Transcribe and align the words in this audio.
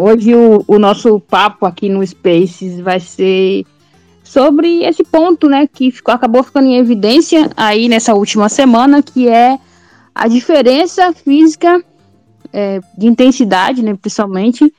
Hoje 0.00 0.32
o, 0.32 0.64
o 0.68 0.78
nosso 0.78 1.18
papo 1.18 1.66
aqui 1.66 1.88
no 1.88 2.06
Spaces 2.06 2.78
vai 2.78 3.00
ser 3.00 3.66
sobre 4.22 4.84
esse 4.84 5.02
ponto, 5.02 5.48
né, 5.48 5.66
que 5.66 5.90
ficou, 5.90 6.14
acabou 6.14 6.42
ficando 6.44 6.68
em 6.68 6.76
evidência 6.76 7.50
aí 7.56 7.88
nessa 7.88 8.14
última 8.14 8.48
semana, 8.48 9.02
que 9.02 9.28
é 9.28 9.58
a 10.14 10.28
diferença 10.28 11.12
física 11.12 11.82
é, 12.52 12.80
de 12.96 13.06
intensidade, 13.08 13.82
né, 13.82 13.94
principalmente, 13.94 14.72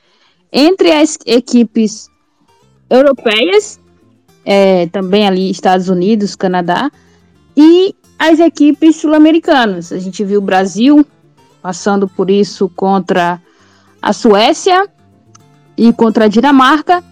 entre 0.50 0.90
as 0.90 1.18
equipes 1.26 2.08
europeias, 2.88 3.78
é, 4.44 4.86
também 4.86 5.26
ali 5.26 5.50
Estados 5.50 5.90
Unidos, 5.90 6.34
Canadá, 6.34 6.90
e 7.54 7.94
as 8.18 8.38
equipes 8.38 8.96
sul-americanas. 8.96 9.92
A 9.92 9.98
gente 9.98 10.24
viu 10.24 10.38
o 10.38 10.44
Brasil 10.44 11.04
passando 11.60 12.08
por 12.08 12.30
isso 12.30 12.70
contra 12.70 13.38
a 14.00 14.14
Suécia 14.14 14.88
e 15.80 15.94
contra 15.94 16.26
a 16.26 16.28
Dinamarca, 16.28 17.02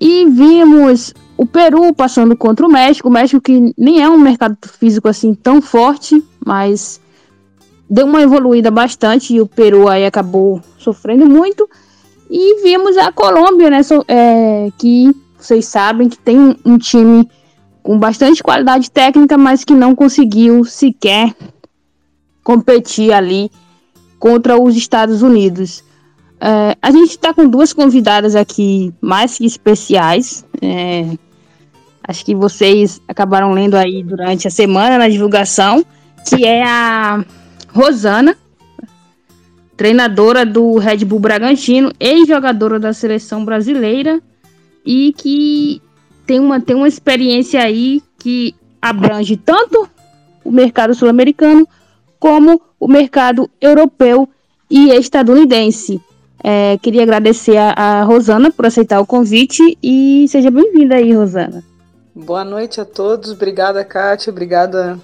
e 0.00 0.26
vimos 0.26 1.12
o 1.36 1.44
Peru 1.44 1.92
passando 1.92 2.36
contra 2.36 2.64
o 2.64 2.70
México, 2.70 3.08
o 3.08 3.12
México 3.12 3.42
que 3.42 3.74
nem 3.76 4.00
é 4.00 4.08
um 4.08 4.16
mercado 4.16 4.56
físico 4.78 5.08
assim 5.08 5.34
tão 5.34 5.60
forte, 5.60 6.22
mas 6.46 7.00
deu 7.90 8.06
uma 8.06 8.22
evoluída 8.22 8.70
bastante 8.70 9.34
e 9.34 9.40
o 9.40 9.46
Peru 9.46 9.88
aí 9.88 10.06
acabou 10.06 10.60
sofrendo 10.78 11.26
muito. 11.26 11.68
E 12.30 12.62
vimos 12.62 12.96
a 12.96 13.10
Colômbia, 13.10 13.68
né, 13.68 13.80
é, 14.06 14.68
que 14.78 15.10
vocês 15.36 15.66
sabem 15.66 16.08
que 16.08 16.16
tem 16.16 16.56
um 16.64 16.78
time 16.78 17.28
com 17.82 17.98
bastante 17.98 18.40
qualidade 18.40 18.88
técnica, 18.88 19.36
mas 19.36 19.64
que 19.64 19.74
não 19.74 19.96
conseguiu 19.96 20.64
sequer 20.64 21.34
competir 22.44 23.12
ali 23.12 23.50
contra 24.20 24.56
os 24.56 24.76
Estados 24.76 25.22
Unidos. 25.22 25.82
É, 26.44 26.76
a 26.82 26.90
gente 26.90 27.10
está 27.10 27.32
com 27.32 27.48
duas 27.48 27.72
convidadas 27.72 28.34
aqui 28.34 28.92
mais 29.00 29.38
que 29.38 29.46
especiais. 29.46 30.44
É, 30.60 31.16
acho 32.02 32.24
que 32.24 32.34
vocês 32.34 33.00
acabaram 33.06 33.52
lendo 33.52 33.76
aí 33.76 34.02
durante 34.02 34.48
a 34.48 34.50
semana 34.50 34.98
na 34.98 35.08
divulgação, 35.08 35.84
que 36.28 36.44
é 36.44 36.64
a 36.64 37.24
Rosana, 37.68 38.36
treinadora 39.76 40.44
do 40.44 40.78
Red 40.78 41.04
Bull 41.04 41.20
Bragantino, 41.20 41.92
ex-jogadora 42.00 42.80
da 42.80 42.92
seleção 42.92 43.44
brasileira 43.44 44.20
e 44.84 45.14
que 45.16 45.80
tem 46.26 46.40
uma, 46.40 46.60
tem 46.60 46.74
uma 46.74 46.88
experiência 46.88 47.62
aí 47.62 48.02
que 48.18 48.52
abrange 48.80 49.36
tanto 49.36 49.88
o 50.44 50.50
mercado 50.50 50.92
sul-americano 50.92 51.68
como 52.18 52.60
o 52.80 52.88
mercado 52.88 53.48
europeu 53.60 54.28
e 54.68 54.90
estadunidense. 54.90 56.00
É, 56.44 56.76
queria 56.78 57.02
agradecer 57.02 57.56
a, 57.56 57.70
a, 57.72 58.02
Rosana 58.02 58.50
por 58.50 58.66
aceitar 58.66 59.00
o 59.00 59.06
convite 59.06 59.78
e 59.80 60.26
seja 60.28 60.50
bem-vinda 60.50 60.96
aí, 60.96 61.14
Rosana. 61.14 61.62
Boa 62.14 62.44
noite 62.44 62.80
a 62.80 62.84
todos, 62.84 63.30
obrigada, 63.30 63.84
Kátia, 63.84 64.32
obrigada 64.32 64.98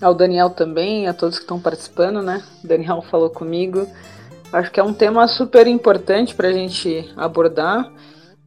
ao 0.00 0.14
Daniel 0.14 0.50
também, 0.50 1.06
a 1.06 1.12
todos 1.12 1.36
que 1.36 1.44
estão 1.44 1.60
participando, 1.60 2.22
né? 2.22 2.42
O 2.64 2.66
Daniel 2.66 3.02
falou 3.02 3.28
comigo. 3.28 3.86
Acho 4.50 4.70
que 4.70 4.80
é 4.80 4.82
um 4.82 4.94
tema 4.94 5.28
super 5.28 5.66
importante 5.66 6.34
para 6.34 6.48
a 6.48 6.52
gente 6.52 7.12
abordar. 7.16 7.92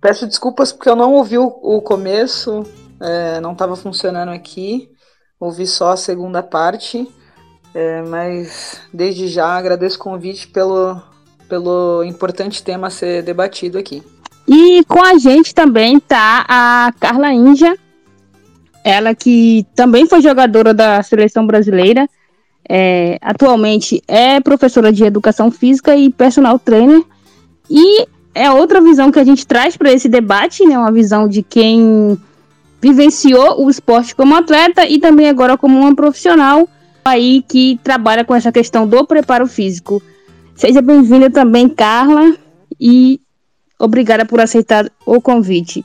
Peço 0.02 0.26
desculpas 0.26 0.73
porque 0.73 0.89
eu 0.89 0.95
não 0.95 1.14
ouvi 1.14 1.38
o, 1.38 1.45
o 1.45 1.80
começo, 1.80 2.64
é, 3.00 3.39
não 3.39 3.52
estava 3.52 3.76
funcionando 3.76 4.30
aqui, 4.30 4.89
ouvi 5.39 5.67
só 5.67 5.92
a 5.92 5.98
segunda 5.98 6.42
parte, 6.42 7.08
é, 7.72 8.02
mas 8.02 8.81
desde 8.92 9.28
já 9.28 9.45
agradeço 9.45 9.98
o 9.98 10.03
convite 10.03 10.48
pelo, 10.48 11.00
pelo 11.52 12.02
importante 12.05 12.63
tema 12.63 12.88
a 12.88 12.89
ser 12.89 13.21
debatido 13.23 13.77
aqui. 13.77 14.02
E 14.47 14.85
com 14.85 15.03
a 15.03 15.17
gente 15.17 15.53
também 15.53 15.99
tá 15.99 16.45
a 16.47 16.93
Carla 16.97 17.33
Índia, 17.33 17.77
ela 18.85 19.13
que 19.13 19.66
também 19.75 20.05
foi 20.08 20.21
jogadora 20.21 20.73
da 20.73 21.03
seleção 21.03 21.45
brasileira, 21.45 22.09
é, 22.70 23.17
atualmente 23.21 24.02
é 24.08 24.39
professora 24.39 24.93
de 24.93 25.03
educação 25.03 25.52
física 25.52 25.93
e 25.93 26.09
personal 26.09 26.58
trainer. 26.58 27.03
E 27.70 28.08
é 28.33 28.49
outra 28.49 28.80
visão 28.80 29.11
que 29.11 29.20
a 29.20 29.26
gente 29.26 29.45
traz 29.45 29.76
para 29.76 29.92
esse 29.92 30.08
debate, 30.08 30.65
né? 30.65 30.77
Uma 30.77 30.92
visão 30.92 31.27
de 31.27 31.43
quem 31.43 32.17
vivenciou 32.81 33.61
o 33.61 33.70
esporte 33.70 34.15
como 34.15 34.36
atleta 34.36 34.87
e 34.87 34.99
também 34.99 35.27
agora 35.27 35.58
como 35.58 35.77
uma 35.77 35.93
profissional 35.93 36.67
aí 37.03 37.43
que 37.45 37.77
trabalha 37.83 38.23
com 38.23 38.33
essa 38.33 38.53
questão 38.53 38.87
do 38.87 39.05
preparo 39.05 39.47
físico. 39.47 40.02
Seja 40.61 40.80
bem-vinda 40.80 41.27
também, 41.27 41.67
Carla, 41.67 42.38
e 42.80 43.20
obrigada 43.80 44.27
por 44.27 44.39
aceitar 44.39 44.92
o 45.08 45.20
convite. 45.20 45.83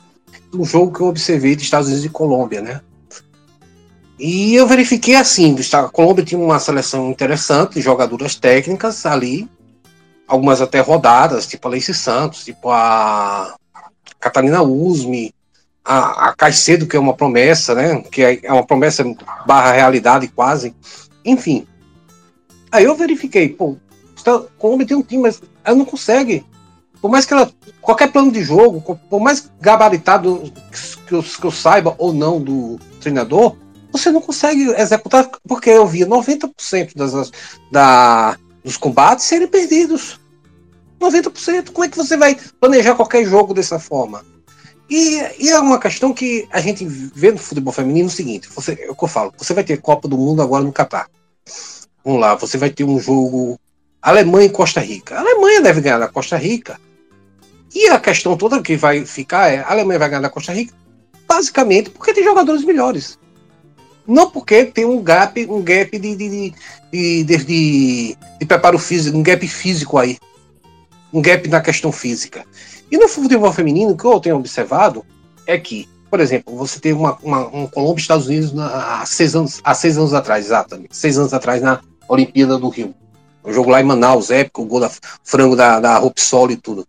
Um 0.53 0.67
jogo 0.67 0.93
que 0.93 1.01
eu 1.01 1.07
observei 1.07 1.57
dos 1.57 1.65
Estados 1.65 1.89
Unidos 1.89 2.05
e 2.05 2.11
Colômbia, 2.11 2.61
né? 2.61 2.83
E 4.19 4.55
eu 4.55 4.67
verifiquei 4.67 5.15
assim, 5.15 5.57
a 5.73 5.85
Colômbia 5.85 6.27
tinha 6.27 6.39
uma 6.39 6.59
seleção 6.59 7.11
interessante, 7.11 7.81
jogadoras 7.81 8.35
técnicas 8.35 9.07
ali, 9.07 9.49
algumas 10.29 10.61
até 10.61 10.81
rodadas, 10.81 11.47
tipo 11.47 11.67
a 11.67 11.71
Leice 11.71 11.95
Santos, 11.95 12.45
tipo 12.45 12.69
a 12.69 13.57
Catarina 14.21 14.61
Usme, 14.61 15.33
a, 15.83 16.29
a 16.29 16.35
Caicedo, 16.35 16.87
que 16.87 16.99
é 16.99 17.01
uma 17.01 17.15
promessa, 17.15 17.75
né? 17.75 18.03
Que 18.03 18.23
é, 18.23 18.41
é 18.43 18.53
uma 18.53 18.67
promessa 18.67 19.03
barra 19.47 19.73
realidade 19.73 20.29
quase. 20.29 20.77
Enfim. 21.25 21.67
Aí 22.71 22.85
eu 22.85 22.95
verifiquei, 22.95 23.49
pô, 23.49 23.79
a 24.29 24.41
Colômbia 24.59 24.87
tem 24.87 24.97
um 24.97 25.03
time, 25.03 25.23
mas 25.23 25.41
ela 25.65 25.77
não 25.77 25.85
consegue. 25.85 26.45
Por 27.01 27.11
mais 27.11 27.25
que 27.25 27.33
ela. 27.33 27.51
Qualquer 27.81 28.11
plano 28.11 28.33
de 28.33 28.43
jogo, 28.43 28.99
por 29.09 29.21
mais 29.21 29.49
gabaritado 29.61 30.53
que 31.07 31.15
eu, 31.15 31.23
que 31.23 31.45
eu 31.45 31.53
saiba 31.53 31.95
ou 31.99 32.13
não 32.13 32.41
do 32.41 32.81
treinador, 33.01 33.55
você 33.93 34.11
não 34.11 34.21
consegue 34.21 34.71
executar, 34.71 35.31
porque 35.47 35.71
eu 35.71 35.87
via 35.87 36.05
90% 36.05 36.97
das, 36.97 37.31
da, 37.71 38.37
dos 38.65 38.77
combates 38.77 39.25
serem 39.25 39.47
perdidos. 39.47 40.19
90%. 41.01 41.71
Como 41.71 41.85
é 41.85 41.89
que 41.89 41.97
você 41.97 42.17
vai 42.17 42.37
planejar 42.61 42.95
qualquer 42.95 43.25
jogo 43.25 43.55
dessa 43.55 43.79
forma? 43.79 44.25
E, 44.89 45.21
e, 45.39 45.49
é 45.51 45.59
uma 45.59 45.79
questão 45.79 46.13
que 46.13 46.49
a 46.53 46.61
gente 46.61 46.85
vê 46.85 47.33
no 47.33 47.39
futebol 47.39 47.73
feminino 47.73 48.09
o 48.09 48.13
seguinte: 48.13 48.49
você, 48.55 48.73
é 48.81 48.91
o 48.91 48.95
que 48.95 49.05
eu 49.05 49.09
falo, 49.09 49.33
você 49.37 49.53
vai 49.53 49.65
ter 49.65 49.81
Copa 49.81 50.07
do 50.09 50.17
Mundo 50.17 50.43
agora 50.43 50.65
no 50.65 50.73
Catar. 50.73 51.09
Vamos 52.05 52.21
lá, 52.21 52.35
você 52.37 52.57
vai 52.57 52.71
ter 52.71 52.85
um 52.85 53.01
jogo 53.01 53.59
Alemanha 54.11 54.47
e 54.47 54.51
Costa 54.51 54.81
Rica. 54.81 55.17
A 55.17 55.21
Alemanha 55.21 55.61
deve 55.61 55.81
ganhar 55.81 55.99
da 55.99 56.07
Costa 56.07 56.37
Rica. 56.37 56.79
E 57.75 57.89
a 57.89 57.99
questão 57.99 58.37
toda 58.37 58.63
que 58.63 58.77
vai 58.77 59.05
ficar 59.05 59.53
é: 59.53 59.59
a 59.59 59.71
Alemanha 59.71 59.99
vai 59.99 60.09
ganhar 60.09 60.23
da 60.23 60.31
Costa 60.31 60.53
Rica, 60.53 60.73
basicamente 61.27 61.91
porque 61.91 62.15
tem 62.15 62.23
jogadores 62.23 62.65
melhores. 62.65 63.19
Não 64.07 64.31
porque 64.31 64.65
tem 64.67 64.85
um 64.85 65.03
gap, 65.03 65.45
um 65.51 65.61
gap 65.61 65.99
de, 65.99 66.15
de, 66.15 66.55
de, 66.93 67.25
de, 67.25 68.17
preparo 68.47 68.79
físico, 68.79 69.19
um 69.19 69.23
gap 69.25 69.45
físico 69.49 69.99
aí. 69.99 70.17
Um 71.13 71.21
gap 71.21 71.49
na 71.49 71.61
questão 71.61 71.91
física. 71.91 72.45
E 72.89 72.97
no 72.97 73.09
futebol 73.09 73.53
feminino, 73.53 73.91
o 73.91 73.97
que 73.97 74.05
eu 74.05 74.21
tenho 74.21 74.37
observado 74.37 75.05
é 75.45 75.59
que, 75.59 75.89
por 76.09 76.21
exemplo, 76.21 76.57
você 76.57 76.79
teve 76.79 76.97
uma, 76.97 77.19
um 77.53 77.67
Colômbia 77.67 78.01
Estados 78.01 78.29
Unidos 78.29 78.57
há, 78.57 79.05
seis 79.05 79.35
anos, 79.35 79.61
há 79.65 79.75
seis 79.75 79.99
anos 79.99 80.15
atrás, 80.15 80.47
exatamente. 80.47 80.97
Seis 80.97 81.19
anos 81.19 81.35
atrás 81.35 81.61
na 81.61 81.81
Olimpíada 82.09 82.57
do 82.57 82.69
Rio. 82.69 82.95
O 83.47 83.53
jogo 83.53 83.71
lá 83.71 83.81
em 83.81 83.85
Manaus, 83.85 84.31
épico, 84.31 84.63
o 84.63 84.67
gol 84.67 84.81
da 84.81 84.91
frango 85.23 85.55
da, 85.55 85.79
da 85.79 86.03
Sol 86.17 86.51
e 86.51 86.57
tudo. 86.57 86.87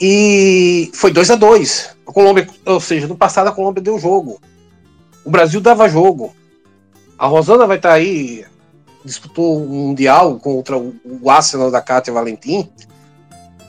E 0.00 0.90
foi 0.94 1.12
2 1.12 1.30
a 1.30 1.36
2 1.36 1.96
A 2.06 2.12
Colômbia, 2.12 2.48
ou 2.64 2.80
seja, 2.80 3.06
no 3.06 3.16
passado 3.16 3.48
a 3.48 3.52
Colômbia 3.52 3.82
deu 3.82 3.98
jogo. 3.98 4.40
O 5.22 5.30
Brasil 5.30 5.60
dava 5.60 5.88
jogo. 5.88 6.34
A 7.18 7.26
Rosana 7.26 7.66
vai 7.66 7.76
estar 7.76 7.90
tá 7.90 7.94
aí, 7.96 8.44
disputou 9.04 9.62
o 9.62 9.68
Mundial 9.68 10.38
contra 10.40 10.78
o 10.78 11.30
Arsenal 11.30 11.70
da 11.70 11.80
Cátia 11.80 12.12
Valentim 12.12 12.68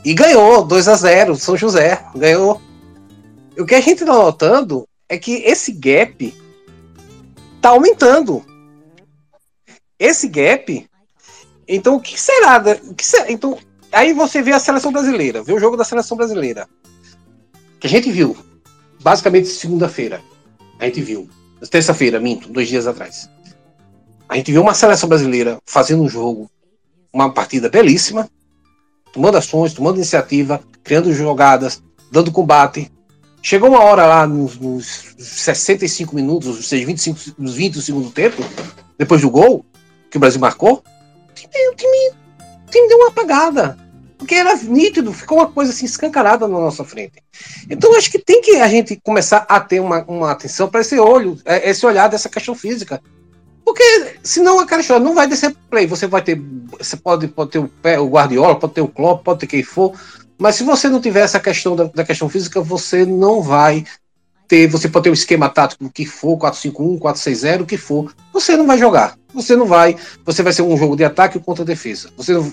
e 0.04 0.14
ganhou 0.14 0.64
2 0.64 0.88
a 0.88 0.96
0 0.96 1.36
São 1.36 1.58
José, 1.58 2.02
ganhou. 2.16 2.62
O 3.58 3.66
que 3.66 3.76
a 3.76 3.82
gente 3.82 4.02
está 4.02 4.14
notando 4.14 4.88
é 5.10 5.18
que 5.18 5.34
esse 5.44 5.74
gap 5.74 6.34
está 7.56 7.70
aumentando. 7.70 8.46
Esse 10.00 10.28
gap. 10.28 10.88
Então, 11.68 11.96
o 11.96 12.02
que 12.02 12.20
será? 12.20 12.64
O 12.84 12.94
que 12.94 13.06
será? 13.06 13.32
Então, 13.32 13.58
aí 13.92 14.14
você 14.14 14.42
vê 14.42 14.52
a 14.52 14.60
seleção 14.60 14.92
brasileira, 14.92 15.44
vê 15.44 15.54
o 15.54 15.60
jogo 15.60 15.78
da 15.78 15.84
seleção 15.84 16.16
brasileira. 16.16 16.68
Que 17.80 17.88
a 17.88 17.90
gente 17.90 18.12
viu, 18.12 18.36
basicamente 19.02 19.48
segunda-feira. 19.48 20.22
A 20.80 20.86
gente 20.86 21.02
viu 21.02 21.30
terça-feira, 21.70 22.20
minto, 22.20 22.50
dois 22.50 22.68
dias 22.68 22.86
atrás. 22.86 23.30
A 24.28 24.36
gente 24.36 24.52
viu 24.52 24.62
uma 24.62 24.74
seleção 24.74 25.08
brasileira 25.08 25.60
fazendo 25.66 26.04
um 26.04 26.10
jogo, 26.10 26.50
uma 27.14 27.32
partida 27.32 27.70
belíssima, 27.70 28.30
tomando 29.12 29.38
ações, 29.38 29.74
tomando 29.74 29.98
iniciativa, 29.98 30.62
criando 30.84 31.14
jogadas, 31.14 31.82
dando 32.12 32.32
combate. 32.32 32.92
Chegou 33.42 33.70
uma 33.70 33.82
hora 33.82 34.06
lá 34.06 34.28
nos, 34.28 34.58
nos 34.58 35.16
65 35.18 36.16
minutos, 36.16 36.48
ou 36.48 36.56
seja, 36.56 36.86
25, 36.86 37.20
nos 37.38 37.56
20 37.56 37.74
do 37.74 37.82
segundo 37.82 38.10
tempo, 38.10 38.44
depois 38.98 39.22
do 39.22 39.30
gol 39.30 39.66
que 40.10 40.18
o 40.18 40.20
Brasil 40.20 40.40
marcou, 40.40 40.84
o 41.44 41.76
time, 41.76 42.14
o 42.68 42.72
time, 42.72 42.88
deu 42.88 42.98
uma 42.98 43.10
apagada. 43.10 43.78
Porque 44.18 44.36
era 44.36 44.56
nítido, 44.56 45.12
ficou 45.12 45.40
uma 45.40 45.52
coisa 45.52 45.72
assim 45.72 45.86
escancarada 45.86 46.48
na 46.48 46.58
nossa 46.60 46.84
frente. 46.84 47.22
Então 47.70 47.96
acho 47.98 48.10
que 48.10 48.18
tem 48.18 48.42
que 48.42 48.56
a 48.56 48.68
gente 48.68 49.00
começar 49.04 49.46
a 49.48 49.60
ter 49.60 49.82
uma, 49.82 50.04
uma 50.06 50.32
atenção 50.32 50.70
para 50.70 50.82
esse 50.82 50.98
olho, 50.98 51.38
é, 51.46 51.70
esse 51.70 51.86
olhar 51.86 52.08
dessa 52.08 52.30
questão 52.30 52.56
física. 52.56 53.02
Porque 53.66 54.18
senão 54.24 54.60
a 54.60 54.66
cara 54.66 55.00
não 55.00 55.14
vai 55.14 55.28
descer 55.28 55.56
play. 55.70 55.88
Você 55.88 56.08
vai 56.08 56.22
ter. 56.22 56.40
Você 56.78 56.96
pode, 56.96 57.28
pode 57.28 57.52
ter 57.52 57.60
o, 57.60 57.68
pé, 57.68 58.00
o 58.00 58.08
Guardiola, 58.08 58.58
pode 58.58 58.74
ter 58.74 58.82
o 58.82 58.88
Klopp, 58.88 59.24
pode 59.24 59.40
ter 59.40 59.48
quem 59.48 59.64
for. 59.64 59.94
Mas 60.38 60.56
se 60.56 60.64
você 60.64 60.88
não 60.88 61.02
tiver 61.02 61.22
essa 61.22 61.40
questão 61.40 61.76
da, 61.76 61.86
da 61.86 62.04
questão 62.06 62.30
física, 62.30 62.62
você 62.62 63.06
não 63.06 63.42
vai 63.42 63.84
ter. 64.48 64.68
Você 64.68 64.88
pode 64.88 65.04
ter 65.04 65.10
um 65.10 65.14
esquema 65.14 65.50
tático 65.50 65.90
que 65.90 66.06
for, 66.06 66.38
4-5-1, 66.38 67.00
4-6-0, 67.00 67.62
o 67.62 67.66
que 67.66 67.78
for. 67.78 68.14
Você 68.34 68.56
não 68.56 68.66
vai 68.66 68.78
jogar. 68.78 69.16
Você 69.34 69.56
não 69.56 69.66
vai. 69.66 69.96
Você 70.26 70.42
vai 70.42 70.54
ser 70.54 70.62
um 70.62 70.78
jogo 70.78 70.96
de 70.96 71.04
ataque 71.04 71.40
contra 71.40 71.66
defesa. 71.66 72.10
Você 72.18 72.34
não, 72.34 72.52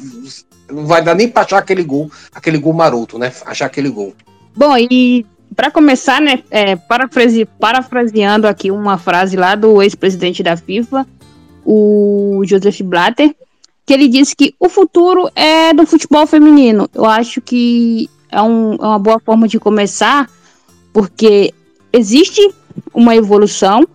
não 0.70 0.86
vai 0.86 1.02
dar 1.02 1.14
nem 1.14 1.28
para 1.28 1.42
achar 1.42 1.58
aquele 1.58 1.82
gol, 1.82 2.10
aquele 2.34 2.58
gol 2.58 2.72
maroto, 2.72 3.18
né? 3.18 3.32
Achar 3.46 3.66
aquele 3.66 3.88
gol. 3.88 4.14
Bom, 4.54 4.76
e 4.76 5.24
para 5.54 5.70
começar, 5.70 6.20
né, 6.20 6.42
é, 6.50 6.76
parafrase, 6.76 7.44
parafraseando 7.44 8.46
aqui 8.46 8.70
uma 8.70 8.98
frase 8.98 9.36
lá 9.36 9.54
do 9.54 9.82
ex-presidente 9.82 10.42
da 10.42 10.56
FIFA, 10.56 11.06
o 11.64 12.42
Joseph 12.44 12.80
Blatter, 12.82 13.34
que 13.84 13.92
ele 13.92 14.08
disse 14.08 14.34
que 14.34 14.54
o 14.58 14.68
futuro 14.68 15.30
é 15.34 15.72
do 15.72 15.86
futebol 15.86 16.26
feminino. 16.26 16.88
Eu 16.94 17.04
acho 17.04 17.40
que 17.40 18.08
é, 18.30 18.40
um, 18.40 18.74
é 18.74 18.86
uma 18.86 18.98
boa 18.98 19.20
forma 19.20 19.46
de 19.46 19.58
começar, 19.58 20.28
porque 20.92 21.52
existe 21.92 22.52
uma 22.94 23.14
evolução. 23.14 23.86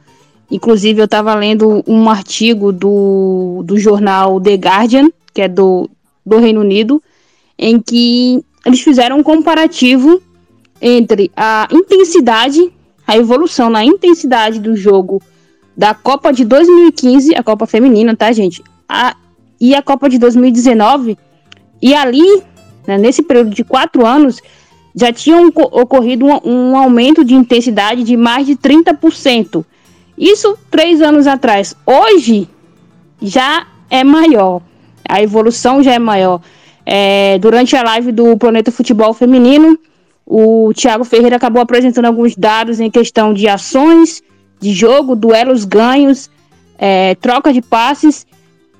Inclusive, 0.50 1.02
eu 1.02 1.06
estava 1.06 1.34
lendo 1.36 1.84
um 1.88 2.10
artigo 2.10 2.72
do, 2.72 3.64
do 3.66 3.78
jornal 3.78 4.40
The 4.40 4.54
Guardian, 4.54 5.10
que 5.34 5.42
é 5.42 5.48
do, 5.48 5.90
do 6.26 6.38
Reino 6.38 6.62
Unido, 6.62 7.02
em 7.58 7.80
que 7.80 8.44
eles 8.66 8.82
fizeram 8.82 9.20
um 9.20 9.24
comparativo 9.24 10.22
entre 10.82 11.32
a 11.36 11.68
intensidade, 11.72 12.72
a 13.06 13.18
evolução 13.18 13.70
na 13.70 13.84
intensidade 13.84 14.60
do 14.60 14.76
jogo 14.76 15.22
da 15.76 15.94
Copa 15.94 16.32
de 16.32 16.44
2015, 16.44 17.36
a 17.36 17.44
Copa 17.44 17.66
Feminina, 17.66 18.16
tá, 18.16 18.32
gente? 18.32 18.64
A, 18.88 19.16
e 19.60 19.76
a 19.76 19.82
Copa 19.82 20.10
de 20.10 20.18
2019. 20.18 21.18
E 21.82 21.94
ali, 21.94 22.42
né, 22.88 22.98
nesse 22.98 23.22
período 23.22 23.52
de 23.52 23.64
quatro 23.64 24.06
anos, 24.06 24.42
já 25.00 25.14
tinha 25.14 25.38
ocorrido 25.38 26.26
um, 26.26 26.40
um, 26.44 26.76
aumento 26.76 27.24
de 27.24 27.36
intensidade 27.36 28.02
de 28.02 28.18
mais 28.18 28.48
de 28.48 28.56
30%. 28.56 29.64
Isso 30.18 30.58
três 30.72 31.04
anos 31.04 31.28
atrás. 31.28 31.76
Hoje 31.86 32.50
já 33.22 33.68
é 33.92 34.04
maior. 34.04 34.60
A 35.08 35.22
evolução 35.22 35.84
já 35.84 35.94
é 35.94 36.00
maior. 36.00 36.42
É, 36.84 37.38
durante 37.38 37.76
a 37.76 37.84
live 37.84 38.12
do 38.12 38.36
Planeta 38.38 38.72
Futebol 38.72 39.14
Feminino, 39.14 39.78
o 40.26 40.74
Thiago 40.74 41.04
Ferreira 41.04 41.36
acabou 41.36 41.62
apresentando 41.62 42.06
alguns 42.06 42.36
dados 42.36 42.80
em 42.80 42.90
questão 42.90 43.36
de 43.36 43.48
ações 43.48 44.24
de 44.60 44.74
jogo, 44.74 45.16
duelos 45.16 45.64
ganhos, 45.64 46.28
é, 46.76 47.14
troca 47.14 47.54
de 47.54 47.62
passes. 47.62 48.26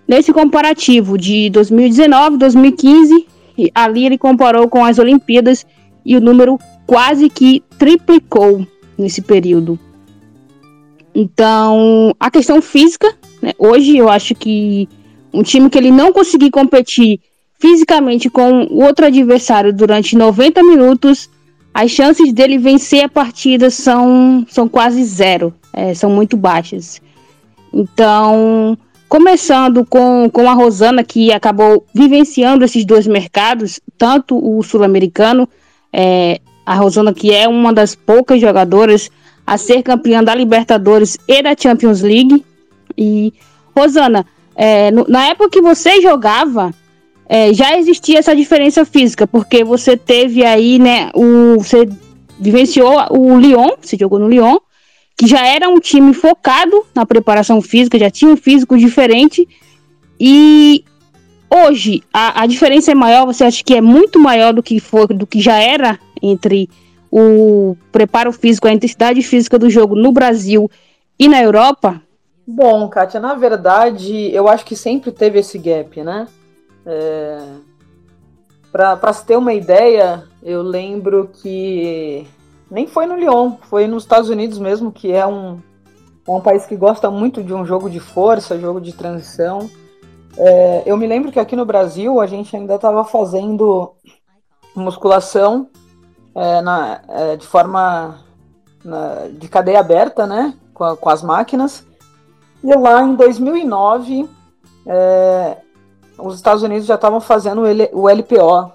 Nesse 0.08 0.34
comparativo 0.34 1.16
de 1.16 1.52
2019, 1.52 2.38
2015, 2.38 3.28
ali 3.76 4.08
ele 4.08 4.18
comparou 4.18 4.68
com 4.68 4.84
as 4.84 4.98
Olimpíadas 4.98 5.64
e 6.08 6.16
o 6.16 6.22
número 6.22 6.58
quase 6.88 7.30
que 7.30 7.62
triplicou 7.78 8.66
nesse 8.98 9.22
período. 9.22 9.78
Então, 11.14 12.16
a 12.20 12.32
questão 12.32 12.62
física, 12.62 13.14
né, 13.42 13.52
hoje 13.60 13.98
eu 13.98 14.08
acho 14.08 14.34
que 14.34 14.88
um 15.34 15.44
time 15.44 15.70
que 15.70 15.78
ele 15.78 15.92
não 15.92 16.14
conseguir 16.14 16.50
competir 16.50 17.20
fisicamente 17.60 18.30
com 18.30 18.68
outro 18.72 19.06
adversário 19.06 19.74
durante 19.74 20.16
90 20.16 20.64
minutos 20.64 21.30
as 21.78 21.92
chances 21.92 22.34
dele 22.34 22.58
vencer 22.58 23.04
a 23.04 23.10
partida 23.10 23.70
são, 23.70 24.44
são 24.50 24.68
quase 24.68 25.04
zero, 25.04 25.54
é, 25.72 25.94
são 25.94 26.10
muito 26.10 26.36
baixas. 26.36 27.00
Então, 27.72 28.76
começando 29.08 29.86
com, 29.86 30.28
com 30.34 30.50
a 30.50 30.54
Rosana, 30.54 31.04
que 31.04 31.32
acabou 31.32 31.86
vivenciando 31.94 32.66
esses 32.66 32.84
dois 32.84 33.06
mercados, 33.06 33.80
tanto 33.96 34.36
o 34.44 34.64
sul-americano, 34.64 35.48
é, 35.92 36.40
a 36.66 36.76
Rosana, 36.76 37.14
que 37.14 37.34
é 37.34 37.48
uma 37.48 37.74
das 37.74 37.96
poucas 37.96 38.42
jogadoras 38.42 39.10
a 39.46 39.58
ser 39.58 39.82
campeã 39.82 40.24
da 40.24 40.36
Libertadores 40.36 41.18
e 41.28 41.42
da 41.42 41.56
Champions 41.58 42.02
League. 42.02 42.44
E, 42.98 43.34
Rosana, 43.76 44.26
é, 44.56 44.92
no, 44.92 45.06
na 45.08 45.28
época 45.28 45.50
que 45.50 45.62
você 45.62 46.02
jogava, 46.02 46.74
é, 47.30 47.54
já 47.54 47.78
existia 47.78 48.20
essa 48.20 48.36
diferença 48.36 48.84
física, 48.86 49.28
porque 49.28 49.64
você 49.64 49.96
teve 49.96 50.44
aí, 50.44 50.80
né, 50.80 51.12
o, 51.14 51.58
você 51.58 51.88
vivenciou 52.40 52.96
o 53.12 53.38
Lyon, 53.38 53.72
você 53.82 53.98
jogou 53.98 54.20
no 54.20 54.28
Lyon, 54.28 54.58
que 55.16 55.28
já 55.28 55.46
era 55.46 55.68
um 55.68 55.80
time 55.80 56.14
focado 56.14 56.86
na 56.94 57.06
preparação 57.06 57.62
física, 57.62 57.98
já 57.98 58.10
tinha 58.10 58.32
um 58.32 58.38
físico 58.38 58.78
diferente, 58.78 59.48
e 60.20 60.84
hoje 61.50 62.04
a, 62.14 62.44
a 62.44 62.46
diferença 62.46 62.92
é 62.92 62.96
maior, 62.96 63.26
você 63.26 63.44
acha 63.44 63.64
que 63.64 63.74
é 63.74 63.82
muito 63.82 64.20
maior 64.20 64.54
do 64.54 64.64
que 64.64 64.80
foi, 64.80 65.08
do 65.08 65.28
que 65.28 65.40
já 65.40 65.58
era 65.58 66.00
entre 66.22 66.70
o 67.12 67.76
preparo 67.92 68.32
físico, 68.32 68.68
a 68.68 68.74
intensidade 68.74 69.22
física 69.22 69.58
do 69.58 69.70
jogo 69.70 69.96
no 69.96 70.12
Brasil 70.12 70.70
e 71.18 71.28
na 71.28 71.42
Europa? 71.42 72.02
Bom, 72.46 72.88
Kátia, 72.88 73.20
na 73.20 73.34
verdade, 73.34 74.34
eu 74.34 74.48
acho 74.48 74.66
que 74.66 74.76
sempre 74.76 75.12
teve 75.12 75.40
esse 75.40 75.58
gap, 75.58 76.02
né? 76.02 76.28
É... 76.86 77.40
Para 78.72 79.12
se 79.12 79.26
ter 79.26 79.36
uma 79.36 79.54
ideia, 79.54 80.24
eu 80.44 80.62
lembro 80.62 81.30
que 81.42 82.26
nem 82.70 82.86
foi 82.86 83.06
no 83.06 83.16
Lyon, 83.16 83.54
foi 83.62 83.88
nos 83.88 84.04
Estados 84.04 84.30
Unidos 84.30 84.60
mesmo, 84.60 84.92
que 84.92 85.12
é 85.12 85.26
um, 85.26 85.60
é 86.28 86.32
um 86.32 86.42
país 86.42 86.66
que 86.66 86.76
gosta 86.76 87.10
muito 87.10 87.44
de 87.44 87.54
um 87.54 87.66
jogo 87.66 87.90
de 87.90 88.00
força, 88.00 88.60
jogo 88.60 88.80
de 88.80 88.94
transição. 88.94 89.70
É, 90.38 90.84
eu 90.86 90.96
me 90.96 91.08
lembro 91.08 91.32
que 91.32 91.40
aqui 91.40 91.56
no 91.56 91.66
Brasil 91.66 92.22
a 92.22 92.28
gente 92.28 92.56
ainda 92.56 92.76
estava 92.76 93.04
fazendo 93.04 93.96
musculação 94.76 95.68
é, 96.36 96.62
na, 96.62 97.02
é, 97.08 97.36
de 97.36 97.48
forma 97.48 98.20
na, 98.84 99.28
de 99.32 99.50
cadeia 99.50 99.80
aberta, 99.80 100.28
né, 100.28 100.54
com, 100.74 100.96
com, 100.96 101.10
as 101.10 101.24
máquinas. 101.24 101.84
E 102.64 102.76
lá 102.76 103.02
em 103.02 103.16
2009 103.16 104.30
é, 104.86 105.58
os 106.20 106.36
Estados 106.36 106.62
Unidos 106.62 106.86
já 106.86 106.96
estavam 106.96 107.20
fazendo 107.20 107.64
o 107.94 108.08
LPO. 108.08 108.72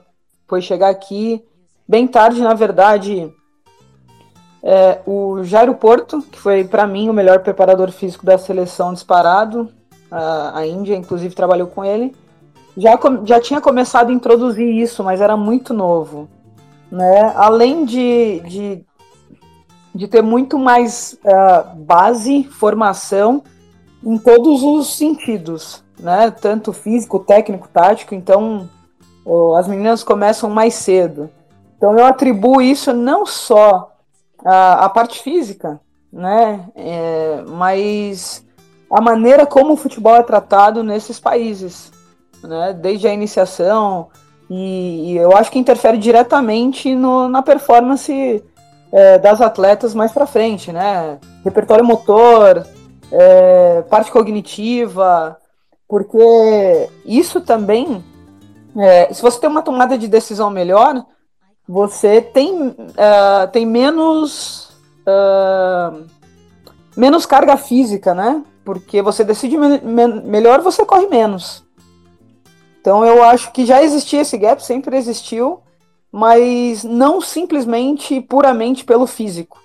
Foi 0.48 0.60
chegar 0.60 0.88
aqui 0.88 1.44
bem 1.86 2.08
tarde, 2.08 2.40
na 2.42 2.54
verdade. 2.54 3.32
É, 4.62 5.00
o 5.06 5.42
Jairo 5.42 5.74
Porto, 5.74 6.22
que 6.22 6.38
foi 6.38 6.64
para 6.64 6.86
mim 6.86 7.08
o 7.08 7.12
melhor 7.12 7.40
preparador 7.40 7.90
físico 7.90 8.24
da 8.24 8.38
seleção 8.38 8.92
disparado, 8.92 9.72
a, 10.12 10.66
Índia 10.66 10.96
inclusive 10.96 11.34
trabalhou 11.34 11.66
com 11.66 11.84
ele, 11.84 12.14
já, 12.76 12.98
já 13.24 13.40
tinha 13.40 13.60
começado 13.60 14.10
a 14.10 14.12
introduzir 14.12 14.68
isso, 14.68 15.02
mas 15.02 15.20
era 15.20 15.36
muito 15.36 15.72
novo. 15.74 16.28
Né? 16.90 17.32
Além 17.36 17.84
de, 17.84 18.40
de, 18.40 18.84
de 19.94 20.08
ter 20.08 20.22
muito 20.22 20.58
mais 20.58 21.18
uh, 21.24 21.76
base, 21.76 22.44
formação 22.44 23.42
em 24.04 24.18
todos 24.18 24.62
os 24.62 24.96
sentidos 24.96 25.82
né? 26.02 26.30
Tanto 26.30 26.72
físico, 26.72 27.20
técnico, 27.20 27.68
tático. 27.68 28.14
Então, 28.14 28.68
as 29.56 29.68
meninas 29.68 30.02
começam 30.02 30.50
mais 30.50 30.74
cedo. 30.74 31.30
Então, 31.76 31.96
eu 31.96 32.04
atribuo 32.04 32.60
isso 32.60 32.92
não 32.92 33.24
só 33.24 33.92
à, 34.44 34.84
à 34.84 34.88
parte 34.88 35.22
física, 35.22 35.80
né? 36.12 36.68
É, 36.74 37.44
mas 37.48 38.44
a 38.92 39.00
maneira 39.00 39.46
como 39.46 39.72
o 39.72 39.76
futebol 39.76 40.14
é 40.16 40.22
tratado 40.22 40.82
nesses 40.82 41.18
países, 41.18 41.90
né? 42.42 42.72
Desde 42.74 43.08
a 43.08 43.14
iniciação 43.14 44.08
e, 44.50 45.12
e 45.12 45.16
eu 45.16 45.34
acho 45.34 45.50
que 45.50 45.58
interfere 45.58 45.96
diretamente 45.96 46.94
no, 46.94 47.28
na 47.28 47.40
performance 47.40 48.44
é, 48.92 49.18
das 49.18 49.40
atletas 49.40 49.94
mais 49.94 50.12
para 50.12 50.26
frente, 50.26 50.70
né? 50.70 51.18
Repertório 51.42 51.84
motor, 51.84 52.66
é, 53.10 53.82
parte 53.88 54.10
cognitiva, 54.10 55.38
porque 55.88 56.88
isso 57.06 57.40
também, 57.40 58.04
é, 58.76 59.12
se 59.12 59.22
você 59.22 59.40
tem 59.40 59.48
uma 59.48 59.62
tomada 59.62 59.96
de 59.96 60.06
decisão 60.06 60.50
melhor, 60.50 61.02
você 61.66 62.20
tem, 62.20 62.68
uh, 62.68 63.48
tem 63.52 63.64
menos, 63.64 64.70
uh, 65.06 66.04
menos 66.96 67.24
carga 67.24 67.56
física, 67.56 68.14
né? 68.14 68.42
Porque 68.64 69.02
você 69.02 69.24
decide 69.24 69.56
me 69.56 69.78
me 69.80 70.06
melhor, 70.22 70.60
você 70.60 70.84
corre 70.84 71.06
menos. 71.06 71.64
Então 72.80 73.04
eu 73.04 73.22
acho 73.22 73.52
que 73.52 73.64
já 73.64 73.82
existia 73.82 74.22
esse 74.22 74.36
gap, 74.36 74.64
sempre 74.64 74.96
existiu, 74.96 75.60
mas 76.10 76.82
não 76.82 77.20
simplesmente 77.20 78.20
puramente 78.20 78.84
pelo 78.84 79.06
físico, 79.06 79.60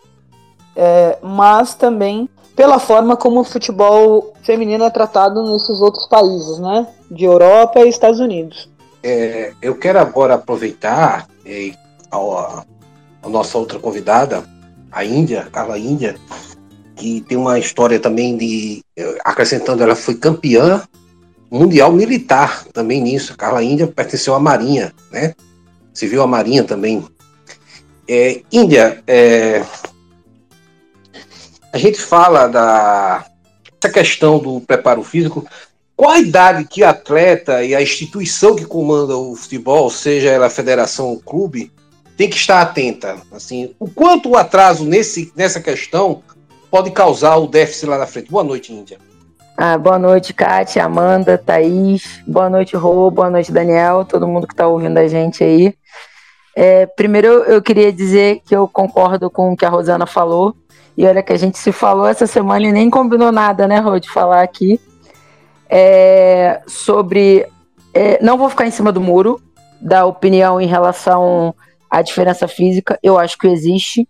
é, 0.75 1.17
mas 1.21 1.73
também 1.73 2.29
pela 2.55 2.79
forma 2.79 3.15
como 3.15 3.39
o 3.39 3.43
futebol 3.43 4.33
feminino 4.41 4.83
é 4.83 4.89
tratado 4.89 5.43
nesses 5.51 5.81
outros 5.81 6.07
países, 6.07 6.57
né? 6.59 6.87
De 7.09 7.25
Europa 7.25 7.79
e 7.79 7.89
Estados 7.89 8.19
Unidos. 8.19 8.69
é, 9.03 9.53
eu 9.61 9.75
quero 9.75 9.99
agora 9.99 10.35
aproveitar 10.35 11.27
é, 11.45 11.71
a, 12.11 12.63
a, 13.23 13.29
nossa 13.29 13.57
outra 13.57 13.79
convidada, 13.79 14.43
a 14.91 15.05
Índia, 15.05 15.47
Carla 15.51 15.77
Índia, 15.77 16.15
que 16.97 17.21
tem 17.21 17.37
uma 17.37 17.59
história 17.59 17.99
também 17.99 18.35
de. 18.35 18.83
Acrescentando, 19.23 19.83
ela 19.83 19.95
foi 19.95 20.15
campeã 20.15 20.83
mundial 21.49 21.91
militar 21.91 22.65
também 22.73 23.01
nisso. 23.01 23.37
Carla 23.37 23.63
Índia 23.63 23.87
pertenceu 23.87 24.33
à 24.33 24.39
Marinha, 24.39 24.93
né? 25.11 25.33
Civil 25.93 26.21
a 26.21 26.27
Marinha 26.27 26.63
também. 26.63 27.05
É, 28.07 28.41
Índia, 28.51 29.01
é, 29.07 29.63
a 31.71 31.77
gente 31.77 32.01
fala 32.01 32.47
da 32.47 33.25
essa 33.79 33.93
questão 33.93 34.39
do 34.39 34.59
preparo 34.61 35.03
físico. 35.03 35.47
Qual 35.95 36.11
a 36.11 36.19
idade 36.19 36.65
que 36.65 36.83
o 36.83 36.87
atleta 36.87 37.63
e 37.63 37.73
a 37.73 37.81
instituição 37.81 38.55
que 38.55 38.65
comanda 38.65 39.15
o 39.15 39.35
futebol, 39.35 39.89
seja 39.89 40.29
ela 40.29 40.47
a 40.47 40.49
federação 40.49 41.07
ou 41.07 41.19
clube, 41.19 41.71
tem 42.15 42.29
que 42.29 42.35
estar 42.35 42.61
atenta? 42.61 43.17
Assim, 43.31 43.75
o 43.79 43.89
quanto 43.89 44.29
o 44.29 44.37
atraso 44.37 44.85
nesse, 44.85 45.31
nessa 45.35 45.59
questão 45.59 46.21
pode 46.69 46.91
causar 46.91 47.37
o 47.37 47.47
déficit 47.47 47.87
lá 47.87 47.97
na 47.97 48.07
frente? 48.07 48.29
Boa 48.29 48.43
noite, 48.43 48.73
Índia. 48.73 48.97
Ah, 49.57 49.77
boa 49.77 49.97
noite, 49.97 50.33
Kátia, 50.33 50.85
Amanda, 50.85 51.37
Thaís. 51.37 52.21
Boa 52.27 52.49
noite, 52.49 52.75
Rô. 52.75 53.09
Boa 53.09 53.29
noite, 53.29 53.51
Daniel. 53.51 54.05
Todo 54.05 54.27
mundo 54.27 54.45
que 54.45 54.53
está 54.53 54.67
ouvindo 54.67 54.97
a 54.97 55.07
gente 55.07 55.43
aí. 55.43 55.73
É, 56.55 56.85
primeiro, 56.85 57.27
eu 57.43 57.61
queria 57.61 57.91
dizer 57.91 58.41
que 58.45 58.55
eu 58.55 58.67
concordo 58.67 59.29
com 59.29 59.51
o 59.51 59.57
que 59.57 59.65
a 59.65 59.69
Rosana 59.69 60.05
falou. 60.05 60.55
E 60.95 61.05
olha 61.05 61.23
que 61.23 61.33
a 61.33 61.37
gente 61.37 61.57
se 61.57 61.71
falou 61.71 62.07
essa 62.07 62.27
semana 62.27 62.67
e 62.67 62.71
nem 62.71 62.89
combinou 62.89 63.31
nada, 63.31 63.67
né, 63.67 63.79
Rô, 63.79 63.99
de 63.99 64.09
falar 64.09 64.43
aqui. 64.43 64.79
É, 65.69 66.61
sobre. 66.67 67.47
É, 67.93 68.23
não 68.23 68.37
vou 68.37 68.49
ficar 68.49 68.67
em 68.67 68.71
cima 68.71 68.91
do 68.91 69.01
muro 69.01 69.41
da 69.81 70.05
opinião 70.05 70.59
em 70.59 70.67
relação 70.67 71.53
à 71.89 72.01
diferença 72.01 72.47
física. 72.47 72.99
Eu 73.01 73.17
acho 73.17 73.37
que 73.37 73.47
existe. 73.47 74.07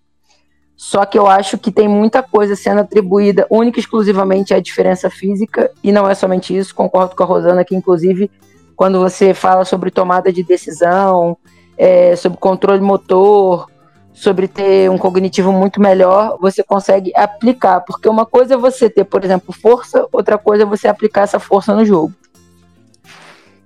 Só 0.78 1.04
que 1.06 1.18
eu 1.18 1.26
acho 1.26 1.58
que 1.58 1.72
tem 1.72 1.88
muita 1.88 2.22
coisa 2.22 2.56
sendo 2.56 2.82
atribuída 2.82 3.48
única 3.50 3.80
e 3.80 3.82
exclusivamente 3.82 4.54
à 4.54 4.60
diferença 4.60 5.10
física. 5.10 5.72
E 5.84 5.92
não 5.92 6.08
é 6.08 6.14
somente 6.14 6.56
isso. 6.56 6.76
Concordo 6.76 7.16
com 7.16 7.24
a 7.24 7.26
Rosana 7.26 7.66
que, 7.66 7.76
inclusive, 7.76 8.30
quando 8.76 9.00
você 9.00 9.34
fala 9.34 9.66
sobre 9.66 9.90
tomada 9.90 10.32
de 10.32 10.44
decisão, 10.44 11.36
é, 11.76 12.16
sobre 12.16 12.38
controle 12.38 12.80
motor, 12.80 13.68
sobre 14.14 14.48
ter 14.48 14.90
um 14.92 15.00
cognitivo 15.00 15.52
muito 15.52 15.82
melhor, 15.82 16.38
você 16.40 16.64
consegue 16.64 17.12
aplicar. 17.16 17.82
Porque 17.82 18.08
uma 18.08 18.26
coisa 18.26 18.54
é 18.54 18.58
você 18.58 18.88
ter, 18.88 19.04
por 19.04 19.26
exemplo, 19.26 19.52
força, 19.52 20.08
outra 20.12 20.38
coisa 20.38 20.62
é 20.62 20.66
você 20.66 20.88
aplicar 20.88 21.24
essa 21.24 21.40
força 21.40 21.74
no 21.74 21.84
jogo. 21.84 22.14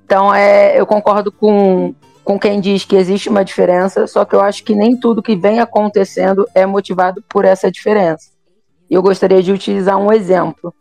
Então, 0.06 0.34
é, 0.34 0.80
eu 0.80 0.86
concordo 0.86 1.30
com, 1.30 1.94
com 2.24 2.40
quem 2.40 2.60
diz 2.60 2.86
que 2.86 2.96
existe 2.96 3.30
uma 3.30 3.44
diferença, 3.44 4.08
só 4.08 4.24
que 4.25 4.36
eu 4.36 4.42
acho 4.42 4.63
que 4.63 4.75
nem 4.75 4.96
tudo 4.96 5.24
que 5.24 5.36
vem 5.36 5.60
acontecendo 5.60 6.48
é 6.54 6.66
motivado 6.66 7.24
por 7.28 7.46
essa 7.46 7.72
diferença. 7.72 8.30
Eu 8.90 9.01
gostaria 9.01 9.42
de 9.42 9.51
utilizar 9.51 9.98
um 9.98 10.12
exemplo. 10.12 10.74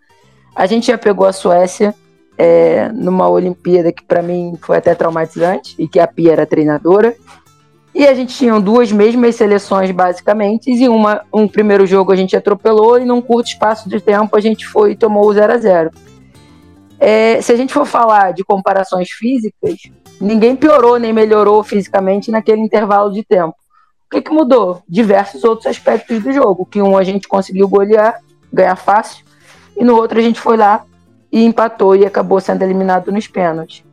A 0.54 0.66
gente 0.66 0.88
já 0.88 0.98
pegou 0.98 1.26
a 1.26 1.32
Suécia 1.32 1.94
é, 2.36 2.90
numa 2.92 3.28
Olimpíada 3.28 3.92
que 3.92 4.02
para 4.02 4.22
mim 4.22 4.58
foi 4.60 4.76
até 4.76 4.94
traumatizante 4.94 5.74
e 5.78 5.86
que 5.86 6.00
a 6.00 6.06
Pia 6.06 6.32
era 6.32 6.46
treinadora 6.46 7.16
e 7.94 8.06
a 8.06 8.14
gente 8.14 8.36
tinha 8.36 8.58
duas 8.60 8.92
mesmas 8.92 9.34
seleções, 9.34 9.90
basicamente, 9.90 10.70
e 10.70 10.88
uma, 10.88 11.22
um 11.32 11.48
primeiro 11.48 11.86
jogo 11.86 12.12
a 12.12 12.16
gente 12.16 12.36
atropelou, 12.36 13.00
e 13.00 13.04
num 13.04 13.20
curto 13.20 13.48
espaço 13.48 13.88
de 13.88 14.00
tempo 14.00 14.36
a 14.36 14.40
gente 14.40 14.66
foi 14.66 14.92
e 14.92 14.96
tomou 14.96 15.26
o 15.26 15.34
0 15.34 15.52
a 15.52 15.58
0 15.58 15.90
é, 17.00 17.40
Se 17.42 17.52
a 17.52 17.56
gente 17.56 17.72
for 17.72 17.84
falar 17.84 18.32
de 18.32 18.44
comparações 18.44 19.10
físicas, 19.10 19.74
ninguém 20.20 20.54
piorou 20.54 20.98
nem 20.98 21.12
melhorou 21.12 21.62
fisicamente 21.62 22.30
naquele 22.30 22.60
intervalo 22.60 23.12
de 23.12 23.24
tempo. 23.24 23.56
O 24.06 24.10
que, 24.10 24.22
que 24.22 24.30
mudou? 24.32 24.82
Diversos 24.88 25.44
outros 25.44 25.66
aspectos 25.66 26.22
do 26.22 26.32
jogo, 26.32 26.66
que 26.66 26.82
um 26.82 26.96
a 26.96 27.04
gente 27.04 27.28
conseguiu 27.28 27.68
golear, 27.68 28.20
ganhar 28.52 28.76
fácil, 28.76 29.24
e 29.76 29.84
no 29.84 29.96
outro 29.96 30.18
a 30.18 30.22
gente 30.22 30.40
foi 30.40 30.56
lá 30.56 30.84
e 31.32 31.44
empatou 31.44 31.94
e 31.94 32.04
acabou 32.04 32.40
sendo 32.40 32.62
eliminado 32.62 33.12
nos 33.12 33.26
pênaltis. 33.26 33.84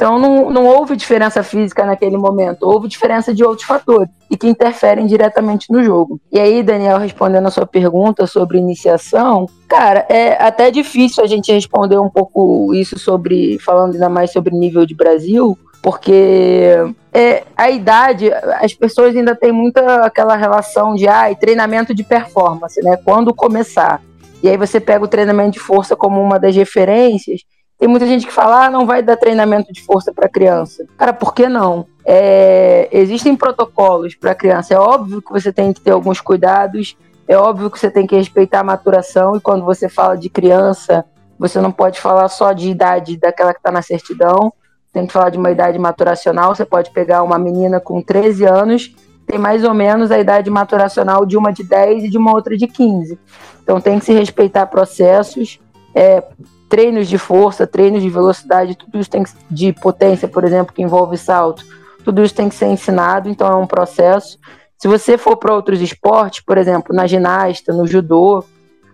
Então 0.00 0.18
não, 0.18 0.48
não 0.48 0.64
houve 0.64 0.96
diferença 0.96 1.42
física 1.42 1.84
naquele 1.84 2.16
momento, 2.16 2.62
houve 2.62 2.88
diferença 2.88 3.34
de 3.34 3.44
outros 3.44 3.66
fatores 3.66 4.08
e 4.30 4.36
que 4.36 4.48
interferem 4.48 5.04
diretamente 5.06 5.70
no 5.70 5.84
jogo. 5.84 6.18
E 6.32 6.40
aí, 6.40 6.62
Daniel, 6.62 6.96
respondendo 6.96 7.46
a 7.46 7.50
sua 7.50 7.66
pergunta 7.66 8.26
sobre 8.26 8.56
iniciação, 8.56 9.44
cara, 9.68 10.06
é 10.08 10.42
até 10.42 10.70
difícil 10.70 11.22
a 11.22 11.26
gente 11.26 11.52
responder 11.52 11.98
um 11.98 12.08
pouco 12.08 12.74
isso 12.74 12.98
sobre, 12.98 13.58
falando 13.58 13.92
ainda 13.92 14.08
mais 14.08 14.32
sobre 14.32 14.56
nível 14.56 14.86
de 14.86 14.94
Brasil, 14.94 15.58
porque 15.82 16.72
é, 17.12 17.42
a 17.54 17.68
idade, 17.68 18.32
as 18.32 18.72
pessoas 18.72 19.14
ainda 19.14 19.36
têm 19.36 19.52
muita 19.52 20.06
aquela 20.06 20.34
relação 20.34 20.94
de 20.94 21.06
ah, 21.06 21.28
treinamento 21.38 21.94
de 21.94 22.04
performance, 22.04 22.82
né? 22.82 22.96
Quando 23.04 23.34
começar. 23.34 24.00
E 24.42 24.48
aí 24.48 24.56
você 24.56 24.80
pega 24.80 25.04
o 25.04 25.08
treinamento 25.08 25.50
de 25.50 25.60
força 25.60 25.94
como 25.94 26.22
uma 26.22 26.38
das 26.38 26.56
referências, 26.56 27.42
tem 27.80 27.88
muita 27.88 28.06
gente 28.06 28.26
que 28.26 28.32
fala, 28.32 28.66
ah, 28.66 28.70
não 28.70 28.84
vai 28.84 29.02
dar 29.02 29.16
treinamento 29.16 29.72
de 29.72 29.82
força 29.82 30.12
para 30.12 30.28
criança. 30.28 30.84
Cara, 30.98 31.14
por 31.14 31.34
que 31.34 31.48
não? 31.48 31.86
É, 32.04 32.90
existem 32.92 33.34
protocolos 33.34 34.14
para 34.14 34.34
criança. 34.34 34.74
É 34.74 34.78
óbvio 34.78 35.22
que 35.22 35.32
você 35.32 35.50
tem 35.50 35.72
que 35.72 35.80
ter 35.80 35.92
alguns 35.92 36.20
cuidados, 36.20 36.94
é 37.26 37.38
óbvio 37.38 37.70
que 37.70 37.78
você 37.78 37.90
tem 37.90 38.06
que 38.06 38.14
respeitar 38.14 38.60
a 38.60 38.64
maturação, 38.64 39.34
e 39.34 39.40
quando 39.40 39.64
você 39.64 39.88
fala 39.88 40.14
de 40.14 40.28
criança, 40.28 41.06
você 41.38 41.58
não 41.58 41.72
pode 41.72 41.98
falar 41.98 42.28
só 42.28 42.52
de 42.52 42.68
idade 42.68 43.16
daquela 43.16 43.54
que 43.54 43.60
está 43.60 43.70
na 43.70 43.80
certidão, 43.80 44.52
tem 44.92 45.06
que 45.06 45.12
falar 45.12 45.30
de 45.30 45.38
uma 45.38 45.50
idade 45.50 45.78
maturacional. 45.78 46.54
Você 46.54 46.66
pode 46.66 46.90
pegar 46.90 47.22
uma 47.22 47.38
menina 47.38 47.80
com 47.80 48.02
13 48.02 48.44
anos, 48.44 48.94
tem 49.26 49.38
mais 49.38 49.64
ou 49.64 49.72
menos 49.72 50.10
a 50.10 50.18
idade 50.18 50.50
maturacional 50.50 51.24
de 51.24 51.34
uma 51.34 51.50
de 51.50 51.64
10 51.64 52.04
e 52.04 52.10
de 52.10 52.18
uma 52.18 52.32
outra 52.32 52.58
de 52.58 52.66
15. 52.66 53.18
Então 53.62 53.80
tem 53.80 53.98
que 53.98 54.04
se 54.04 54.12
respeitar 54.12 54.66
processos. 54.66 55.58
É, 55.94 56.22
treinos 56.70 57.08
de 57.08 57.18
força, 57.18 57.66
treinos 57.66 58.00
de 58.00 58.08
velocidade, 58.08 58.76
tudo 58.76 58.98
isso 58.98 59.10
tem 59.10 59.24
que, 59.24 59.32
de 59.50 59.72
potência, 59.72 60.28
por 60.28 60.44
exemplo, 60.44 60.72
que 60.72 60.80
envolve 60.80 61.18
salto, 61.18 61.66
tudo 62.04 62.22
isso 62.22 62.34
tem 62.34 62.48
que 62.48 62.54
ser 62.54 62.66
ensinado, 62.66 63.28
então 63.28 63.48
é 63.48 63.56
um 63.56 63.66
processo. 63.66 64.38
Se 64.78 64.86
você 64.86 65.18
for 65.18 65.36
para 65.36 65.52
outros 65.52 65.82
esportes, 65.82 66.40
por 66.40 66.56
exemplo, 66.56 66.94
na 66.94 67.08
ginasta, 67.08 67.72
no 67.72 67.86
judô, 67.86 68.44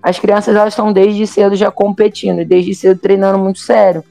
as 0.03 0.19
crianças 0.19 0.57
elas 0.57 0.73
estão 0.73 0.91
desde 0.91 1.27
cedo 1.27 1.55
já 1.55 1.71
competindo, 1.71 2.45
desde 2.47 2.75
cedo 2.75 2.99
treinando 2.99 3.39
muito 3.39 3.59
sério. 3.59 4.03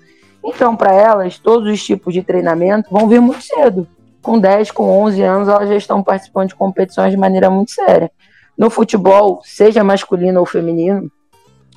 Então, 0.44 0.76
para 0.76 0.94
elas, 0.94 1.40
todos 1.40 1.68
os 1.74 1.84
tipos 1.84 2.14
de 2.14 2.22
treinamento 2.22 2.90
vão 2.92 3.08
vir 3.08 3.20
muito 3.20 3.42
cedo. 3.42 3.88
Com 4.22 4.40
10, 4.40 4.70
com 4.72 5.04
11 5.04 5.22
anos, 5.24 5.50
elas 5.50 5.68
já 5.68 5.76
estão 5.76 6.04
participando 6.04 6.50
de 6.50 6.56
competições 6.56 7.12
de 7.12 7.18
maneira 7.18 7.50
muito 7.50 7.72
séria. 7.72 8.12
No 8.56 8.70
futebol, 8.70 9.42
seja 9.44 9.84
masculino 9.84 10.40
ou 10.40 10.46
feminino, 10.46 11.12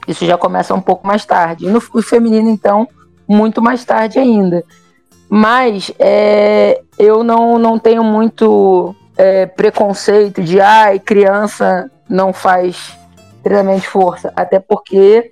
isso 0.08 0.24
já 0.24 0.38
começa 0.38 0.74
um 0.74 0.80
pouco 0.80 1.06
mais 1.06 1.24
tarde. 1.26 1.66
E 1.66 1.70
no 1.70 1.80
feminino, 1.80 2.48
então, 2.48 2.88
muito 3.28 3.60
mais 3.60 3.84
tarde 3.84 4.18
ainda. 4.18 4.64
Mas 5.28 5.92
é, 5.98 6.80
eu 6.98 7.22
não, 7.22 7.58
não 7.58 7.78
tenho 7.78 8.02
muito 8.02 8.94
é, 9.16 9.44
preconceito 9.44 10.42
de 10.42 10.60
ai, 10.60 10.98
criança 10.98 11.90
não 12.08 12.32
faz 12.32 12.96
treinamento 13.42 13.82
de 13.82 13.88
força. 13.88 14.32
Até 14.34 14.58
porque, 14.58 15.30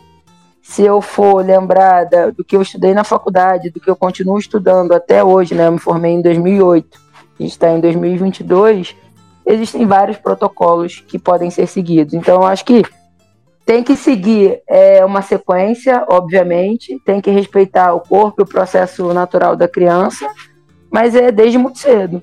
se 0.61 0.83
eu 0.83 1.00
for 1.00 1.42
lembrar 1.42 2.04
da, 2.04 2.30
do 2.30 2.45
que 2.45 2.54
eu 2.54 2.61
estudei 2.61 2.92
na 2.92 3.04
faculdade, 3.04 3.71
do 3.71 3.80
que 3.80 3.88
eu 3.88 3.97
continuo 3.97 4.38
estudando 4.38 4.92
até 4.92 5.25
hoje, 5.25 5.54
né? 5.54 5.66
Eu 5.66 5.73
me 5.73 5.78
formei 5.78 6.12
em 6.12 6.21
2008, 6.21 6.99
a 7.38 7.42
gente 7.42 7.52
está 7.52 7.71
em 7.71 7.80
2022, 7.80 8.95
existem 9.47 9.87
vários 9.87 10.18
protocolos 10.18 11.02
que 11.09 11.18
podem 11.18 11.50
ser 11.50 11.66
seguidos. 11.66 12.12
Então, 12.12 12.35
eu 12.35 12.45
acho 12.45 12.64
que 12.64 12.85
tem 13.66 13.82
que 13.82 13.96
seguir 13.96 14.62
é, 14.68 15.04
uma 15.04 15.20
sequência, 15.23 16.04
obviamente, 16.08 17.00
tem 17.04 17.20
que 17.20 17.32
respeitar 17.32 17.92
o 17.92 18.00
corpo 18.00 18.40
e 18.40 18.44
o 18.44 18.46
processo 18.46 19.12
natural 19.12 19.56
da 19.56 19.66
criança, 19.66 20.25
mas 20.88 21.16
é 21.16 21.32
desde 21.32 21.58
muito 21.58 21.80
cedo 21.80 22.23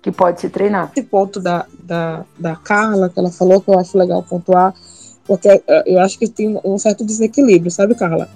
que 0.00 0.10
pode 0.10 0.40
se 0.40 0.48
treinar. 0.48 0.90
Esse 0.90 1.06
ponto 1.06 1.38
da, 1.40 1.66
da, 1.84 2.24
da 2.38 2.56
Carla, 2.56 3.10
que 3.10 3.18
ela 3.18 3.30
falou, 3.30 3.60
que 3.60 3.68
eu 3.68 3.78
acho 3.78 3.98
legal 3.98 4.22
pontuar, 4.22 4.74
porque 5.26 5.48
é, 5.48 5.62
eu 5.86 6.00
acho 6.00 6.18
que 6.18 6.26
tem 6.26 6.58
um 6.64 6.78
certo 6.78 7.04
desequilíbrio, 7.04 7.70
sabe, 7.70 7.94
Carla? 7.94 8.26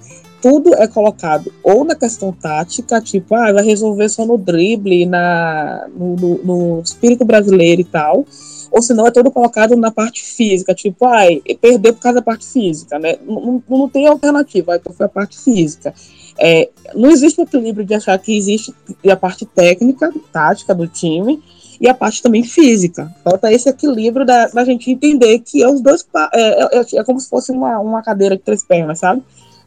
Tudo 0.43 0.75
é 0.75 0.87
colocado 0.87 1.51
ou 1.63 1.85
na 1.85 1.95
questão 1.95 2.33
tática, 2.33 3.01
tipo, 3.01 3.35
ah, 3.35 3.51
vai 3.51 3.65
resolver 3.65 4.11
só 4.11 4.27
no 4.27 4.37
drible, 4.37 5.07
na, 5.07 5.89
no, 5.97 6.17
no, 6.17 6.45
no 6.45 6.81
espírito 6.83 7.25
brasileiro 7.25 7.81
e 7.81 7.85
tal, 7.85 8.27
ou 8.73 8.81
senão 8.81 9.07
é 9.07 9.11
todo 9.11 9.31
colocado 9.31 9.77
na 9.77 9.91
parte 9.91 10.25
física, 10.25 10.75
tipo, 10.75 11.05
ai, 11.05 11.43
perder 11.61 11.93
por 11.93 12.01
causa 12.01 12.17
da 12.17 12.23
parte 12.23 12.47
física, 12.47 12.99
né? 12.99 13.17
Não, 13.25 13.63
não 13.69 13.89
tem 13.89 14.07
alternativa, 14.07 14.77
então 14.77 14.93
foi 14.93 15.07
a 15.07 15.09
parte 15.09 15.39
física. 15.39 15.95
É, 16.39 16.71
não 16.95 17.11
existe 17.11 17.39
o 17.41 17.45
equilíbrio 17.45 17.85
de 17.85 17.95
achar 17.95 18.19
que 18.19 18.37
existe 18.37 18.75
a 19.09 19.17
parte 19.17 19.45
técnica, 19.45 20.13
tática 20.33 20.75
do 20.75 20.89
time, 20.89 21.43
e 21.81 21.89
a 21.89 21.95
parte 21.95 22.23
também 22.23 22.45
física. 22.45 23.13
Falta 23.25 23.53
esse 23.53 23.69
equilíbrio 23.69 24.25
da, 24.25 24.47
da 24.47 24.65
gente 24.65 24.91
entender 24.91 25.41
que 25.41 25.63
é 25.63 25.69
os 25.69 25.81
dois 25.81 26.07
é, 26.33 26.39
é, 26.39 26.79
é, 26.79 26.87
é 26.95 27.05
como 27.05 27.19
se 27.19 27.29
fosse 27.29 27.51
uma, 27.51 27.79
uma 27.81 28.03
cadeira 28.03 28.37
de 28.37 28.43
três 28.43 28.65
pernas, 28.65 29.01
sabe? 29.01 29.23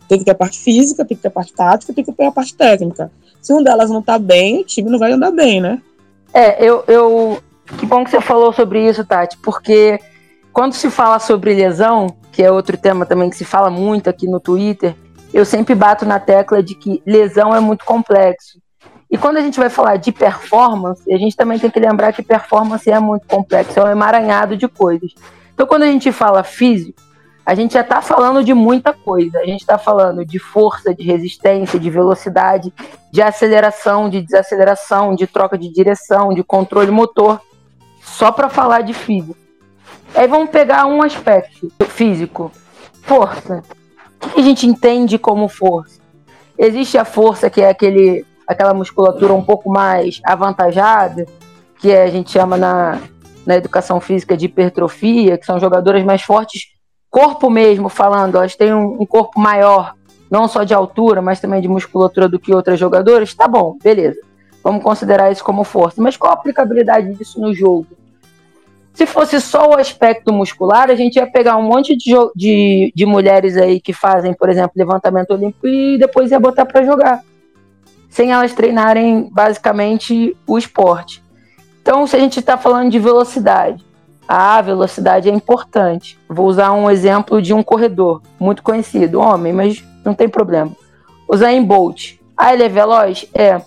Tem 0.07 0.17
que 0.17 0.25
ter 0.25 0.31
a 0.31 0.35
parte 0.35 0.57
física, 0.57 1.03
tem 1.03 1.17
que 1.17 1.21
ter 1.21 1.27
a 1.27 1.31
parte 1.31 1.53
tática, 1.53 1.93
tem 1.93 2.05
que 2.05 2.11
ter 2.11 2.25
a 2.25 2.31
parte 2.31 2.55
técnica. 2.55 3.11
Se 3.41 3.51
uma 3.51 3.63
delas 3.63 3.89
não 3.89 4.01
tá 4.01 4.17
bem, 4.17 4.61
o 4.61 4.63
time 4.63 4.89
não 4.89 4.97
vai 4.97 5.11
andar 5.11 5.31
bem, 5.31 5.59
né? 5.59 5.81
É, 6.33 6.63
eu, 6.63 6.83
eu. 6.87 7.41
Que 7.77 7.85
bom 7.85 8.03
que 8.03 8.11
você 8.11 8.21
falou 8.21 8.53
sobre 8.53 8.87
isso, 8.87 9.05
Tati, 9.05 9.37
porque 9.37 9.99
quando 10.53 10.73
se 10.73 10.89
fala 10.89 11.19
sobre 11.19 11.53
lesão, 11.53 12.07
que 12.31 12.43
é 12.43 12.51
outro 12.51 12.77
tema 12.77 13.05
também 13.05 13.29
que 13.29 13.35
se 13.35 13.45
fala 13.45 13.69
muito 13.69 14.09
aqui 14.09 14.27
no 14.27 14.39
Twitter, 14.39 14.95
eu 15.33 15.43
sempre 15.43 15.75
bato 15.75 16.05
na 16.05 16.19
tecla 16.19 16.63
de 16.63 16.75
que 16.75 17.01
lesão 17.05 17.53
é 17.53 17.59
muito 17.59 17.83
complexo. 17.83 18.59
E 19.09 19.17
quando 19.17 19.37
a 19.37 19.41
gente 19.41 19.59
vai 19.59 19.69
falar 19.69 19.97
de 19.97 20.11
performance, 20.11 21.11
a 21.11 21.17
gente 21.17 21.35
também 21.35 21.59
tem 21.59 21.69
que 21.69 21.79
lembrar 21.79 22.13
que 22.13 22.23
performance 22.23 22.89
é 22.89 22.99
muito 22.99 23.27
complexo, 23.27 23.79
é 23.79 23.83
um 23.83 23.87
emaranhado 23.87 24.55
de 24.55 24.67
coisas. 24.67 25.13
Então, 25.53 25.65
quando 25.65 25.83
a 25.83 25.87
gente 25.87 26.11
fala 26.11 26.43
físico, 26.43 27.01
a 27.45 27.53
gente 27.53 27.75
já 27.75 27.81
está 27.81 28.01
falando 28.01 28.43
de 28.43 28.53
muita 28.53 28.91
coisa. 28.91 29.39
A 29.39 29.45
gente 29.45 29.61
está 29.61 29.77
falando 29.77 30.25
de 30.25 30.39
força, 30.39 30.95
de 30.95 31.03
resistência, 31.03 31.79
de 31.79 31.89
velocidade, 31.89 32.73
de 33.11 33.21
aceleração, 33.21 34.09
de 34.09 34.21
desaceleração, 34.21 35.15
de 35.15 35.27
troca 35.27 35.57
de 35.57 35.71
direção, 35.71 36.33
de 36.33 36.43
controle 36.43 36.89
motor, 36.89 37.39
só 38.17 38.31
para 38.31 38.49
falar 38.49 38.81
de 38.81 38.93
físico. 38.93 39.37
Aí 40.13 40.27
vamos 40.27 40.49
pegar 40.49 40.85
um 40.85 41.01
aspecto 41.01 41.71
físico: 41.87 42.51
força. 43.03 43.63
O 44.23 44.29
que 44.29 44.39
a 44.39 44.43
gente 44.43 44.65
entende 44.65 45.17
como 45.17 45.47
força? 45.47 45.99
Existe 46.57 46.97
a 46.97 47.05
força 47.05 47.49
que 47.49 47.61
é 47.61 47.69
aquele, 47.69 48.25
aquela 48.47 48.73
musculatura 48.73 49.33
um 49.33 49.43
pouco 49.43 49.69
mais 49.69 50.21
avantajada, 50.23 51.25
que 51.79 51.91
a 51.91 52.07
gente 52.07 52.31
chama 52.31 52.57
na, 52.57 52.99
na 53.45 53.55
educação 53.55 53.99
física 53.99 54.37
de 54.37 54.45
hipertrofia, 54.45 55.37
que 55.37 55.45
são 55.45 55.59
jogadoras 55.59 56.03
mais 56.03 56.21
fortes 56.21 56.75
corpo 57.15 57.49
mesmo 57.49 57.87
falando, 57.87 58.35
elas 58.35 58.57
têm 58.57 58.73
um, 58.73 59.01
um 59.01 59.05
corpo 59.05 59.39
maior, 59.39 59.95
não 60.29 60.49
só 60.49 60.65
de 60.65 60.73
altura, 60.73 61.21
mas 61.21 61.39
também 61.39 61.61
de 61.61 61.67
musculatura 61.69 62.27
do 62.27 62.37
que 62.37 62.53
outras 62.53 62.77
jogadoras, 62.77 63.33
tá 63.33 63.47
bom, 63.47 63.77
beleza. 63.81 64.19
Vamos 64.61 64.83
considerar 64.83 65.31
isso 65.31 65.41
como 65.41 65.63
força. 65.63 66.01
Mas 66.01 66.17
qual 66.17 66.33
a 66.33 66.35
aplicabilidade 66.35 67.13
disso 67.13 67.39
no 67.39 67.53
jogo? 67.53 67.87
Se 68.95 69.05
fosse 69.05 69.41
só 69.41 69.71
o 69.71 69.77
aspecto 69.77 70.31
muscular, 70.31 70.89
a 70.89 70.95
gente 70.95 71.17
ia 71.17 71.27
pegar 71.27 71.57
um 71.57 71.63
monte 71.63 71.97
de, 71.97 72.13
de, 72.33 72.93
de 72.95 73.05
mulheres 73.05 73.57
aí 73.57 73.81
que 73.81 73.91
fazem, 73.91 74.33
por 74.33 74.47
exemplo, 74.47 74.71
levantamento 74.73 75.31
olímpico 75.31 75.67
e 75.67 75.97
depois 75.97 76.31
ia 76.31 76.39
botar 76.39 76.65
para 76.65 76.81
jogar, 76.85 77.21
sem 78.09 78.31
elas 78.31 78.53
treinarem 78.53 79.29
basicamente 79.29 80.35
o 80.47 80.57
esporte. 80.57 81.21
Então, 81.81 82.07
se 82.07 82.15
a 82.15 82.19
gente 82.19 82.39
está 82.39 82.57
falando 82.57 82.89
de 82.89 82.97
velocidade, 82.97 83.83
a 84.25 84.61
velocidade 84.61 85.29
é 85.29 85.33
importante. 85.33 86.17
Vou 86.29 86.47
usar 86.47 86.71
um 86.71 86.89
exemplo 86.89 87.41
de 87.41 87.53
um 87.53 87.61
corredor 87.61 88.21
muito 88.39 88.63
conhecido, 88.63 89.19
homem, 89.19 89.51
mas 89.51 89.83
não 90.05 90.13
tem 90.13 90.29
problema. 90.29 90.71
O 91.27 91.35
Zayn 91.35 91.63
Bolt. 91.65 92.13
Ah, 92.37 92.53
ele 92.53 92.63
é 92.63 92.69
veloz? 92.69 93.27
É. 93.33 93.61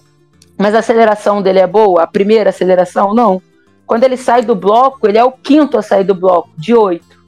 Mas 0.56 0.74
a 0.74 0.78
aceleração 0.78 1.42
dele 1.42 1.58
é 1.58 1.66
boa? 1.66 2.02
A 2.02 2.06
primeira 2.06 2.48
aceleração? 2.48 3.14
Não. 3.14 3.42
Quando 3.88 4.04
ele 4.04 4.18
sai 4.18 4.42
do 4.42 4.54
bloco, 4.54 5.08
ele 5.08 5.16
é 5.16 5.24
o 5.24 5.32
quinto 5.32 5.78
a 5.78 5.82
sair 5.82 6.04
do 6.04 6.14
bloco, 6.14 6.50
de 6.58 6.74
oito. 6.74 7.18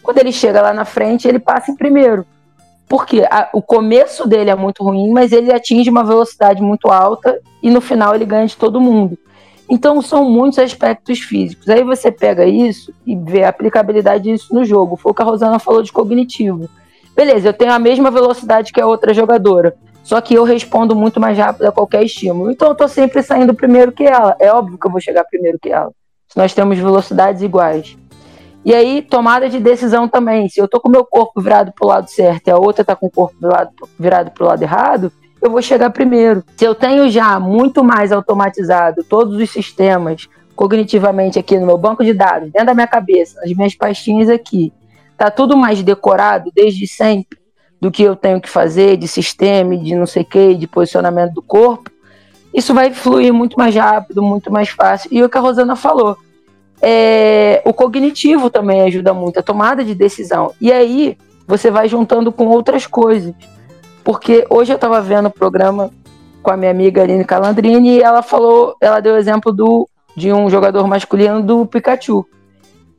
Quando 0.00 0.18
ele 0.18 0.30
chega 0.30 0.62
lá 0.62 0.72
na 0.72 0.84
frente, 0.84 1.26
ele 1.26 1.40
passa 1.40 1.72
em 1.72 1.74
primeiro. 1.74 2.24
Porque 2.88 3.26
a, 3.28 3.48
o 3.52 3.60
começo 3.60 4.24
dele 4.24 4.48
é 4.48 4.54
muito 4.54 4.84
ruim, 4.84 5.10
mas 5.10 5.32
ele 5.32 5.52
atinge 5.52 5.90
uma 5.90 6.04
velocidade 6.04 6.62
muito 6.62 6.88
alta 6.88 7.40
e 7.60 7.68
no 7.68 7.80
final 7.80 8.14
ele 8.14 8.24
ganha 8.24 8.46
de 8.46 8.56
todo 8.56 8.80
mundo. 8.80 9.18
Então 9.68 10.00
são 10.00 10.30
muitos 10.30 10.60
aspectos 10.60 11.18
físicos. 11.18 11.68
Aí 11.68 11.82
você 11.82 12.12
pega 12.12 12.46
isso 12.46 12.94
e 13.04 13.16
vê 13.16 13.42
a 13.42 13.48
aplicabilidade 13.48 14.22
disso 14.22 14.54
no 14.54 14.64
jogo. 14.64 14.94
Foi 14.94 15.10
o 15.10 15.14
que 15.14 15.22
a 15.22 15.24
Rosana 15.24 15.58
falou 15.58 15.82
de 15.82 15.90
cognitivo. 15.90 16.70
Beleza, 17.16 17.48
eu 17.48 17.52
tenho 17.52 17.72
a 17.72 17.78
mesma 17.80 18.12
velocidade 18.12 18.72
que 18.72 18.80
a 18.80 18.86
outra 18.86 19.12
jogadora, 19.12 19.74
só 20.04 20.20
que 20.20 20.34
eu 20.34 20.44
respondo 20.44 20.94
muito 20.94 21.18
mais 21.18 21.36
rápido 21.36 21.66
a 21.66 21.72
qualquer 21.72 22.04
estímulo. 22.04 22.52
Então 22.52 22.68
eu 22.68 22.74
tô 22.76 22.86
sempre 22.86 23.20
saindo 23.20 23.52
primeiro 23.52 23.90
que 23.90 24.04
ela. 24.04 24.36
É 24.38 24.52
óbvio 24.52 24.78
que 24.78 24.86
eu 24.86 24.92
vou 24.92 25.00
chegar 25.00 25.24
primeiro 25.24 25.58
que 25.58 25.70
ela. 25.70 25.90
Se 26.34 26.38
nós 26.38 26.52
temos 26.52 26.76
velocidades 26.76 27.42
iguais. 27.42 27.96
E 28.64 28.74
aí, 28.74 29.00
tomada 29.02 29.48
de 29.48 29.60
decisão 29.60 30.08
também. 30.08 30.48
Se 30.48 30.60
eu 30.60 30.66
tô 30.66 30.80
com 30.80 30.88
o 30.88 30.90
meu 30.90 31.04
corpo 31.04 31.40
virado 31.40 31.72
pro 31.72 31.86
lado 31.86 32.10
certo 32.10 32.48
e 32.48 32.50
a 32.50 32.56
outra 32.56 32.84
tá 32.84 32.96
com 32.96 33.06
o 33.06 33.10
corpo 33.10 33.36
virado, 33.40 33.70
virado 33.96 34.30
pro 34.32 34.44
lado 34.44 34.60
errado, 34.60 35.12
eu 35.40 35.48
vou 35.48 35.62
chegar 35.62 35.90
primeiro. 35.90 36.42
Se 36.56 36.64
eu 36.64 36.74
tenho 36.74 37.08
já 37.08 37.38
muito 37.38 37.84
mais 37.84 38.10
automatizado 38.10 39.04
todos 39.04 39.40
os 39.40 39.48
sistemas 39.48 40.28
cognitivamente 40.56 41.38
aqui 41.38 41.56
no 41.56 41.66
meu 41.66 41.78
banco 41.78 42.04
de 42.04 42.12
dados, 42.12 42.50
dentro 42.50 42.66
da 42.66 42.74
minha 42.74 42.88
cabeça, 42.88 43.40
nas 43.40 43.52
minhas 43.52 43.76
pastinhas 43.76 44.28
aqui, 44.28 44.72
tá 45.16 45.30
tudo 45.30 45.56
mais 45.56 45.84
decorado 45.84 46.50
desde 46.52 46.84
sempre 46.88 47.38
do 47.80 47.92
que 47.92 48.02
eu 48.02 48.16
tenho 48.16 48.40
que 48.40 48.50
fazer 48.50 48.96
de 48.96 49.06
sistema, 49.06 49.76
de 49.76 49.94
não 49.94 50.06
sei 50.06 50.22
o 50.22 50.26
que, 50.26 50.52
de 50.56 50.66
posicionamento 50.66 51.34
do 51.34 51.42
corpo, 51.42 51.92
isso 52.54 52.72
vai 52.72 52.92
fluir 52.92 53.32
muito 53.34 53.56
mais 53.58 53.74
rápido, 53.74 54.22
muito 54.22 54.50
mais 54.50 54.68
fácil. 54.68 55.10
E 55.12 55.22
o 55.22 55.28
que 55.28 55.36
a 55.36 55.40
Rosana 55.40 55.74
falou, 55.74 56.16
é, 56.86 57.62
o 57.64 57.72
cognitivo 57.72 58.50
também 58.50 58.82
ajuda 58.82 59.14
muito, 59.14 59.40
a 59.40 59.42
tomada 59.42 59.82
de 59.82 59.94
decisão. 59.94 60.52
E 60.60 60.70
aí 60.70 61.16
você 61.46 61.70
vai 61.70 61.88
juntando 61.88 62.30
com 62.30 62.46
outras 62.46 62.86
coisas. 62.86 63.34
Porque 64.04 64.44
hoje 64.50 64.70
eu 64.70 64.74
estava 64.74 65.00
vendo 65.00 65.26
o 65.26 65.30
programa 65.30 65.90
com 66.42 66.50
a 66.50 66.56
minha 66.58 66.70
amiga 66.70 67.02
Aline 67.02 67.24
Calandrini 67.24 67.96
e 67.96 68.02
ela 68.02 68.20
falou, 68.20 68.76
ela 68.82 69.00
deu 69.00 69.14
o 69.14 69.16
exemplo 69.16 69.50
do, 69.50 69.88
de 70.14 70.30
um 70.30 70.50
jogador 70.50 70.86
masculino 70.86 71.42
do 71.42 71.64
Pikachu. 71.64 72.26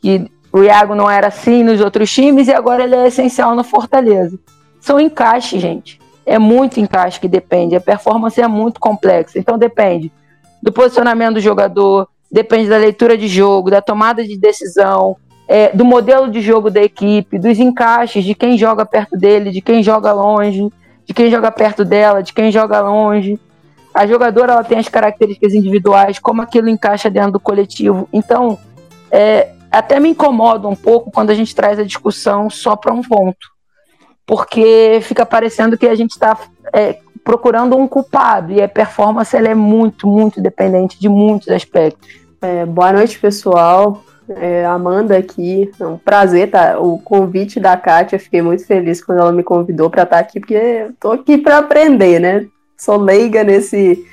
Que 0.02 0.32
o 0.52 0.64
Iago 0.64 0.96
não 0.96 1.10
era 1.10 1.28
assim 1.28 1.64
nos 1.64 1.80
outros 1.80 2.12
times 2.12 2.48
e 2.48 2.54
agora 2.54 2.84
ele 2.84 2.96
é 2.96 3.06
essencial 3.06 3.56
no 3.56 3.64
Fortaleza. 3.64 4.40
São 4.82 5.00
encaixes, 5.00 5.62
gente. 5.62 6.00
É 6.26 6.40
muito 6.40 6.80
encaixe 6.80 7.20
que 7.20 7.28
depende. 7.28 7.76
A 7.76 7.82
performance 7.82 8.42
é 8.42 8.48
muito 8.48 8.80
complexa. 8.80 9.38
Então 9.38 9.60
depende 9.60 10.12
do 10.60 10.72
posicionamento 10.72 11.36
do 11.36 11.40
jogador, 11.40 12.08
depende 12.36 12.70
da 12.70 12.78
leitura 12.78 13.18
de 13.18 13.28
jogo, 13.28 13.72
da 13.72 13.82
tomada 13.82 14.24
de 14.24 14.38
decisão, 14.38 15.16
é, 15.48 15.76
do 15.76 15.86
modelo 15.86 16.30
de 16.30 16.42
jogo 16.42 16.70
da 16.70 16.84
equipe, 16.84 17.40
dos 17.40 17.58
encaixes, 17.60 18.24
de 18.24 18.36
quem 18.36 18.58
joga 18.58 18.86
perto 18.86 19.18
dele, 19.18 19.52
de 19.52 19.62
quem 19.62 19.82
joga 19.82 20.12
longe 20.12 20.70
de 21.06 21.14
quem 21.14 21.30
joga 21.30 21.52
perto 21.52 21.86
dela, 21.86 22.22
de 22.22 22.34
quem 22.34 22.52
joga 22.52 22.82
longe. 22.82 23.40
A 23.94 24.06
jogadora 24.06 24.54
ela 24.54 24.64
tem 24.64 24.80
as 24.80 24.90
características 24.90 25.54
individuais, 25.54 26.20
como 26.20 26.42
aquilo 26.42 26.68
encaixa 26.68 27.10
dentro 27.10 27.34
do 27.34 27.40
coletivo. 27.40 28.10
Então, 28.12 28.58
é, 29.12 29.54
até 29.72 30.00
me 30.00 30.10
incomoda 30.10 30.68
um 30.68 30.76
pouco 30.76 31.12
quando 31.12 31.30
a 31.30 31.36
gente 31.36 31.56
traz 31.56 31.80
a 31.80 31.84
discussão 31.84 32.50
só 32.50 32.76
para 32.76 32.94
um 32.94 33.02
ponto, 33.02 33.52
porque 34.26 35.00
fica 35.04 35.26
parecendo 35.26 35.78
que 35.78 35.88
a 35.88 35.96
gente 35.96 36.12
está 36.12 36.38
é, 36.74 36.98
procurando 37.24 37.78
um 37.78 37.88
culpado 37.88 38.52
e 38.52 38.62
a 38.62 38.68
performance 38.68 39.36
ela 39.36 39.48
é 39.48 39.56
muito, 39.56 40.08
muito 40.08 40.42
dependente 40.42 41.00
de 41.00 41.08
muitos 41.08 41.48
aspectos. 41.50 42.25
É, 42.42 42.66
boa 42.66 42.92
noite, 42.92 43.20
pessoal. 43.20 44.04
É, 44.28 44.66
Amanda 44.66 45.18
aqui, 45.18 45.70
é 45.80 45.86
um 45.86 45.98
prazer, 45.98 46.50
tá? 46.50 46.80
O 46.80 46.98
convite 46.98 47.60
da 47.60 47.78
Kátia, 47.78 48.18
fiquei 48.18 48.42
muito 48.42 48.66
feliz 48.66 49.04
quando 49.04 49.20
ela 49.20 49.32
me 49.32 49.44
convidou 49.44 49.90
para 49.90 50.04
estar 50.04 50.16
tá 50.16 50.22
aqui, 50.22 50.40
porque 50.40 50.88
tô 51.00 51.12
aqui 51.12 51.38
para 51.38 51.60
aprender, 51.60 52.20
né? 52.20 52.46
Sou 52.76 52.98
leiga 52.98 53.44
nesse, 53.44 54.04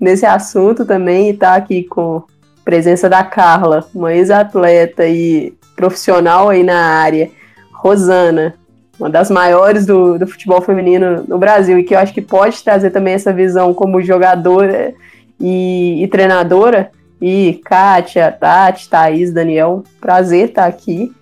nesse 0.00 0.24
assunto 0.24 0.86
também 0.86 1.30
e 1.30 1.34
tá 1.34 1.54
aqui 1.54 1.84
com 1.84 2.22
presença 2.64 3.08
da 3.08 3.22
Carla, 3.22 3.86
uma 3.94 4.14
ex-atleta 4.14 5.06
e 5.06 5.54
profissional 5.76 6.48
aí 6.48 6.62
na 6.62 6.78
área, 6.78 7.30
Rosana, 7.72 8.54
uma 8.98 9.08
das 9.08 9.30
maiores 9.30 9.86
do, 9.86 10.18
do 10.18 10.26
futebol 10.26 10.60
feminino 10.60 11.24
no 11.28 11.38
Brasil 11.38 11.78
e 11.78 11.84
que 11.84 11.94
eu 11.94 11.98
acho 11.98 12.12
que 12.12 12.22
pode 12.22 12.62
trazer 12.64 12.90
também 12.90 13.14
essa 13.14 13.32
visão 13.32 13.72
como 13.72 14.02
jogadora 14.02 14.94
e, 15.38 16.02
e 16.02 16.08
treinadora 16.08 16.90
e 17.20 17.60
Kátia, 17.64 18.30
Tati, 18.30 18.88
Thaís, 18.88 19.32
Daniel, 19.32 19.82
prazer 20.00 20.48
estar 20.48 20.66
aqui. 20.66 21.12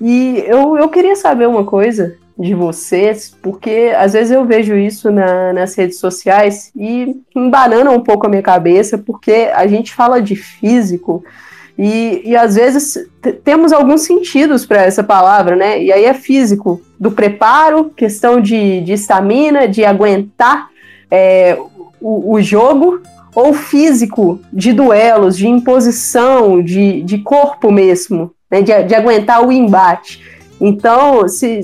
E 0.00 0.42
eu, 0.46 0.76
eu 0.76 0.88
queria 0.88 1.14
saber 1.14 1.46
uma 1.46 1.64
coisa 1.64 2.16
de 2.38 2.54
vocês, 2.54 3.36
porque 3.42 3.92
às 3.96 4.14
vezes 4.14 4.32
eu 4.32 4.44
vejo 4.44 4.74
isso 4.74 5.10
na, 5.10 5.52
nas 5.52 5.74
redes 5.74 5.98
sociais 5.98 6.72
e 6.74 7.14
embanana 7.36 7.90
um 7.90 8.00
pouco 8.00 8.26
a 8.26 8.28
minha 8.28 8.42
cabeça, 8.42 8.98
porque 8.98 9.50
a 9.54 9.66
gente 9.66 9.92
fala 9.92 10.20
de 10.20 10.34
físico 10.34 11.22
e, 11.78 12.22
e 12.24 12.36
às 12.36 12.54
vezes 12.54 12.98
temos 13.44 13.72
alguns 13.72 14.02
sentidos 14.02 14.66
para 14.66 14.82
essa 14.82 15.02
palavra, 15.02 15.56
né? 15.56 15.82
E 15.82 15.92
aí 15.92 16.04
é 16.04 16.14
físico, 16.14 16.80
do 16.98 17.10
preparo, 17.10 17.90
questão 17.90 18.40
de 18.40 18.84
estamina, 18.88 19.66
de, 19.66 19.76
de 19.76 19.84
aguentar 19.84 20.68
é, 21.10 21.56
o, 22.00 22.34
o 22.34 22.42
jogo, 22.42 23.00
ou 23.34 23.54
físico, 23.54 24.40
de 24.52 24.72
duelos, 24.72 25.36
de 25.36 25.48
imposição, 25.48 26.62
de, 26.62 27.02
de 27.02 27.18
corpo 27.18 27.70
mesmo, 27.70 28.32
né, 28.50 28.60
de, 28.60 28.82
de 28.84 28.94
aguentar 28.94 29.46
o 29.46 29.50
embate. 29.50 30.22
Então, 30.60 31.26
se, 31.28 31.60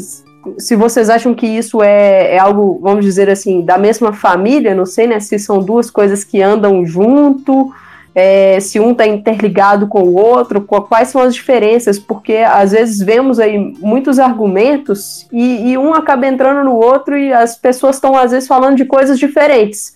se 0.59 0.75
vocês 0.75 1.11
acham 1.11 1.35
que 1.35 1.47
isso 1.47 1.83
é, 1.83 2.35
é, 2.35 2.39
algo, 2.39 2.79
vamos 2.83 3.05
dizer 3.05 3.29
assim, 3.29 3.63
da 3.63 3.77
mesma 3.77 4.13
família, 4.13 4.75
não 4.75 4.87
sei 4.87 5.07
né, 5.07 5.21
se 5.21 5.39
são 5.39 5.63
duas 5.63 5.91
coisas 5.91 6.25
que 6.25 6.41
andam 6.41 6.85
junto, 6.87 7.73
é, 8.15 8.59
se 8.59 8.81
um 8.81 8.93
está 8.93 9.07
interligado 9.07 9.87
com 9.87 10.03
o 10.03 10.17
outro, 10.17 10.63
quais 10.63 11.09
são 11.09 11.21
as 11.21 11.35
diferenças, 11.35 11.99
porque 11.99 12.39
às 12.39 12.73
vezes 12.73 13.01
vemos 13.01 13.39
aí 13.39 13.59
muitos 13.79 14.19
argumentos 14.19 15.29
e, 15.33 15.71
e 15.71 15.79
um 15.79 15.95
acaba 15.95 16.27
entrando 16.27 16.65
no 16.65 16.75
outro 16.75 17.17
e 17.17 17.33
as 17.33 17.57
pessoas 17.57 17.97
estão 17.97 18.17
às 18.17 18.33
vezes 18.33 18.49
falando 18.49 18.77
de 18.77 18.85
coisas 18.85 19.19
diferentes, 19.19 19.95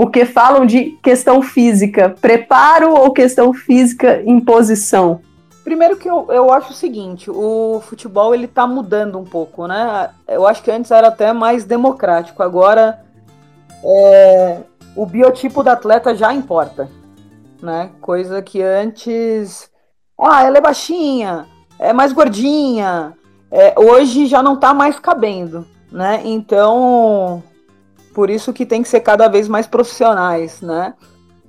porque 0.00 0.24
falam 0.24 0.64
de 0.64 0.98
questão 1.02 1.42
física, 1.42 2.14
preparo 2.20 2.94
ou 2.94 3.12
questão 3.12 3.52
física, 3.52 4.22
imposição. 4.24 5.20
Primeiro 5.62 5.98
que 5.98 6.08
eu, 6.08 6.26
eu 6.30 6.50
acho 6.50 6.70
o 6.70 6.74
seguinte, 6.74 7.30
o 7.30 7.82
futebol 7.84 8.34
ele 8.34 8.48
tá 8.48 8.66
mudando 8.66 9.18
um 9.18 9.24
pouco, 9.24 9.66
né? 9.66 10.08
Eu 10.26 10.46
acho 10.46 10.62
que 10.62 10.70
antes 10.70 10.90
era 10.90 11.08
até 11.08 11.34
mais 11.34 11.64
democrático, 11.64 12.42
agora 12.42 13.04
é, 13.84 14.60
o 14.96 15.04
biotipo 15.04 15.62
do 15.62 15.68
atleta 15.68 16.14
já 16.14 16.32
importa 16.32 16.88
né? 17.62 17.90
Coisa 18.00 18.42
que 18.42 18.62
antes. 18.62 19.70
Ah, 20.18 20.44
ela 20.44 20.58
é 20.58 20.60
baixinha, 20.60 21.46
é 21.78 21.92
mais 21.92 22.12
gordinha. 22.12 23.14
É, 23.50 23.74
hoje 23.78 24.26
já 24.26 24.42
não 24.42 24.56
tá 24.56 24.72
mais 24.72 24.98
cabendo, 24.98 25.66
né? 25.90 26.22
Então, 26.24 27.42
por 28.14 28.30
isso 28.30 28.52
que 28.52 28.66
tem 28.66 28.82
que 28.82 28.88
ser 28.88 29.00
cada 29.00 29.28
vez 29.28 29.48
mais 29.48 29.66
profissionais, 29.66 30.60
né? 30.60 30.94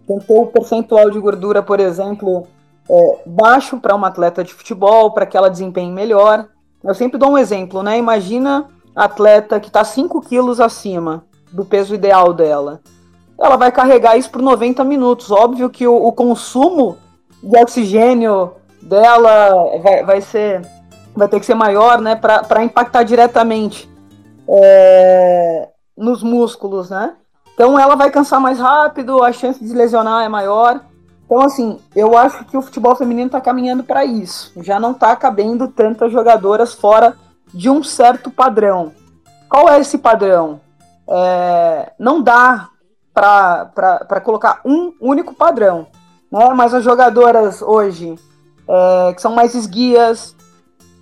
Tem 0.07 0.19
que 0.19 0.27
ter 0.27 0.33
o 0.33 0.47
percentual 0.47 1.09
de 1.09 1.19
gordura, 1.19 1.61
por 1.63 1.79
exemplo, 1.79 2.47
é, 2.89 3.19
baixo 3.25 3.77
para 3.77 3.95
uma 3.95 4.07
atleta 4.07 4.43
de 4.43 4.53
futebol, 4.53 5.11
para 5.11 5.25
que 5.25 5.37
ela 5.37 5.49
desempenhe 5.49 5.91
melhor. 5.91 6.47
Eu 6.83 6.93
sempre 6.95 7.17
dou 7.17 7.31
um 7.31 7.37
exemplo, 7.37 7.83
né? 7.83 7.97
Imagina 7.97 8.67
atleta 8.95 9.59
que 9.59 9.67
está 9.67 9.83
5 9.83 10.21
quilos 10.21 10.59
acima 10.59 11.25
do 11.51 11.63
peso 11.63 11.95
ideal 11.95 12.33
dela 12.33 12.81
ela 13.41 13.57
vai 13.57 13.71
carregar 13.71 14.15
isso 14.15 14.29
por 14.29 14.41
90 14.41 14.83
minutos. 14.83 15.31
Óbvio 15.31 15.69
que 15.69 15.87
o, 15.87 15.95
o 15.95 16.11
consumo 16.11 16.97
de 17.41 17.57
oxigênio 17.57 18.51
dela 18.81 19.79
vai, 19.81 20.03
vai 20.03 20.21
ser 20.21 20.61
vai 21.13 21.27
ter 21.27 21.41
que 21.41 21.45
ser 21.45 21.55
maior, 21.55 21.99
né, 21.99 22.15
para 22.15 22.63
impactar 22.63 23.03
diretamente 23.03 23.89
é, 24.47 25.67
nos 25.97 26.23
músculos, 26.23 26.89
né? 26.89 27.15
Então 27.53 27.77
ela 27.77 27.95
vai 27.95 28.09
cansar 28.09 28.39
mais 28.39 28.59
rápido, 28.59 29.23
a 29.23 29.31
chance 29.31 29.63
de 29.63 29.73
lesionar 29.73 30.23
é 30.23 30.29
maior. 30.29 30.81
Então, 31.25 31.41
assim, 31.41 31.79
eu 31.95 32.17
acho 32.17 32.43
que 32.45 32.57
o 32.57 32.61
futebol 32.61 32.95
feminino 32.95 33.27
está 33.27 33.39
caminhando 33.39 33.83
para 33.83 34.03
isso. 34.03 34.51
Já 34.57 34.79
não 34.79 34.91
está 34.91 35.15
cabendo 35.15 35.67
tantas 35.67 36.11
jogadoras 36.11 36.73
fora 36.73 37.15
de 37.53 37.69
um 37.69 37.81
certo 37.83 38.29
padrão. 38.29 38.91
Qual 39.47 39.69
é 39.69 39.79
esse 39.79 39.97
padrão? 39.97 40.59
É, 41.07 41.93
não 41.97 42.21
dá 42.21 42.69
para 43.13 44.21
colocar 44.23 44.59
um 44.65 44.93
único 44.99 45.33
padrão. 45.33 45.87
Né? 46.31 46.49
Mas 46.55 46.73
as 46.73 46.83
jogadoras 46.83 47.61
hoje, 47.61 48.15
é, 48.67 49.13
que 49.13 49.21
são 49.21 49.33
mais 49.33 49.53
esguias, 49.53 50.35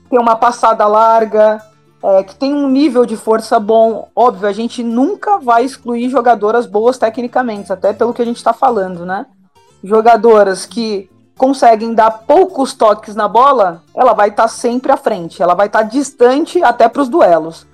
tem 0.10 0.20
uma 0.20 0.36
passada 0.36 0.86
larga, 0.88 1.60
é, 2.04 2.24
que 2.24 2.36
tem 2.36 2.54
um 2.54 2.70
nível 2.70 3.06
de 3.06 3.18
força 3.18 3.60
bom. 3.60 4.10
Óbvio, 4.16 4.48
a 4.48 4.54
gente 4.54 4.84
nunca 4.84 5.38
vai 5.38 5.64
excluir 5.64 6.10
jogadoras 6.10 6.66
boas 6.66 6.98
tecnicamente, 6.98 7.72
até 7.72 7.94
pelo 7.94 8.14
que 8.14 8.22
a 8.22 8.26
gente 8.26 8.38
está 8.38 8.54
falando, 8.54 9.06
né? 9.06 9.26
Jogadoras 9.84 10.66
que 10.66 11.10
conseguem 11.38 11.94
dar 11.94 12.12
poucos 12.12 12.74
toques 12.74 13.16
na 13.16 13.28
bola, 13.28 13.82
ela 13.96 14.14
vai 14.14 14.30
estar 14.30 14.44
tá 14.44 14.50
sempre 14.50 14.92
à 14.92 14.98
frente, 14.98 15.42
ela 15.42 15.54
vai 15.54 15.68
estar 15.68 15.80
tá 15.80 15.86
distante 15.86 16.62
até 16.62 16.90
para 16.90 17.02
os 17.02 17.10
duelos. 17.10 17.66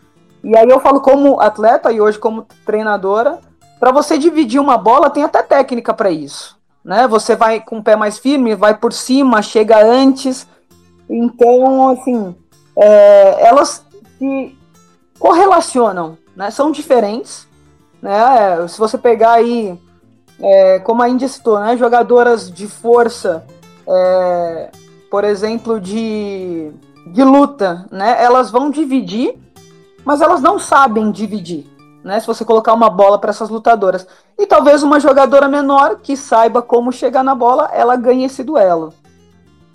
E 0.43 0.55
aí 0.55 0.69
eu 0.69 0.79
falo 0.79 1.01
como 1.01 1.39
atleta 1.39 1.91
e 1.91 1.99
hoje 1.99 2.19
como 2.19 2.45
treinadora, 2.65 3.39
para 3.79 3.91
você 3.91 4.17
dividir 4.17 4.59
uma 4.59 4.77
bola, 4.77 5.09
tem 5.09 5.23
até 5.23 5.41
técnica 5.41 5.93
para 5.93 6.11
isso. 6.11 6.55
Né? 6.83 7.07
Você 7.07 7.35
vai 7.35 7.59
com 7.59 7.79
o 7.79 7.83
pé 7.83 7.95
mais 7.95 8.19
firme, 8.19 8.55
vai 8.55 8.77
por 8.77 8.93
cima, 8.93 9.41
chega 9.41 9.83
antes. 9.83 10.47
Então, 11.09 11.89
assim, 11.89 12.35
é, 12.77 13.47
elas 13.47 13.85
se 14.17 14.58
correlacionam, 15.19 16.17
né? 16.36 16.51
São 16.51 16.71
diferentes, 16.71 17.47
né? 18.01 18.67
Se 18.67 18.78
você 18.78 18.97
pegar 18.97 19.34
aí, 19.34 19.80
é, 20.39 20.80
como 20.80 21.01
a 21.01 21.10
Índia 21.10 21.28
citou, 21.28 21.60
né? 21.60 21.78
Jogadoras 21.78 22.51
de 22.51 22.67
força, 22.67 23.45
é, 23.88 24.71
por 25.10 25.23
exemplo, 25.23 25.80
de, 25.80 26.71
de 27.08 27.23
luta, 27.23 27.86
né? 27.91 28.23
Elas 28.23 28.51
vão 28.51 28.69
dividir, 28.69 29.38
mas 30.04 30.21
elas 30.21 30.41
não 30.41 30.60
sabem 30.60 31.12
dividir 31.12 31.75
né? 32.06 32.19
Se 32.19 32.28
você 32.28 32.45
colocar 32.45 32.71
uma 32.71 32.88
bola 32.88 33.17
para 33.17 33.32
essas 33.32 33.49
lutadoras. 33.49 34.08
E 34.38 34.45
talvez 34.45 34.84
uma 34.84 34.99
jogadora 34.99 35.47
menor 35.47 35.97
que 36.04 36.15
saiba 36.15 36.62
como 36.62 36.91
chegar 36.91 37.23
na 37.23 37.34
bola, 37.34 37.67
ela 37.73 37.95
ganhe 37.95 38.25
esse 38.25 38.43
duelo. 38.43 38.93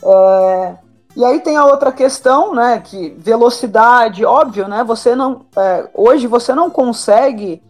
É... 0.01 0.75
E 1.21 1.25
aí 1.25 1.39
tem 1.39 1.55
a 1.55 1.67
outra 1.67 1.93
questão, 1.93 2.55
né? 2.55 2.81
Que 2.83 3.11
velocidade, 3.11 4.25
óbvio, 4.25 4.67
né? 4.67 4.83
Você 4.85 5.15
não. 5.15 5.43
É, 5.55 5.87
hoje 5.93 6.27
você 6.27 6.55
não 6.55 6.71
consegue 6.71 7.63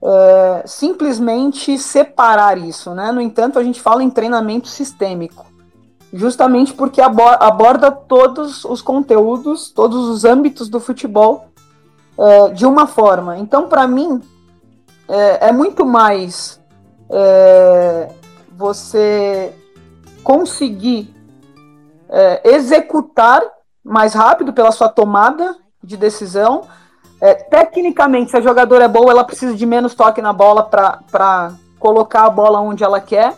é, 0.00 0.62
simplesmente 0.64 1.76
separar 1.76 2.56
isso, 2.56 2.94
né? 2.94 3.10
No 3.10 3.20
entanto, 3.20 3.58
a 3.58 3.64
gente 3.64 3.80
fala 3.80 4.04
em 4.04 4.08
treinamento 4.08 4.68
sistêmico. 4.68 5.44
Justamente 6.12 6.72
porque 6.72 7.00
aborda 7.00 7.90
todos 7.90 8.64
os 8.64 8.80
conteúdos, 8.80 9.72
todos 9.72 10.08
os 10.08 10.24
âmbitos 10.24 10.68
do 10.68 10.78
futebol 10.78 11.48
é, 12.16 12.50
de 12.50 12.64
uma 12.64 12.86
forma. 12.86 13.38
Então, 13.38 13.68
para 13.68 13.88
mim, 13.88 14.22
é, 15.08 15.48
é, 15.48 15.52
muito 15.52 15.84
mais 15.84 16.60
é, 17.10 18.08
você 18.56 19.52
conseguir 20.22 21.17
é, 22.08 22.50
executar 22.54 23.42
mais 23.84 24.14
rápido 24.14 24.52
pela 24.52 24.72
sua 24.72 24.88
tomada 24.88 25.56
de 25.82 25.96
decisão. 25.96 26.62
É, 27.20 27.34
tecnicamente, 27.34 28.30
se 28.30 28.36
a 28.36 28.40
jogadora 28.40 28.84
é 28.84 28.88
boa, 28.88 29.10
ela 29.10 29.24
precisa 29.24 29.54
de 29.54 29.66
menos 29.66 29.94
toque 29.94 30.22
na 30.22 30.32
bola 30.32 30.62
para 30.62 31.52
colocar 31.78 32.24
a 32.24 32.30
bola 32.30 32.60
onde 32.60 32.84
ela 32.84 33.00
quer. 33.00 33.36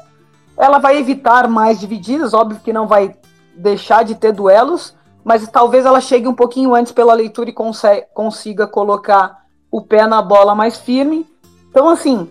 Ela 0.57 0.79
vai 0.79 0.99
evitar 0.99 1.49
mais 1.49 1.81
divididas, 1.81 2.35
óbvio 2.35 2.61
que 2.61 2.73
não 2.73 2.87
vai 2.87 3.17
deixar 3.55 4.05
de 4.05 4.15
ter 4.15 4.33
duelos, 4.33 4.95
mas 5.25 5.47
talvez 5.49 5.85
ela 5.87 6.01
chegue 6.01 6.29
um 6.29 6.35
pouquinho 6.35 6.75
antes 6.75 6.93
pela 6.93 7.15
leitura 7.15 7.51
e 7.51 7.55
consiga 8.13 8.67
colocar 8.67 9.45
o 9.71 9.81
pé 9.81 10.07
na 10.07 10.21
bola 10.21 10.55
mais 10.55 10.77
firme. 10.77 11.27
Então, 11.71 11.89
assim, 11.89 12.29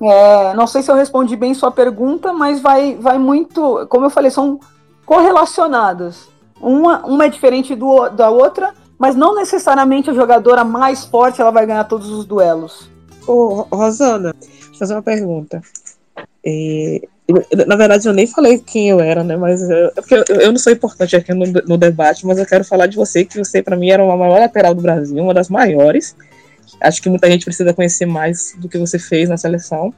é, 0.00 0.54
não 0.54 0.66
sei 0.66 0.82
se 0.82 0.90
eu 0.90 0.94
respondi 0.94 1.36
bem 1.36 1.52
sua 1.54 1.70
pergunta, 1.70 2.32
mas 2.32 2.60
vai, 2.60 2.94
vai 2.94 3.18
muito, 3.18 3.86
como 3.88 4.06
eu 4.06 4.10
falei, 4.10 4.30
são 4.30 4.58
correlacionadas. 5.04 6.28
Uma, 6.60 7.04
uma 7.04 7.26
é 7.26 7.28
diferente 7.28 7.74
do, 7.74 8.08
da 8.08 8.30
outra, 8.30 8.72
mas 8.98 9.16
não 9.16 9.34
necessariamente 9.34 10.10
a 10.10 10.14
jogadora 10.14 10.64
mais 10.64 11.04
forte 11.04 11.40
ela 11.40 11.50
vai 11.50 11.66
ganhar 11.66 11.84
todos 11.84 12.08
os 12.08 12.24
duelos. 12.24 12.88
Ô, 13.26 13.66
Rosana, 13.70 14.34
eu 14.40 14.78
fazer 14.78 14.94
uma 14.94 15.02
pergunta. 15.02 15.62
Na 17.66 17.76
verdade, 17.76 18.06
eu 18.06 18.12
nem 18.12 18.26
falei 18.26 18.58
quem 18.58 18.90
eu 18.90 19.00
era, 19.00 19.22
né? 19.22 19.36
Mas 19.36 19.62
eu, 19.62 19.88
é 19.88 19.90
porque 19.94 20.14
eu, 20.14 20.24
eu 20.28 20.52
não 20.52 20.58
sou 20.58 20.72
importante 20.72 21.16
aqui 21.16 21.32
no, 21.32 21.46
no, 21.46 21.78
debate, 21.78 22.26
mas 22.26 22.38
eu 22.38 22.46
quero 22.46 22.64
falar 22.64 22.86
de 22.86 22.96
você, 22.96 23.24
que 23.24 23.38
você, 23.38 23.62
para 23.62 23.76
mim, 23.76 23.90
era 23.90 24.04
uma 24.04 24.16
maior 24.16 24.40
lateral 24.40 24.74
do 24.74 24.82
Brasil, 24.82 25.22
uma 25.22 25.34
das 25.34 25.48
maiores. 25.48 26.16
Acho 26.80 27.00
que 27.00 27.08
muita 27.08 27.30
gente 27.30 27.44
precisa 27.44 27.72
conhecer 27.72 28.06
mais 28.06 28.54
do 28.58 28.68
que 28.68 28.78
você 28.78 28.98
fez 28.98 29.28
na 29.28 29.36
seleção. 29.36 29.94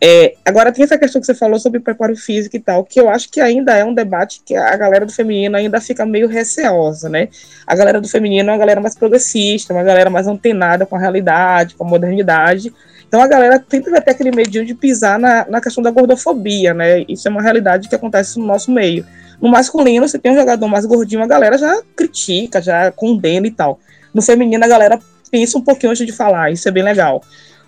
É, 0.00 0.34
agora, 0.44 0.70
tem 0.70 0.84
essa 0.84 0.98
questão 0.98 1.20
que 1.20 1.26
você 1.26 1.34
falou 1.34 1.58
sobre 1.58 1.80
preparo 1.80 2.14
físico 2.14 2.56
e 2.56 2.60
tal, 2.60 2.84
que 2.84 3.00
eu 3.00 3.08
acho 3.08 3.30
que 3.30 3.40
ainda 3.40 3.74
é 3.74 3.84
um 3.84 3.94
debate 3.94 4.42
que 4.44 4.54
a 4.54 4.76
galera 4.76 5.06
do 5.06 5.12
feminino 5.12 5.56
ainda 5.56 5.80
fica 5.80 6.04
meio 6.04 6.28
receosa, 6.28 7.08
né? 7.08 7.28
A 7.66 7.74
galera 7.74 8.00
do 8.00 8.08
feminino 8.08 8.50
é 8.50 8.52
uma 8.52 8.58
galera 8.58 8.80
mais 8.80 8.94
progressista, 8.94 9.72
uma 9.72 9.82
galera 9.82 10.10
mais 10.10 10.26
antenada 10.26 10.84
com 10.84 10.96
a 10.96 10.98
realidade, 10.98 11.74
com 11.74 11.84
a 11.84 11.88
modernidade 11.88 12.72
então 13.14 13.22
a 13.22 13.28
galera 13.28 13.64
vai 13.90 14.00
ter 14.02 14.10
aquele 14.10 14.32
medinho 14.32 14.66
de 14.66 14.74
pisar 14.74 15.20
na, 15.20 15.46
na 15.48 15.60
questão 15.60 15.80
da 15.80 15.88
gordofobia, 15.92 16.74
né? 16.74 17.04
Isso 17.08 17.28
é 17.28 17.30
uma 17.30 17.40
realidade 17.40 17.88
que 17.88 17.94
acontece 17.94 18.40
no 18.40 18.44
nosso 18.44 18.72
meio. 18.72 19.06
No 19.40 19.48
masculino, 19.48 20.08
você 20.08 20.18
tem 20.18 20.32
um 20.32 20.34
jogador 20.34 20.66
mais 20.66 20.84
gordinho, 20.84 21.22
a 21.22 21.26
galera 21.28 21.56
já 21.56 21.80
critica, 21.94 22.60
já 22.60 22.90
condena 22.90 23.46
e 23.46 23.52
tal. 23.52 23.78
No 24.12 24.20
feminino, 24.20 24.64
a 24.64 24.66
galera 24.66 24.98
pensa 25.30 25.56
um 25.56 25.60
pouquinho 25.60 25.92
antes 25.92 26.04
de 26.04 26.10
falar, 26.10 26.50
isso 26.50 26.68
é 26.68 26.72
bem 26.72 26.82
legal. 26.82 27.22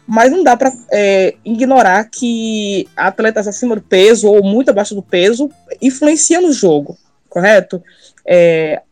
Mas 0.06 0.30
não 0.30 0.44
dá 0.44 0.56
para 0.56 0.72
é, 0.92 1.34
ignorar 1.44 2.04
que 2.04 2.88
atletas 2.96 3.48
acima 3.48 3.74
do 3.74 3.82
peso 3.82 4.28
ou 4.28 4.42
muito 4.42 4.70
abaixo 4.70 4.94
do 4.94 5.02
peso 5.02 5.50
influenciam 5.82 6.42
no 6.42 6.52
jogo, 6.52 6.96
correto? 7.28 7.82
É, 8.24 8.82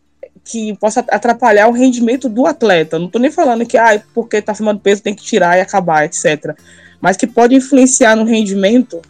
que 0.44 0.76
possa 0.76 1.00
atrapalhar 1.08 1.68
o 1.68 1.72
rendimento 1.72 2.28
do 2.28 2.46
atleta. 2.46 2.98
Não 2.98 3.06
estou 3.06 3.20
nem 3.20 3.30
falando 3.30 3.64
que, 3.64 3.78
ah, 3.78 4.00
porque 4.12 4.36
está 4.38 4.52
acima 4.52 4.74
do 4.74 4.80
peso 4.80 5.02
tem 5.02 5.14
que 5.14 5.22
tirar 5.22 5.56
e 5.56 5.60
acabar, 5.60 6.04
etc. 6.04 6.56
Mas 7.00 7.16
que 7.16 7.26
pode 7.26 7.54
influenciar 7.54 8.14
no 8.16 8.24
rendimento. 8.24 9.00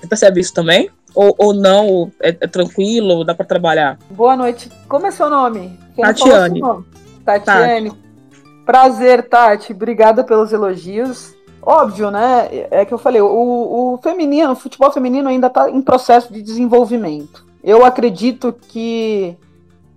Você 0.00 0.06
percebe 0.08 0.40
isso 0.40 0.54
também? 0.54 0.90
Ou, 1.14 1.34
ou 1.38 1.54
não? 1.54 2.10
É, 2.20 2.30
é 2.30 2.46
tranquilo? 2.46 3.24
Dá 3.24 3.34
para 3.34 3.46
trabalhar? 3.46 3.98
Boa 4.10 4.36
noite. 4.36 4.70
Como 4.88 5.06
é 5.06 5.10
seu 5.10 5.28
nome? 5.28 5.78
Quem 5.94 6.04
Tatiane. 6.04 6.60
Nome? 6.60 6.84
Tatiane. 7.24 7.90
Tati. 7.90 8.09
Prazer, 8.70 9.28
Tati. 9.28 9.72
Obrigada 9.72 10.22
pelos 10.22 10.52
elogios. 10.52 11.34
óbvio, 11.60 12.08
né? 12.08 12.68
É 12.70 12.84
que 12.84 12.94
eu 12.94 12.98
falei, 12.98 13.20
o, 13.20 13.26
o 13.26 13.98
feminino, 14.00 14.52
o 14.52 14.54
futebol 14.54 14.92
feminino 14.92 15.28
ainda 15.28 15.48
está 15.48 15.68
em 15.68 15.82
processo 15.82 16.32
de 16.32 16.40
desenvolvimento. 16.40 17.44
Eu 17.64 17.84
acredito 17.84 18.52
que 18.52 19.36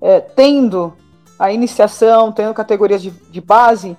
é, 0.01 0.19
tendo 0.19 0.91
a 1.37 1.51
iniciação, 1.51 2.31
tendo 2.31 2.51
categorias 2.51 2.99
de, 3.03 3.11
de 3.11 3.39
base, 3.39 3.95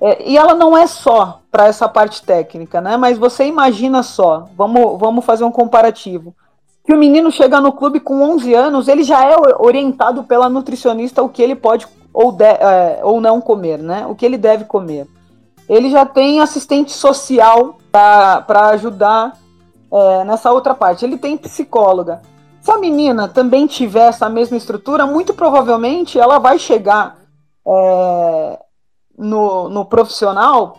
é, 0.00 0.30
e 0.30 0.38
ela 0.38 0.54
não 0.54 0.74
é 0.74 0.86
só 0.86 1.42
para 1.50 1.66
essa 1.66 1.86
parte 1.86 2.22
técnica, 2.22 2.80
né? 2.80 2.96
Mas 2.96 3.18
você 3.18 3.44
imagina 3.44 4.02
só, 4.02 4.48
vamos, 4.56 4.98
vamos 4.98 5.26
fazer 5.26 5.44
um 5.44 5.52
comparativo. 5.52 6.34
Que 6.86 6.94
o 6.94 6.98
menino 6.98 7.30
chega 7.30 7.60
no 7.60 7.70
clube 7.70 8.00
com 8.00 8.22
11 8.22 8.54
anos, 8.54 8.88
ele 8.88 9.02
já 9.02 9.26
é 9.26 9.36
orientado 9.58 10.24
pela 10.24 10.48
nutricionista 10.48 11.22
o 11.22 11.28
que 11.28 11.42
ele 11.42 11.54
pode 11.54 11.86
ou, 12.16 12.32
de, 12.32 12.46
é, 12.46 13.00
ou 13.02 13.20
não 13.20 13.42
comer, 13.42 13.78
né? 13.78 14.06
O 14.06 14.14
que 14.14 14.24
ele 14.24 14.38
deve 14.38 14.64
comer. 14.64 15.06
Ele 15.68 15.90
já 15.90 16.06
tem 16.06 16.40
assistente 16.40 16.90
social 16.90 17.76
para 17.92 18.70
ajudar 18.70 19.36
é, 19.92 20.24
nessa 20.24 20.50
outra 20.50 20.74
parte. 20.74 21.04
Ele 21.04 21.18
tem 21.18 21.36
psicóloga. 21.36 22.22
Se 22.62 22.70
a 22.70 22.78
menina 22.78 23.28
também 23.28 23.66
tiver 23.66 24.08
essa 24.08 24.30
mesma 24.30 24.56
estrutura, 24.56 25.04
muito 25.04 25.34
provavelmente 25.34 26.18
ela 26.18 26.38
vai 26.38 26.58
chegar 26.58 27.18
é, 27.66 28.58
no, 29.18 29.68
no 29.68 29.84
profissional 29.84 30.78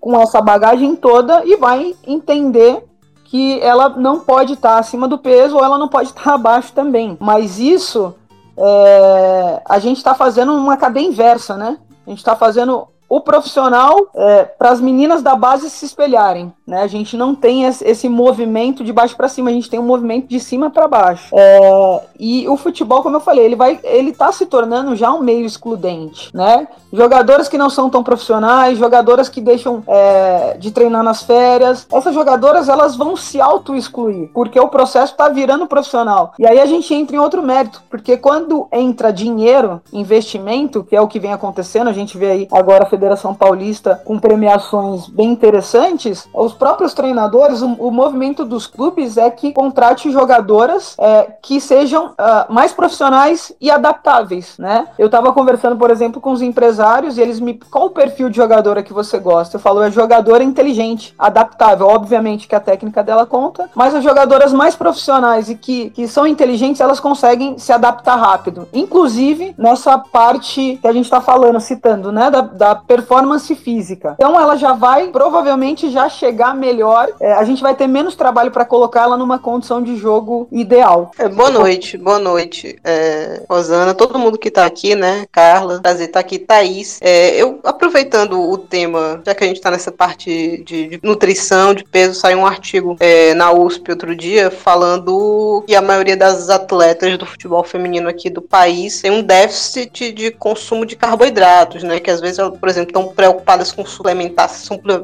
com 0.00 0.20
essa 0.20 0.40
bagagem 0.40 0.96
toda 0.96 1.44
e 1.44 1.54
vai 1.54 1.94
entender 2.04 2.84
que 3.26 3.60
ela 3.60 3.88
não 3.90 4.18
pode 4.18 4.54
estar 4.54 4.78
acima 4.78 5.06
do 5.06 5.16
peso 5.16 5.56
ou 5.56 5.64
ela 5.64 5.78
não 5.78 5.86
pode 5.86 6.08
estar 6.08 6.34
abaixo 6.34 6.72
também. 6.72 7.16
Mas 7.20 7.60
isso 7.60 8.16
é, 8.56 9.62
a 9.68 9.78
gente 9.78 9.98
está 9.98 10.14
fazendo 10.14 10.54
uma 10.54 10.76
cadeia 10.76 11.06
inversa, 11.06 11.56
né? 11.56 11.78
A 12.06 12.10
gente 12.10 12.18
está 12.18 12.36
fazendo 12.36 12.88
o 13.12 13.20
profissional 13.20 14.08
é, 14.14 14.44
para 14.44 14.70
as 14.70 14.80
meninas 14.80 15.22
da 15.22 15.36
base 15.36 15.68
se 15.68 15.84
espelharem. 15.84 16.50
Né? 16.66 16.80
A 16.80 16.86
gente 16.86 17.14
não 17.14 17.34
tem 17.34 17.64
esse 17.64 18.08
movimento 18.08 18.82
de 18.82 18.90
baixo 18.90 19.14
para 19.14 19.28
cima, 19.28 19.50
a 19.50 19.52
gente 19.52 19.68
tem 19.68 19.78
um 19.78 19.82
movimento 19.82 20.28
de 20.28 20.40
cima 20.40 20.70
para 20.70 20.88
baixo. 20.88 21.28
É, 21.36 22.00
e 22.18 22.48
o 22.48 22.56
futebol, 22.56 23.02
como 23.02 23.16
eu 23.16 23.20
falei, 23.20 23.44
ele 23.44 23.54
vai, 23.54 23.78
ele 23.84 24.12
está 24.12 24.32
se 24.32 24.46
tornando 24.46 24.96
já 24.96 25.12
um 25.12 25.20
meio 25.20 25.44
excludente, 25.44 26.34
né? 26.34 26.66
Jogadoras 26.90 27.50
que 27.50 27.58
não 27.58 27.68
são 27.68 27.90
tão 27.90 28.02
profissionais, 28.02 28.78
jogadoras 28.78 29.28
que 29.28 29.42
deixam 29.42 29.82
é, 29.86 30.56
de 30.58 30.70
treinar 30.70 31.02
nas 31.02 31.22
férias, 31.22 31.86
essas 31.92 32.14
jogadoras 32.14 32.70
elas 32.70 32.96
vão 32.96 33.14
se 33.14 33.42
auto-excluir, 33.42 34.30
porque 34.32 34.58
o 34.58 34.68
processo 34.68 35.12
está 35.12 35.28
virando 35.28 35.66
profissional. 35.66 36.32
E 36.38 36.46
aí 36.46 36.58
a 36.58 36.66
gente 36.66 36.94
entra 36.94 37.14
em 37.14 37.18
outro 37.18 37.42
mérito, 37.42 37.82
porque 37.90 38.16
quando 38.16 38.68
entra 38.72 39.12
dinheiro, 39.12 39.82
investimento, 39.92 40.82
que 40.82 40.96
é 40.96 41.00
o 41.00 41.08
que 41.08 41.20
vem 41.20 41.34
acontecendo, 41.34 41.88
a 41.88 41.92
gente 41.92 42.16
vê 42.16 42.30
aí 42.30 42.48
agora 42.50 42.84
a 42.84 42.88
Federação 43.02 43.34
Paulista 43.34 44.00
com 44.04 44.16
premiações 44.16 45.08
bem 45.08 45.32
interessantes, 45.32 46.28
os 46.32 46.52
próprios 46.52 46.94
treinadores, 46.94 47.60
o, 47.60 47.66
o 47.72 47.90
movimento 47.90 48.44
dos 48.44 48.68
clubes 48.68 49.16
é 49.16 49.28
que 49.28 49.52
contrate 49.52 50.12
jogadoras 50.12 50.94
é, 50.98 51.32
que 51.42 51.60
sejam 51.60 52.10
uh, 52.10 52.52
mais 52.52 52.72
profissionais 52.72 53.52
e 53.60 53.72
adaptáveis, 53.72 54.56
né? 54.56 54.86
Eu 54.96 55.06
estava 55.06 55.32
conversando, 55.32 55.76
por 55.76 55.90
exemplo, 55.90 56.20
com 56.20 56.30
os 56.30 56.40
empresários 56.40 57.18
e 57.18 57.20
eles 57.20 57.40
me. 57.40 57.54
Qual 57.54 57.86
o 57.86 57.90
perfil 57.90 58.30
de 58.30 58.36
jogadora 58.36 58.84
que 58.84 58.92
você 58.92 59.18
gosta? 59.18 59.56
Eu 59.56 59.60
falo, 59.60 59.82
é 59.82 59.90
jogadora 59.90 60.44
inteligente, 60.44 61.12
adaptável. 61.18 61.88
Obviamente 61.88 62.46
que 62.46 62.54
a 62.54 62.60
técnica 62.60 63.02
dela 63.02 63.26
conta, 63.26 63.68
mas 63.74 63.96
as 63.96 64.04
jogadoras 64.04 64.52
mais 64.52 64.76
profissionais 64.76 65.50
e 65.50 65.56
que, 65.56 65.90
que 65.90 66.06
são 66.06 66.24
inteligentes, 66.24 66.80
elas 66.80 67.00
conseguem 67.00 67.58
se 67.58 67.72
adaptar 67.72 68.14
rápido. 68.14 68.68
Inclusive 68.72 69.56
nessa 69.58 69.98
parte 69.98 70.78
que 70.80 70.86
a 70.86 70.92
gente 70.92 71.06
está 71.06 71.20
falando, 71.20 71.58
citando, 71.58 72.12
né? 72.12 72.30
Da, 72.30 72.42
da 72.42 72.74
performance 72.92 73.54
física. 73.54 74.14
Então 74.14 74.38
ela 74.38 74.54
já 74.56 74.74
vai 74.74 75.08
provavelmente 75.08 75.90
já 75.90 76.08
chegar 76.10 76.54
melhor. 76.54 77.08
É, 77.18 77.32
a 77.32 77.44
gente 77.44 77.62
vai 77.62 77.74
ter 77.74 77.86
menos 77.86 78.14
trabalho 78.14 78.50
para 78.50 78.66
colocar 78.66 79.02
ela 79.02 79.16
numa 79.16 79.38
condição 79.38 79.82
de 79.82 79.96
jogo 79.96 80.46
ideal. 80.52 81.10
É, 81.18 81.26
boa 81.26 81.50
noite, 81.50 81.96
boa 81.96 82.18
noite, 82.18 82.76
é, 82.84 83.42
Rosana, 83.48 83.94
todo 83.94 84.18
mundo 84.18 84.38
que 84.38 84.50
tá 84.50 84.66
aqui, 84.66 84.94
né? 84.94 85.24
Carla, 85.32 85.80
prazer 85.80 86.08
tá 86.08 86.20
aqui, 86.20 86.38
Thaís. 86.38 86.98
É, 87.00 87.34
eu 87.40 87.60
aproveitando 87.64 88.38
o 88.38 88.58
tema, 88.58 89.22
já 89.24 89.34
que 89.34 89.44
a 89.44 89.46
gente 89.46 89.60
tá 89.60 89.70
nessa 89.70 89.90
parte 89.90 90.62
de, 90.66 90.88
de 90.88 91.00
nutrição, 91.02 91.72
de 91.72 91.84
peso, 91.84 92.20
saiu 92.20 92.40
um 92.40 92.46
artigo 92.46 92.96
é, 93.00 93.32
na 93.34 93.52
USP 93.52 93.90
outro 93.90 94.14
dia 94.14 94.50
falando 94.50 95.64
que 95.66 95.74
a 95.74 95.80
maioria 95.80 96.16
das 96.16 96.50
atletas 96.50 97.16
do 97.16 97.24
futebol 97.24 97.64
feminino 97.64 98.08
aqui 98.08 98.28
do 98.28 98.42
país 98.42 99.00
tem 99.00 99.10
um 99.10 99.22
déficit 99.22 100.12
de 100.12 100.30
consumo 100.30 100.84
de 100.84 100.96
carboidratos, 100.96 101.82
né? 101.82 101.98
Que 101.98 102.10
às 102.10 102.20
vezes, 102.20 102.38
por 102.58 102.68
exemplo, 102.68 102.81
estão 102.90 103.08
preocupadas 103.08 103.72
com 103.72 103.84
suplementar, 103.84 104.50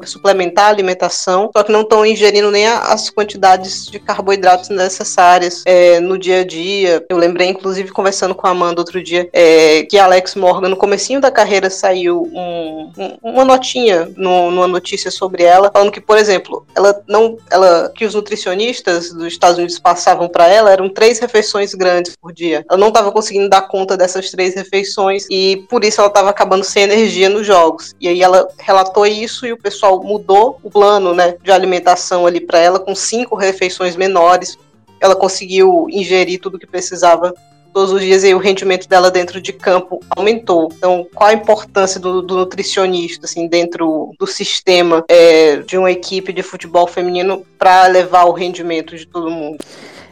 suplementar 0.05 0.65
a 0.65 0.69
alimentação, 0.69 1.49
só 1.55 1.63
que 1.63 1.71
não 1.71 1.81
estão 1.81 2.05
ingerindo 2.05 2.51
nem 2.51 2.67
as 2.67 3.09
quantidades 3.09 3.87
de 3.87 3.99
carboidratos 3.99 4.69
necessárias 4.69 5.63
é, 5.65 5.99
no 5.99 6.17
dia 6.17 6.41
a 6.41 6.45
dia. 6.45 7.05
Eu 7.09 7.17
lembrei, 7.17 7.47
inclusive, 7.47 7.91
conversando 7.91 8.35
com 8.35 8.47
a 8.47 8.51
Amanda 8.51 8.81
outro 8.81 9.01
dia, 9.03 9.29
é, 9.33 9.83
que 9.83 9.97
Alex 9.97 10.35
Morgan, 10.35 10.69
no 10.69 10.77
comecinho 10.77 11.21
da 11.21 11.31
carreira, 11.31 11.69
saiu 11.69 12.29
um, 12.33 12.91
um, 12.97 13.17
uma 13.21 13.45
notinha 13.45 14.09
no, 14.15 14.51
numa 14.51 14.67
notícia 14.67 15.11
sobre 15.11 15.43
ela, 15.43 15.69
falando 15.71 15.91
que, 15.91 16.01
por 16.01 16.17
exemplo, 16.17 16.65
ela 16.75 17.01
não, 17.07 17.37
ela, 17.51 17.91
que 17.95 18.05
os 18.05 18.15
nutricionistas 18.15 19.13
dos 19.13 19.27
Estados 19.27 19.57
Unidos 19.57 19.79
passavam 19.79 20.27
para 20.27 20.47
ela 20.47 20.71
eram 20.71 20.89
três 20.89 21.19
refeições 21.19 21.73
grandes 21.73 22.15
por 22.15 22.31
dia. 22.31 22.65
Ela 22.69 22.79
não 22.79 22.89
estava 22.89 23.11
conseguindo 23.11 23.49
dar 23.49 23.61
conta 23.63 23.95
dessas 23.97 24.29
três 24.31 24.55
refeições 24.55 25.25
e 25.29 25.65
por 25.69 25.83
isso 25.83 26.01
ela 26.01 26.07
estava 26.07 26.29
acabando 26.29 26.63
sem 26.63 26.83
energia 26.83 27.29
nos 27.29 27.45
jogos. 27.69 27.95
E 27.99 28.07
aí 28.07 28.21
ela 28.21 28.47
relatou 28.57 29.05
isso 29.05 29.45
e 29.45 29.53
o 29.53 29.57
pessoal 29.57 30.01
mudou 30.03 30.59
o 30.63 30.69
plano 30.69 31.13
né, 31.13 31.35
de 31.41 31.51
alimentação 31.51 32.25
ali 32.25 32.39
para 32.39 32.59
ela 32.59 32.79
com 32.79 32.95
cinco 32.95 33.35
refeições 33.35 33.95
menores. 33.95 34.57
Ela 34.99 35.15
conseguiu 35.15 35.87
ingerir 35.89 36.39
tudo 36.39 36.59
que 36.59 36.67
precisava 36.67 37.33
todos 37.71 37.91
os 37.91 38.01
dias 38.01 38.23
e 38.23 38.33
o 38.33 38.39
rendimento 38.39 38.89
dela 38.89 39.11
dentro 39.11 39.39
de 39.39 39.53
campo 39.53 39.99
aumentou. 40.17 40.69
Então, 40.75 41.07
qual 41.13 41.29
a 41.29 41.33
importância 41.33 41.99
do, 41.99 42.21
do 42.21 42.35
nutricionista 42.35 43.27
assim 43.27 43.47
dentro 43.47 44.11
do 44.19 44.25
sistema 44.25 45.05
é, 45.07 45.57
de 45.57 45.77
uma 45.77 45.91
equipe 45.91 46.33
de 46.33 46.41
futebol 46.41 46.87
feminino 46.87 47.45
para 47.59 47.85
levar 47.85 48.25
o 48.25 48.31
rendimento 48.31 48.97
de 48.97 49.05
todo 49.05 49.29
mundo? 49.29 49.59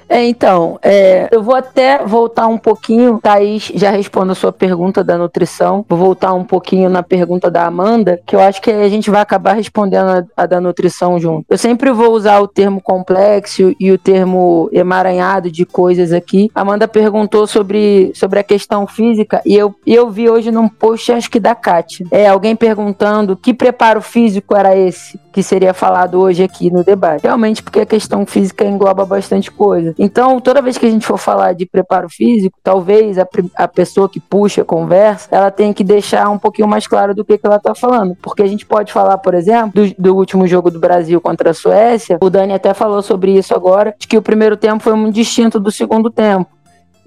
É, 0.09 0.23
então, 0.25 0.79
é, 0.81 1.27
eu 1.31 1.43
vou 1.43 1.55
até 1.55 2.03
voltar 2.05 2.47
um 2.47 2.57
pouquinho, 2.57 3.19
Thaís 3.21 3.71
já 3.75 3.91
responde 3.91 4.31
a 4.31 4.35
sua 4.35 4.51
pergunta 4.51 5.03
da 5.03 5.17
nutrição, 5.17 5.85
vou 5.87 5.97
voltar 5.97 6.33
um 6.33 6.43
pouquinho 6.43 6.89
na 6.89 7.03
pergunta 7.03 7.51
da 7.51 7.65
Amanda, 7.65 8.19
que 8.25 8.35
eu 8.35 8.39
acho 8.39 8.61
que 8.61 8.71
a 8.71 8.89
gente 8.89 9.09
vai 9.09 9.21
acabar 9.21 9.53
respondendo 9.53 10.09
a, 10.09 10.43
a 10.43 10.45
da 10.45 10.61
nutrição 10.61 11.19
junto. 11.19 11.45
Eu 11.49 11.57
sempre 11.57 11.91
vou 11.91 12.11
usar 12.11 12.39
o 12.39 12.47
termo 12.47 12.81
complexo 12.81 13.75
e 13.79 13.91
o 13.91 13.97
termo 13.97 14.69
emaranhado 14.71 15.51
de 15.51 15.65
coisas 15.65 16.13
aqui. 16.13 16.49
Amanda 16.55 16.87
perguntou 16.87 17.45
sobre, 17.45 18.11
sobre 18.15 18.39
a 18.39 18.43
questão 18.43 18.87
física 18.87 19.41
e 19.45 19.55
eu, 19.55 19.75
eu 19.85 20.09
vi 20.09 20.29
hoje 20.29 20.51
num 20.51 20.67
post, 20.67 21.11
acho 21.11 21.29
que 21.29 21.39
da 21.39 21.55
Kátia, 21.55 22.05
é, 22.11 22.27
alguém 22.27 22.55
perguntando 22.55 23.35
que 23.35 23.53
preparo 23.53 24.01
físico 24.01 24.55
era 24.55 24.75
esse 24.75 25.19
que 25.37 25.43
seria 25.43 25.71
falado 25.71 26.19
hoje 26.19 26.41
aqui 26.41 26.71
no 26.71 26.83
debate. 26.83 27.21
Realmente, 27.21 27.61
porque 27.61 27.81
a 27.81 27.85
questão 27.85 28.25
física 28.25 28.65
engloba 28.65 29.05
bastante 29.05 29.51
coisa. 29.51 29.93
Então, 29.97 30.39
toda 30.39 30.61
vez 30.61 30.77
que 30.77 30.85
a 30.85 30.89
gente 30.89 31.05
for 31.05 31.17
falar 31.17 31.53
de 31.53 31.65
preparo 31.65 32.07
físico, 32.09 32.59
talvez 32.63 33.17
a, 33.17 33.27
a 33.55 33.67
pessoa 33.67 34.07
que 34.07 34.19
puxa 34.19 34.61
a 34.61 34.65
conversa, 34.65 35.27
ela 35.31 35.49
tenha 35.49 35.73
que 35.73 35.83
deixar 35.83 36.29
um 36.29 36.37
pouquinho 36.37 36.67
mais 36.67 36.85
claro 36.87 37.15
do 37.15 37.25
que, 37.25 37.37
que 37.37 37.45
ela 37.45 37.57
está 37.57 37.73
falando. 37.73 38.15
Porque 38.21 38.41
a 38.41 38.47
gente 38.47 38.65
pode 38.65 38.93
falar, 38.93 39.17
por 39.17 39.33
exemplo, 39.33 39.71
do, 39.73 39.95
do, 39.97 40.15
último 40.15 40.45
jogo 40.47 40.69
do 40.69 40.79
Brasil 40.79 41.19
contra 41.19 41.51
a 41.51 41.53
Suécia, 41.53 42.17
o 42.21 42.29
Dani 42.29 42.53
até 42.53 42.73
falou 42.73 43.01
sobre 43.01 43.37
isso 43.37 43.55
agora, 43.55 43.95
de 43.97 44.07
que 44.07 44.17
o 44.17 44.21
primeiro 44.21 44.55
tempo 44.55 44.83
foi 44.83 44.93
muito 44.93 45.15
distinto 45.15 45.59
do 45.59 45.71
segundo 45.71 46.09
tempo. 46.09 46.56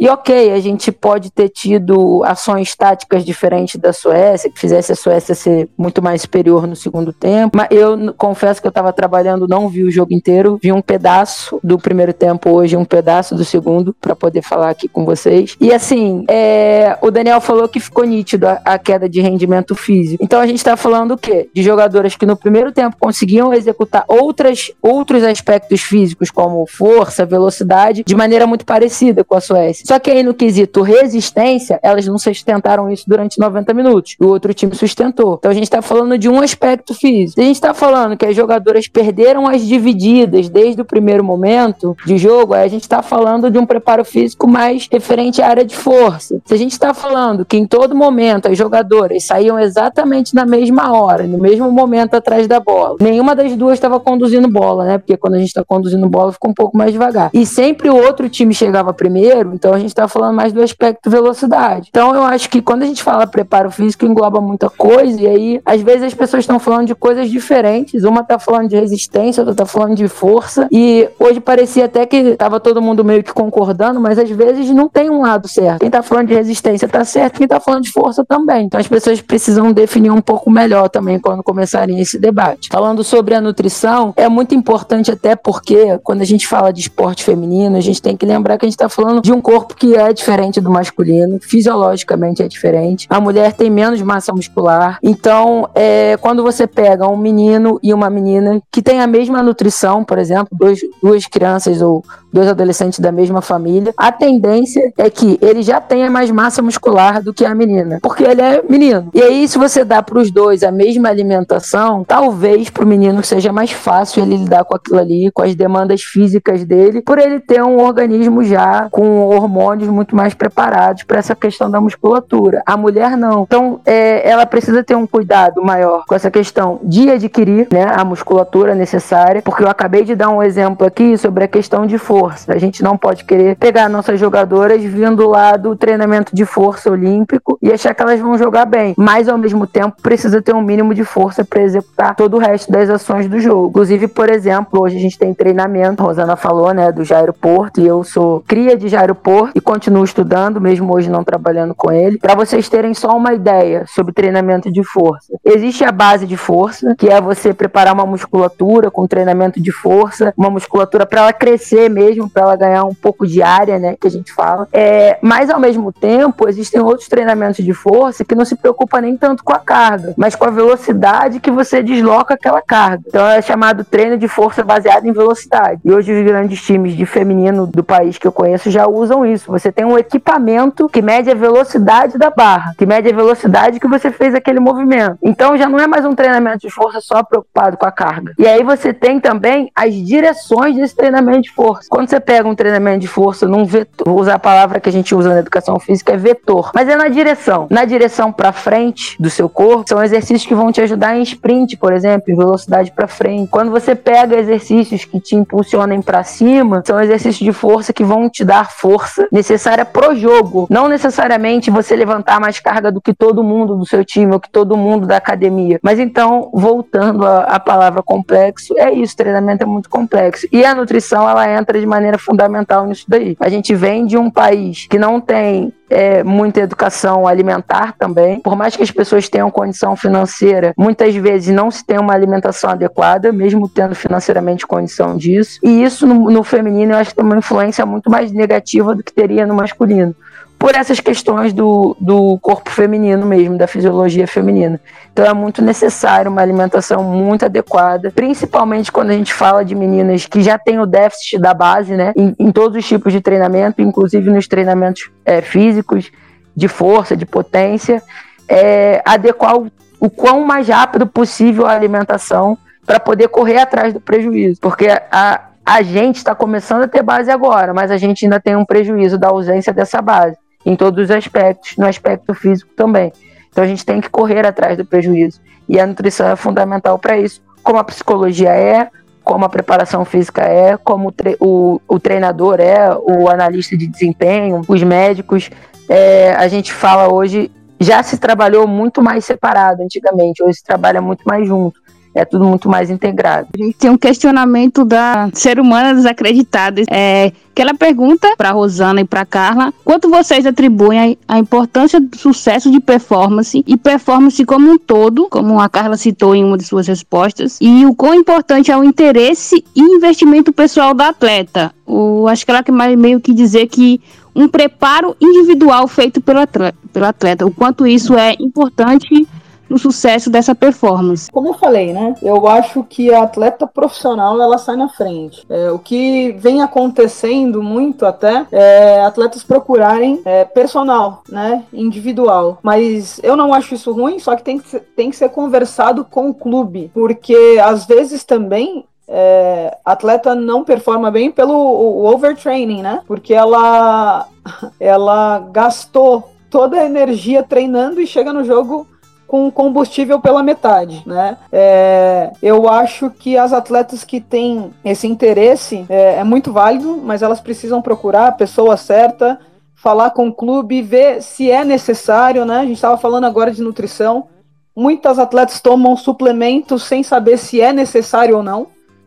E 0.00 0.08
ok, 0.08 0.50
a 0.52 0.60
gente 0.60 0.90
pode 0.90 1.30
ter 1.30 1.50
tido 1.50 2.24
ações 2.24 2.74
táticas 2.74 3.22
diferentes 3.22 3.78
da 3.78 3.92
Suécia, 3.92 4.50
que 4.50 4.58
fizesse 4.58 4.90
a 4.92 4.96
Suécia 4.96 5.34
ser 5.34 5.68
muito 5.76 6.00
mais 6.00 6.22
superior 6.22 6.66
no 6.66 6.74
segundo 6.74 7.12
tempo. 7.12 7.54
Mas 7.54 7.68
eu 7.70 8.14
confesso 8.14 8.62
que 8.62 8.66
eu 8.66 8.70
estava 8.70 8.94
trabalhando, 8.94 9.46
não 9.46 9.68
vi 9.68 9.84
o 9.84 9.90
jogo 9.90 10.14
inteiro, 10.14 10.58
vi 10.62 10.72
um 10.72 10.80
pedaço 10.80 11.60
do 11.62 11.78
primeiro 11.78 12.14
tempo 12.14 12.48
hoje, 12.48 12.78
um 12.78 12.84
pedaço 12.84 13.34
do 13.34 13.44
segundo, 13.44 13.94
para 14.00 14.16
poder 14.16 14.40
falar 14.40 14.70
aqui 14.70 14.88
com 14.88 15.04
vocês. 15.04 15.54
E 15.60 15.70
assim, 15.70 16.24
é, 16.30 16.96
o 17.02 17.10
Daniel 17.10 17.42
falou 17.42 17.68
que 17.68 17.78
ficou 17.78 18.04
nítido 18.04 18.48
a, 18.48 18.58
a 18.64 18.78
queda 18.78 19.06
de 19.06 19.20
rendimento 19.20 19.74
físico. 19.74 20.24
Então 20.24 20.40
a 20.40 20.46
gente 20.46 20.56
está 20.56 20.78
falando 20.78 21.10
o 21.10 21.18
quê? 21.18 21.50
De 21.52 21.62
jogadoras 21.62 22.16
que 22.16 22.24
no 22.24 22.38
primeiro 22.38 22.72
tempo 22.72 22.96
conseguiam 22.98 23.52
executar 23.52 24.06
outras, 24.08 24.72
outros 24.80 25.22
aspectos 25.22 25.82
físicos, 25.82 26.30
como 26.30 26.64
força, 26.66 27.26
velocidade, 27.26 28.02
de 28.02 28.16
maneira 28.16 28.46
muito 28.46 28.64
parecida 28.64 29.22
com 29.22 29.34
a 29.34 29.42
Suécia 29.42 29.89
Só 29.90 29.98
que 29.98 30.09
aí 30.09 30.22
no 30.22 30.33
quesito 30.33 30.83
resistência, 30.83 31.81
elas 31.83 32.07
não 32.07 32.16
sustentaram 32.16 32.88
isso 32.88 33.03
durante 33.09 33.40
90 33.40 33.74
minutos. 33.74 34.14
O 34.20 34.26
outro 34.29 34.55
time 34.55 34.72
sustentou. 34.72 35.35
Então 35.37 35.50
a 35.50 35.55
gente 35.55 35.64
está 35.64 35.83
falando 35.83 36.16
de 36.16 36.29
um 36.29 36.40
aspecto 36.40 36.94
físico. 36.94 37.40
A 37.40 37.42
gente 37.42 37.57
está 37.57 37.74
falando 37.74 38.16
que 38.16 38.24
as 38.24 38.37
jogadoras 38.37 38.87
perderam 38.87 39.48
as 39.48 39.66
divididas 39.66 40.48
desde 40.48 40.81
o 40.81 40.85
primeiro 40.85 41.24
momento 41.24 41.96
de 42.07 42.16
jogo, 42.18 42.55
aí 42.55 42.62
a 42.62 42.68
gente 42.68 42.83
está 42.83 43.03
falando 43.03 43.50
de 43.50 43.59
um 43.59 43.66
preparo 43.66 44.05
físico 44.05 44.48
mais 44.48 44.87
referente 44.88 45.42
à 45.42 45.48
área 45.48 45.64
de 45.64 45.74
força. 45.74 46.40
Se 46.44 46.55
a 46.55 46.57
gente 46.57 46.70
está 46.70 46.94
falando 46.94 47.44
que 47.44 47.57
em 47.57 47.66
todo 47.66 47.92
momento 47.92 48.46
as 48.46 48.57
jogadoras 48.57 49.24
saíam 49.24 49.59
exatamente 49.59 50.37
na 50.37 50.46
mesma 50.46 50.92
hora, 50.92 51.26
no 51.26 51.38
mesmo 51.38 51.68
momento 51.72 52.14
atrás 52.14 52.46
da 52.46 52.61
bola, 52.61 52.94
nenhuma 53.00 53.35
das 53.35 53.57
duas 53.57 53.74
estava 53.74 53.98
conduzindo 53.98 54.46
bola, 54.46 54.85
né? 54.85 54.98
Porque 54.98 55.16
quando 55.16 55.35
a 55.35 55.38
gente 55.38 55.48
está 55.48 55.64
conduzindo 55.64 56.09
bola 56.09 56.31
fica 56.31 56.48
um 56.48 56.55
pouco 56.55 56.79
mais 56.79 56.92
devagar. 56.92 57.31
E 57.35 57.44
sempre 57.44 57.90
o 57.90 57.96
outro 57.96 58.29
time 58.29 58.55
chegava 58.55 58.92
primeiro, 58.92 59.53
então 59.53 59.79
a 59.79 59.79
gente 59.80 59.90
está 59.90 60.08
falando 60.08 60.34
mais 60.34 60.52
do 60.52 60.62
aspecto 60.62 61.10
velocidade. 61.10 61.88
Então 61.90 62.14
eu 62.14 62.22
acho 62.22 62.48
que 62.48 62.62
quando 62.62 62.82
a 62.82 62.86
gente 62.86 63.02
fala 63.02 63.26
preparo 63.26 63.70
físico 63.70 64.06
engloba 64.06 64.40
muita 64.40 64.68
coisa 64.68 65.20
e 65.20 65.26
aí 65.26 65.62
às 65.64 65.80
vezes 65.80 66.04
as 66.04 66.14
pessoas 66.14 66.42
estão 66.42 66.58
falando 66.58 66.86
de 66.86 66.94
coisas 66.94 67.30
diferentes. 67.30 68.04
Uma 68.04 68.20
está 68.20 68.38
falando 68.38 68.68
de 68.68 68.76
resistência, 68.76 69.40
outra 69.40 69.52
está 69.52 69.66
falando 69.66 69.96
de 69.96 70.08
força. 70.08 70.68
E 70.70 71.08
hoje 71.18 71.40
parecia 71.40 71.86
até 71.86 72.06
que 72.06 72.16
estava 72.16 72.60
todo 72.60 72.80
mundo 72.80 73.04
meio 73.04 73.22
que 73.22 73.32
concordando, 73.32 74.00
mas 74.00 74.18
às 74.18 74.30
vezes 74.30 74.70
não 74.70 74.88
tem 74.88 75.10
um 75.10 75.22
lado 75.22 75.48
certo. 75.48 75.80
Quem 75.80 75.88
está 75.88 76.02
falando 76.02 76.28
de 76.28 76.34
resistência 76.34 76.86
está 76.86 77.04
certo, 77.04 77.36
quem 77.36 77.44
está 77.44 77.60
falando 77.60 77.82
de 77.82 77.90
força 77.90 78.24
também. 78.24 78.66
Então 78.66 78.78
as 78.78 78.88
pessoas 78.88 79.20
precisam 79.20 79.72
definir 79.72 80.10
um 80.10 80.20
pouco 80.20 80.50
melhor 80.50 80.88
também 80.88 81.18
quando 81.18 81.42
começarem 81.42 82.00
esse 82.00 82.18
debate. 82.18 82.68
Falando 82.70 83.02
sobre 83.02 83.34
a 83.34 83.40
nutrição, 83.40 84.12
é 84.16 84.28
muito 84.28 84.54
importante 84.54 85.10
até 85.10 85.34
porque 85.34 85.98
quando 86.02 86.22
a 86.22 86.24
gente 86.24 86.46
fala 86.46 86.72
de 86.72 86.80
esporte 86.80 87.24
feminino, 87.24 87.76
a 87.76 87.80
gente 87.80 88.00
tem 88.00 88.16
que 88.16 88.26
lembrar 88.26 88.58
que 88.58 88.64
a 88.64 88.68
gente 88.68 88.76
está 88.76 88.88
falando 88.88 89.20
de 89.20 89.32
um 89.32 89.40
corpo 89.40 89.69
que 89.74 89.94
é 89.94 90.12
diferente 90.12 90.61
do 90.61 90.70
masculino, 90.70 91.38
fisiologicamente 91.40 92.42
é 92.42 92.48
diferente. 92.48 93.06
A 93.11 93.20
mulher 93.20 93.52
tem 93.52 93.70
menos 93.70 94.00
massa 94.02 94.33
muscular. 94.33 94.98
Então, 95.02 95.68
é, 95.74 96.16
quando 96.18 96.42
você 96.42 96.66
pega 96.66 97.09
um 97.09 97.16
menino 97.16 97.78
e 97.83 97.92
uma 97.92 98.11
menina 98.11 98.61
que 98.70 98.83
tem 98.83 99.00
a 99.00 99.06
mesma 99.06 99.42
nutrição, 99.42 100.04
por 100.04 100.18
exemplo, 100.18 100.48
dois, 100.52 100.80
duas 101.02 101.26
crianças 101.26 101.83
ou 101.83 102.04
dois 102.33 102.48
adolescentes 102.48 103.00
da 103.00 103.11
mesma 103.11 103.40
família, 103.40 103.92
a 103.96 104.12
tendência 104.12 104.92
é 104.96 105.11
que 105.11 105.38
ele 105.42 105.62
já 105.62 105.80
tenha 105.80 106.11
mais 106.11 106.30
massa 106.30 106.62
muscular 106.62 107.22
do 107.22 107.35
que 107.35 107.44
a 107.44 107.54
menina, 107.54 107.98
porque 108.02 108.22
ele 108.22 108.40
é 108.40 108.62
menino. 108.68 109.11
E 109.12 109.22
aí, 109.22 109.48
se 109.48 109.59
você 109.59 109.85
dá 109.85 110.02
para 110.02 110.18
os 110.18 110.30
dois 110.30 110.62
a 110.62 110.70
mesma 110.70 111.09
alimentação, 111.09 112.04
talvez 112.04 112.70
para 112.70 112.85
o 112.85 112.87
menino 112.87 113.22
seja 113.24 113.52
mais 113.52 113.72
fácil 113.72 114.22
ele 114.22 114.37
lidar 114.37 114.64
com 114.64 114.74
aquilo 114.74 114.98
ali, 114.98 115.30
com 115.33 115.42
as 115.42 115.54
demandas 115.54 116.02
físicas 116.02 116.64
dele, 116.64 117.02
por 117.02 117.18
ele 117.18 117.40
ter 117.40 117.62
um 117.62 117.80
organismo 117.80 118.44
já 118.44 118.88
com 118.90 119.20
hormônios 119.20 119.49
muito 119.88 120.14
mais 120.14 120.34
preparados 120.34 121.02
para 121.02 121.18
essa 121.18 121.34
questão 121.34 121.70
da 121.70 121.80
musculatura. 121.80 122.62
A 122.66 122.76
mulher 122.76 123.16
não. 123.16 123.42
Então, 123.42 123.80
é, 123.84 124.28
ela 124.28 124.46
precisa 124.46 124.82
ter 124.82 124.94
um 124.94 125.06
cuidado 125.06 125.62
maior 125.62 126.04
com 126.06 126.14
essa 126.14 126.30
questão 126.30 126.80
de 126.82 127.10
adquirir 127.10 127.68
né, 127.72 127.86
a 127.94 128.04
musculatura 128.04 128.74
necessária, 128.74 129.42
porque 129.42 129.62
eu 129.62 129.68
acabei 129.68 130.04
de 130.04 130.14
dar 130.14 130.30
um 130.30 130.42
exemplo 130.42 130.86
aqui 130.86 131.16
sobre 131.16 131.44
a 131.44 131.48
questão 131.48 131.86
de 131.86 131.98
força. 131.98 132.52
A 132.52 132.58
gente 132.58 132.82
não 132.82 132.96
pode 132.96 133.24
querer 133.24 133.56
pegar 133.56 133.88
nossas 133.88 134.18
jogadoras 134.18 134.82
vindo 134.82 135.28
lá 135.28 135.56
do 135.56 135.74
treinamento 135.76 136.34
de 136.34 136.44
força 136.44 136.90
olímpico 136.90 137.58
e 137.62 137.72
achar 137.72 137.94
que 137.94 138.02
elas 138.02 138.20
vão 138.20 138.36
jogar 138.38 138.64
bem, 138.64 138.94
mas 138.96 139.28
ao 139.28 139.38
mesmo 139.38 139.66
tempo 139.66 139.96
precisa 140.02 140.40
ter 140.42 140.54
um 140.54 140.62
mínimo 140.62 140.94
de 140.94 141.04
força 141.04 141.44
para 141.44 141.62
executar 141.62 142.14
todo 142.14 142.34
o 142.36 142.38
resto 142.38 142.70
das 142.70 142.88
ações 142.88 143.28
do 143.28 143.38
jogo. 143.40 143.68
Inclusive, 143.68 144.08
por 144.08 144.30
exemplo, 144.30 144.82
hoje 144.82 144.96
a 144.96 145.00
gente 145.00 145.18
tem 145.18 145.34
treinamento, 145.34 146.02
a 146.02 146.06
Rosana 146.06 146.36
falou, 146.36 146.72
né, 146.72 146.92
do 146.92 147.04
Jairo 147.04 147.32
Porto, 147.32 147.80
e 147.80 147.86
eu 147.86 148.04
sou 148.04 148.42
cria 148.46 148.76
de 148.76 148.88
Jairo 148.88 149.14
Porto 149.14 149.39
e 149.55 149.61
continuo 149.61 150.05
estudando, 150.05 150.61
mesmo 150.61 150.92
hoje 150.92 151.11
não 151.11 151.24
trabalhando 151.24 151.74
com 151.74 151.92
ele. 151.92 152.18
Para 152.18 152.35
vocês 152.35 152.68
terem 152.68 152.94
só 152.94 153.16
uma 153.16 153.33
ideia 153.33 153.85
sobre 153.87 154.12
treinamento 154.12 154.70
de 154.70 154.83
força. 154.85 155.33
Existe 155.44 155.85
a 155.85 155.92
base 155.92 156.26
de 156.26 156.37
força, 156.37 156.94
que 156.98 157.09
é 157.09 157.20
você 157.20 157.55
preparar 157.55 157.94
uma 157.94 158.07
musculatura 158.07 158.90
com 158.90 159.07
treinamento 159.07 159.61
de 159.61 159.72
força, 159.72 160.33
uma 160.37 160.50
musculatura 160.50 161.07
para 161.07 161.22
ela 161.22 161.33
crescer 161.33 161.88
mesmo, 161.88 162.29
para 162.29 162.42
ela 162.42 162.57
ganhar 162.57 162.85
um 162.85 162.94
pouco 162.94 163.26
de 163.26 163.42
área, 163.42 163.79
né, 163.79 163.96
que 164.00 164.07
a 164.07 164.11
gente 164.11 164.33
fala. 164.33 164.68
É, 164.72 165.18
mas 165.22 165.50
ao 165.50 165.61
mesmo 165.61 165.92
tempo, 165.92 166.48
existem 166.48 166.81
outros 166.81 167.09
treinamentos 167.09 167.64
de 167.64 167.72
força 167.72 168.24
que 168.24 168.35
não 168.35 168.44
se 168.44 168.57
preocupa 168.57 169.00
nem 169.00 169.16
tanto 169.16 169.44
com 169.44 169.53
a 169.53 169.59
carga, 169.59 170.14
mas 170.16 170.35
com 170.35 170.44
a 170.44 170.50
velocidade 170.50 171.40
que 171.40 171.50
você 171.50 171.83
desloca 171.83 172.35
aquela 172.35 172.62
carga. 172.62 173.05
Então 173.07 173.26
é 173.26 173.40
chamado 173.42 173.85
treino 173.85 174.16
de 174.16 174.29
força 174.29 174.62
baseado 174.62 175.07
em 175.07 175.12
velocidade. 175.12 175.81
E 175.85 175.92
hoje 175.92 176.12
os 176.12 176.24
grandes 176.24 176.61
times 176.62 176.94
de 176.94 177.07
feminino 177.07 177.66
do 177.66 177.83
país 177.83 178.18
que 178.18 178.26
eu 178.26 178.33
conheço 178.33 178.70
já 178.70 178.87
usam 178.87 179.24
isso. 179.24 179.29
Você 179.38 179.70
tem 179.70 179.84
um 179.84 179.98
equipamento 179.98 180.88
que 180.88 181.02
mede 181.02 181.30
a 181.30 181.34
velocidade 181.34 182.18
da 182.18 182.30
barra, 182.30 182.74
que 182.76 182.86
mede 182.86 183.08
a 183.08 183.14
velocidade 183.14 183.80
que 183.80 183.88
você 183.88 184.10
fez 184.10 184.34
aquele 184.34 184.60
movimento. 184.60 185.18
Então 185.22 185.56
já 185.56 185.68
não 185.68 185.78
é 185.78 185.86
mais 185.86 186.04
um 186.04 186.14
treinamento 186.14 186.58
de 186.58 186.70
força 186.70 187.00
só 187.00 187.22
preocupado 187.22 187.76
com 187.76 187.86
a 187.86 187.92
carga. 187.92 188.32
E 188.38 188.46
aí 188.46 188.62
você 188.62 188.92
tem 188.92 189.20
também 189.20 189.70
as 189.74 189.94
direções 189.94 190.76
desse 190.76 190.96
treinamento 190.96 191.42
de 191.42 191.50
força. 191.50 191.88
Quando 191.90 192.08
você 192.08 192.20
pega 192.20 192.48
um 192.48 192.54
treinamento 192.54 193.00
de 193.00 193.08
força 193.08 193.46
num 193.46 193.64
vetor, 193.64 194.06
vou 194.06 194.20
usar 194.20 194.34
a 194.34 194.38
palavra 194.38 194.80
que 194.80 194.88
a 194.88 194.92
gente 194.92 195.14
usa 195.14 195.32
na 195.32 195.40
educação 195.40 195.78
física, 195.78 196.12
é 196.12 196.16
vetor, 196.16 196.70
mas 196.74 196.88
é 196.88 196.96
na 196.96 197.08
direção. 197.08 197.66
Na 197.70 197.84
direção 197.84 198.32
para 198.32 198.52
frente 198.52 199.20
do 199.20 199.30
seu 199.30 199.48
corpo, 199.48 199.84
são 199.88 200.02
exercícios 200.02 200.46
que 200.46 200.54
vão 200.54 200.72
te 200.72 200.80
ajudar 200.80 201.16
em 201.16 201.22
sprint, 201.22 201.76
por 201.76 201.92
exemplo, 201.92 202.32
em 202.32 202.36
velocidade 202.36 202.90
para 202.90 203.06
frente. 203.06 203.50
Quando 203.50 203.70
você 203.70 203.94
pega 203.94 204.36
exercícios 204.36 205.04
que 205.04 205.20
te 205.20 205.36
impulsionem 205.36 206.02
para 206.02 206.22
cima, 206.24 206.82
são 206.86 207.00
exercícios 207.00 207.44
de 207.44 207.52
força 207.52 207.92
que 207.92 208.04
vão 208.04 208.28
te 208.28 208.44
dar 208.44 208.70
força 208.70 209.19
necessária 209.30 209.85
pro 209.85 210.14
jogo. 210.14 210.66
Não 210.70 210.88
necessariamente 210.88 211.70
você 211.70 211.96
levantar 211.96 212.40
mais 212.40 212.61
carga 212.61 212.90
do 212.90 213.00
que 213.00 213.14
todo 213.14 213.42
mundo 213.42 213.76
do 213.76 213.87
seu 213.87 214.04
time 214.04 214.33
ou 214.33 214.40
que 214.40 214.50
todo 214.50 214.76
mundo 214.76 215.06
da 215.06 215.16
academia. 215.16 215.78
Mas 215.83 215.98
então, 215.98 216.50
voltando 216.52 217.26
à 217.26 217.59
palavra 217.59 218.02
complexo, 218.02 218.74
é 218.78 218.92
isso, 218.92 219.16
treinamento 219.16 219.62
é 219.62 219.66
muito 219.66 219.88
complexo. 219.88 220.46
E 220.52 220.64
a 220.64 220.74
nutrição, 220.74 221.28
ela 221.28 221.48
entra 221.50 221.78
de 221.78 221.87
maneira 221.87 222.18
fundamental 222.18 222.87
nisso 222.87 223.04
daí. 223.09 223.37
A 223.40 223.48
gente 223.48 223.74
vem 223.74 224.06
de 224.06 224.16
um 224.16 224.30
país 224.30 224.87
que 224.88 224.98
não 224.98 225.20
tem 225.20 225.72
é, 225.90 226.22
muita 226.22 226.61
educação 226.61 227.26
alimentar 227.26 227.94
também. 227.98 228.40
Por 228.40 228.57
mais 228.57 228.76
que 228.76 228.83
as 228.83 228.90
pessoas 228.90 229.29
tenham 229.29 229.50
condição 229.50 229.96
financeira, 229.96 230.72
muitas 230.76 231.14
vezes 231.14 231.55
não 231.55 231.70
se 231.70 231.85
tem 231.85 231.98
uma 231.98 232.14
alimentação 232.14 232.70
adequada, 232.70 233.33
mesmo 233.33 233.68
tendo 233.68 233.94
financeiramente 233.94 234.66
condição 234.66 235.16
disso. 235.16 235.59
E 235.62 235.83
isso 235.83 236.07
no, 236.07 236.31
no 236.31 236.44
feminino 236.44 236.92
eu 236.92 236.98
acho 236.98 237.11
que 237.11 237.16
tem 237.16 237.24
uma 237.24 237.37
influência 237.37 237.85
muito 237.85 238.11
mais 238.11 238.31
negativa 238.31 238.94
do 238.94 239.03
que 239.03 239.12
teria 239.12 239.46
no 239.46 239.55
masculino 239.55 240.14
por 240.60 240.74
essas 240.74 241.00
questões 241.00 241.54
do, 241.54 241.96
do 241.98 242.38
corpo 242.38 242.68
feminino 242.68 243.24
mesmo, 243.24 243.56
da 243.56 243.66
fisiologia 243.66 244.26
feminina. 244.26 244.78
Então 245.10 245.24
é 245.24 245.32
muito 245.32 245.62
necessário 245.62 246.30
uma 246.30 246.42
alimentação 246.42 247.02
muito 247.02 247.46
adequada, 247.46 248.12
principalmente 248.14 248.92
quando 248.92 249.08
a 249.08 249.14
gente 249.14 249.32
fala 249.32 249.64
de 249.64 249.74
meninas 249.74 250.26
que 250.26 250.42
já 250.42 250.58
têm 250.58 250.78
o 250.78 250.84
déficit 250.84 251.38
da 251.38 251.54
base, 251.54 251.96
né, 251.96 252.12
em, 252.14 252.36
em 252.38 252.52
todos 252.52 252.76
os 252.76 252.86
tipos 252.86 253.10
de 253.10 253.22
treinamento, 253.22 253.80
inclusive 253.80 254.30
nos 254.30 254.46
treinamentos 254.46 255.10
é, 255.24 255.40
físicos, 255.40 256.12
de 256.54 256.68
força, 256.68 257.16
de 257.16 257.24
potência, 257.24 258.02
é, 258.46 259.00
adequar 259.06 259.56
o, 259.56 259.72
o 259.98 260.10
quão 260.10 260.44
mais 260.44 260.68
rápido 260.68 261.06
possível 261.06 261.64
a 261.64 261.72
alimentação 261.72 262.58
para 262.84 263.00
poder 263.00 263.28
correr 263.28 263.60
atrás 263.60 263.94
do 263.94 264.00
prejuízo, 264.00 264.60
porque 264.60 264.88
a, 265.10 265.40
a 265.64 265.80
gente 265.80 266.16
está 266.16 266.34
começando 266.34 266.82
a 266.82 266.88
ter 266.88 267.02
base 267.02 267.30
agora, 267.30 267.72
mas 267.72 267.90
a 267.90 267.96
gente 267.96 268.26
ainda 268.26 268.38
tem 268.38 268.54
um 268.54 268.64
prejuízo 268.66 269.16
da 269.16 269.28
ausência 269.28 269.72
dessa 269.72 270.02
base 270.02 270.36
em 270.64 270.76
todos 270.76 271.04
os 271.04 271.10
aspectos, 271.10 271.76
no 271.76 271.86
aspecto 271.86 272.34
físico 272.34 272.70
também. 272.76 273.12
Então 273.50 273.64
a 273.64 273.66
gente 273.66 273.84
tem 273.84 274.00
que 274.00 274.08
correr 274.08 274.46
atrás 274.46 274.76
do 274.76 274.84
prejuízo. 274.84 275.40
E 275.68 275.78
a 275.78 275.86
nutrição 275.86 276.28
é 276.28 276.36
fundamental 276.36 276.98
para 276.98 277.18
isso, 277.18 277.40
como 277.62 277.78
a 277.78 277.84
psicologia 277.84 278.50
é, 278.50 278.88
como 279.22 279.44
a 279.44 279.48
preparação 279.48 280.04
física 280.04 280.42
é, 280.42 280.76
como 280.76 281.08
o, 281.08 281.12
tre 281.12 281.36
o, 281.38 281.80
o 281.86 282.00
treinador 282.00 282.58
é, 282.58 282.90
o 282.94 283.28
analista 283.28 283.76
de 283.76 283.86
desempenho, 283.86 284.62
os 284.66 284.82
médicos. 284.82 285.50
É, 285.88 286.32
a 286.34 286.48
gente 286.48 286.72
fala 286.72 287.12
hoje, 287.12 287.50
já 287.78 288.02
se 288.02 288.18
trabalhou 288.18 288.66
muito 288.66 289.02
mais 289.02 289.24
separado 289.24 289.82
antigamente, 289.82 290.42
hoje 290.42 290.58
se 290.58 290.64
trabalha 290.64 291.00
muito 291.00 291.22
mais 291.24 291.46
junto 291.46 291.80
é 292.14 292.24
tudo 292.24 292.44
muito 292.44 292.68
mais 292.68 292.90
integrado. 292.90 293.48
A 293.54 293.62
gente 293.62 293.76
tem 293.76 293.90
um 293.90 293.98
questionamento 293.98 294.84
da 294.84 295.30
ser 295.32 295.60
humana 295.60 295.94
desacreditada. 295.94 296.82
É, 296.90 297.32
que 297.54 297.62
ela 297.62 297.74
pergunta 297.74 298.32
para 298.38 298.52
Rosana 298.52 299.00
e 299.00 299.04
para 299.04 299.26
Carla 299.26 299.74
quanto 299.84 300.08
vocês 300.08 300.46
atribuem 300.46 301.18
a, 301.28 301.34
a, 301.34 301.38
importância 301.38 302.00
do 302.00 302.16
sucesso 302.16 302.70
de 302.70 302.80
performance 302.80 303.62
e 303.66 303.76
performance 303.76 304.42
como 304.44 304.70
um 304.70 304.78
todo, 304.78 305.28
como 305.28 305.60
a 305.60 305.68
Carla 305.68 305.96
citou 305.96 306.34
em 306.34 306.44
uma 306.44 306.56
de 306.56 306.64
suas 306.64 306.86
respostas, 306.86 307.58
e 307.60 307.84
o 307.84 307.94
quão 307.94 308.14
importante 308.14 308.70
é 308.70 308.76
o 308.76 308.84
interesse 308.84 309.64
e 309.74 309.80
investimento 309.80 310.52
pessoal 310.52 310.94
da 310.94 311.08
atleta. 311.08 311.72
O, 311.84 312.26
acho 312.28 312.44
que 312.44 312.50
ela 312.50 312.62
quer 312.62 312.72
meio 312.96 313.20
que 313.20 313.34
dizer 313.34 313.66
que 313.66 314.00
um 314.34 314.48
preparo 314.48 315.16
individual 315.20 315.86
feito 315.88 316.20
pelo 316.20 316.38
atleta, 316.38 316.78
pelo 316.92 317.06
atleta, 317.06 317.44
o 317.44 317.52
quanto 317.52 317.86
isso 317.86 318.14
é 318.14 318.34
importante 318.38 319.26
no 319.70 319.78
sucesso 319.78 320.28
dessa 320.28 320.52
performance. 320.52 321.30
Como 321.30 321.48
eu 321.48 321.54
falei, 321.54 321.92
né? 321.92 322.16
Eu 322.20 322.48
acho 322.48 322.82
que 322.82 323.14
a 323.14 323.22
atleta 323.22 323.68
profissional 323.68 324.40
ela 324.42 324.59
sai 324.59 324.76
na 324.76 324.88
frente. 324.88 325.47
É, 325.49 325.70
o 325.70 325.78
que 325.78 326.32
vem 326.32 326.61
acontecendo 326.61 327.62
muito 327.62 328.05
até 328.05 328.44
é 328.51 329.01
atletas 329.03 329.44
procurarem 329.44 330.20
é, 330.24 330.44
personal, 330.44 331.22
né? 331.28 331.62
Individual. 331.72 332.59
Mas 332.62 333.20
eu 333.22 333.36
não 333.36 333.55
acho 333.55 333.74
isso 333.74 333.92
ruim, 333.92 334.18
só 334.18 334.34
que 334.34 334.42
tem 334.42 334.59
que, 334.59 334.68
ser, 334.68 334.80
tem 334.97 335.09
que 335.09 335.16
ser 335.16 335.28
conversado 335.28 336.05
com 336.05 336.28
o 336.28 336.34
clube. 336.34 336.90
Porque 336.92 337.59
às 337.62 337.86
vezes 337.86 338.24
também 338.24 338.84
é, 339.07 339.76
atleta 339.84 340.34
não 340.34 340.64
performa 340.64 341.11
bem 341.11 341.30
pelo 341.30 342.05
overtraining, 342.07 342.82
né? 342.82 343.03
Porque 343.07 343.32
ela, 343.32 344.26
ela 344.80 345.49
gastou 345.53 346.30
toda 346.51 346.80
a 346.80 346.84
energia 346.84 347.42
treinando 347.44 348.01
e 348.01 348.07
chega 348.07 348.32
no 348.32 348.44
jogo 348.44 348.86
com 349.31 349.49
combustível 349.49 350.18
pela 350.18 350.43
metade, 350.43 351.05
né? 351.07 351.39
É, 351.53 352.33
eu 352.43 352.68
acho 352.68 353.09
que 353.11 353.39
as 353.39 353.53
atletas 353.53 354.03
que 354.03 354.20
têm 354.20 354.72
esse 354.85 355.07
interesse 355.07 355.87
é, 355.89 356.16
é, 356.16 356.24
muito 356.24 356.53
válido, 356.53 357.01
mas 357.01 357.22
elas 357.22 357.41
precisam 357.41 357.81
procurar 357.81 358.26
a 358.26 358.33
pessoa 358.33 358.76
certa, 358.76 359.39
falar 359.72 360.11
com 360.11 360.26
o 360.26 360.35
clube, 360.35 360.83
ver 360.83 361.22
se 361.22 361.49
é 361.49 361.64
necessário, 361.64 362.45
né? 362.45 362.57
A 362.57 362.62
gente 362.64 362.74
estava 362.74 362.99
falando 362.99 363.22
agora 363.22 363.53
de 363.53 363.62
nutrição. 363.62 364.26
Muitas 364.74 365.16
atletas 365.16 365.61
tomam 365.61 365.97
suplementos 365.97 366.83
sem 366.83 367.05
saber 367.05 367.39
se 367.39 367.61
é 367.61 367.72
necessário 367.72 368.37
ou 368.37 368.43
não. 368.43 368.66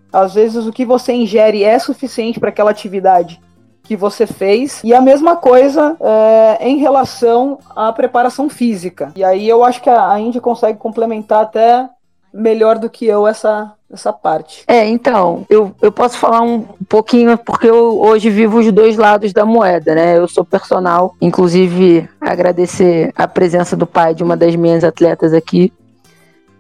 Às 0.10 0.36
vezes 0.36 0.66
o 0.66 0.72
que 0.72 0.86
você 0.86 1.12
ingere 1.12 1.66
é 1.66 1.78
suficiente 1.78 2.40
para 2.40 2.48
aquela 2.48 2.72
atividade 2.72 3.42
que 3.84 3.96
você 3.96 4.26
fez. 4.26 4.82
E 4.84 4.94
a 4.94 5.02
mesma 5.02 5.36
coisa 5.36 5.96
é, 6.00 6.58
em 6.68 6.78
relação 6.78 7.60
à 7.76 7.92
preparação 7.92 8.50
física. 8.50 9.12
E 9.16 9.24
aí 9.24 9.48
eu 9.48 9.64
acho 9.64 9.82
que 9.82 9.90
a 9.90 10.20
Indy 10.20 10.40
consegue 10.40 10.80
complementar 10.80 11.44
até 11.44 11.88
melhor 12.34 12.80
do 12.80 12.90
que 12.90 13.06
eu 13.06 13.28
essa, 13.28 13.74
essa 13.92 14.12
parte. 14.12 14.64
É, 14.68 14.88
então, 14.88 15.46
eu, 15.50 15.76
eu 15.82 15.92
posso 15.92 16.18
falar 16.18 16.42
um 16.42 16.62
pouquinho, 16.90 17.38
porque 17.38 17.70
eu 17.70 18.02
hoje 18.02 18.30
vivo 18.30 18.58
os 18.58 18.72
dois 18.72 18.98
lados 18.98 19.32
da 19.32 19.46
moeda, 19.46 19.94
né? 19.94 20.18
Eu 20.18 20.28
sou 20.28 20.44
personal, 20.44 21.14
inclusive 21.22 22.10
agradecer 22.20 23.12
a 23.16 23.28
presença 23.28 23.76
do 23.76 23.86
pai 23.86 24.16
de 24.16 24.24
uma 24.24 24.36
das 24.36 24.56
minhas 24.56 24.84
atletas 24.84 25.34
aqui. 25.34 25.72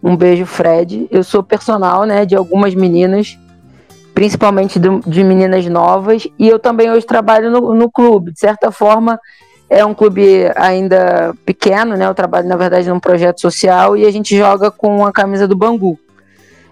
Um 0.03 0.15
beijo, 0.15 0.45
Fred. 0.45 1.07
Eu 1.09 1.23
sou 1.23 1.41
personal, 1.41 2.03
né, 2.03 2.25
de 2.25 2.35
algumas 2.35 2.75
meninas 2.75 3.39
principalmente 4.13 4.79
de, 4.79 4.89
de 5.07 5.23
meninas 5.23 5.65
novas, 5.67 6.27
e 6.37 6.47
eu 6.47 6.59
também 6.59 6.91
hoje 6.91 7.05
trabalho 7.05 7.49
no, 7.49 7.73
no 7.73 7.91
clube. 7.91 8.31
De 8.31 8.39
certa 8.39 8.71
forma, 8.71 9.19
é 9.69 9.83
um 9.83 9.93
clube 9.93 10.45
ainda 10.55 11.33
pequeno, 11.45 11.95
né? 11.95 12.05
Eu 12.05 12.13
trabalho, 12.13 12.47
na 12.47 12.55
verdade, 12.55 12.89
num 12.89 12.99
projeto 12.99 13.41
social 13.41 13.97
e 13.97 14.05
a 14.05 14.11
gente 14.11 14.37
joga 14.37 14.69
com 14.69 15.05
a 15.05 15.11
camisa 15.11 15.47
do 15.47 15.55
Bangu. 15.55 15.97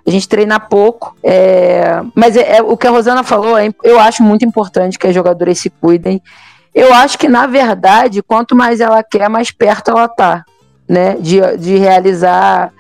A 0.06 0.10
gente 0.10 0.28
treina 0.28 0.60
pouco, 0.60 1.16
é... 1.24 2.02
mas 2.16 2.36
é, 2.36 2.58
é, 2.58 2.62
o 2.62 2.76
que 2.76 2.88
a 2.88 2.92
Rosana 2.92 3.24
falou, 3.24 3.58
é, 3.58 3.70
eu 3.84 4.00
acho 4.00 4.24
muito 4.24 4.44
importante 4.44 4.98
que 4.98 5.08
as 5.08 5.14
jogadoras 5.14 5.60
se 5.60 5.70
cuidem. 5.70 6.22
Eu 6.74 6.94
acho 6.94 7.18
que, 7.18 7.28
na 7.28 7.48
verdade, 7.48 8.24
quanto 8.24 8.56
mais 8.56 8.80
ela 8.80 9.04
quer, 9.04 9.30
mais 9.30 9.52
perto 9.52 9.92
ela 9.92 10.08
tá, 10.08 10.44
né? 10.88 11.16
De, 11.20 11.40
de 11.58 11.78
realizar 11.78 12.72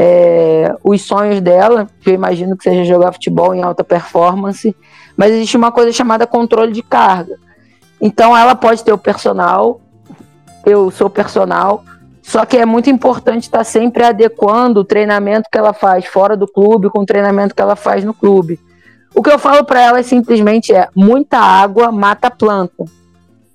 é, 0.00 0.72
os 0.84 1.02
sonhos 1.02 1.40
dela, 1.40 1.88
que 2.00 2.10
eu 2.10 2.14
imagino 2.14 2.56
que 2.56 2.62
seja 2.62 2.84
jogar 2.84 3.12
futebol 3.12 3.52
em 3.52 3.62
alta 3.64 3.82
performance, 3.82 4.74
mas 5.16 5.32
existe 5.32 5.56
uma 5.56 5.72
coisa 5.72 5.90
chamada 5.90 6.24
controle 6.24 6.72
de 6.72 6.82
carga. 6.82 7.34
Então 8.00 8.36
ela 8.36 8.54
pode 8.54 8.84
ter 8.84 8.92
o 8.92 8.98
personal, 8.98 9.80
eu 10.64 10.88
sou 10.92 11.10
personal, 11.10 11.82
só 12.22 12.44
que 12.44 12.56
é 12.56 12.64
muito 12.64 12.88
importante 12.88 13.44
estar 13.44 13.64
sempre 13.64 14.04
adequando 14.04 14.80
o 14.80 14.84
treinamento 14.84 15.48
que 15.50 15.58
ela 15.58 15.72
faz 15.72 16.06
fora 16.06 16.36
do 16.36 16.46
clube 16.46 16.90
com 16.90 17.00
o 17.00 17.06
treinamento 17.06 17.54
que 17.54 17.62
ela 17.62 17.74
faz 17.74 18.04
no 18.04 18.14
clube. 18.14 18.60
O 19.14 19.22
que 19.22 19.30
eu 19.30 19.38
falo 19.38 19.64
para 19.64 19.80
ela 19.80 19.98
é 19.98 20.02
simplesmente 20.04 20.72
é 20.72 20.88
muita 20.94 21.38
água 21.38 21.90
mata 21.90 22.30
planta. 22.30 22.84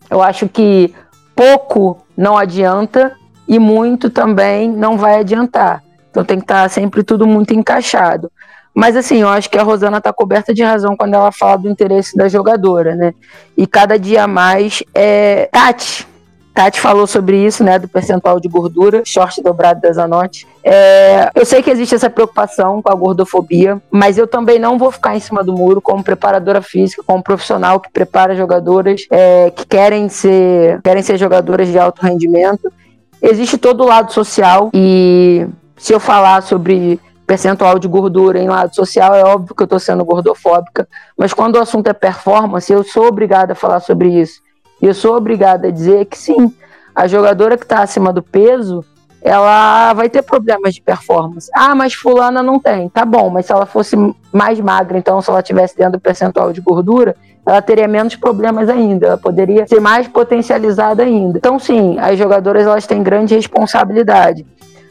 Eu 0.09 0.21
acho 0.21 0.49
que 0.49 0.93
pouco 1.33 2.05
não 2.17 2.37
adianta 2.37 3.15
e 3.47 3.57
muito 3.59 4.09
também 4.09 4.69
não 4.69 4.97
vai 4.97 5.19
adiantar. 5.19 5.81
Então 6.13 6.23
tem 6.23 6.37
que 6.37 6.43
estar 6.43 6.61
tá 6.61 6.69
sempre 6.69 7.01
tudo 7.01 7.25
muito 7.25 7.55
encaixado. 7.55 8.31
Mas 8.71 8.95
assim, 8.95 9.21
eu 9.21 9.29
acho 9.29 9.49
que 9.49 9.57
a 9.57 9.63
Rosana 9.63 9.97
está 9.97 10.13
coberta 10.13 10.53
de 10.53 10.61
razão 10.61 10.95
quando 10.95 11.15
ela 11.15 11.31
fala 11.31 11.57
do 11.57 11.69
interesse 11.69 12.15
da 12.15 12.27
jogadora, 12.27 12.95
né? 12.95 13.15
E 13.57 13.65
cada 13.65 13.97
dia 13.97 14.27
mais 14.27 14.83
é. 14.93 15.49
Tati. 15.51 16.07
Tati 16.53 16.79
falou 16.79 17.07
sobre 17.07 17.43
isso, 17.43 17.63
né? 17.63 17.79
Do 17.79 17.87
percentual 17.87 18.39
de 18.39 18.47
gordura, 18.47 19.01
short 19.03 19.41
dobrado 19.41 19.81
da 19.81 19.91
Zanotti. 19.91 20.45
É, 20.63 21.31
eu 21.33 21.45
sei 21.47 21.63
que 21.63 21.71
existe 21.71 21.95
essa 21.95 22.11
preocupação 22.11 22.79
com 22.79 22.91
a 22.91 22.95
gordofobia, 22.95 23.81
mas 23.89 24.19
eu 24.19 24.27
também 24.27 24.59
não 24.59 24.77
vou 24.77 24.91
ficar 24.91 25.15
em 25.15 25.19
cima 25.19 25.43
do 25.43 25.51
muro 25.51 25.81
como 25.81 26.03
preparadora 26.03 26.61
física, 26.61 27.01
como 27.03 27.23
profissional 27.23 27.79
que 27.79 27.91
prepara 27.91 28.35
jogadoras 28.35 29.07
é, 29.09 29.49
que 29.49 29.65
querem 29.65 30.07
ser, 30.09 30.79
querem 30.83 31.01
ser 31.01 31.17
jogadoras 31.17 31.69
de 31.69 31.79
alto 31.79 32.03
rendimento. 32.03 32.71
Existe 33.19 33.57
todo 33.57 33.81
o 33.83 33.87
lado 33.87 34.13
social 34.13 34.69
e 34.73 35.47
se 35.83 35.93
eu 35.93 35.99
falar 35.99 36.41
sobre 36.41 36.97
percentual 37.27 37.77
de 37.77 37.89
gordura 37.89 38.39
em 38.39 38.47
lado 38.47 38.73
social, 38.73 39.13
é 39.13 39.21
óbvio 39.21 39.53
que 39.53 39.63
eu 39.63 39.65
estou 39.65 39.79
sendo 39.79 40.05
gordofóbica, 40.05 40.87
mas 41.17 41.33
quando 41.33 41.57
o 41.57 41.59
assunto 41.59 41.89
é 41.89 41.93
performance, 41.93 42.71
eu 42.71 42.85
sou 42.85 43.07
obrigada 43.07 43.51
a 43.51 43.55
falar 43.55 43.81
sobre 43.81 44.07
isso. 44.07 44.39
E 44.81 44.85
eu 44.85 44.93
sou 44.93 45.13
obrigada 45.17 45.67
a 45.67 45.71
dizer 45.71 46.05
que 46.05 46.17
sim, 46.17 46.53
a 46.95 47.05
jogadora 47.05 47.57
que 47.57 47.65
está 47.65 47.81
acima 47.81 48.13
do 48.13 48.23
peso, 48.23 48.81
ela 49.21 49.91
vai 49.93 50.09
ter 50.09 50.21
problemas 50.21 50.73
de 50.73 50.81
performance. 50.81 51.51
Ah, 51.53 51.75
mas 51.75 51.93
fulana 51.93 52.41
não 52.41 52.61
tem. 52.61 52.87
Tá 52.87 53.03
bom, 53.03 53.29
mas 53.29 53.45
se 53.45 53.51
ela 53.51 53.65
fosse 53.65 53.97
mais 54.31 54.61
magra, 54.61 54.97
então 54.97 55.21
se 55.21 55.29
ela 55.29 55.43
tivesse 55.43 55.75
dentro 55.75 55.93
do 55.93 55.99
percentual 55.99 56.53
de 56.53 56.61
gordura, 56.61 57.13
ela 57.45 57.61
teria 57.61 57.89
menos 57.89 58.15
problemas 58.15 58.69
ainda, 58.69 59.07
ela 59.07 59.17
poderia 59.17 59.67
ser 59.67 59.81
mais 59.81 60.07
potencializada 60.07 61.03
ainda. 61.03 61.37
Então 61.37 61.59
sim, 61.59 61.99
as 61.99 62.17
jogadoras 62.17 62.65
elas 62.65 62.87
têm 62.87 63.03
grande 63.03 63.35
responsabilidade 63.35 64.45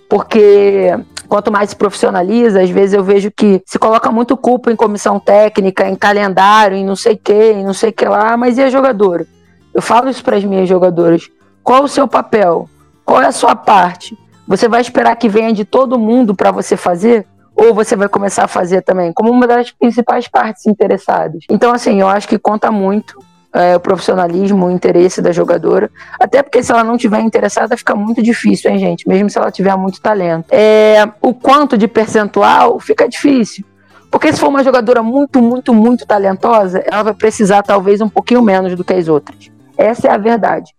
porque 0.08 0.94
quanto 1.28 1.50
mais 1.50 1.70
se 1.70 1.76
profissionaliza, 1.76 2.60
às 2.60 2.70
vezes 2.70 2.94
eu 2.94 3.02
vejo 3.02 3.30
que 3.30 3.62
se 3.64 3.78
coloca 3.78 4.10
muito 4.10 4.36
culpa 4.36 4.70
em 4.70 4.76
comissão 4.76 5.18
técnica, 5.18 5.88
em 5.88 5.96
calendário, 5.96 6.76
em 6.76 6.84
não 6.84 6.94
sei 6.94 7.14
o 7.14 7.18
que, 7.18 7.52
em 7.52 7.64
não 7.64 7.72
sei 7.72 7.90
o 7.90 7.92
que 7.92 8.04
lá, 8.04 8.36
mas 8.36 8.58
e 8.58 8.62
a 8.62 8.68
jogadora? 8.68 9.26
Eu 9.72 9.80
falo 9.80 10.10
isso 10.10 10.22
para 10.22 10.36
as 10.36 10.44
minhas 10.44 10.68
jogadoras. 10.68 11.30
Qual 11.64 11.84
o 11.84 11.88
seu 11.88 12.06
papel? 12.06 12.68
Qual 13.04 13.22
é 13.22 13.26
a 13.26 13.32
sua 13.32 13.56
parte? 13.56 14.16
Você 14.46 14.68
vai 14.68 14.80
esperar 14.80 15.16
que 15.16 15.28
venha 15.28 15.52
de 15.52 15.64
todo 15.64 15.98
mundo 15.98 16.34
para 16.34 16.50
você 16.50 16.76
fazer? 16.76 17.26
Ou 17.56 17.72
você 17.72 17.96
vai 17.96 18.08
começar 18.08 18.44
a 18.44 18.48
fazer 18.48 18.82
também, 18.82 19.12
como 19.12 19.30
uma 19.30 19.46
das 19.46 19.70
principais 19.70 20.26
partes 20.28 20.66
interessadas? 20.66 21.44
Então, 21.48 21.72
assim, 21.72 22.00
eu 22.00 22.08
acho 22.08 22.28
que 22.28 22.38
conta 22.38 22.70
muito 22.70 23.18
é, 23.52 23.76
o 23.76 23.80
profissionalismo, 23.80 24.66
o 24.66 24.70
interesse 24.70 25.20
da 25.20 25.32
jogadora. 25.32 25.90
Até 26.18 26.42
porque 26.42 26.62
se 26.62 26.72
ela 26.72 26.82
não 26.82 26.96
tiver 26.96 27.20
interessada, 27.20 27.76
fica 27.76 27.94
muito 27.94 28.22
difícil, 28.22 28.70
hein, 28.70 28.78
gente? 28.78 29.08
Mesmo 29.08 29.28
se 29.28 29.38
ela 29.38 29.50
tiver 29.50 29.76
muito 29.76 30.00
talento. 30.00 30.46
É, 30.50 31.08
o 31.20 31.34
quanto 31.34 31.76
de 31.76 31.86
percentual 31.86 32.80
fica 32.80 33.08
difícil. 33.08 33.64
Porque 34.10 34.32
se 34.32 34.38
for 34.38 34.48
uma 34.48 34.62
jogadora 34.62 35.02
muito, 35.02 35.40
muito, 35.40 35.72
muito 35.72 36.06
talentosa, 36.06 36.82
ela 36.86 37.02
vai 37.02 37.14
precisar 37.14 37.62
talvez 37.62 38.00
um 38.00 38.08
pouquinho 38.08 38.42
menos 38.42 38.74
do 38.76 38.84
que 38.84 38.92
as 38.92 39.08
outras. 39.08 39.50
Essa 39.76 40.08
é 40.08 40.10
a 40.10 40.18
verdade. 40.18 40.72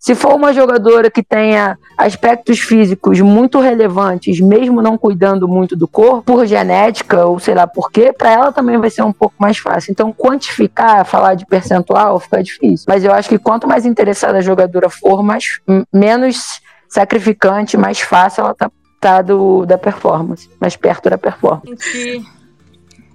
Se 0.00 0.14
for 0.14 0.34
uma 0.34 0.50
jogadora 0.54 1.10
que 1.10 1.22
tenha 1.22 1.78
aspectos 1.94 2.58
físicos 2.58 3.20
muito 3.20 3.60
relevantes, 3.60 4.40
mesmo 4.40 4.80
não 4.80 4.96
cuidando 4.96 5.46
muito 5.46 5.76
do 5.76 5.86
corpo, 5.86 6.22
por 6.22 6.46
genética 6.46 7.26
ou 7.26 7.38
sei 7.38 7.54
lá 7.54 7.66
por 7.66 7.92
quê, 7.92 8.10
para 8.10 8.32
ela 8.32 8.50
também 8.50 8.78
vai 8.78 8.88
ser 8.88 9.02
um 9.02 9.12
pouco 9.12 9.34
mais 9.38 9.58
fácil. 9.58 9.92
Então, 9.92 10.10
quantificar, 10.10 11.04
falar 11.04 11.34
de 11.34 11.44
percentual, 11.44 12.18
fica 12.18 12.42
difícil. 12.42 12.86
Mas 12.88 13.04
eu 13.04 13.12
acho 13.12 13.28
que 13.28 13.38
quanto 13.38 13.68
mais 13.68 13.84
interessada 13.84 14.38
a 14.38 14.40
jogadora 14.40 14.88
for, 14.88 15.22
mais, 15.22 15.60
menos 15.92 16.62
sacrificante, 16.88 17.76
mais 17.76 18.00
fácil 18.00 18.44
ela 18.44 18.54
tá, 18.54 18.72
tá 18.98 19.20
do, 19.20 19.66
da 19.66 19.76
performance, 19.76 20.48
mais 20.58 20.76
perto 20.76 21.10
da 21.10 21.18
performance. 21.18 22.26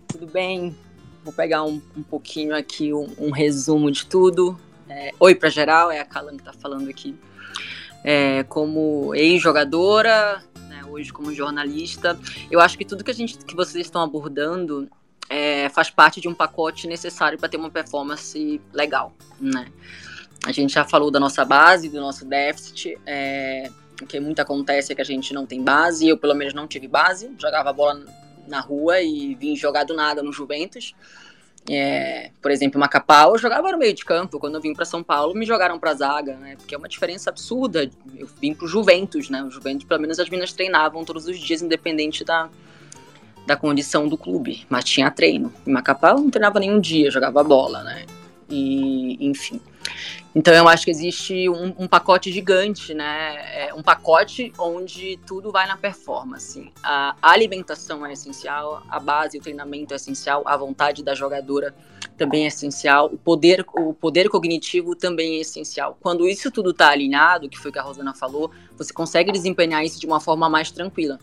Tudo 0.07 0.27
bem? 0.27 0.77
Vou 1.23 1.33
pegar 1.33 1.63
um, 1.63 1.81
um 1.97 2.03
pouquinho 2.03 2.55
aqui, 2.55 2.93
um, 2.93 3.07
um 3.17 3.31
resumo 3.31 3.91
de 3.91 4.05
tudo. 4.05 4.55
É, 4.97 5.11
Oi 5.19 5.35
para 5.35 5.49
geral, 5.49 5.91
é 5.91 5.99
a 5.99 6.05
Kalan 6.05 6.37
que 6.37 6.41
está 6.41 6.53
falando 6.53 6.89
aqui. 6.89 7.13
É, 8.01 8.43
como 8.43 9.13
ex-jogadora, 9.13 10.41
né, 10.69 10.83
hoje 10.87 11.11
como 11.11 11.33
jornalista, 11.33 12.17
eu 12.49 12.61
acho 12.61 12.77
que 12.77 12.85
tudo 12.85 13.03
que 13.03 13.11
a 13.11 13.13
gente, 13.13 13.37
que 13.39 13.53
vocês 13.53 13.85
estão 13.85 14.01
abordando 14.01 14.89
é, 15.29 15.67
faz 15.67 15.89
parte 15.89 16.21
de 16.21 16.29
um 16.29 16.33
pacote 16.33 16.87
necessário 16.87 17.37
para 17.37 17.49
ter 17.49 17.57
uma 17.57 17.69
performance 17.69 18.61
legal, 18.71 19.13
né? 19.37 19.67
A 20.45 20.53
gente 20.53 20.73
já 20.73 20.85
falou 20.85 21.11
da 21.11 21.19
nossa 21.19 21.43
base, 21.43 21.89
do 21.89 21.99
nosso 21.99 22.23
déficit, 22.23 22.97
é, 23.05 23.69
o 24.01 24.05
que 24.05 24.17
muito 24.21 24.39
acontece 24.39 24.93
é 24.93 24.95
que 24.95 25.01
a 25.01 25.05
gente 25.05 25.33
não 25.33 25.45
tem 25.45 25.61
base, 25.61 26.07
eu 26.07 26.17
pelo 26.17 26.35
menos 26.35 26.53
não 26.53 26.67
tive 26.67 26.87
base, 26.87 27.29
jogava 27.37 27.73
bola 27.73 28.01
na 28.47 28.61
rua 28.61 29.01
e 29.01 29.35
vim 29.35 29.57
jogar 29.57 29.83
do 29.83 29.93
nada 29.93 30.23
no 30.23 30.31
Juventus. 30.31 30.95
É, 31.69 32.29
por 32.41 32.51
exemplo, 32.51 32.79
Macapá, 32.79 33.23
eu 33.23 33.37
jogava 33.37 33.71
no 33.71 33.77
meio 33.77 33.93
de 33.93 34.05
campo. 34.05 34.39
Quando 34.39 34.55
eu 34.55 34.61
vim 34.61 34.73
para 34.73 34.85
São 34.85 35.01
Paulo, 35.01 35.33
me 35.33 35.45
jogaram 35.45 35.79
para 35.79 35.93
zaga, 35.95 36.35
né? 36.35 36.55
Porque 36.57 36.75
é 36.75 36.77
uma 36.77 36.87
diferença 36.87 37.29
absurda. 37.29 37.89
Eu 38.15 38.27
vim 38.39 38.53
pro 38.53 38.67
Juventus, 38.67 39.29
né? 39.29 39.43
O 39.43 39.49
Juventus, 39.49 39.85
pelo 39.85 40.01
menos 40.01 40.19
as 40.19 40.29
meninas 40.29 40.53
treinavam 40.53 41.03
todos 41.03 41.27
os 41.27 41.39
dias, 41.39 41.61
independente 41.61 42.23
da, 42.23 42.49
da 43.47 43.55
condição 43.55 44.07
do 44.07 44.17
clube. 44.17 44.65
Mas 44.69 44.85
tinha 44.85 45.09
treino. 45.09 45.51
Em 45.65 45.71
Macapá, 45.71 46.11
eu 46.11 46.17
não 46.17 46.29
treinava 46.29 46.59
nenhum 46.59 46.79
dia, 46.79 47.09
jogava 47.09 47.43
bola, 47.43 47.83
né? 47.83 48.05
E, 48.49 49.17
enfim. 49.27 49.59
Então 50.33 50.53
eu 50.53 50.67
acho 50.67 50.83
que 50.83 50.91
existe 50.91 51.47
um, 51.47 51.73
um, 51.79 51.87
pacote 51.87 52.29
gigante, 52.31 52.93
né? 52.93 53.67
É 53.67 53.73
um 53.73 53.81
pacote 53.81 54.51
onde 54.57 55.17
tudo 55.25 55.49
vai 55.49 55.65
na 55.65 55.77
performance. 55.77 56.71
A 56.83 57.15
alimentação 57.21 58.05
é 58.05 58.11
essencial, 58.11 58.83
a 58.89 58.99
base, 58.99 59.37
o 59.37 59.41
treinamento 59.41 59.93
é 59.93 59.95
essencial, 59.95 60.43
a 60.45 60.57
vontade 60.57 61.03
da 61.03 61.15
jogadora 61.15 61.73
também 62.17 62.43
é 62.43 62.47
essencial, 62.47 63.07
o 63.07 63.17
poder, 63.17 63.65
o 63.73 63.93
poder 63.93 64.29
cognitivo 64.29 64.95
também 64.95 65.37
é 65.37 65.41
essencial. 65.41 65.97
Quando 66.01 66.27
isso 66.27 66.51
tudo 66.51 66.71
está 66.71 66.89
alinhado, 66.89 67.49
que 67.49 67.57
foi 67.57 67.69
o 67.69 67.73
que 67.73 67.79
a 67.79 67.83
Rosana 67.83 68.13
falou, 68.13 68.51
você 68.77 68.93
consegue 68.93 69.31
desempenhar 69.31 69.83
isso 69.85 69.99
de 69.99 70.05
uma 70.05 70.19
forma 70.19 70.49
mais 70.49 70.69
tranquila. 70.71 71.19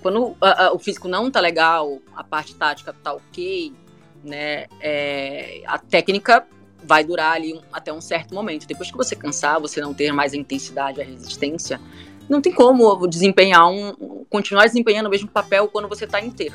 Quando 0.00 0.36
o 0.72 0.78
físico 0.78 1.08
não 1.08 1.30
tá 1.30 1.40
legal, 1.40 1.98
a 2.14 2.22
parte 2.22 2.54
tática 2.54 2.92
tá 2.92 3.14
ok, 3.14 3.72
né? 4.22 4.66
É, 4.80 5.62
a 5.66 5.78
técnica 5.78 6.46
vai 6.82 7.04
durar 7.04 7.32
ali 7.32 7.54
um, 7.54 7.60
até 7.72 7.92
um 7.92 8.00
certo 8.00 8.34
momento. 8.34 8.66
Depois 8.66 8.90
que 8.90 8.96
você 8.96 9.14
cansar, 9.16 9.60
você 9.60 9.80
não 9.80 9.92
ter 9.94 10.12
mais 10.12 10.32
a 10.32 10.36
intensidade, 10.36 11.00
a 11.00 11.04
resistência, 11.04 11.80
não 12.28 12.40
tem 12.40 12.52
como 12.52 13.06
desempenhar 13.06 13.68
um, 13.70 14.24
continuar 14.28 14.64
desempenhando 14.66 15.06
o 15.06 15.10
mesmo 15.10 15.28
papel 15.28 15.68
quando 15.68 15.88
você 15.88 16.04
está 16.04 16.20
inteiro. 16.20 16.54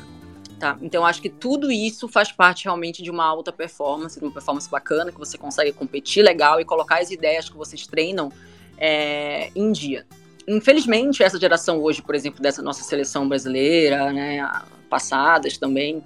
Tá? 0.58 0.78
Então, 0.80 1.04
acho 1.04 1.20
que 1.20 1.28
tudo 1.28 1.70
isso 1.70 2.08
faz 2.08 2.30
parte 2.30 2.64
realmente 2.64 3.02
de 3.02 3.10
uma 3.10 3.24
alta 3.24 3.52
performance, 3.52 4.18
de 4.18 4.24
uma 4.24 4.32
performance 4.32 4.70
bacana, 4.70 5.10
que 5.10 5.18
você 5.18 5.36
consegue 5.36 5.72
competir 5.72 6.22
legal 6.22 6.60
e 6.60 6.64
colocar 6.64 7.00
as 7.00 7.10
ideias 7.10 7.48
que 7.48 7.56
vocês 7.56 7.86
treinam 7.86 8.32
é, 8.78 9.50
em 9.54 9.72
dia. 9.72 10.06
Infelizmente, 10.46 11.22
essa 11.22 11.40
geração 11.40 11.82
hoje, 11.82 12.02
por 12.02 12.14
exemplo, 12.14 12.40
dessa 12.40 12.62
nossa 12.62 12.84
seleção 12.84 13.28
brasileira, 13.28 14.12
né, 14.12 14.48
passadas 14.88 15.58
também, 15.58 16.02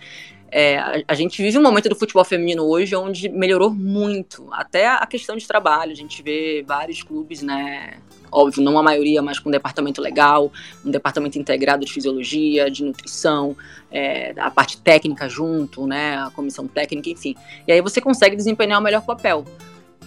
é, 0.51 0.78
a, 0.78 1.03
a, 1.09 1.14
gente 1.14 1.42
vive 1.42 1.59
um 1.59 1.62
momento 1.62 1.88
do 1.88 1.94
futebol 1.94 2.24
feminino 2.24 2.64
hoje 2.64 2.96
onde 2.96 3.28
melhorou 3.28 3.70
muito, 3.70 4.49
até 4.53 4.86
a 4.86 5.07
questão 5.07 5.36
de 5.36 5.46
trabalho. 5.46 5.92
A 5.92 5.94
gente 5.94 6.22
vê 6.22 6.64
vários 6.66 7.03
clubes, 7.03 7.42
né? 7.42 7.99
Óbvio, 8.30 8.62
não 8.62 8.78
a 8.78 8.82
maioria, 8.82 9.22
mas 9.22 9.38
com 9.38 9.49
um 9.49 9.53
departamento 9.53 10.01
legal, 10.01 10.51
um 10.84 10.90
departamento 10.90 11.38
integrado 11.38 11.84
de 11.84 11.92
fisiologia, 11.92 12.70
de 12.70 12.84
nutrição, 12.84 13.57
é, 13.90 14.34
a 14.38 14.51
parte 14.51 14.78
técnica 14.78 15.28
junto, 15.28 15.86
né? 15.86 16.16
A 16.16 16.30
comissão 16.30 16.66
técnica, 16.66 17.11
enfim. 17.11 17.34
E 17.66 17.72
aí 17.72 17.80
você 17.80 18.01
consegue 18.01 18.36
desempenhar 18.36 18.80
o 18.80 18.82
melhor 18.82 19.05
papel. 19.05 19.44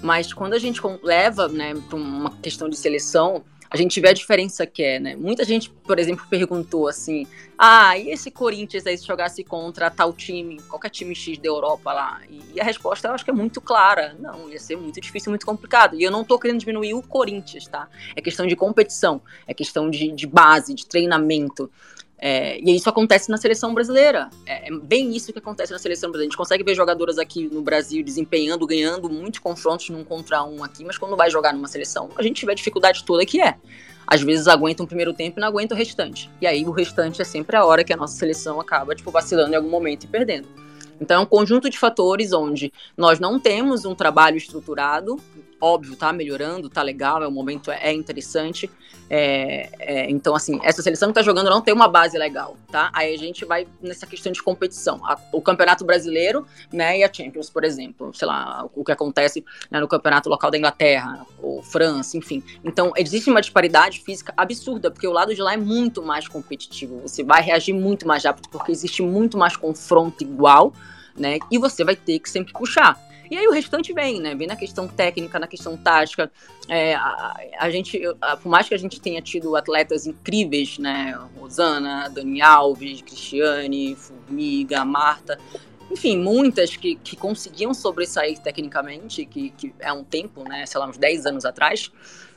Mas 0.01 0.33
quando 0.33 0.53
a 0.53 0.59
gente 0.59 0.81
leva 1.03 1.47
né, 1.47 1.73
para 1.87 1.95
uma 1.95 2.31
questão 2.37 2.67
de 2.67 2.75
seleção, 2.75 3.43
a 3.71 3.77
gente 3.77 4.01
vê 4.01 4.09
a 4.09 4.13
diferença 4.13 4.67
que 4.67 4.83
é, 4.83 4.99
né? 4.99 5.15
Muita 5.15 5.45
gente, 5.45 5.69
por 5.69 5.97
exemplo, 5.97 6.25
perguntou 6.29 6.89
assim: 6.89 7.25
ah, 7.57 7.97
e 7.97 8.09
esse 8.09 8.29
Corinthians 8.29 8.85
aí 8.85 8.97
se 8.97 9.07
jogasse 9.07 9.45
contra 9.45 9.89
tal 9.89 10.11
time, 10.11 10.59
qualquer 10.63 10.89
time 10.89 11.15
X 11.15 11.37
da 11.37 11.47
Europa 11.47 11.93
lá? 11.93 12.19
E, 12.29 12.59
a 12.59 12.65
resposta 12.65 13.07
eu 13.07 13.13
acho 13.13 13.23
que 13.23 13.31
é 13.31 13.33
muito 13.33 13.61
clara: 13.61 14.13
não, 14.19 14.49
ia 14.49 14.59
ser 14.59 14.75
muito 14.75 14.99
difícil, 14.99 15.31
muito 15.31 15.45
complicado. 15.45 15.95
E 15.95 16.03
eu 16.03 16.11
não 16.11 16.25
tô 16.25 16.37
querendo 16.37 16.59
diminuir 16.59 16.93
o 16.93 17.01
Corinthians, 17.01 17.65
tá? 17.65 17.87
É 18.13 18.21
questão 18.21 18.45
de 18.45 18.57
competição, 18.57 19.21
é 19.47 19.53
questão 19.53 19.89
de, 19.89 20.11
de 20.11 20.27
base, 20.27 20.73
de 20.73 20.85
treinamento. 20.85 21.71
É, 22.23 22.59
e 22.59 22.75
isso 22.75 22.87
acontece 22.87 23.31
na 23.31 23.37
seleção 23.37 23.73
brasileira. 23.73 24.29
É, 24.45 24.67
é, 24.67 24.71
bem 24.71 25.09
isso 25.15 25.33
que 25.33 25.39
acontece 25.39 25.71
na 25.71 25.79
seleção 25.79 26.11
brasileira. 26.11 26.27
A 26.27 26.29
gente 26.29 26.37
consegue 26.37 26.63
ver 26.63 26.75
jogadoras 26.75 27.17
aqui 27.17 27.49
no 27.51 27.63
Brasil 27.63 28.03
desempenhando, 28.03 28.67
ganhando 28.67 29.09
muitos 29.09 29.39
confrontos 29.39 29.89
num 29.89 30.03
contra 30.03 30.43
um 30.43 30.63
aqui, 30.63 30.85
mas 30.85 30.99
quando 30.99 31.17
vai 31.17 31.31
jogar 31.31 31.51
numa 31.51 31.67
seleção, 31.67 32.09
a 32.15 32.21
gente 32.21 32.45
vê 32.45 32.51
a 32.51 32.55
dificuldade 32.55 33.03
toda 33.03 33.25
que 33.25 33.41
é. 33.41 33.55
Às 34.05 34.21
vezes 34.21 34.47
aguenta 34.47 34.83
um 34.83 34.85
primeiro 34.85 35.13
tempo 35.13 35.39
e 35.39 35.41
não 35.41 35.47
aguenta 35.47 35.73
o 35.73 35.77
restante. 35.77 36.29
E 36.39 36.45
aí 36.45 36.63
o 36.63 36.71
restante 36.71 37.19
é 37.21 37.25
sempre 37.25 37.55
a 37.55 37.65
hora 37.65 37.83
que 37.83 37.91
a 37.91 37.97
nossa 37.97 38.15
seleção 38.15 38.59
acaba, 38.59 38.93
tipo, 38.93 39.09
vacilando 39.09 39.53
em 39.53 39.55
algum 39.55 39.69
momento 39.69 40.03
e 40.03 40.07
perdendo. 40.07 40.47
Então 40.99 41.17
é 41.17 41.23
um 41.23 41.25
conjunto 41.25 41.69
de 41.69 41.79
fatores 41.79 42.31
onde 42.31 42.71
nós 42.95 43.19
não 43.19 43.39
temos 43.39 43.85
um 43.85 43.95
trabalho 43.95 44.37
estruturado, 44.37 45.19
óbvio, 45.61 45.95
tá 45.95 46.11
melhorando, 46.11 46.69
tá 46.69 46.81
legal, 46.81 47.21
é 47.23 47.27
um 47.27 47.31
momento 47.31 47.71
é 47.71 47.93
interessante. 47.93 48.69
É, 49.13 49.69
é, 49.79 50.09
então, 50.09 50.33
assim, 50.33 50.59
essa 50.63 50.81
seleção 50.81 51.09
que 51.09 51.15
tá 51.15 51.21
jogando 51.21 51.49
não 51.49 51.61
tem 51.61 51.73
uma 51.73 51.87
base 51.87 52.17
legal, 52.17 52.55
tá? 52.71 52.89
Aí 52.93 53.13
a 53.13 53.17
gente 53.17 53.43
vai 53.43 53.67
nessa 53.81 54.07
questão 54.07 54.31
de 54.31 54.41
competição. 54.41 55.05
A, 55.05 55.19
o 55.33 55.41
Campeonato 55.41 55.83
Brasileiro, 55.83 56.45
né, 56.71 56.99
e 56.99 57.03
a 57.03 57.13
Champions, 57.13 57.49
por 57.49 57.65
exemplo, 57.65 58.13
sei 58.13 58.27
lá, 58.27 58.67
o 58.73 58.85
que 58.85 58.91
acontece 58.91 59.43
né, 59.69 59.81
no 59.81 59.87
Campeonato 59.87 60.29
Local 60.29 60.49
da 60.49 60.57
Inglaterra, 60.57 61.25
ou 61.41 61.61
França, 61.61 62.17
enfim. 62.17 62.41
Então, 62.63 62.93
existe 62.95 63.29
uma 63.29 63.41
disparidade 63.41 63.99
física 63.99 64.33
absurda, 64.37 64.89
porque 64.89 65.07
o 65.07 65.11
lado 65.11 65.35
de 65.35 65.41
lá 65.41 65.53
é 65.53 65.57
muito 65.57 66.01
mais 66.01 66.27
competitivo. 66.27 67.01
Você 67.01 67.21
vai 67.21 67.41
reagir 67.41 67.73
muito 67.73 68.07
mais 68.07 68.23
rápido, 68.23 68.47
porque 68.49 68.71
existe 68.71 69.01
muito 69.01 69.37
mais 69.37 69.57
confronto 69.57 70.23
igual, 70.23 70.73
né? 71.17 71.37
E 71.51 71.57
você 71.57 71.83
vai 71.83 71.97
ter 71.97 72.17
que 72.19 72.29
sempre 72.29 72.53
puxar. 72.53 72.97
E 73.31 73.37
aí 73.37 73.47
o 73.47 73.51
restante 73.51 73.93
vem, 73.93 74.19
né? 74.19 74.35
Vem 74.35 74.45
na 74.45 74.57
questão 74.57 74.89
técnica, 74.89 75.39
na 75.39 75.47
questão 75.47 75.77
tática. 75.77 76.29
É, 76.67 76.95
a, 76.95 77.33
a, 77.59 77.71
gente, 77.71 77.97
a, 78.19 78.35
por 78.35 78.49
mais 78.49 78.67
que 78.67 78.75
a 78.75 78.77
gente 78.77 78.99
tenha 78.99 79.21
tido 79.21 79.55
atletas 79.55 80.05
incríveis, 80.05 80.77
né? 80.77 81.17
Rosana, 81.39 82.09
Dani 82.09 82.41
Alves, 82.41 83.01
Cristiane, 83.01 83.95
Formiga, 83.95 84.83
Marta, 84.83 85.39
enfim, 85.89 86.17
muitas 86.17 86.75
que, 86.75 86.95
que 86.95 87.15
conseguiam 87.15 87.73
sobressair 87.73 88.37
tecnicamente, 88.37 89.25
que, 89.25 89.51
que 89.51 89.73
é 89.79 89.93
um 89.93 90.03
tempo, 90.03 90.43
né? 90.43 90.65
Sei 90.65 90.77
lá, 90.77 90.85
uns 90.85 90.97
10 90.97 91.25
anos 91.25 91.45
atrás. 91.45 91.89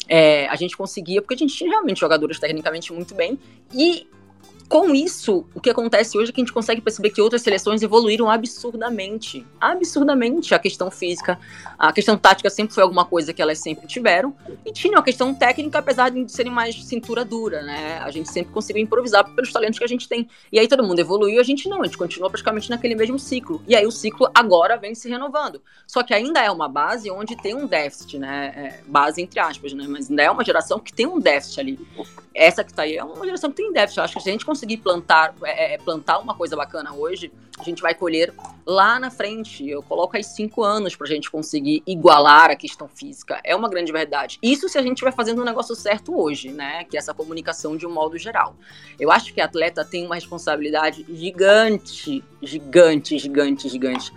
É, 0.09 0.47
a 0.47 0.55
gente 0.55 0.77
conseguia, 0.77 1.21
porque 1.21 1.35
a 1.35 1.39
gente 1.39 1.57
tinha 1.57 1.71
realmente 1.71 1.99
jogadores 1.99 2.39
tecnicamente 2.39 2.93
muito 2.93 3.17
bem, 3.17 3.37
e 3.75 4.07
com 4.69 4.95
isso, 4.95 5.45
o 5.55 5.61
que 5.61 5.71
acontece 5.71 6.17
hoje 6.17 6.31
é 6.31 6.33
que 6.33 6.41
a 6.41 6.45
gente 6.45 6.53
consegue 6.53 6.81
perceber 6.81 7.11
que 7.11 7.21
outras 7.21 7.43
seleções 7.43 7.83
evoluíram 7.83 8.31
absurdamente. 8.31 9.47
Absurdamente. 9.61 10.55
A 10.55 10.59
questão 10.59 10.91
física, 10.91 11.39
a 11.79 11.93
questão 11.93 12.17
tática 12.17 12.49
sempre 12.51 12.75
foi 12.75 12.83
alguma 12.83 13.05
coisa 13.05 13.33
que 13.33 13.43
elas 13.43 13.59
sempre 13.59 13.87
tiveram. 13.87 14.35
E 14.65 14.73
tinha 14.73 14.99
a 14.99 15.03
questão 15.03 15.35
técnica, 15.35 15.79
apesar 15.79 16.11
de 16.11 16.31
serem 16.31 16.53
mais 16.53 16.83
cintura 16.85 17.25
dura, 17.25 17.63
né? 17.63 17.99
A 17.99 18.11
gente 18.11 18.31
sempre 18.33 18.53
conseguiu 18.53 18.83
improvisar 18.83 19.25
pelos 19.35 19.53
talentos 19.53 19.79
que 19.79 19.85
a 19.85 19.89
gente 19.89 20.09
tem. 20.09 20.29
E 20.51 20.59
aí 20.59 20.67
todo 20.67 20.83
mundo 20.83 20.99
evoluiu, 20.99 21.41
a 21.41 21.45
gente 21.45 21.69
não. 21.69 21.83
A 21.83 21.85
gente 21.85 21.99
continua 21.99 22.29
praticamente 22.29 22.71
naquele 22.71 22.95
mesmo 22.95 23.19
ciclo. 23.19 23.63
E 23.69 23.77
aí 23.77 23.87
o 23.87 23.91
ciclo 23.91 24.29
agora 24.35 24.77
vem 24.77 24.95
se 24.95 25.09
renovando. 25.09 25.61
Só 25.87 26.03
que 26.03 26.15
ainda 26.15 26.41
é 26.41 26.51
uma 26.51 26.69
base 26.69 27.11
onde 27.11 27.37
tem 27.37 27.55
um 27.55 27.67
déficit, 27.67 28.19
né? 28.19 28.53
É, 28.57 28.81
base 28.87 29.21
entre 29.21 29.39
aspas, 29.39 29.73
né? 29.73 29.87
Mas 29.87 30.09
ainda 30.09 30.23
é 30.23 30.31
uma 30.31 30.45
geração 30.45 30.81
que 30.81 30.93
tem 30.93 31.07
um 31.07 31.21
déficit 31.21 31.61
ali. 31.61 31.79
Essa 32.35 32.65
que 32.65 32.75
tá 32.75 32.83
aí 32.83 32.97
é 32.97 33.05
uma 33.05 33.25
geração 33.25 33.49
que 33.51 33.57
tem 33.57 33.73
déficit. 33.73 33.99
Eu 33.99 34.05
acho 34.05 34.15
que 34.15 34.23
se 34.23 34.29
a 34.29 34.33
gente 34.33 34.45
conseguir 34.45 34.79
plantar, 34.79 35.35
é, 35.45 35.75
é, 35.75 35.79
plantar 35.79 36.19
uma 36.19 36.35
coisa 36.35 36.57
bacana 36.57 36.93
hoje, 36.93 37.31
a 37.57 37.63
gente 37.63 37.81
vai 37.81 37.95
colher 37.95 38.35
lá 38.67 38.99
na 38.99 39.09
frente. 39.09 39.69
Eu 39.69 39.83
coloco 39.83 40.17
aí 40.17 40.25
cinco 40.25 40.65
anos 40.65 40.97
para 40.97 41.07
a 41.07 41.11
gente 41.11 41.31
conseguir 41.31 41.83
igualar 41.87 42.51
a 42.51 42.57
questão 42.57 42.89
física. 42.89 43.41
É 43.45 43.55
uma 43.55 43.69
grande 43.69 43.93
verdade. 43.93 44.41
Isso 44.43 44.69
se 44.69 44.77
a 44.77 44.83
gente 44.83 45.01
vai 45.03 45.13
fazendo 45.13 45.43
o 45.43 45.45
negócio 45.45 45.77
certo 45.77 46.19
hoje, 46.19 46.51
né? 46.51 46.83
Que 46.85 46.97
é 46.97 46.99
essa 46.99 47.15
comunicação 47.15 47.77
de 47.77 47.87
um 47.87 47.91
modo 47.91 48.19
geral. 48.19 48.57
Eu 48.99 49.13
acho 49.13 49.33
que 49.33 49.41
atleta 49.41 49.85
tem 49.85 50.05
uma 50.05 50.17
responsabilidade 50.17 51.07
gigante, 51.09 52.25
gigante, 52.43 53.17
gigante, 53.17 53.69
gigante. 53.69 54.13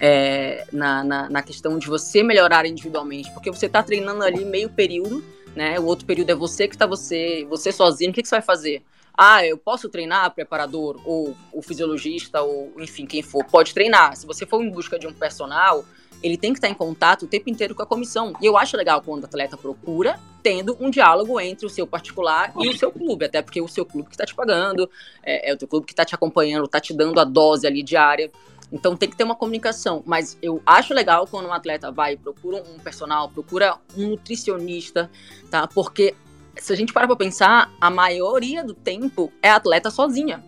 É, 0.00 0.64
na, 0.72 1.02
na, 1.02 1.28
na 1.28 1.42
questão 1.42 1.76
de 1.76 1.88
você 1.88 2.22
melhorar 2.22 2.64
individualmente, 2.64 3.32
porque 3.32 3.50
você 3.50 3.66
está 3.66 3.82
treinando 3.82 4.22
ali 4.22 4.44
meio 4.44 4.70
período, 4.70 5.24
né? 5.54 5.78
O 5.78 5.84
outro 5.84 6.06
período 6.06 6.30
é 6.30 6.34
você 6.34 6.68
que 6.68 6.74
está 6.74 6.86
você, 6.86 7.46
você 7.48 7.72
sozinho. 7.72 8.10
O 8.10 8.14
que, 8.14 8.22
que 8.22 8.28
você 8.28 8.36
vai 8.36 8.42
fazer? 8.42 8.82
ah, 9.20 9.44
eu 9.44 9.58
posso 9.58 9.88
treinar 9.88 10.32
preparador 10.32 11.00
ou 11.04 11.34
o 11.52 11.60
fisiologista 11.60 12.40
ou 12.40 12.72
enfim 12.78 13.04
quem 13.04 13.20
for 13.20 13.44
pode 13.44 13.74
treinar. 13.74 14.14
Se 14.14 14.24
você 14.24 14.46
for 14.46 14.62
em 14.62 14.70
busca 14.70 14.96
de 14.96 15.08
um 15.08 15.12
personal, 15.12 15.84
ele 16.22 16.36
tem 16.36 16.52
que 16.52 16.58
estar 16.58 16.68
em 16.68 16.74
contato 16.74 17.24
o 17.24 17.26
tempo 17.26 17.50
inteiro 17.50 17.74
com 17.74 17.82
a 17.82 17.86
comissão. 17.86 18.32
E 18.40 18.46
eu 18.46 18.56
acho 18.56 18.76
legal 18.76 19.02
quando 19.02 19.24
o 19.24 19.26
atleta 19.26 19.56
procura, 19.56 20.20
tendo 20.40 20.76
um 20.78 20.88
diálogo 20.88 21.40
entre 21.40 21.66
o 21.66 21.68
seu 21.68 21.84
particular 21.84 22.52
e 22.60 22.68
o 22.68 22.78
seu 22.78 22.92
clube, 22.92 23.24
até 23.24 23.42
porque 23.42 23.58
é 23.58 23.62
o 23.62 23.66
seu 23.66 23.84
clube 23.84 24.08
que 24.08 24.14
está 24.14 24.24
te 24.24 24.36
pagando, 24.36 24.88
é, 25.20 25.50
é, 25.50 25.52
o 25.52 25.56
teu 25.56 25.66
clube 25.66 25.84
que 25.84 25.92
está 25.92 26.04
te 26.04 26.14
acompanhando, 26.14 26.66
está 26.66 26.78
te 26.78 26.94
dando 26.94 27.18
a 27.18 27.24
dose 27.24 27.66
ali 27.66 27.82
diária. 27.82 28.30
Então 28.70 28.96
tem 28.96 29.08
que 29.08 29.16
ter 29.16 29.24
uma 29.24 29.34
comunicação. 29.34 30.02
Mas 30.06 30.36
eu 30.42 30.62
acho 30.66 30.92
legal 30.92 31.26
quando 31.26 31.46
um 31.46 31.52
atleta 31.52 31.90
vai 31.90 32.16
procura 32.16 32.62
um 32.62 32.78
personal, 32.78 33.28
procura 33.28 33.78
um 33.96 34.08
nutricionista, 34.08 35.10
tá? 35.50 35.66
Porque 35.66 36.14
se 36.56 36.72
a 36.72 36.76
gente 36.76 36.92
parar 36.92 37.06
pra 37.06 37.16
pensar, 37.16 37.72
a 37.80 37.90
maioria 37.90 38.64
do 38.64 38.74
tempo 38.74 39.32
é 39.42 39.50
atleta 39.50 39.90
sozinha. 39.90 40.44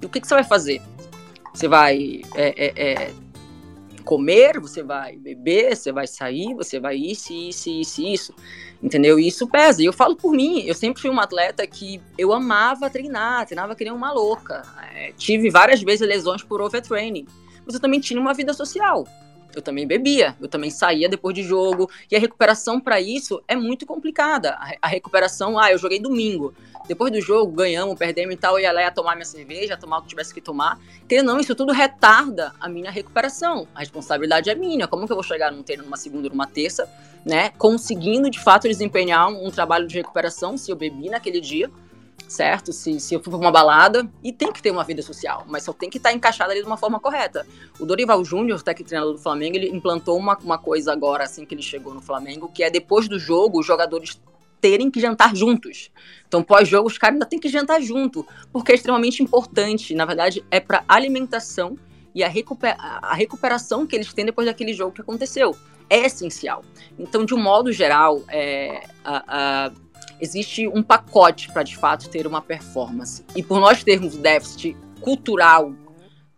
E 0.00 0.06
o 0.06 0.08
que, 0.08 0.20
que 0.20 0.26
você 0.26 0.34
vai 0.34 0.44
fazer? 0.44 0.80
Você 1.52 1.68
vai 1.68 2.22
é, 2.34 2.66
é, 2.66 2.92
é, 2.92 3.14
comer, 4.04 4.60
você 4.60 4.82
vai 4.82 5.16
beber, 5.16 5.76
você 5.76 5.92
vai 5.92 6.06
sair, 6.06 6.54
você 6.54 6.78
vai 6.78 6.96
isso, 6.96 7.32
isso, 7.32 7.70
isso, 7.70 8.02
isso. 8.02 8.34
Entendeu? 8.84 9.18
E 9.18 9.26
isso 9.26 9.48
pesa. 9.48 9.82
E 9.82 9.86
eu 9.86 9.94
falo 9.94 10.14
por 10.14 10.32
mim, 10.32 10.62
eu 10.66 10.74
sempre 10.74 11.00
fui 11.00 11.08
uma 11.08 11.22
atleta 11.22 11.66
que 11.66 12.02
eu 12.18 12.34
amava 12.34 12.90
treinar, 12.90 13.46
treinava 13.46 13.74
que 13.74 13.82
nem 13.82 13.90
uma 13.90 14.12
louca. 14.12 14.60
É, 14.94 15.10
tive 15.16 15.48
várias 15.48 15.82
vezes 15.82 16.06
lesões 16.06 16.42
por 16.42 16.60
overtraining. 16.60 17.26
mas 17.64 17.74
eu 17.74 17.80
também 17.80 17.98
tinha 17.98 18.20
uma 18.20 18.34
vida 18.34 18.52
social. 18.52 19.06
Eu 19.54 19.62
também 19.62 19.86
bebia, 19.86 20.36
eu 20.40 20.48
também 20.48 20.70
saía 20.70 21.08
depois 21.08 21.34
de 21.34 21.42
jogo. 21.42 21.90
E 22.10 22.16
a 22.16 22.18
recuperação 22.18 22.80
para 22.80 23.00
isso 23.00 23.42
é 23.46 23.54
muito 23.54 23.86
complicada. 23.86 24.58
A, 24.80 24.88
recuperação, 24.88 25.58
ah, 25.58 25.70
eu 25.70 25.78
joguei 25.78 26.00
domingo. 26.00 26.54
Depois 26.86 27.10
do 27.10 27.20
jogo, 27.20 27.50
ganhamos, 27.52 27.98
perdemos 27.98 28.34
e 28.34 28.36
tal, 28.36 28.58
eu 28.58 28.62
ia 28.62 28.72
lá 28.72 28.82
ia 28.82 28.90
tomar 28.90 29.14
minha 29.14 29.24
cerveja, 29.24 29.76
tomar 29.76 29.98
o 29.98 30.02
que 30.02 30.08
tivesse 30.08 30.34
que 30.34 30.40
tomar. 30.40 30.78
Porque 30.98 31.22
não, 31.22 31.40
isso 31.40 31.54
tudo 31.54 31.72
retarda 31.72 32.52
a 32.60 32.68
minha 32.68 32.90
recuperação. 32.90 33.66
A 33.74 33.80
responsabilidade 33.80 34.50
é 34.50 34.54
minha. 34.54 34.86
Como 34.86 35.06
que 35.06 35.12
eu 35.12 35.16
vou 35.16 35.24
chegar 35.24 35.50
num 35.50 35.62
treino 35.62 35.84
numa 35.84 35.96
segunda 35.96 36.28
numa 36.28 36.46
terça, 36.46 36.88
né? 37.24 37.50
Conseguindo 37.56 38.28
de 38.28 38.38
fato 38.38 38.68
desempenhar 38.68 39.28
um 39.28 39.50
trabalho 39.50 39.86
de 39.86 39.96
recuperação 39.96 40.58
se 40.58 40.70
eu 40.70 40.76
bebi 40.76 41.08
naquele 41.08 41.40
dia 41.40 41.70
certo? 42.28 42.72
Se, 42.72 42.98
se 43.00 43.14
eu 43.14 43.22
for 43.22 43.30
pra 43.30 43.38
uma 43.38 43.52
balada, 43.52 44.08
e 44.22 44.32
tem 44.32 44.52
que 44.52 44.62
ter 44.62 44.70
uma 44.70 44.84
vida 44.84 45.02
social, 45.02 45.44
mas 45.48 45.62
só 45.62 45.72
tem 45.72 45.90
que 45.90 45.98
estar 45.98 46.10
tá 46.10 46.14
encaixada 46.14 46.52
ali 46.52 46.60
de 46.60 46.66
uma 46.66 46.76
forma 46.76 46.98
correta. 47.00 47.46
O 47.78 47.86
Dorival 47.86 48.24
Júnior, 48.24 48.62
técnico 48.62 48.88
treinador 48.88 49.14
do 49.14 49.20
Flamengo, 49.20 49.56
ele 49.56 49.68
implantou 49.68 50.18
uma, 50.18 50.36
uma 50.38 50.58
coisa 50.58 50.92
agora, 50.92 51.24
assim 51.24 51.44
que 51.44 51.54
ele 51.54 51.62
chegou 51.62 51.94
no 51.94 52.00
Flamengo, 52.00 52.50
que 52.52 52.62
é 52.62 52.70
depois 52.70 53.08
do 53.08 53.18
jogo, 53.18 53.60
os 53.60 53.66
jogadores 53.66 54.20
terem 54.60 54.90
que 54.90 54.98
jantar 54.98 55.36
juntos. 55.36 55.90
Então, 56.26 56.42
pós-jogo, 56.42 56.88
os 56.88 56.96
caras 56.96 57.16
ainda 57.16 57.26
têm 57.26 57.38
que 57.38 57.48
jantar 57.48 57.82
junto, 57.82 58.26
porque 58.50 58.72
é 58.72 58.74
extremamente 58.74 59.22
importante. 59.22 59.94
Na 59.94 60.06
verdade, 60.06 60.42
é 60.50 60.58
para 60.58 60.82
alimentação 60.88 61.78
e 62.14 62.24
a, 62.24 62.28
recuper 62.28 62.74
a 62.78 63.14
recuperação 63.14 63.86
que 63.86 63.94
eles 63.94 64.12
têm 64.14 64.24
depois 64.24 64.46
daquele 64.46 64.72
jogo 64.72 64.92
que 64.92 65.02
aconteceu. 65.02 65.54
É 65.90 66.06
essencial. 66.06 66.64
Então, 66.98 67.26
de 67.26 67.34
um 67.34 67.42
modo 67.42 67.70
geral, 67.72 68.22
é, 68.28 68.86
a, 69.04 69.66
a 69.66 69.72
existe 70.20 70.66
um 70.68 70.82
pacote 70.82 71.52
para 71.52 71.62
de 71.62 71.76
fato 71.76 72.08
ter 72.08 72.26
uma 72.26 72.40
performance. 72.40 73.24
E 73.34 73.42
por 73.42 73.60
nós 73.60 73.82
termos 73.82 74.16
déficit 74.16 74.76
cultural, 75.00 75.72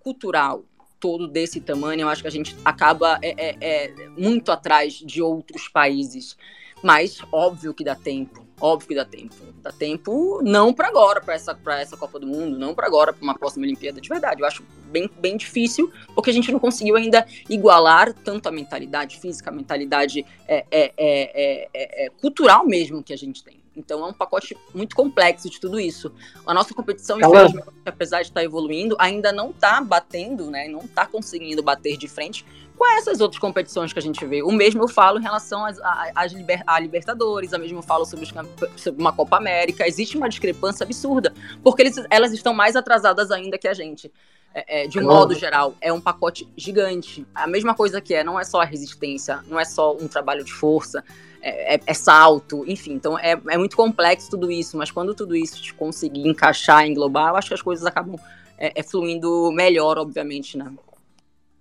cultural 0.00 0.64
todo 0.98 1.28
desse 1.28 1.60
tamanho, 1.60 2.02
eu 2.02 2.08
acho 2.08 2.22
que 2.22 2.28
a 2.28 2.32
gente 2.32 2.56
acaba 2.64 3.18
é, 3.22 3.34
é, 3.36 3.56
é 3.60 4.08
muito 4.16 4.50
atrás 4.50 4.94
de 4.94 5.22
outros 5.22 5.68
países. 5.68 6.36
Mas 6.82 7.20
óbvio 7.32 7.74
que 7.74 7.84
dá 7.84 7.94
tempo. 7.94 8.46
Óbvio 8.60 8.88
que 8.88 8.94
dá 8.94 9.04
tempo. 9.04 9.34
Dá 9.62 9.72
tempo 9.72 10.40
não 10.42 10.72
para 10.72 10.88
agora, 10.88 11.20
para 11.20 11.34
essa, 11.34 11.58
essa 11.78 11.96
Copa 11.96 12.18
do 12.18 12.26
Mundo, 12.26 12.58
não 12.58 12.74
para 12.74 12.86
agora, 12.86 13.12
para 13.12 13.22
uma 13.22 13.34
próxima 13.34 13.64
Olimpíada. 13.64 14.00
De 14.00 14.08
verdade, 14.08 14.40
eu 14.40 14.46
acho 14.46 14.62
bem, 14.90 15.10
bem 15.18 15.36
difícil, 15.36 15.92
porque 16.14 16.30
a 16.30 16.32
gente 16.32 16.50
não 16.50 16.58
conseguiu 16.58 16.96
ainda 16.96 17.26
igualar 17.48 18.12
tanto 18.12 18.48
a 18.48 18.52
mentalidade 18.52 19.18
física, 19.18 19.50
a 19.50 19.52
mentalidade 19.52 20.24
é, 20.46 20.64
é, 20.70 20.92
é, 20.96 21.68
é, 21.74 22.06
é 22.06 22.10
cultural 22.10 22.66
mesmo 22.66 23.02
que 23.02 23.12
a 23.12 23.18
gente 23.18 23.42
tem. 23.42 23.65
Então 23.76 24.04
é 24.04 24.08
um 24.08 24.12
pacote 24.12 24.56
muito 24.74 24.96
complexo 24.96 25.50
de 25.50 25.60
tudo 25.60 25.78
isso. 25.78 26.12
A 26.46 26.54
nossa 26.54 26.72
competição, 26.74 27.18
infelizmente, 27.18 27.68
apesar 27.84 28.22
de 28.22 28.28
estar 28.28 28.42
evoluindo, 28.42 28.96
ainda 28.98 29.32
não 29.32 29.50
está 29.50 29.80
batendo, 29.80 30.50
né? 30.50 30.66
Não 30.66 30.80
está 30.80 31.06
conseguindo 31.06 31.62
bater 31.62 31.96
de 31.96 32.08
frente 32.08 32.44
com 32.76 32.86
essas 32.98 33.20
outras 33.20 33.38
competições 33.38 33.92
que 33.92 33.98
a 33.98 34.02
gente 34.02 34.24
vê. 34.26 34.42
O 34.42 34.52
mesmo 34.52 34.82
eu 34.82 34.88
falo 34.88 35.18
em 35.18 35.22
relação 35.22 35.64
às, 35.64 35.78
às 36.14 36.32
liber, 36.32 36.62
à 36.66 36.78
Libertadores, 36.78 37.52
o 37.52 37.58
mesmo 37.58 37.78
eu 37.78 37.82
falo 37.82 38.04
sobre, 38.04 38.24
os, 38.24 38.32
sobre, 38.76 39.00
uma 39.00 39.12
Copa 39.12 39.36
América. 39.36 39.86
Existe 39.86 40.16
uma 40.16 40.28
discrepância 40.28 40.84
absurda, 40.84 41.32
porque 41.62 41.82
eles, 41.82 41.96
elas 42.10 42.32
estão 42.32 42.54
mais 42.54 42.76
atrasadas 42.76 43.30
ainda 43.30 43.58
que 43.58 43.68
a 43.68 43.74
gente. 43.74 44.12
É, 44.58 44.84
é, 44.84 44.86
de 44.86 44.98
um 44.98 45.02
modo 45.02 45.34
geral, 45.34 45.74
é 45.82 45.92
um 45.92 46.00
pacote 46.00 46.48
gigante. 46.56 47.26
A 47.34 47.46
mesma 47.46 47.74
coisa 47.74 48.00
que 48.00 48.14
é, 48.14 48.24
não 48.24 48.40
é 48.40 48.44
só 48.44 48.62
a 48.62 48.64
resistência, 48.64 49.42
não 49.48 49.60
é 49.60 49.66
só 49.66 49.94
um 49.94 50.08
trabalho 50.08 50.42
de 50.42 50.50
força, 50.50 51.04
é, 51.48 51.76
é, 51.76 51.80
é, 51.86 51.94
salto, 51.94 52.64
enfim. 52.66 52.94
Então 52.94 53.16
é, 53.16 53.38
é 53.48 53.56
muito 53.56 53.76
complexo 53.76 54.28
tudo 54.28 54.50
isso, 54.50 54.76
mas 54.76 54.90
quando 54.90 55.14
tudo 55.14 55.36
isso 55.36 55.62
te 55.62 55.72
conseguir 55.72 56.26
encaixar, 56.26 56.84
englobar, 56.84 57.28
eu 57.28 57.36
acho 57.36 57.48
que 57.48 57.54
as 57.54 57.62
coisas 57.62 57.86
acabam 57.86 58.18
é, 58.58 58.72
é 58.74 58.82
fluindo 58.82 59.52
melhor, 59.52 59.96
obviamente, 59.96 60.58
né? 60.58 60.72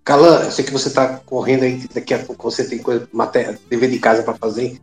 Calan, 0.04 0.42
eu 0.42 0.50
sei 0.50 0.64
que 0.64 0.72
você 0.72 0.88
está 0.88 1.20
correndo 1.24 1.62
aí, 1.62 1.86
daqui 1.94 2.14
a 2.14 2.18
pouco 2.18 2.50
você 2.50 2.64
tem 2.68 2.78
coisa, 2.78 3.08
matéria, 3.12 3.56
dever 3.70 3.88
de 3.88 4.00
casa 4.00 4.24
para 4.24 4.34
fazer. 4.34 4.80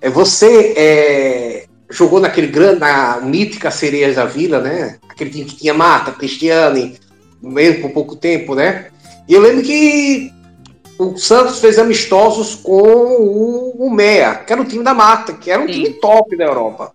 É, 0.00 0.08
você 0.08 0.72
é, 0.74 1.66
jogou 1.90 2.18
naquele 2.18 2.46
grande, 2.46 2.80
na 2.80 3.20
mítica 3.20 3.70
Sereias 3.70 4.16
da 4.16 4.24
Vila, 4.24 4.60
né? 4.60 4.98
Aquele 5.06 5.28
time 5.28 5.44
que 5.44 5.56
tinha 5.56 5.74
Mata, 5.74 6.12
Cristiane, 6.12 6.98
mesmo 7.42 7.82
por 7.82 7.90
pouco 7.90 8.16
tempo, 8.16 8.54
né? 8.54 8.86
E 9.28 9.34
eu 9.34 9.40
lembro 9.42 9.62
que 9.62 10.32
o 10.98 11.16
Santos 11.16 11.60
fez 11.60 11.78
amistosos 11.78 12.54
com 12.54 12.72
o, 12.72 13.86
o 13.86 13.90
Meia, 13.90 14.36
que 14.36 14.52
era 14.52 14.62
o 14.62 14.64
time 14.64 14.82
da 14.82 14.94
Mata, 14.94 15.34
que 15.34 15.50
era 15.50 15.62
um 15.62 15.66
Sim. 15.66 15.72
time 15.72 15.90
top 16.00 16.36
da 16.36 16.44
Europa. 16.44 16.94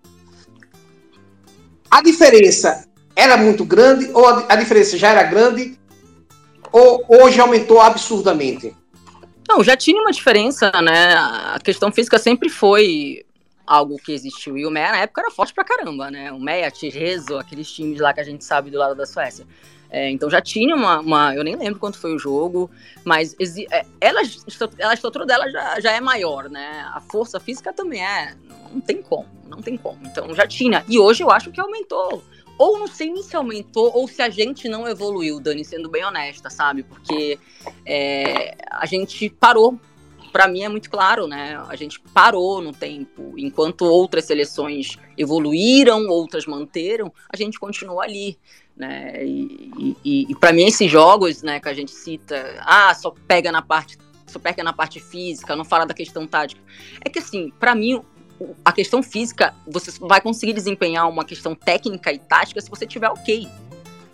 A 1.89 2.01
diferença 2.01 2.87
era 3.15 3.37
muito 3.37 3.63
grande, 3.63 4.09
ou 4.13 4.25
a, 4.27 4.45
a 4.49 4.55
diferença 4.55 4.97
já 4.97 5.09
era 5.09 5.23
grande, 5.23 5.77
ou 6.71 7.05
hoje 7.07 7.39
aumentou 7.39 7.81
absurdamente? 7.81 8.75
Não, 9.47 9.63
já 9.63 9.75
tinha 9.75 10.01
uma 10.01 10.11
diferença, 10.11 10.71
né? 10.81 11.13
A 11.13 11.59
questão 11.61 11.91
física 11.91 12.17
sempre 12.17 12.49
foi 12.49 13.25
algo 13.67 13.97
que 13.97 14.11
existiu. 14.13 14.57
E 14.57 14.65
o 14.65 14.71
Meia 14.71 14.91
na 14.91 14.97
época 14.99 15.21
era 15.21 15.31
forte 15.31 15.53
pra 15.53 15.63
caramba, 15.63 16.09
né? 16.09 16.31
O 16.31 16.39
Meia, 16.39 16.71
Tirezo, 16.71 17.37
aqueles 17.37 17.69
times 17.71 17.99
lá 17.99 18.13
que 18.13 18.21
a 18.21 18.23
gente 18.23 18.43
sabe 18.43 18.71
do 18.71 18.77
lado 18.77 18.95
da 18.95 19.05
Suécia. 19.05 19.45
É, 19.91 20.09
então 20.09 20.29
já 20.29 20.41
tinha 20.41 20.73
uma, 20.73 21.01
uma, 21.01 21.35
Eu 21.35 21.43
nem 21.43 21.55
lembro 21.55 21.77
quanto 21.77 21.97
foi 21.97 22.15
o 22.15 22.19
jogo, 22.19 22.71
mas 23.03 23.35
é, 23.69 23.85
ela, 23.99 24.21
a 24.21 24.93
estrutura 24.93 25.25
dela 25.25 25.49
já, 25.51 25.79
já 25.81 25.91
é 25.91 25.99
maior, 25.99 26.49
né? 26.49 26.89
A 26.93 27.01
força 27.01 27.39
física 27.39 27.73
também 27.73 28.01
é. 28.01 28.33
Não 28.71 28.79
tem 28.79 29.01
como, 29.01 29.27
não 29.49 29.61
tem 29.61 29.75
como. 29.75 29.99
Então 30.05 30.33
já 30.33 30.47
tinha. 30.47 30.85
E 30.87 30.97
hoje 30.97 31.23
eu 31.23 31.29
acho 31.29 31.51
que 31.51 31.59
aumentou. 31.59 32.23
Ou 32.57 32.79
não 32.79 32.87
sei 32.87 33.15
se 33.17 33.35
aumentou, 33.35 33.91
ou 33.93 34.07
se 34.07 34.21
a 34.21 34.29
gente 34.29 34.69
não 34.69 34.87
evoluiu, 34.87 35.39
Dani, 35.39 35.65
sendo 35.65 35.89
bem 35.89 36.05
honesta, 36.05 36.49
sabe? 36.49 36.83
Porque 36.83 37.37
é, 37.85 38.55
a 38.69 38.85
gente 38.85 39.29
parou 39.29 39.77
para 40.31 40.47
mim 40.47 40.63
é 40.63 40.69
muito 40.69 40.89
claro, 40.89 41.27
né? 41.27 41.61
A 41.67 41.75
gente 41.75 41.99
parou 42.13 42.61
no 42.61 42.71
tempo, 42.71 43.33
enquanto 43.37 43.83
outras 43.83 44.25
seleções 44.25 44.97
evoluíram, 45.17 46.07
outras 46.07 46.45
manteram, 46.45 47.11
a 47.29 47.35
gente 47.35 47.59
continua 47.59 48.03
ali, 48.03 48.37
né? 48.82 49.23
E, 49.23 49.95
e, 50.03 50.25
e 50.32 50.36
para 50.36 50.51
mim 50.51 50.65
esses 50.65 50.89
jogos, 50.89 51.43
né, 51.43 51.59
que 51.59 51.69
a 51.69 51.73
gente 51.73 51.91
cita, 51.91 52.59
ah, 52.61 52.91
só 52.95 53.13
pega 53.27 53.51
na 53.51 53.61
parte, 53.61 53.95
só 54.25 54.39
pega 54.39 54.63
na 54.63 54.73
parte 54.73 54.99
física, 54.99 55.55
não 55.55 55.63
fala 55.63 55.86
da 55.86 55.93
questão 55.93 56.25
tática. 56.25 56.59
É 57.05 57.07
que 57.07 57.19
assim, 57.19 57.53
para 57.59 57.75
mim 57.75 58.01
a 58.65 58.71
questão 58.71 59.03
física, 59.03 59.53
você 59.67 59.91
vai 59.99 60.19
conseguir 60.19 60.53
desempenhar 60.53 61.07
uma 61.07 61.23
questão 61.23 61.53
técnica 61.53 62.11
e 62.11 62.17
tática 62.17 62.59
se 62.59 62.71
você 62.71 62.88
tiver 62.88 63.09
ok. 63.09 63.47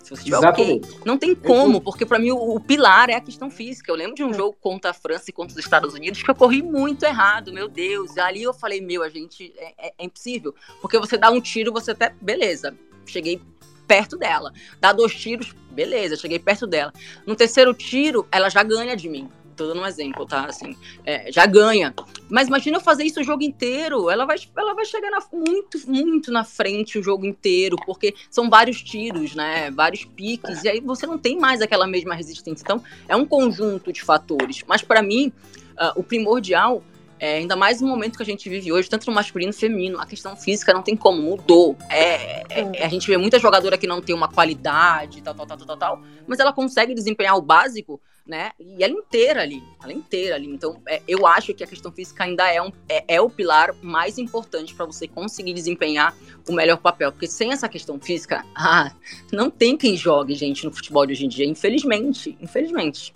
Se 0.02 0.10
você 0.10 0.24
tiver 0.24 0.36
ok. 0.36 0.82
Não 1.02 1.16
tem 1.16 1.34
como, 1.34 1.80
porque 1.80 2.04
para 2.04 2.18
mim 2.18 2.30
o, 2.30 2.56
o, 2.56 2.60
pilar 2.60 3.08
é 3.08 3.14
a 3.14 3.20
questão 3.22 3.50
física. 3.50 3.90
Eu 3.90 3.96
lembro 3.96 4.14
de 4.14 4.22
um 4.22 4.30
é. 4.30 4.34
jogo 4.34 4.54
contra 4.60 4.90
a 4.90 4.94
França 4.94 5.24
e 5.28 5.32
contra 5.32 5.58
os 5.58 5.64
Estados 5.64 5.94
Unidos 5.94 6.22
que 6.22 6.30
eu 6.30 6.34
corri 6.34 6.62
muito 6.62 7.04
errado, 7.04 7.54
meu 7.54 7.68
Deus. 7.68 8.16
E 8.16 8.20
ali 8.20 8.42
eu 8.42 8.52
falei, 8.52 8.82
meu, 8.82 9.02
a 9.02 9.08
gente 9.08 9.50
é, 9.56 9.72
é, 9.78 9.92
é 9.98 10.04
impossível. 10.04 10.54
Porque 10.82 10.98
você 10.98 11.16
dá 11.16 11.30
um 11.30 11.40
tiro, 11.40 11.72
você 11.72 11.92
até. 11.92 12.14
Beleza, 12.20 12.76
cheguei 13.06 13.40
perto 13.88 14.16
dela. 14.16 14.52
Dá 14.78 14.92
dois 14.92 15.14
tiros, 15.14 15.54
beleza, 15.72 16.16
cheguei 16.16 16.38
perto 16.38 16.66
dela. 16.66 16.92
No 17.26 17.34
terceiro 17.34 17.74
tiro, 17.74 18.28
ela 18.30 18.48
já 18.48 18.62
ganha 18.62 18.94
de 18.94 19.08
mim 19.08 19.28
tô 19.58 19.66
dando 19.66 19.80
um 19.80 19.86
exemplo, 19.86 20.24
tá? 20.24 20.46
Assim, 20.46 20.76
é, 21.04 21.30
já 21.30 21.44
ganha. 21.44 21.92
Mas 22.30 22.46
imagina 22.46 22.76
eu 22.76 22.80
fazer 22.80 23.04
isso 23.04 23.20
o 23.20 23.24
jogo 23.24 23.42
inteiro. 23.42 24.08
Ela 24.08 24.24
vai, 24.24 24.36
ela 24.56 24.72
vai 24.72 24.84
chegar 24.84 25.10
na, 25.10 25.18
muito, 25.32 25.78
muito 25.86 26.30
na 26.30 26.44
frente 26.44 26.98
o 26.98 27.02
jogo 27.02 27.26
inteiro, 27.26 27.76
porque 27.84 28.14
são 28.30 28.48
vários 28.48 28.80
tiros, 28.80 29.34
né? 29.34 29.70
Vários 29.70 30.04
piques, 30.04 30.62
e 30.62 30.68
aí 30.68 30.80
você 30.80 31.06
não 31.06 31.18
tem 31.18 31.38
mais 31.38 31.60
aquela 31.60 31.86
mesma 31.86 32.14
resistência. 32.14 32.62
Então, 32.62 32.82
é 33.08 33.16
um 33.16 33.26
conjunto 33.26 33.92
de 33.92 34.00
fatores. 34.00 34.62
Mas 34.66 34.80
para 34.80 35.02
mim, 35.02 35.32
uh, 35.72 35.98
o 35.98 36.02
primordial 36.02 36.82
é, 37.18 37.36
ainda 37.36 37.56
mais 37.56 37.80
no 37.80 37.88
momento 37.88 38.16
que 38.16 38.22
a 38.22 38.26
gente 38.26 38.48
vive 38.48 38.72
hoje, 38.72 38.88
tanto 38.88 39.06
no 39.06 39.12
masculino 39.12 39.50
e 39.50 39.54
no 39.54 39.58
feminino, 39.58 40.00
a 40.00 40.06
questão 40.06 40.36
física 40.36 40.72
não 40.72 40.82
tem 40.82 40.96
como, 40.96 41.20
mudou. 41.22 41.76
É, 41.90 42.42
é, 42.48 42.84
a 42.84 42.88
gente 42.88 43.06
vê 43.06 43.16
muita 43.16 43.38
jogadora 43.38 43.78
que 43.78 43.86
não 43.86 44.00
tem 44.00 44.14
uma 44.14 44.28
qualidade, 44.28 45.22
tal, 45.22 45.34
tal, 45.34 45.46
tal, 45.46 45.58
tal, 45.58 45.76
tal, 45.76 46.02
mas 46.26 46.38
ela 46.38 46.52
consegue 46.52 46.94
desempenhar 46.94 47.36
o 47.36 47.42
básico 47.42 48.00
né? 48.28 48.50
E 48.60 48.84
ela 48.84 48.92
inteira 48.92 49.40
ali, 49.40 49.62
ela 49.82 49.92
inteira 49.92 50.34
ali. 50.34 50.46
Então, 50.46 50.82
é, 50.86 51.00
eu 51.08 51.26
acho 51.26 51.54
que 51.54 51.64
a 51.64 51.66
questão 51.66 51.90
física 51.90 52.24
ainda 52.24 52.46
é, 52.46 52.60
um, 52.60 52.70
é, 52.86 53.16
é 53.16 53.20
o 53.20 53.30
pilar 53.30 53.74
mais 53.82 54.18
importante 54.18 54.74
para 54.74 54.84
você 54.84 55.08
conseguir 55.08 55.54
desempenhar 55.54 56.14
o 56.46 56.52
melhor 56.52 56.76
papel. 56.76 57.10
Porque 57.10 57.26
sem 57.26 57.52
essa 57.52 57.68
questão 57.70 57.98
física, 57.98 58.44
ah, 58.54 58.92
não 59.32 59.50
tem 59.50 59.78
quem 59.78 59.96
jogue, 59.96 60.34
gente, 60.34 60.66
no 60.66 60.70
futebol 60.70 61.06
de 61.06 61.12
hoje 61.14 61.24
em 61.24 61.28
dia, 61.28 61.46
infelizmente. 61.46 62.36
Infelizmente. 62.38 63.14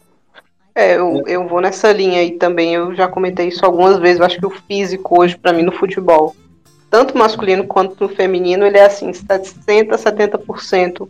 É, 0.75 0.97
eu, 0.97 1.23
eu 1.27 1.47
vou 1.47 1.61
nessa 1.61 1.93
linha 1.93 2.21
aí 2.21 2.33
também. 2.33 2.75
Eu 2.75 2.95
já 2.95 3.09
comentei 3.09 3.49
isso 3.49 3.65
algumas 3.65 3.99
vezes. 3.99 4.19
Eu 4.19 4.27
acho 4.27 4.39
que 4.39 4.47
o 4.47 4.51
físico 4.51 5.21
hoje, 5.21 5.37
para 5.37 5.53
mim, 5.53 5.63
no 5.63 5.73
futebol, 5.73 6.35
tanto 6.91 7.17
masculino 7.17 7.67
quanto 7.67 8.03
no 8.03 8.15
feminino, 8.15 8.67
ele 8.67 8.79
é 8.79 8.85
assim, 8.85 9.11
60%, 9.11 9.91
70% 9.91 11.09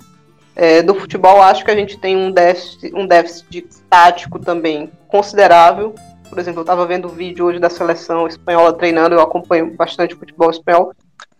é, 0.55 0.83
do 0.83 0.95
futebol, 0.95 1.41
acho 1.43 1.65
que 1.65 1.71
a 1.71 1.77
gente 1.77 1.99
tem 1.99 2.17
um 2.17 2.31
déficit, 2.31 2.95
um 2.95 3.07
déficit 3.07 3.67
tático 3.89 4.39
também 4.39 4.91
considerável. 5.09 5.95
Por 6.29 6.39
exemplo, 6.39 6.61
eu 6.61 6.63
estava 6.63 6.87
vendo 6.87 7.07
o 7.07 7.11
vídeo 7.11 7.45
hoje 7.45 7.59
da 7.59 7.69
seleção 7.69 8.27
espanhola 8.27 8.73
treinando, 8.73 9.15
eu 9.15 9.21
acompanho 9.21 9.75
bastante 9.77 10.15
futebol 10.15 10.51
espanhol. 10.51 10.93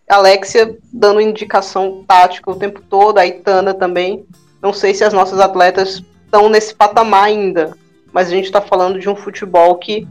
Alexia 0.09 0.77
dando 0.91 1.21
indicação 1.21 2.03
tática 2.07 2.51
o 2.51 2.55
tempo 2.55 2.81
todo, 2.81 3.17
a 3.17 3.25
Itana 3.25 3.73
também. 3.73 4.25
Não 4.61 4.73
sei 4.73 4.93
se 4.93 5.03
as 5.03 5.13
nossas 5.13 5.39
atletas 5.39 6.03
estão 6.25 6.49
nesse 6.49 6.75
patamar 6.75 7.23
ainda. 7.23 7.75
Mas 8.13 8.27
a 8.27 8.31
gente 8.31 8.45
está 8.45 8.61
falando 8.61 8.99
de 8.99 9.09
um 9.09 9.15
futebol 9.15 9.75
que 9.75 10.07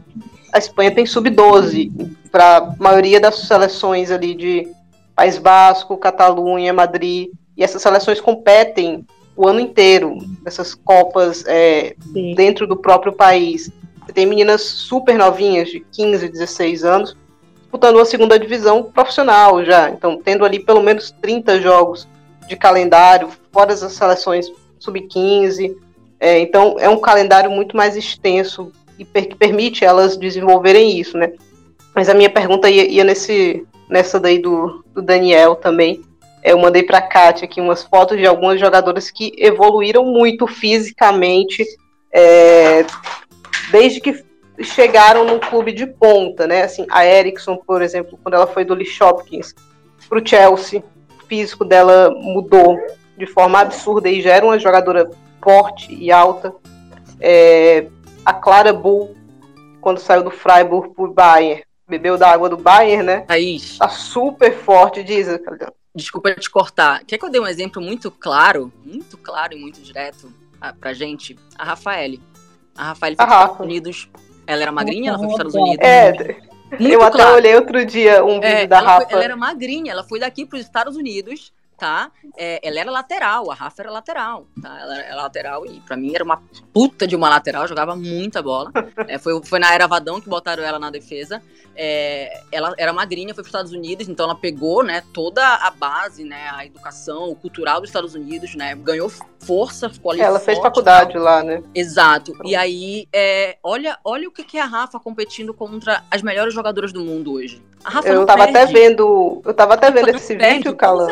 a 0.51 0.59
Espanha 0.59 0.91
tem 0.91 1.05
sub-12 1.05 2.15
para 2.31 2.57
a 2.57 2.75
maioria 2.77 3.19
das 3.19 3.35
seleções 3.35 4.11
ali 4.11 4.35
de 4.35 4.67
País 5.15 5.37
Basco, 5.37 5.97
Catalunha, 5.97 6.73
Madrid, 6.73 7.29
e 7.55 7.63
essas 7.63 7.81
seleções 7.81 8.19
competem 8.19 9.05
o 9.35 9.47
ano 9.47 9.59
inteiro, 9.59 10.17
essas 10.45 10.75
copas 10.75 11.43
é, 11.47 11.95
dentro 12.35 12.67
do 12.67 12.75
próprio 12.75 13.13
país. 13.13 13.71
Você 14.05 14.13
tem 14.13 14.25
meninas 14.25 14.61
super 14.61 15.17
novinhas, 15.17 15.69
de 15.69 15.79
15, 15.79 16.27
16 16.29 16.83
anos, 16.83 17.17
disputando 17.61 17.95
uma 17.95 18.05
segunda 18.05 18.37
divisão 18.37 18.83
profissional 18.83 19.63
já. 19.63 19.89
Então, 19.89 20.19
tendo 20.23 20.45
ali 20.45 20.59
pelo 20.59 20.83
menos 20.83 21.11
30 21.21 21.61
jogos 21.61 22.07
de 22.47 22.55
calendário, 22.55 23.29
fora 23.51 23.73
as 23.73 23.79
seleções 23.79 24.51
sub-15. 24.77 25.75
É, 26.23 26.39
então, 26.39 26.77
é 26.79 26.87
um 26.87 27.01
calendário 27.01 27.51
muito 27.51 27.75
mais 27.75 27.97
extenso 27.97 28.71
e 28.97 29.03
per 29.03 29.27
que 29.27 29.35
permite 29.35 29.83
elas 29.83 30.15
desenvolverem 30.15 30.97
isso, 30.97 31.17
né? 31.17 31.33
Mas 31.93 32.07
a 32.07 32.13
minha 32.13 32.29
pergunta 32.29 32.69
ia, 32.69 32.87
ia 32.89 33.03
nesse, 33.03 33.67
nessa 33.89 34.21
daí 34.21 34.39
do, 34.39 34.85
do 34.93 35.01
Daniel 35.01 35.57
também. 35.57 36.01
Eu 36.41 36.57
mandei 36.57 36.81
para 36.81 36.99
a 36.99 37.01
Kátia 37.01 37.43
aqui 37.43 37.59
umas 37.59 37.83
fotos 37.83 38.17
de 38.17 38.25
algumas 38.25 38.57
jogadoras 38.57 39.11
que 39.11 39.33
evoluíram 39.37 40.05
muito 40.05 40.47
fisicamente 40.47 41.65
é, 42.09 42.85
desde 43.69 43.99
que 43.99 44.23
chegaram 44.61 45.25
no 45.25 45.41
clube 45.41 45.73
de 45.73 45.85
ponta, 45.85 46.47
né? 46.47 46.63
Assim, 46.63 46.85
a 46.89 47.05
Erickson, 47.05 47.57
por 47.57 47.81
exemplo, 47.81 48.17
quando 48.23 48.35
ela 48.35 48.47
foi 48.47 48.63
do 48.63 48.73
Lee 48.73 48.87
Hopkins 49.01 49.53
para 50.07 50.19
o 50.19 50.25
Chelsea, 50.25 50.81
o 51.21 51.27
físico 51.27 51.65
dela 51.65 52.11
mudou 52.15 52.77
de 53.17 53.25
forma 53.25 53.59
absurda 53.59 54.09
e 54.09 54.21
já 54.21 54.35
era 54.35 54.45
uma 54.45 54.57
jogadora 54.57 55.09
forte 55.43 55.93
e 55.93 56.11
alta. 56.11 56.55
É, 57.19 57.87
a 58.25 58.33
Clara 58.33 58.71
Bull, 58.71 59.15
quando 59.81 59.99
saiu 59.99 60.23
do 60.23 60.31
Freiburg 60.31 60.93
para 60.93 61.05
o 61.05 61.13
Bayern, 61.13 61.63
bebeu 61.87 62.17
da 62.17 62.29
água 62.29 62.49
do 62.49 62.57
Bayern, 62.57 63.03
né? 63.03 63.21
Thaís. 63.21 63.77
Tá 63.77 63.89
super 63.89 64.55
forte, 64.55 65.03
diz. 65.03 65.27
Desculpa 65.93 66.33
te 66.33 66.49
cortar. 66.49 67.03
Quer 67.05 67.17
que 67.17 67.25
eu 67.25 67.29
dê 67.29 67.39
um 67.39 67.47
exemplo 67.47 67.81
muito 67.81 68.09
claro, 68.09 68.71
muito 68.83 69.17
claro 69.17 69.53
e 69.53 69.59
muito 69.59 69.81
direto 69.81 70.31
ah, 70.59 70.73
pra 70.73 70.93
gente? 70.93 71.37
A 71.57 71.65
Rafaele. 71.65 72.21
A 72.75 72.85
Rafaele 72.85 73.15
foi 73.15 73.25
para 73.25 73.35
os 73.35 73.41
Estados 73.43 73.65
Unidos. 73.65 74.09
Ela 74.47 74.61
era 74.63 74.71
magrinha, 74.71 75.09
ela 75.09 75.19
foi 75.19 75.27
para 75.27 75.47
os 75.47 75.53
Estados 75.53 75.55
Unidos. 75.55 75.85
É, 75.85 76.11
muito 76.79 76.93
eu 76.93 77.03
até 77.03 77.17
claro. 77.17 77.35
olhei 77.35 77.55
outro 77.55 77.85
dia 77.85 78.23
um 78.25 78.39
vídeo 78.39 78.47
é, 78.47 78.67
da 78.67 78.77
ela 78.77 78.87
Rafa. 78.87 79.05
Foi, 79.05 79.13
ela 79.13 79.23
era 79.23 79.35
magrinha, 79.35 79.91
ela 79.91 80.03
foi 80.03 80.19
daqui 80.19 80.45
para 80.45 80.57
os 80.57 80.65
Estados 80.65 80.95
Unidos 80.95 81.53
tá? 81.77 82.11
É, 82.37 82.59
ela 82.67 82.79
era 82.79 82.91
lateral, 82.91 83.51
a 83.51 83.55
Rafa 83.55 83.81
era 83.81 83.91
lateral, 83.91 84.47
tá? 84.61 84.79
Ela 84.79 84.99
era 84.99 85.15
lateral 85.15 85.65
e 85.65 85.79
para 85.81 85.97
mim 85.97 86.13
era 86.13 86.23
uma 86.23 86.41
puta 86.71 87.07
de 87.07 87.15
uma 87.15 87.29
lateral, 87.29 87.67
jogava 87.67 87.95
muita 87.95 88.41
bola. 88.41 88.71
É, 89.07 89.17
foi, 89.17 89.43
foi 89.43 89.59
na 89.59 89.73
era 89.73 89.87
Vadão 89.87 90.21
que 90.21 90.29
botaram 90.29 90.63
ela 90.63 90.79
na 90.79 90.89
defesa. 90.89 91.41
É, 91.75 92.41
ela 92.51 92.73
era 92.77 92.93
magrinha, 92.93 93.33
foi 93.33 93.43
para 93.43 93.47
os 93.47 93.47
Estados 93.47 93.71
Unidos, 93.71 94.07
então 94.07 94.25
ela 94.25 94.35
pegou, 94.35 94.83
né, 94.83 95.03
toda 95.11 95.43
a 95.43 95.71
base, 95.71 96.23
né, 96.23 96.49
a 96.53 96.65
educação, 96.65 97.29
o 97.29 97.35
cultural 97.35 97.81
dos 97.81 97.89
Estados 97.89 98.13
Unidos, 98.13 98.55
né, 98.55 98.75
ganhou 98.75 99.11
força, 99.39 99.89
ficou 99.89 100.11
ali 100.11 100.21
Ela 100.21 100.39
forte, 100.39 100.45
fez 100.45 100.59
faculdade 100.59 101.17
lá, 101.17 101.43
né? 101.43 101.61
Exato. 101.73 102.33
E 102.45 102.55
aí, 102.55 103.07
é, 103.11 103.57
olha, 103.63 103.97
olha 104.03 104.27
o 104.27 104.31
que 104.31 104.57
é 104.57 104.61
a 104.61 104.65
Rafa 104.65 104.99
competindo 104.99 105.53
contra 105.53 106.03
as 106.09 106.21
melhores 106.21 106.53
jogadoras 106.53 106.93
do 106.93 107.03
mundo 107.03 107.33
hoje. 107.33 107.61
A 107.83 107.89
Rafa 107.89 108.07
eu 108.07 108.25
tava 108.25 108.45
perde. 108.45 108.57
até 108.57 108.71
vendo, 108.71 109.41
eu 109.43 109.53
tava 109.53 109.73
até 109.73 109.91
vendo 109.91 110.09
esse 110.09 110.35
vídeo, 110.35 110.75
Calan. 110.75 111.07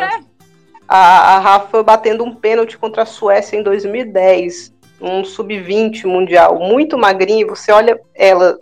A, 0.94 1.36
a 1.36 1.40
Rafa 1.40 1.82
batendo 1.82 2.26
um 2.26 2.36
pênalti 2.36 2.78
contra 2.78 3.04
a 3.04 3.06
Suécia 3.06 3.56
em 3.56 3.64
2010, 3.64 4.74
um 5.00 5.24
sub-20 5.24 6.04
mundial, 6.04 6.60
muito 6.60 6.98
magrinha, 6.98 7.48
você 7.48 7.72
olha 7.72 7.98
ela 8.14 8.60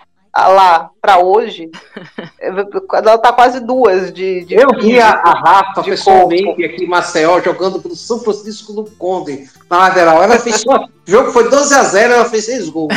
lá 0.47 0.89
para 1.01 1.19
hoje, 1.19 1.69
ela 2.39 3.17
tá 3.17 3.33
quase 3.33 3.59
duas 3.59 4.11
de. 4.11 4.45
de 4.45 4.55
eu 4.55 4.69
vi 4.79 4.99
a, 4.99 5.09
a 5.09 5.31
Rafa 5.31 5.83
pessoalmente 5.83 6.43
corpo. 6.43 6.65
aqui 6.65 6.83
em 6.83 6.87
Maceió 6.87 7.41
jogando 7.41 7.81
pelo 7.81 7.95
São 7.95 8.19
Francisco 8.19 8.73
do 8.73 8.85
Conde 8.97 9.49
na 9.69 9.77
lateral. 9.77 10.21
Ela 10.21 10.37
fez. 10.39 10.63
o 10.65 10.87
jogo 11.05 11.31
foi 11.31 11.49
12 11.49 11.73
a 11.73 11.83
0 11.83 12.13
ela 12.13 12.25
fez 12.25 12.45
seis 12.45 12.69
gols. 12.69 12.93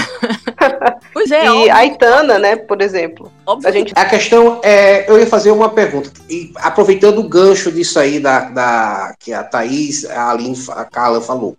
pois 1.12 1.30
é. 1.30 1.45
E 1.45 1.49
óbvio. 1.49 1.74
a 1.74 1.86
Itana, 1.86 2.38
né, 2.38 2.57
por 2.57 2.82
exemplo. 2.82 3.30
Óbvio. 3.47 3.68
A, 3.68 3.72
gente... 3.72 3.93
a 3.97 4.05
questão 4.05 4.61
é. 4.62 5.11
Eu 5.11 5.18
ia 5.18 5.26
fazer 5.26 5.51
uma 5.51 5.68
pergunta. 5.68 6.11
E 6.28 6.53
aproveitando 6.57 7.18
o 7.18 7.28
gancho 7.28 7.70
disso 7.70 7.99
aí 7.99 8.20
da, 8.20 8.40
da 8.40 9.14
que 9.18 9.32
a 9.32 9.43
Thaís, 9.43 10.05
a 10.05 10.30
Aline, 10.30 10.57
a 10.70 10.84
Carla 10.84 11.20
falou. 11.20 11.57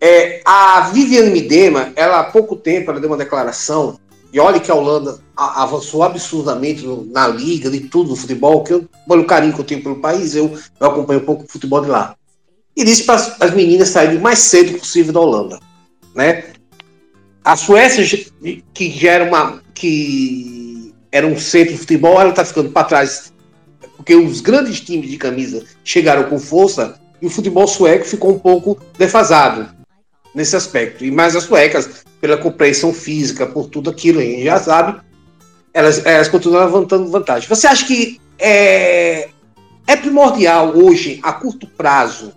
É, 0.00 0.42
a 0.44 0.90
Viviane 0.92 1.30
Midema, 1.30 1.92
ela 1.96 2.20
há 2.20 2.24
pouco 2.24 2.54
tempo, 2.54 2.90
ela 2.90 3.00
deu 3.00 3.08
uma 3.08 3.16
declaração, 3.16 3.98
e 4.32 4.38
olha 4.38 4.60
que 4.60 4.70
a 4.70 4.74
Holanda 4.74 5.18
avançou 5.34 6.02
absurdamente 6.02 6.86
na 7.10 7.26
liga, 7.28 7.70
de 7.70 7.80
tudo, 7.80 8.10
no 8.10 8.16
futebol, 8.16 8.62
que 8.62 8.74
eu, 8.74 8.86
pelo 9.08 9.24
carinho 9.24 9.54
que 9.54 9.60
eu 9.60 9.64
tenho 9.64 9.82
pelo 9.82 9.96
país, 9.96 10.34
eu, 10.34 10.58
eu 10.78 10.86
acompanho 10.86 11.20
um 11.20 11.24
pouco 11.24 11.44
o 11.44 11.48
futebol 11.48 11.80
de 11.80 11.88
lá. 11.88 12.14
E 12.76 12.84
disse 12.84 13.04
para 13.04 13.14
as 13.14 13.54
meninas 13.54 13.88
saírem 13.88 14.18
o 14.18 14.20
mais 14.20 14.40
cedo 14.40 14.78
possível 14.78 15.12
da 15.12 15.20
Holanda. 15.20 15.58
Né? 16.14 16.44
A 17.42 17.56
Suécia, 17.56 18.04
que 18.74 18.90
já 18.90 19.12
era 19.12 19.24
uma. 19.24 19.62
que 19.72 20.92
era 21.10 21.26
um 21.26 21.38
centro 21.38 21.72
de 21.72 21.78
futebol, 21.78 22.20
ela 22.20 22.30
está 22.30 22.44
ficando 22.44 22.70
para 22.70 22.86
trás, 22.86 23.32
porque 23.96 24.14
os 24.14 24.42
grandes 24.42 24.80
times 24.80 25.08
de 25.08 25.16
camisa 25.16 25.64
chegaram 25.82 26.24
com 26.24 26.38
força 26.38 27.00
e 27.22 27.26
o 27.26 27.30
futebol 27.30 27.66
sueco 27.66 28.04
ficou 28.04 28.32
um 28.32 28.38
pouco 28.38 28.78
defasado 28.98 29.75
nesse 30.36 30.54
aspecto. 30.54 31.02
E 31.02 31.10
mais 31.10 31.34
as 31.34 31.44
suecas, 31.44 32.04
pela 32.20 32.36
compreensão 32.36 32.92
física, 32.92 33.46
por 33.46 33.68
tudo 33.68 33.88
aquilo, 33.88 34.20
a 34.20 34.22
gente 34.22 34.44
já 34.44 34.60
sabe, 34.60 35.00
elas, 35.72 36.04
elas 36.04 36.28
continuam 36.28 36.62
levantando 36.66 37.10
vantagem. 37.10 37.48
Você 37.48 37.66
acha 37.66 37.86
que 37.86 38.20
é, 38.38 39.30
é 39.86 39.96
primordial 39.96 40.76
hoje, 40.76 41.18
a 41.22 41.32
curto 41.32 41.66
prazo, 41.66 42.34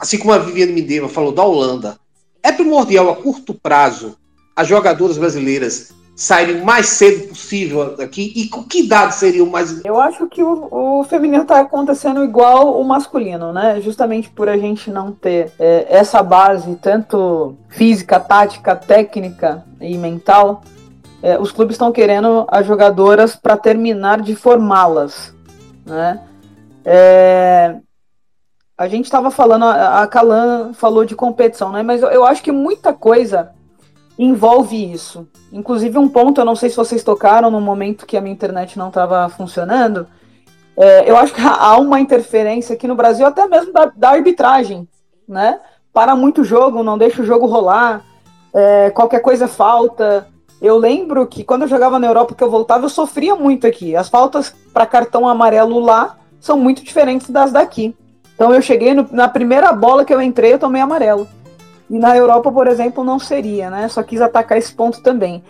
assim 0.00 0.16
como 0.16 0.32
a 0.32 0.38
Viviane 0.38 0.72
Midema 0.72 1.08
falou 1.08 1.32
da 1.32 1.44
Holanda, 1.44 1.98
é 2.42 2.50
primordial 2.50 3.10
a 3.10 3.16
curto 3.16 3.52
prazo 3.52 4.16
as 4.56 4.66
jogadoras 4.66 5.18
brasileiras 5.18 5.92
saírem 6.14 6.60
o 6.60 6.64
mais 6.64 6.86
cedo 6.86 7.28
possível 7.28 7.96
daqui? 7.96 8.32
E 8.36 8.48
com 8.48 8.62
que 8.62 8.80
idade 8.80 9.14
seria 9.14 9.42
o 9.42 9.50
mais. 9.50 9.84
Eu 9.84 10.00
acho 10.00 10.26
que 10.28 10.42
o, 10.42 10.68
o 10.70 11.04
feminino 11.04 11.42
está 11.42 11.60
acontecendo 11.60 12.24
igual 12.24 12.80
o 12.80 12.84
masculino, 12.84 13.52
né? 13.52 13.80
Justamente 13.80 14.30
por 14.30 14.48
a 14.48 14.56
gente 14.56 14.90
não 14.90 15.12
ter 15.12 15.52
é, 15.58 15.86
essa 15.88 16.22
base, 16.22 16.76
tanto 16.76 17.56
física, 17.68 18.20
tática, 18.20 18.76
técnica 18.76 19.64
e 19.80 19.96
mental. 19.96 20.62
É, 21.22 21.38
os 21.38 21.52
clubes 21.52 21.74
estão 21.74 21.92
querendo 21.92 22.46
as 22.48 22.66
jogadoras 22.66 23.36
para 23.36 23.56
terminar 23.56 24.20
de 24.20 24.34
formá-las, 24.34 25.34
né? 25.86 26.20
É, 26.84 27.76
a 28.76 28.88
gente 28.88 29.04
estava 29.04 29.30
falando, 29.30 29.64
a 29.64 30.04
Calan 30.08 30.72
falou 30.74 31.04
de 31.04 31.14
competição, 31.14 31.70
né? 31.70 31.84
Mas 31.84 32.02
eu, 32.02 32.08
eu 32.08 32.24
acho 32.24 32.42
que 32.42 32.50
muita 32.50 32.92
coisa 32.92 33.52
envolve 34.18 34.92
isso. 34.92 35.26
Inclusive, 35.52 35.98
um 35.98 36.08
ponto, 36.08 36.40
eu 36.40 36.44
não 36.44 36.56
sei 36.56 36.70
se 36.70 36.76
vocês 36.76 37.02
tocaram 37.02 37.50
no 37.50 37.60
momento 37.60 38.06
que 38.06 38.16
a 38.16 38.20
minha 38.20 38.32
internet 38.32 38.78
não 38.78 38.88
estava 38.88 39.28
funcionando. 39.28 40.06
É, 40.76 41.10
eu 41.10 41.16
acho 41.16 41.34
que 41.34 41.40
há 41.44 41.76
uma 41.78 42.00
interferência 42.00 42.74
aqui 42.74 42.86
no 42.86 42.94
Brasil, 42.94 43.26
até 43.26 43.46
mesmo 43.46 43.72
da, 43.72 43.86
da 43.94 44.10
arbitragem, 44.10 44.88
né? 45.28 45.60
Para 45.92 46.16
muito 46.16 46.42
jogo, 46.42 46.82
não 46.82 46.96
deixa 46.96 47.20
o 47.20 47.26
jogo 47.26 47.46
rolar, 47.46 48.02
é, 48.54 48.90
qualquer 48.90 49.20
coisa 49.20 49.46
falta. 49.46 50.26
Eu 50.60 50.78
lembro 50.78 51.26
que 51.26 51.42
quando 51.42 51.62
eu 51.62 51.68
jogava 51.68 51.98
na 51.98 52.06
Europa, 52.06 52.34
que 52.34 52.44
eu 52.44 52.50
voltava, 52.50 52.84
eu 52.84 52.88
sofria 52.88 53.34
muito 53.34 53.66
aqui. 53.66 53.96
As 53.96 54.08
faltas 54.08 54.54
para 54.72 54.86
cartão 54.86 55.28
amarelo 55.28 55.80
lá 55.80 56.16
são 56.40 56.56
muito 56.56 56.82
diferentes 56.82 57.28
das 57.30 57.52
daqui. 57.52 57.94
Então 58.34 58.54
eu 58.54 58.62
cheguei 58.62 58.94
no, 58.94 59.06
na 59.10 59.28
primeira 59.28 59.72
bola 59.72 60.04
que 60.04 60.14
eu 60.14 60.22
entrei, 60.22 60.54
eu 60.54 60.58
tomei 60.58 60.80
amarelo. 60.80 61.28
E 61.92 61.98
na 61.98 62.16
Europa, 62.16 62.50
por 62.50 62.66
exemplo, 62.68 63.04
não 63.04 63.18
seria, 63.18 63.68
né? 63.68 63.86
Só 63.86 64.02
quis 64.02 64.22
atacar 64.22 64.56
esse 64.56 64.72
ponto 64.72 65.02
também. 65.02 65.44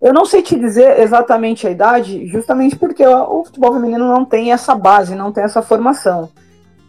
Eu 0.00 0.14
não 0.14 0.24
sei 0.24 0.42
te 0.42 0.56
dizer 0.56 1.00
exatamente 1.00 1.66
a 1.66 1.70
idade, 1.72 2.24
justamente 2.28 2.76
porque 2.76 3.04
o 3.04 3.42
futebol 3.44 3.72
feminino 3.72 4.06
não 4.06 4.24
tem 4.24 4.52
essa 4.52 4.76
base, 4.76 5.16
não 5.16 5.32
tem 5.32 5.42
essa 5.42 5.60
formação. 5.60 6.30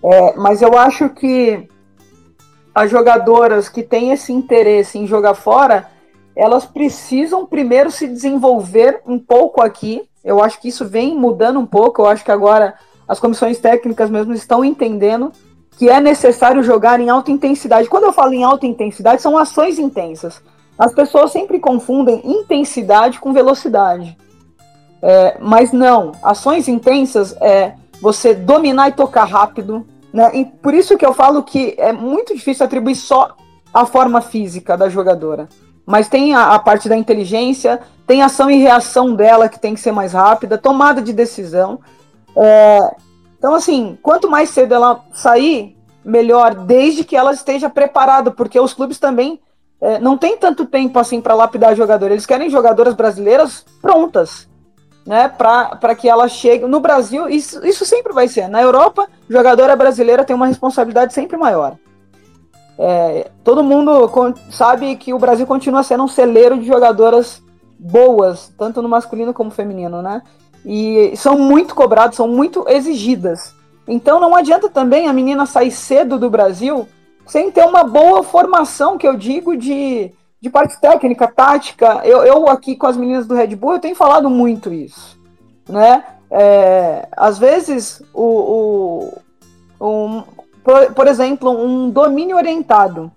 É, 0.04 0.36
mas 0.38 0.62
eu 0.62 0.78
acho 0.78 1.10
que 1.10 1.68
as 2.74 2.92
jogadoras 2.92 3.68
que 3.68 3.82
têm 3.82 4.12
esse 4.12 4.32
interesse 4.32 5.00
em 5.00 5.08
jogar 5.08 5.34
fora, 5.34 5.88
elas 6.36 6.68
precisam 6.68 7.48
primeiro 7.48 7.90
se 7.90 8.08
desenvolver 8.08 9.02
um 9.08 9.18
pouco 9.18 9.60
aqui. 9.60 10.04
Eu 10.24 10.40
acho 10.40 10.62
que 10.62 10.68
isso 10.68 10.88
vem 10.88 11.18
mudando 11.18 11.60
um 11.60 11.66
pouco. 11.66 12.04
Eu 12.04 12.06
acho 12.06 12.24
que 12.24 12.32
agora 12.32 12.76
as 13.08 13.20
comissões 13.20 13.58
técnicas 13.58 14.08
mesmo 14.08 14.36
estão 14.36 14.64
entendendo 14.64 15.32
que 15.80 15.90
é 15.90 16.02
necessário 16.02 16.62
jogar 16.62 17.00
em 17.00 17.10
alta 17.10 17.32
intensidade. 17.32 17.88
Quando 17.88 18.04
eu 18.04 18.12
falo 18.12 18.34
em 18.34 18.44
alta 18.44 18.68
intensidade, 18.68 19.22
são 19.22 19.38
ações 19.38 19.80
intensas. 19.80 20.42
As 20.78 20.94
pessoas 20.94 21.32
sempre 21.32 21.58
confundem 21.58 22.22
intensidade 22.26 23.18
com 23.18 23.32
velocidade. 23.32 24.18
É, 25.02 25.38
mas 25.40 25.72
não, 25.72 26.12
ações 26.22 26.68
intensas 26.68 27.34
é 27.40 27.76
você 28.02 28.34
dominar 28.34 28.90
e 28.90 28.92
tocar 28.92 29.24
rápido. 29.24 29.88
Né? 30.12 30.30
E 30.34 30.46
por 30.46 30.74
isso 30.74 30.98
que 30.98 31.06
eu 31.06 31.14
falo 31.14 31.44
que 31.44 31.76
é 31.78 31.94
muito 31.94 32.36
difícil 32.36 32.66
atribuir 32.66 32.96
só 32.96 33.38
a 33.74 33.86
forma 33.86 34.20
física 34.20 34.76
da 34.76 34.90
jogadora, 34.90 35.48
mas 35.86 36.10
tem 36.10 36.36
a, 36.36 36.56
a 36.56 36.60
parte 36.60 36.90
da 36.90 36.98
inteligência, 36.98 37.80
tem 38.06 38.22
ação 38.22 38.52
e 38.52 38.58
reação 38.58 39.16
dela 39.16 39.48
que 39.48 39.60
tem 39.60 39.76
que 39.76 39.80
ser 39.80 39.94
mais 39.94 40.12
rápida, 40.12 40.58
tomada 40.58 41.02
de 41.02 41.14
decisão. 41.14 41.80
É, 42.36 42.96
então, 43.40 43.56
assim, 43.56 43.98
quanto 44.04 44.30
mais 44.30 44.50
cedo 44.50 44.76
ela 44.76 45.02
sair, 45.14 45.76
melhor, 46.04 46.54
desde 46.54 47.06
que 47.06 47.16
ela 47.16 47.32
esteja 47.32 47.70
preparada, 47.70 48.30
porque 48.30 48.60
os 48.60 48.74
clubes 48.74 49.00
também 49.00 49.40
é, 49.80 49.98
não 49.98 50.18
tem 50.18 50.38
tanto 50.38 50.66
tempo 50.66 51.00
assim 51.00 51.22
para 51.22 51.34
lapidar 51.34 51.76
jogador. 51.76 52.12
Eles 52.12 52.26
querem 52.26 52.50
jogadoras 52.50 52.94
brasileiras 52.94 53.66
prontas, 53.82 54.50
né? 55.06 55.30
Para 55.30 55.96
que 55.96 56.10
ela 56.10 56.28
chegue. 56.28 56.66
No 56.66 56.82
Brasil, 56.82 57.30
isso, 57.30 57.66
isso 57.66 57.86
sempre 57.86 58.12
vai 58.12 58.28
ser. 58.28 58.50
Na 58.50 58.62
Europa, 58.62 59.08
jogadora 59.30 59.74
brasileira 59.74 60.26
tem 60.26 60.36
uma 60.36 60.48
responsabilidade 60.48 61.14
sempre 61.14 61.38
maior. 61.38 61.78
É, 62.78 63.32
todo 63.42 63.64
mundo 63.64 64.10
sabe 64.52 64.98
que 64.98 65.14
o 65.14 65.20
Brasil 65.20 65.48
continua 65.48 65.84
sendo 65.84 66.04
um 66.04 66.08
celeiro 66.10 66.58
de 66.58 66.66
jogadoras 66.66 67.42
boas, 67.78 68.54
tanto 68.58 68.82
no 68.82 68.90
masculino 68.90 69.34
como 69.34 69.50
no 69.50 69.56
feminino, 69.56 70.02
né? 70.02 70.22
E 70.66 71.14
são 71.16 71.38
muito 71.38 71.74
cobradas, 71.74 72.16
são 72.16 72.28
muito 72.28 72.66
exigidas. 72.68 73.54
Então 73.88 74.20
não 74.20 74.36
adianta 74.36 74.70
também 74.70 75.08
a 75.08 75.14
menina 75.14 75.46
sair 75.46 75.72
cedo 75.72 76.20
do 76.20 76.30
Brasil 76.30 76.88
sem 77.26 77.52
ter 77.52 77.64
uma 77.64 77.84
boa 77.84 78.24
formação, 78.24 78.98
que 78.98 79.08
eu 79.08 79.16
digo, 79.16 79.56
de, 79.56 80.12
de 80.42 80.50
parte 80.50 80.80
técnica, 80.82 81.28
tática. 81.28 82.02
Eu, 82.04 82.24
eu 82.24 82.50
aqui 82.50 82.76
com 82.76 82.88
as 82.88 82.98
meninas 82.98 83.28
do 83.28 83.36
Red 83.36 83.56
Bull, 83.56 83.74
eu 83.74 83.80
tenho 83.80 83.96
falado 83.96 84.30
muito 84.30 84.74
isso. 84.74 85.20
Né? 85.68 86.04
É, 86.32 87.08
às 87.16 87.38
vezes, 87.38 88.02
o, 88.14 89.14
o 89.80 89.88
um, 89.88 90.24
por, 90.64 90.94
por, 90.94 91.08
exemplo, 91.08 91.52
um 91.52 91.90
domínio 91.90 92.36
orientado. 92.36 93.12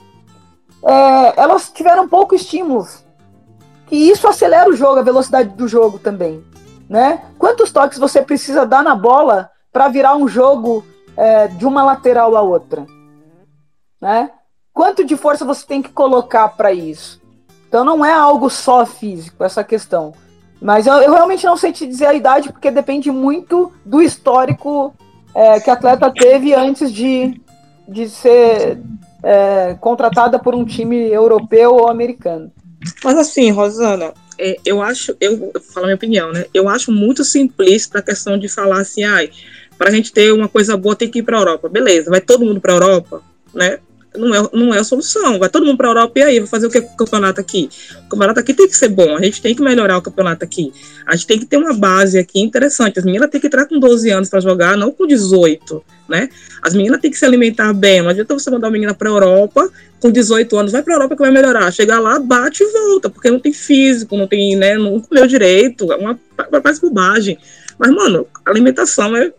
É, 0.85 1.41
elas 1.41 1.71
tiveram 1.71 2.07
pouco 2.07 2.35
estímulos. 2.35 3.03
E 3.91 4.11
isso 4.11 4.29
acelera 4.29 4.69
o 4.69 4.77
jogo, 4.77 4.99
a 4.99 5.03
velocidade 5.03 5.51
do 5.51 5.67
jogo 5.67 5.99
também. 5.99 6.45
Né? 6.93 7.23
Quantos 7.39 7.73
toques 7.73 7.99
você 7.99 8.21
precisa 8.21 8.67
dar 8.67 8.85
na 8.85 8.95
bola 8.95 9.51
para 9.73 9.89
virar 9.89 10.15
um 10.15 10.29
jogo 10.29 10.85
é, 11.17 11.49
de 11.49 11.67
uma 11.67 11.83
lateral 11.83 12.37
a 12.37 12.43
outra? 12.43 12.87
né? 14.03 14.33
Quanto 14.75 15.05
de 15.05 15.17
força 15.17 15.45
você 15.45 15.65
tem 15.65 15.81
que 15.81 15.91
colocar 15.91 16.49
para 16.49 16.73
isso? 16.73 17.23
Então 17.69 17.85
não 17.85 18.05
é 18.05 18.13
algo 18.13 18.51
só 18.51 18.85
físico 18.85 19.45
essa 19.45 19.63
questão. 19.63 20.13
Mas 20.61 20.87
eu, 20.87 20.95
eu, 20.95 21.13
realmente 21.13 21.47
não 21.47 21.57
sei 21.57 21.73
te 21.73 21.87
dizer 21.87 22.07
a 22.07 22.15
idade, 22.15 22.51
porque 22.53 22.71
depende 22.71 23.11
muito 23.11 23.73
do 23.85 24.03
histórico 24.03 24.93
é, 25.35 25.61
que 25.61 25.71
a 25.71 25.75
atleta 25.75 26.11
teve 26.11 26.53
antes 26.53 26.93
de, 26.93 27.41
de 27.89 28.09
ser 28.09 28.81
é, 29.23 29.75
contratada 29.81 30.39
por 30.39 30.55
um 30.55 30.65
time 30.65 30.97
europeu 31.09 31.75
ou 31.75 31.89
americano. 31.89 32.51
Mas 33.05 33.17
assim, 33.17 33.51
Rosana, 33.51 34.13
é, 34.43 34.57
eu 34.67 34.83
acho, 34.83 35.17
eu 35.21 35.37
vou 35.37 35.53
falar 35.73 35.87
minha 35.87 35.95
opinião, 35.95 36.33
né? 36.33 36.47
Eu 36.53 36.69
acho 36.69 36.91
muito 36.91 37.23
simplista 37.23 38.01
a 38.01 38.03
questão 38.03 38.37
de 38.37 38.49
falar 38.49 38.81
assim, 38.81 39.05
ai, 39.05 39.31
para 39.79 39.89
a 39.89 39.93
gente 39.93 40.13
ter 40.13 40.33
uma 40.33 40.49
coisa 40.49 40.77
boa 40.77 40.97
tem 40.97 41.09
que 41.09 41.21
ir 41.21 41.23
para 41.23 41.37
a 41.37 41.41
Europa. 41.41 41.69
Beleza, 41.69 42.11
vai 42.11 42.21
todo 42.21 42.45
mundo 42.45 42.61
para 42.61 42.73
a 42.73 42.77
Europa, 42.77 43.23
né? 43.55 43.79
Não 44.17 44.35
é, 44.35 44.49
não 44.53 44.75
é 44.75 44.79
a 44.79 44.85
solução. 44.85 45.39
Vai 45.39 45.49
todo 45.49 45.65
mundo 45.65 45.77
para 45.77 45.89
a 45.89 45.91
Europa 45.91 46.19
e 46.19 46.23
aí, 46.23 46.39
vai 46.39 46.49
fazer 46.49 46.67
o 46.67 46.71
que 46.71 46.81
com 46.81 46.95
o 46.95 46.97
campeonato 46.97 47.41
aqui? 47.41 47.69
O 48.07 48.09
campeonato 48.11 48.41
aqui 48.41 48.55
tem 48.55 48.69
que 48.69 48.77
ser 48.77 48.89
bom, 48.89 49.17
a 49.17 49.23
gente 49.23 49.41
tem 49.41 49.55
que 49.55 49.63
melhorar 49.63 49.99
o 49.99 50.03
campeonato 50.03 50.45
aqui. 50.45 50.73
A 51.07 51.17
gente 51.17 51.27
tem 51.27 51.39
que 51.39 51.47
ter 51.47 51.57
uma 51.57 51.73
base 51.73 52.19
aqui 52.19 52.41
interessante. 52.41 52.99
As 52.99 53.05
meninas 53.05 53.31
têm 53.31 53.41
que 53.41 53.47
entrar 53.47 53.67
com 53.67 53.79
12 53.79 54.11
anos 54.11 54.29
para 54.29 54.41
jogar, 54.41 54.77
não 54.77 54.91
com 54.93 55.07
18, 55.07 55.83
né? 56.09 56.29
As 56.63 56.75
meninas 56.75 57.01
têm 57.01 57.11
que 57.11 57.19
se 57.19 57.25
alimentar 57.25 57.73
bem. 57.73 58.03
Não 58.03 58.11
adianta 58.11 58.35
você 58.35 58.51
mandar 58.51 58.69
uma 58.69 58.73
menina 58.73 58.95
para 58.95 59.09
a 59.09 59.13
Europa 59.13 59.71
com 60.01 60.11
18 60.11 60.57
anos, 60.57 60.73
vai 60.73 60.83
para 60.83 60.95
a 60.95 60.97
Europa 60.97 61.17
que 61.17 61.23
vai 61.23 61.31
melhorar. 61.31 61.73
Chegar 61.73 62.01
lá, 62.01 62.19
bate 62.19 62.63
e 62.63 62.73
volta, 62.73 63.09
porque 63.09 63.31
não 63.31 63.39
tem 63.39 63.53
físico, 63.53 64.17
não 64.17 64.27
tem, 64.27 64.57
né, 64.57 64.77
não 64.77 65.01
comeu 65.01 65.27
direito, 65.27 65.93
é 65.93 65.97
uma 65.97 66.19
faz 66.63 66.79
bobagem. 66.79 67.39
Mas, 67.79 67.91
mano, 67.91 68.27
alimentação 68.45 69.17
é 69.17 69.33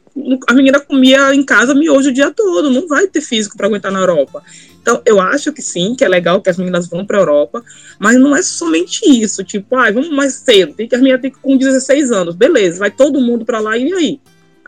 a 0.48 0.54
menina 0.54 0.80
comia 0.80 1.34
em 1.34 1.44
casa 1.44 1.74
miojo 1.74 2.10
o 2.10 2.14
dia 2.14 2.32
todo, 2.32 2.70
não 2.70 2.88
vai 2.88 3.08
ter 3.08 3.22
físico 3.22 3.58
para 3.58 3.68
aguentar 3.68 3.92
na 3.92 4.00
Europa. 4.00 4.44
Então, 4.82 5.02
eu 5.06 5.20
acho 5.20 5.52
que 5.52 5.62
sim, 5.62 5.96
que 5.96 6.04
é 6.04 6.08
legal 6.08 6.42
que 6.42 6.50
as 6.50 6.58
meninas 6.58 6.88
vão 6.88 7.06
para 7.06 7.18
a 7.18 7.22
Europa, 7.22 7.64
mas 7.98 8.18
não 8.18 8.36
é 8.36 8.42
somente 8.42 9.02
isso, 9.10 9.44
tipo, 9.44 9.76
ah, 9.76 9.90
vamos 9.92 10.10
mais 10.10 10.34
cedo, 10.34 10.74
tem 10.74 10.88
que 10.88 10.96
as 10.96 11.02
meninas 11.02 11.22
têm 11.22 11.32
que 11.32 11.40
com 11.40 11.58
16 11.58 12.12
anos, 12.12 12.36
beleza, 12.36 12.80
vai 12.80 12.92
todo 12.92 13.22
mundo 13.22 13.46
para 13.46 13.60
lá 13.60 13.78
e 13.78 13.92
aí? 13.94 14.20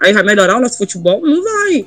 Aí 0.01 0.13
vai 0.13 0.23
melhorar 0.23 0.57
o 0.57 0.61
nosso 0.61 0.77
futebol? 0.77 1.21
Não 1.21 1.43
vai. 1.43 1.85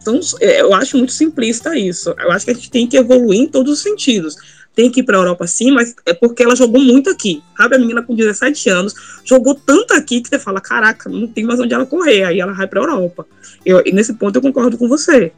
Então, 0.00 0.18
é, 0.40 0.60
eu 0.60 0.74
acho 0.74 0.96
muito 0.96 1.12
simplista 1.12 1.76
isso. 1.76 2.14
Eu 2.18 2.32
acho 2.32 2.44
que 2.44 2.50
a 2.50 2.54
gente 2.54 2.70
tem 2.70 2.86
que 2.86 2.96
evoluir 2.96 3.40
em 3.40 3.46
todos 3.46 3.74
os 3.74 3.82
sentidos 3.82 4.36
tem 4.74 4.90
que 4.90 5.00
ir 5.00 5.02
para 5.02 5.16
a 5.16 5.20
Europa 5.20 5.46
sim, 5.46 5.70
mas 5.70 5.94
é 6.06 6.14
porque 6.14 6.42
ela 6.42 6.56
jogou 6.56 6.80
muito 6.80 7.10
aqui. 7.10 7.42
Sabe, 7.56 7.76
a 7.76 7.78
menina 7.78 8.02
com 8.02 8.14
17 8.14 8.70
anos 8.70 8.94
jogou 9.24 9.54
tanto 9.54 9.94
aqui 9.94 10.20
que 10.20 10.28
você 10.28 10.38
fala: 10.38 10.60
caraca, 10.60 11.08
não 11.08 11.26
tem 11.26 11.44
mais 11.44 11.60
onde 11.60 11.74
ela 11.74 11.86
correr. 11.86 12.24
Aí 12.24 12.40
ela 12.40 12.52
vai 12.52 12.66
para 12.66 12.80
a 12.80 12.84
Europa. 12.84 13.26
Eu, 13.64 13.82
e 13.84 13.92
nesse 13.92 14.14
ponto 14.14 14.36
eu 14.36 14.42
concordo 14.42 14.78
com 14.78 14.88
você. 14.88 15.32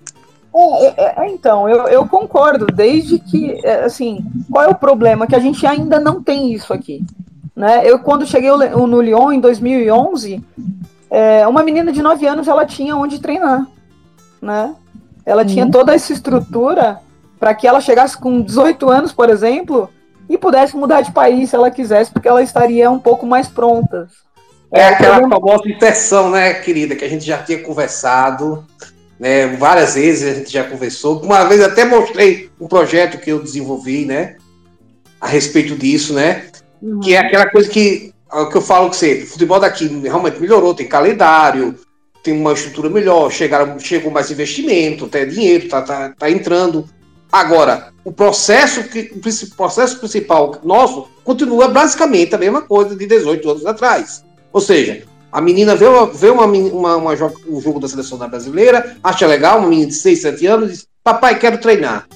É, 0.56 0.86
é, 0.86 1.24
é, 1.24 1.28
então, 1.30 1.68
eu, 1.68 1.88
eu 1.88 2.06
concordo, 2.06 2.66
desde 2.66 3.18
que, 3.18 3.60
é, 3.64 3.84
assim, 3.84 4.24
qual 4.48 4.64
é 4.64 4.68
o 4.68 4.74
problema? 4.74 5.26
Que 5.26 5.34
a 5.34 5.40
gente 5.40 5.66
ainda 5.66 5.98
não 5.98 6.22
tem 6.22 6.52
isso 6.52 6.72
aqui. 6.72 7.02
Né? 7.56 7.82
Eu, 7.84 7.98
quando 7.98 8.26
cheguei 8.26 8.50
no 8.50 9.00
Lyon, 9.00 9.32
em 9.32 9.40
2011, 9.40 10.40
é, 11.10 11.46
uma 11.48 11.64
menina 11.64 11.92
de 11.92 12.00
9 12.00 12.24
anos, 12.26 12.46
ela 12.46 12.64
tinha 12.64 12.96
onde 12.96 13.20
treinar, 13.20 13.66
né? 14.40 14.74
Ela 15.26 15.42
uhum. 15.42 15.48
tinha 15.48 15.70
toda 15.70 15.94
essa 15.94 16.12
estrutura 16.12 17.00
para 17.44 17.54
que 17.54 17.66
ela 17.66 17.78
chegasse 17.78 18.16
com 18.16 18.40
18 18.40 18.88
anos, 18.88 19.12
por 19.12 19.28
exemplo, 19.28 19.90
e 20.30 20.38
pudesse 20.38 20.74
mudar 20.74 21.02
de 21.02 21.12
país 21.12 21.50
se 21.50 21.56
ela 21.56 21.70
quisesse, 21.70 22.10
porque 22.10 22.26
ela 22.26 22.42
estaria 22.42 22.90
um 22.90 22.98
pouco 22.98 23.26
mais 23.26 23.48
pronta. 23.48 24.08
É 24.72 24.86
aquela 24.86 25.28
famosa 25.28 25.68
inserção, 25.68 26.30
né, 26.30 26.54
querida, 26.54 26.96
que 26.96 27.04
a 27.04 27.08
gente 27.08 27.22
já 27.22 27.36
tinha 27.36 27.58
conversado, 27.58 28.64
né, 29.20 29.46
várias 29.58 29.94
vezes 29.94 30.26
a 30.26 30.38
gente 30.38 30.50
já 30.50 30.64
conversou. 30.64 31.20
Uma 31.20 31.44
vez 31.44 31.62
até 31.62 31.84
mostrei 31.84 32.48
um 32.58 32.66
projeto 32.66 33.18
que 33.18 33.30
eu 33.30 33.42
desenvolvi, 33.42 34.06
né, 34.06 34.36
a 35.20 35.28
respeito 35.28 35.76
disso, 35.76 36.14
né, 36.14 36.44
uhum. 36.80 37.00
que 37.00 37.14
é 37.14 37.18
aquela 37.18 37.50
coisa 37.50 37.68
que, 37.68 38.10
que 38.50 38.56
eu 38.56 38.62
falo 38.62 38.88
que 38.88 38.96
você, 38.96 39.22
o 39.22 39.26
futebol 39.26 39.60
daqui 39.60 39.86
realmente 40.02 40.40
melhorou, 40.40 40.72
tem 40.72 40.88
calendário, 40.88 41.78
tem 42.22 42.32
uma 42.32 42.54
estrutura 42.54 42.88
melhor, 42.88 43.30
chegaram, 43.30 43.78
chegou 43.78 44.10
mais 44.10 44.30
investimento, 44.30 45.04
até 45.04 45.26
dinheiro, 45.26 45.68
tá, 45.68 45.82
tá, 45.82 46.14
tá 46.18 46.30
entrando. 46.30 46.88
Agora, 47.34 47.92
o 48.04 48.12
processo, 48.12 48.84
que, 48.84 49.10
o 49.12 49.56
processo 49.56 49.98
principal 49.98 50.60
nosso 50.62 51.08
continua 51.24 51.66
basicamente 51.66 52.32
a 52.32 52.38
mesma 52.38 52.62
coisa 52.62 52.94
de 52.94 53.08
18 53.08 53.50
anos 53.50 53.66
atrás. 53.66 54.24
Ou 54.52 54.60
seja, 54.60 55.02
a 55.32 55.40
menina 55.40 55.74
vê, 55.74 55.84
uma, 55.84 56.06
vê 56.06 56.30
uma, 56.30 56.46
uma, 56.46 56.96
uma, 56.96 57.12
um 57.48 57.60
jogo 57.60 57.80
da 57.80 57.88
seleção 57.88 58.16
da 58.16 58.28
brasileira, 58.28 58.96
acha 59.02 59.26
legal, 59.26 59.58
uma 59.58 59.68
menina 59.68 59.88
de 59.88 59.96
6, 59.96 60.22
7 60.22 60.46
anos, 60.46 60.70
diz: 60.70 60.86
Papai, 61.02 61.36
quero 61.36 61.58
treinar. 61.58 62.06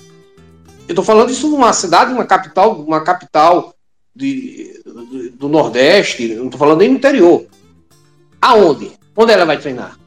Eu 0.86 0.92
estou 0.92 1.04
falando 1.04 1.30
isso 1.30 1.48
numa 1.48 1.72
cidade, 1.72 2.12
uma 2.12 2.24
capital, 2.24 2.80
uma 2.80 3.00
capital 3.00 3.74
de, 4.14 4.80
do, 4.86 5.30
do 5.32 5.48
Nordeste, 5.48 6.32
não 6.36 6.44
estou 6.44 6.60
falando 6.60 6.78
nem 6.78 6.90
no 6.90 6.94
interior. 6.94 7.44
Aonde? 8.40 8.92
Onde 9.16 9.32
ela 9.32 9.44
vai 9.44 9.58
treinar? 9.58 9.98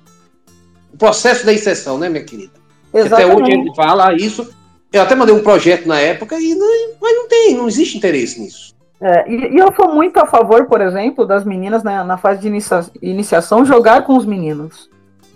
O 0.93 0.95
processo 0.95 1.45
da 1.45 1.51
inserção, 1.51 1.97
né, 1.97 2.07
minha 2.07 2.23
querida? 2.23 2.53
Até 2.93 3.25
hoje 3.25 3.51
a 3.51 3.55
gente 3.57 3.75
fala 3.75 4.15
isso 4.15 4.60
eu 4.91 5.01
até 5.01 5.15
mandei 5.15 5.33
um 5.33 5.43
projeto 5.43 5.87
na 5.87 5.99
época, 5.99 6.39
e 6.39 6.53
não, 6.53 6.67
mas 7.01 7.15
não 7.15 7.27
tem, 7.27 7.55
não 7.55 7.67
existe 7.67 7.97
interesse 7.97 8.39
nisso. 8.39 8.75
É, 9.01 9.27
e, 9.27 9.55
e, 9.55 9.57
eu 9.57 9.73
sou 9.75 9.93
muito 9.93 10.17
a 10.19 10.27
favor, 10.27 10.65
por 10.65 10.79
exemplo, 10.79 11.25
das 11.25 11.43
meninas 11.43 11.83
né, 11.83 12.03
na 12.03 12.17
fase 12.17 12.41
de 12.41 12.47
inicia 12.47 12.85
iniciação 13.01 13.65
jogar 13.65 14.03
com 14.03 14.15
os 14.15 14.25
meninos. 14.25 14.89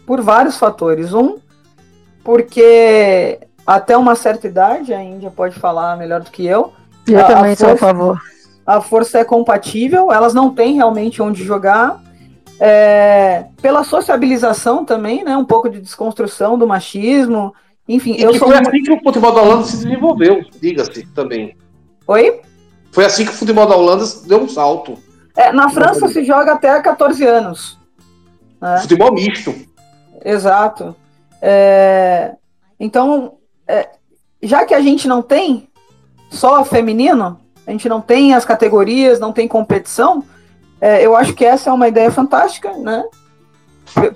Por 0.06 0.22
vários 0.22 0.58
fatores. 0.58 1.14
Um, 1.14 1.40
porque 2.24 3.40
até 3.66 3.98
uma 3.98 4.16
certa 4.16 4.46
idade, 4.46 4.94
a 4.94 5.02
Índia 5.02 5.32
pode 5.32 5.60
falar 5.60 5.98
melhor 5.98 6.22
do 6.22 6.30
que 6.30 6.46
eu. 6.46 6.74
Eu 7.08 7.20
a, 7.20 7.24
também 7.24 7.54
a 7.54 7.56
força, 7.56 7.66
sou 7.66 7.74
a 7.74 7.78
favor. 7.78 8.22
A 8.66 8.82
força 8.82 9.20
é 9.20 9.24
compatível, 9.24 10.12
elas 10.12 10.34
não 10.34 10.54
têm 10.54 10.76
realmente 10.76 11.22
onde 11.22 11.44
jogar. 11.44 12.04
É, 12.60 13.46
pela 13.62 13.84
sociabilização 13.84 14.86
também, 14.86 15.24
né? 15.24 15.36
Um 15.36 15.44
pouco 15.44 15.70
de 15.70 15.82
desconstrução 15.82 16.58
do 16.58 16.68
machismo. 16.68 17.54
Enfim, 17.88 18.16
e 18.18 18.22
eu 18.24 18.34
sou. 18.36 18.48
Foi 18.48 18.58
assim 18.58 18.82
que 18.82 18.92
o 18.92 19.00
futebol 19.02 19.32
da 19.32 19.42
Holanda 19.42 19.64
se 19.66 19.78
desenvolveu, 19.78 20.44
diga-se 20.60 21.06
também. 21.14 21.56
Oi? 22.08 22.42
Foi 22.92 23.06
assim 23.06 23.26
que 23.26 23.32
o 23.32 23.36
futebol 23.36 23.68
da 23.68 23.76
Holanda 23.76 24.06
deu 24.26 24.42
um 24.42 24.50
salto. 24.50 24.98
É, 25.36 25.52
na 25.52 25.70
França 25.70 26.08
se 26.08 26.24
joga 26.24 26.54
até 26.54 26.82
14 26.82 27.24
anos. 27.26 27.78
Né? 28.62 28.78
Futebol 28.80 29.14
misto. 29.14 29.54
Exato. 30.24 30.96
É, 31.42 32.34
então, 32.80 33.34
é, 33.68 33.90
já 34.42 34.66
que 34.66 34.74
a 34.74 34.82
gente 34.82 35.08
não 35.08 35.22
tem 35.22 35.68
só 36.30 36.64
feminino, 36.64 37.40
a 37.68 37.72
gente 37.72 37.90
não 37.90 38.02
tem 38.02 38.34
as 38.34 38.46
categorias, 38.46 39.20
não 39.20 39.34
tem 39.34 39.48
competição, 39.48 40.24
é, 40.80 41.06
eu 41.06 41.16
acho 41.16 41.34
que 41.34 41.46
essa 41.46 41.70
é 41.70 41.74
uma 41.74 41.88
ideia 41.88 42.12
fantástica, 42.12 42.72
né? 42.78 43.04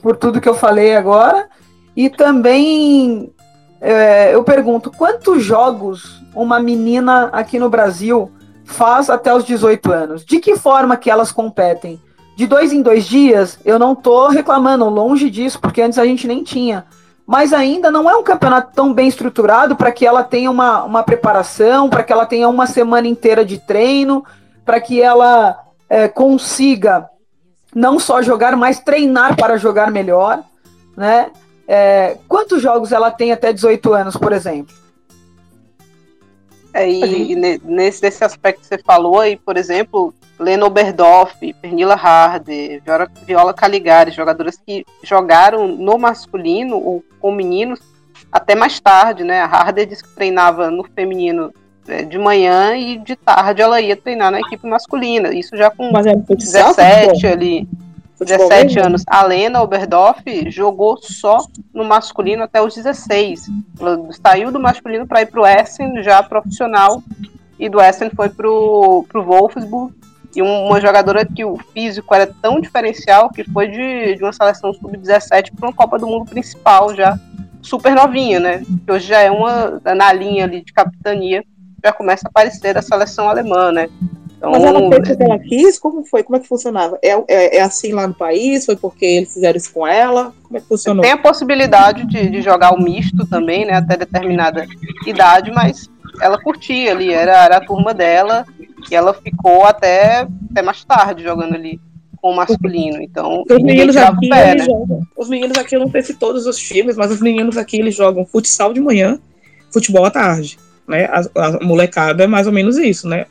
Por 0.01 0.15
tudo 0.15 0.41
que 0.41 0.49
eu 0.49 0.53
falei 0.53 0.95
agora. 0.95 1.49
E 1.95 2.09
também 2.09 3.33
é, 3.81 4.33
eu 4.33 4.43
pergunto, 4.43 4.91
quantos 4.91 5.43
jogos 5.43 6.21
uma 6.35 6.59
menina 6.59 7.29
aqui 7.31 7.57
no 7.57 7.69
Brasil 7.69 8.31
faz 8.65 9.09
até 9.09 9.33
os 9.33 9.45
18 9.45 9.91
anos? 9.91 10.25
De 10.25 10.39
que 10.39 10.55
forma 10.55 10.97
que 10.97 11.09
elas 11.09 11.31
competem? 11.31 11.99
De 12.35 12.45
dois 12.47 12.71
em 12.71 12.81
dois 12.81 13.05
dias, 13.05 13.59
eu 13.65 13.77
não 13.77 13.95
tô 13.95 14.27
reclamando, 14.27 14.85
longe 14.85 15.29
disso, 15.29 15.59
porque 15.59 15.81
antes 15.81 15.99
a 15.99 16.05
gente 16.05 16.27
nem 16.27 16.43
tinha. 16.43 16.85
Mas 17.25 17.53
ainda 17.53 17.91
não 17.91 18.09
é 18.09 18.15
um 18.15 18.23
campeonato 18.23 18.71
tão 18.73 18.93
bem 18.93 19.07
estruturado 19.07 19.75
para 19.75 19.91
que 19.91 20.05
ela 20.05 20.23
tenha 20.23 20.49
uma, 20.49 20.83
uma 20.83 21.03
preparação, 21.03 21.89
para 21.89 22.03
que 22.03 22.11
ela 22.11 22.25
tenha 22.25 22.47
uma 22.47 22.65
semana 22.65 23.07
inteira 23.07 23.45
de 23.45 23.59
treino, 23.59 24.23
para 24.65 24.79
que 24.79 25.01
ela 25.01 25.59
é, 25.89 26.07
consiga 26.07 27.09
não 27.73 27.99
só 27.99 28.21
jogar, 28.21 28.55
mas 28.55 28.79
treinar 28.79 29.35
para 29.35 29.57
jogar 29.57 29.91
melhor, 29.91 30.43
né? 30.97 31.29
É, 31.71 32.17
quantos 32.27 32.63
jogos 32.63 32.91
ela 32.91 33.11
tem 33.11 33.31
até 33.31 33.53
18 33.53 33.93
anos, 33.93 34.17
por 34.17 34.33
exemplo? 34.33 34.75
É, 36.73 36.89
e, 36.89 37.35
nesse, 37.35 38.01
nesse 38.01 38.23
aspecto 38.23 38.61
que 38.61 38.65
você 38.65 38.79
falou 38.79 39.19
aí, 39.19 39.35
por 39.37 39.55
exemplo, 39.55 40.11
Lena 40.39 40.65
Oberdoff, 40.65 41.53
Pernilla 41.61 41.93
Harder, 41.93 42.81
Viola, 42.83 43.11
Viola 43.23 43.53
Caligari, 43.53 44.09
jogadoras 44.09 44.57
que 44.57 44.83
jogaram 45.03 45.67
no 45.67 45.95
masculino 45.99 46.75
ou 46.75 47.03
com 47.19 47.31
meninos 47.31 47.79
até 48.31 48.55
mais 48.55 48.79
tarde, 48.79 49.23
né? 49.23 49.41
A 49.41 49.45
Harder 49.45 49.85
disse 49.85 50.03
que 50.03 50.15
treinava 50.15 50.71
no 50.71 50.83
feminino 50.83 51.53
é, 51.87 52.01
de 52.01 52.17
manhã 52.17 52.75
e 52.75 52.97
de 52.97 53.15
tarde 53.15 53.61
ela 53.61 53.79
ia 53.79 53.95
treinar 53.95 54.31
na 54.31 54.39
equipe 54.39 54.65
masculina. 54.67 55.31
Isso 55.35 55.55
já 55.55 55.69
com 55.69 55.91
Mas 55.91 56.07
17 56.27 57.27
ali. 57.27 57.67
Futebol 58.19 58.49
17 58.49 58.75
mesmo? 58.75 58.85
anos. 58.85 59.03
A 59.07 59.23
Lena 59.23 59.61
Oberdoff 59.61 60.51
jogou 60.51 60.97
só 60.97 61.37
no 61.73 61.85
masculino 61.85 62.43
até 62.43 62.61
os 62.61 62.75
16. 62.75 63.47
Ela 63.79 63.97
saiu 64.11 64.51
do 64.51 64.59
masculino 64.59 65.07
para 65.07 65.21
ir 65.21 65.27
para 65.27 65.41
o 65.41 65.47
Essen, 65.47 66.03
já 66.03 66.21
profissional, 66.21 67.01
e 67.57 67.69
do 67.69 67.81
Essen 67.81 68.09
foi 68.09 68.27
para 68.27 68.49
o 68.49 69.05
Wolfsburg. 69.13 69.93
E 70.35 70.41
uma 70.41 70.79
jogadora 70.79 71.25
que 71.25 71.43
o 71.43 71.57
físico 71.73 72.13
era 72.13 72.27
tão 72.27 72.59
diferencial 72.59 73.29
que 73.29 73.43
foi 73.45 73.67
de, 73.67 74.15
de 74.15 74.23
uma 74.23 74.33
seleção 74.33 74.71
sub-17 74.73 75.55
para 75.55 75.69
uma 75.69 75.73
Copa 75.73 75.97
do 75.97 76.05
Mundo 76.05 76.29
principal, 76.29 76.93
já 76.93 77.17
super 77.61 77.95
novinha, 77.95 78.39
né? 78.39 78.63
Que 78.85 78.91
hoje 78.91 79.07
já 79.07 79.21
é 79.21 79.31
uma 79.31 79.81
na 79.95 80.13
linha 80.13 80.43
ali 80.43 80.61
de 80.61 80.71
capitania, 80.71 81.43
já 81.83 81.91
começa 81.91 82.27
a 82.27 82.29
aparecer 82.29 82.77
a 82.77 82.81
seleção 82.81 83.27
alemã, 83.27 83.71
né? 83.71 83.89
Então, 84.39 84.51
Mas 84.51 84.63
ela 84.63 84.79
fez 84.79 85.07
porque 85.09 85.23
ela 85.23 85.37
quis? 85.37 85.77
Como 85.77 86.05
foi? 86.05 86.23
Como 86.23 86.37
é 86.37 86.39
que 86.39 86.47
funcionava? 86.47 86.97
É, 87.03 87.11
é, 87.27 87.57
é, 87.57 87.61
assim 87.61 87.91
lá 87.91 88.07
no 88.07 88.13
país? 88.13 88.65
Foi 88.65 88.77
porque 88.77 89.05
eles 89.05 89.33
fizeram 89.33 89.57
isso 89.57 89.73
com 89.73 89.85
ela? 89.85 90.33
Como 90.43 90.57
é 90.57 90.61
que 90.61 90.67
funcionou? 90.67 91.03
Tem 91.03 91.11
a 91.11 91.17
possibilidade 91.17 92.07
de, 92.07 92.29
de 92.29 92.41
jogar 92.41 92.73
o 92.73 92.81
misto 92.81 93.27
também, 93.27 93.65
né? 93.65 93.73
Até 93.73 93.97
determinada 93.97 94.65
idade, 95.05 95.51
mas 95.51 95.89
ela 96.21 96.41
curtia 96.41 96.91
ali, 96.91 97.11
era, 97.11 97.43
era 97.43 97.57
a 97.57 97.65
turma 97.65 97.93
dela, 97.93 98.45
e 98.89 98.95
ela 98.95 99.13
ficou 99.13 99.65
até, 99.65 100.25
até 100.51 100.61
mais 100.61 100.85
tarde 100.85 101.21
jogando 101.21 101.55
ali 101.55 101.77
com 102.21 102.31
o 102.31 102.35
masculino. 102.35 103.01
Então, 103.01 103.43
os 103.49 103.61
meninos 103.61 103.97
aqui, 103.97 104.29
pé, 104.29 104.55
né? 104.55 104.63
jogam, 104.63 105.01
os 105.17 105.27
meninos 105.27 105.57
aqui, 105.57 105.75
eu 105.75 105.81
não 105.81 105.91
sei 105.91 106.01
se 106.01 106.13
todos 106.13 106.45
os 106.45 106.57
times, 106.57 106.95
mas 106.95 107.11
os 107.11 107.19
meninos 107.19 107.57
aqui 107.57 107.77
eles 107.77 107.93
jogam 107.93 108.25
futsal 108.25 108.71
de 108.71 108.79
manhã, 108.79 109.19
futebol 109.69 110.05
à 110.05 110.11
tarde. 110.11 110.57
Né? 110.87 111.05
A, 111.05 111.23
a 111.35 111.59
molecada 111.61 112.23
é 112.23 112.27
mais 112.27 112.47
ou 112.47 112.53
menos 112.53 112.77
isso, 112.77 113.05
né? 113.05 113.25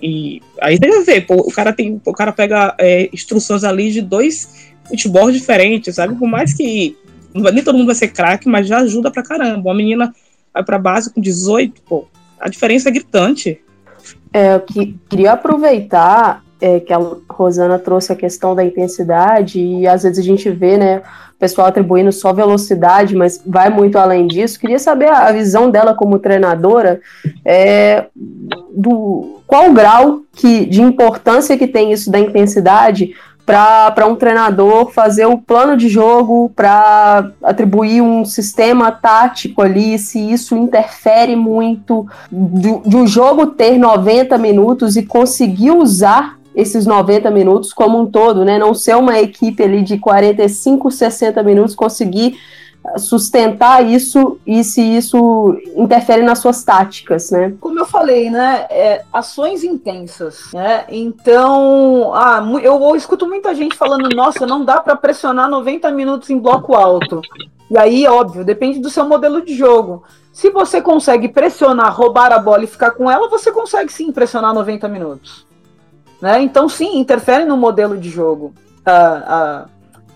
E 0.00 0.40
aí 0.60 0.78
deve 0.78 1.02
ver, 1.02 1.26
pô, 1.26 1.34
o 1.34 1.50
cara 1.50 1.72
tem, 1.72 2.00
o 2.04 2.12
cara 2.12 2.32
pega 2.32 2.74
é, 2.78 3.08
instruções 3.12 3.64
ali 3.64 3.90
de 3.90 4.00
dois 4.00 4.68
futebol 4.88 5.30
diferentes, 5.30 5.96
sabe? 5.96 6.14
Por 6.14 6.28
mais 6.28 6.54
que 6.54 6.96
nem 7.34 7.62
todo 7.62 7.76
mundo 7.76 7.86
vai 7.86 7.94
ser 7.94 8.08
craque, 8.08 8.48
mas 8.48 8.66
já 8.66 8.78
ajuda 8.78 9.10
pra 9.10 9.22
caramba. 9.22 9.68
Uma 9.68 9.74
menina 9.74 10.14
vai 10.52 10.64
pra 10.64 10.78
base 10.78 11.12
com 11.12 11.20
18, 11.20 11.82
pô, 11.82 12.06
a 12.40 12.48
diferença 12.48 12.88
é 12.88 12.92
gritante. 12.92 13.60
É, 14.32 14.54
eu 14.54 14.60
que, 14.60 14.98
queria 15.08 15.32
aproveitar 15.32 16.42
é, 16.60 16.80
que 16.80 16.92
a 16.92 16.98
Rosana 17.28 17.78
trouxe 17.78 18.12
a 18.12 18.16
questão 18.16 18.54
da 18.54 18.64
intensidade 18.64 19.60
e 19.60 19.86
às 19.86 20.02
vezes 20.02 20.18
a 20.18 20.22
gente 20.22 20.48
vê, 20.50 20.76
né, 20.76 21.02
pessoal 21.38 21.68
atribuindo 21.68 22.10
só 22.10 22.32
velocidade, 22.32 23.14
mas 23.14 23.40
vai 23.46 23.70
muito 23.70 23.96
além 23.96 24.26
disso. 24.26 24.58
Queria 24.58 24.78
saber 24.78 25.10
a 25.10 25.30
visão 25.32 25.70
dela 25.70 25.94
como 25.94 26.18
treinadora, 26.18 27.00
é, 27.44 28.06
do 28.70 29.40
qual 29.46 29.70
o 29.70 29.72
grau 29.72 30.20
que, 30.32 30.66
de 30.66 30.82
importância 30.82 31.56
que 31.56 31.66
tem 31.66 31.92
isso 31.92 32.10
da 32.10 32.18
intensidade 32.18 33.14
para 33.48 34.06
um 34.06 34.14
treinador 34.14 34.90
fazer 34.90 35.24
o 35.24 35.38
plano 35.38 35.74
de 35.74 35.88
jogo, 35.88 36.52
para 36.54 37.30
atribuir 37.42 38.02
um 38.02 38.22
sistema 38.22 38.92
tático 38.92 39.62
ali, 39.62 39.98
se 39.98 40.18
isso 40.18 40.54
interfere 40.54 41.34
muito 41.34 42.06
de, 42.30 42.78
de 42.86 42.94
um 42.94 43.06
jogo 43.06 43.46
ter 43.46 43.78
90 43.78 44.36
minutos 44.36 44.98
e 44.98 45.02
conseguir 45.02 45.70
usar 45.70 46.37
esses 46.58 46.86
90 46.86 47.30
minutos 47.30 47.72
como 47.72 48.00
um 48.00 48.06
todo, 48.06 48.44
né? 48.44 48.58
Não 48.58 48.74
ser 48.74 48.96
uma 48.96 49.16
equipe 49.20 49.62
ali 49.62 49.80
de 49.80 49.96
45, 49.96 50.90
60 50.90 51.40
minutos, 51.44 51.72
conseguir 51.72 52.36
sustentar 52.96 53.86
isso 53.86 54.40
e 54.44 54.64
se 54.64 54.80
isso 54.80 55.56
interfere 55.76 56.22
nas 56.22 56.40
suas 56.40 56.64
táticas, 56.64 57.30
né? 57.30 57.54
Como 57.60 57.78
eu 57.78 57.86
falei, 57.86 58.28
né? 58.28 58.66
É, 58.70 59.04
ações 59.12 59.62
intensas, 59.62 60.50
né? 60.52 60.84
Então, 60.88 62.12
ah, 62.12 62.44
eu, 62.60 62.82
eu 62.82 62.96
escuto 62.96 63.28
muita 63.28 63.54
gente 63.54 63.76
falando, 63.76 64.08
nossa, 64.16 64.44
não 64.44 64.64
dá 64.64 64.80
para 64.80 64.96
pressionar 64.96 65.48
90 65.48 65.88
minutos 65.92 66.28
em 66.28 66.40
bloco 66.40 66.74
alto. 66.74 67.22
E 67.70 67.78
aí, 67.78 68.04
óbvio, 68.08 68.44
depende 68.44 68.80
do 68.80 68.90
seu 68.90 69.06
modelo 69.06 69.44
de 69.44 69.54
jogo. 69.54 70.02
Se 70.32 70.50
você 70.50 70.80
consegue 70.80 71.28
pressionar, 71.28 71.94
roubar 71.94 72.32
a 72.32 72.38
bola 72.38 72.64
e 72.64 72.68
ficar 72.68 72.92
com 72.92 73.08
ela, 73.08 73.28
você 73.28 73.52
consegue 73.52 73.92
sim 73.92 74.10
pressionar 74.10 74.52
90 74.52 74.88
minutos. 74.88 75.47
Né? 76.20 76.42
Então, 76.42 76.68
sim, 76.68 76.98
interfere 76.98 77.44
no 77.44 77.56
modelo 77.56 77.96
de 77.96 78.08
jogo. 78.08 78.52
A, 78.84 79.66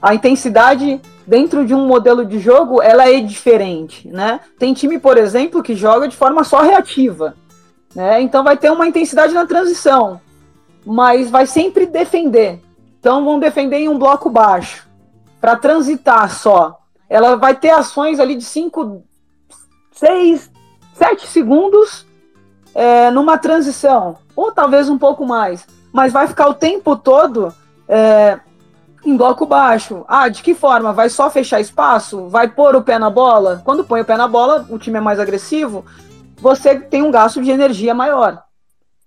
a, 0.01 0.11
a 0.11 0.15
intensidade 0.15 1.01
dentro 1.27 1.65
de 1.65 1.75
um 1.75 1.87
modelo 1.87 2.25
de 2.25 2.39
jogo 2.39 2.83
ela 2.83 3.09
é 3.09 3.21
diferente. 3.21 4.09
Né? 4.09 4.41
Tem 4.59 4.75
time, 4.75 4.99
por 4.99 5.17
exemplo, 5.17 5.63
que 5.63 5.75
joga 5.75 6.09
de 6.09 6.17
forma 6.17 6.45
só 6.45 6.61
reativa. 6.61 7.35
Né? 7.95 8.21
Então, 8.23 8.43
vai 8.43 8.57
ter 8.57 8.71
uma 8.71 8.87
intensidade 8.87 9.33
na 9.33 9.47
transição, 9.47 10.21
mas 10.85 11.31
vai 11.31 11.47
sempre 11.47 11.87
defender. 11.87 12.61
Então, 12.99 13.25
vão 13.25 13.39
defender 13.39 13.79
em 13.79 13.89
um 13.89 13.99
bloco 13.99 14.31
baixo, 14.31 14.89
para 15.41 15.57
transitar 15.57 16.31
só. 16.31 16.79
Ela 17.09 17.37
vai 17.37 17.55
ter 17.55 17.71
ações 17.71 18.19
ali 18.19 18.35
de 18.35 18.45
5, 18.45 19.03
6, 19.93 20.51
7 20.95 21.27
segundos 21.27 22.07
é, 22.75 23.11
numa 23.11 23.37
transição, 23.37 24.17
ou 24.35 24.51
talvez 24.51 24.89
um 24.89 24.97
pouco 24.97 25.27
mais 25.27 25.67
mas 25.93 26.13
vai 26.13 26.27
ficar 26.27 26.49
o 26.49 26.55
tempo 26.55 26.97
todo 26.97 27.53
é, 27.89 28.39
em 29.05 29.17
bloco 29.17 29.45
baixo. 29.45 30.05
Ah, 30.09 30.29
de 30.29 30.43
que 30.43 30.55
forma? 30.55 30.93
Vai 30.93 31.09
só 31.09 31.29
fechar 31.31 31.61
espaço? 31.61 32.29
Vai 32.29 32.49
pôr 32.49 32.75
o 32.75 32.83
pé 32.83 32.99
na 32.99 33.11
bola? 33.11 33.61
Quando 33.65 33.85
põe 33.85 34.01
o 34.01 34.05
pé 34.05 34.17
na 34.17 34.27
bola, 34.27 34.67
o 34.71 34.79
time 34.79 34.99
é 34.99 35.01
mais 35.01 35.21
agressivo, 35.21 35.85
você 36.41 36.79
tem 36.79 37.03
um 37.03 37.11
gasto 37.11 37.43
de 37.43 37.51
energia 37.51 37.95
maior. 37.95 38.43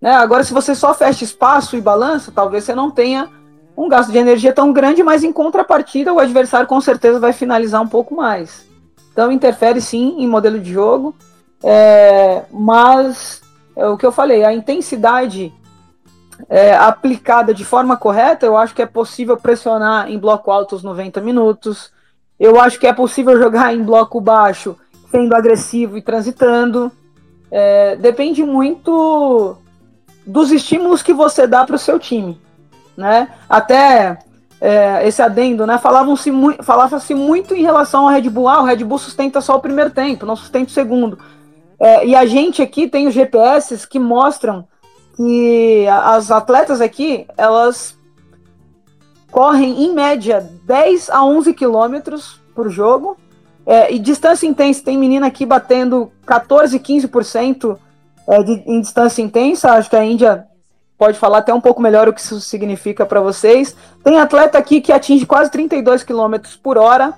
Né? 0.01 0.11
Agora, 0.15 0.43
se 0.43 0.53
você 0.53 0.75
só 0.75 0.93
fecha 0.93 1.23
espaço 1.23 1.75
e 1.75 1.81
balança, 1.81 2.31
talvez 2.33 2.63
você 2.63 2.75
não 2.75 2.91
tenha 2.91 3.29
um 3.75 3.89
gasto 3.89 4.11
de 4.11 4.17
energia 4.17 4.53
tão 4.53 4.71
grande, 4.71 5.03
mas 5.03 5.23
em 5.23 5.33
contrapartida, 5.33 6.13
o 6.13 6.19
adversário 6.19 6.67
com 6.67 6.79
certeza 6.79 7.19
vai 7.19 7.33
finalizar 7.33 7.81
um 7.81 7.87
pouco 7.87 8.15
mais. 8.15 8.65
Então, 9.11 9.31
interfere 9.31 9.81
sim 9.81 10.15
em 10.19 10.27
modelo 10.27 10.59
de 10.59 10.71
jogo, 10.71 11.15
é, 11.63 12.43
mas 12.51 13.41
é 13.75 13.87
o 13.87 13.97
que 13.97 14.05
eu 14.05 14.11
falei, 14.11 14.43
a 14.43 14.53
intensidade 14.53 15.53
é, 16.49 16.75
aplicada 16.75 17.53
de 17.53 17.63
forma 17.63 17.97
correta, 17.97 18.45
eu 18.45 18.57
acho 18.57 18.75
que 18.75 18.81
é 18.81 18.85
possível 18.85 19.37
pressionar 19.37 20.09
em 20.09 20.17
bloco 20.17 20.51
alto 20.51 20.75
os 20.75 20.83
90 20.83 21.21
minutos. 21.21 21.91
Eu 22.39 22.59
acho 22.59 22.79
que 22.79 22.87
é 22.87 22.93
possível 22.93 23.37
jogar 23.37 23.73
em 23.73 23.83
bloco 23.83 24.19
baixo, 24.19 24.75
sendo 25.09 25.35
agressivo 25.35 25.97
e 25.97 26.01
transitando. 26.01 26.91
É, 27.49 27.95
depende 27.95 28.43
muito 28.43 29.57
dos 30.25 30.51
estímulos 30.51 31.01
que 31.01 31.13
você 31.13 31.47
dá 31.47 31.65
para 31.65 31.75
o 31.75 31.79
seu 31.79 31.97
time. 31.97 32.39
Né? 32.97 33.29
Até 33.49 34.17
é, 34.59 35.07
esse 35.07 35.21
adendo, 35.21 35.65
né? 35.65 35.77
Falavam-se 35.77 36.31
mu 36.31 36.53
falava-se 36.63 37.13
muito 37.13 37.53
em 37.53 37.61
relação 37.61 38.07
ao 38.07 38.13
Red 38.13 38.29
Bull. 38.29 38.47
Ah, 38.47 38.61
o 38.61 38.65
Red 38.65 38.83
Bull 38.83 38.97
sustenta 38.97 39.41
só 39.41 39.55
o 39.55 39.61
primeiro 39.61 39.91
tempo, 39.91 40.25
não 40.25 40.35
sustenta 40.35 40.69
o 40.69 40.73
segundo. 40.73 41.19
É, 41.79 42.05
e 42.07 42.15
a 42.15 42.25
gente 42.25 42.61
aqui 42.61 42.87
tem 42.87 43.07
os 43.07 43.13
GPS 43.13 43.87
que 43.87 43.99
mostram 43.99 44.65
que 45.15 45.85
as 45.87 46.29
atletas 46.29 46.81
aqui, 46.81 47.25
elas 47.37 47.97
correm 49.31 49.83
em 49.83 49.93
média 49.93 50.47
10 50.63 51.09
a 51.09 51.23
11 51.23 51.53
quilômetros 51.53 52.39
por 52.53 52.69
jogo. 52.69 53.17
É, 53.65 53.91
e 53.91 53.97
distância 53.97 54.45
intensa, 54.45 54.83
tem 54.83 54.97
menina 54.97 55.25
aqui 55.25 55.45
batendo 55.45 56.11
14, 56.25 56.79
15% 56.79 57.77
é, 58.27 58.43
de, 58.43 58.63
em 58.67 58.79
distância 58.79 59.21
intensa. 59.21 59.71
Acho 59.71 59.89
que 59.89 59.95
a 59.95 60.05
Índia 60.05 60.45
pode 60.97 61.17
falar 61.17 61.39
até 61.39 61.53
um 61.53 61.61
pouco 61.61 61.81
melhor 61.81 62.07
o 62.07 62.13
que 62.13 62.21
isso 62.21 62.39
significa 62.39 63.05
para 63.05 63.19
vocês. 63.21 63.75
Tem 64.03 64.19
atleta 64.19 64.57
aqui 64.57 64.81
que 64.81 64.91
atinge 64.91 65.25
quase 65.25 65.49
32 65.49 66.03
km 66.03 66.35
por 66.61 66.77
hora. 66.77 67.13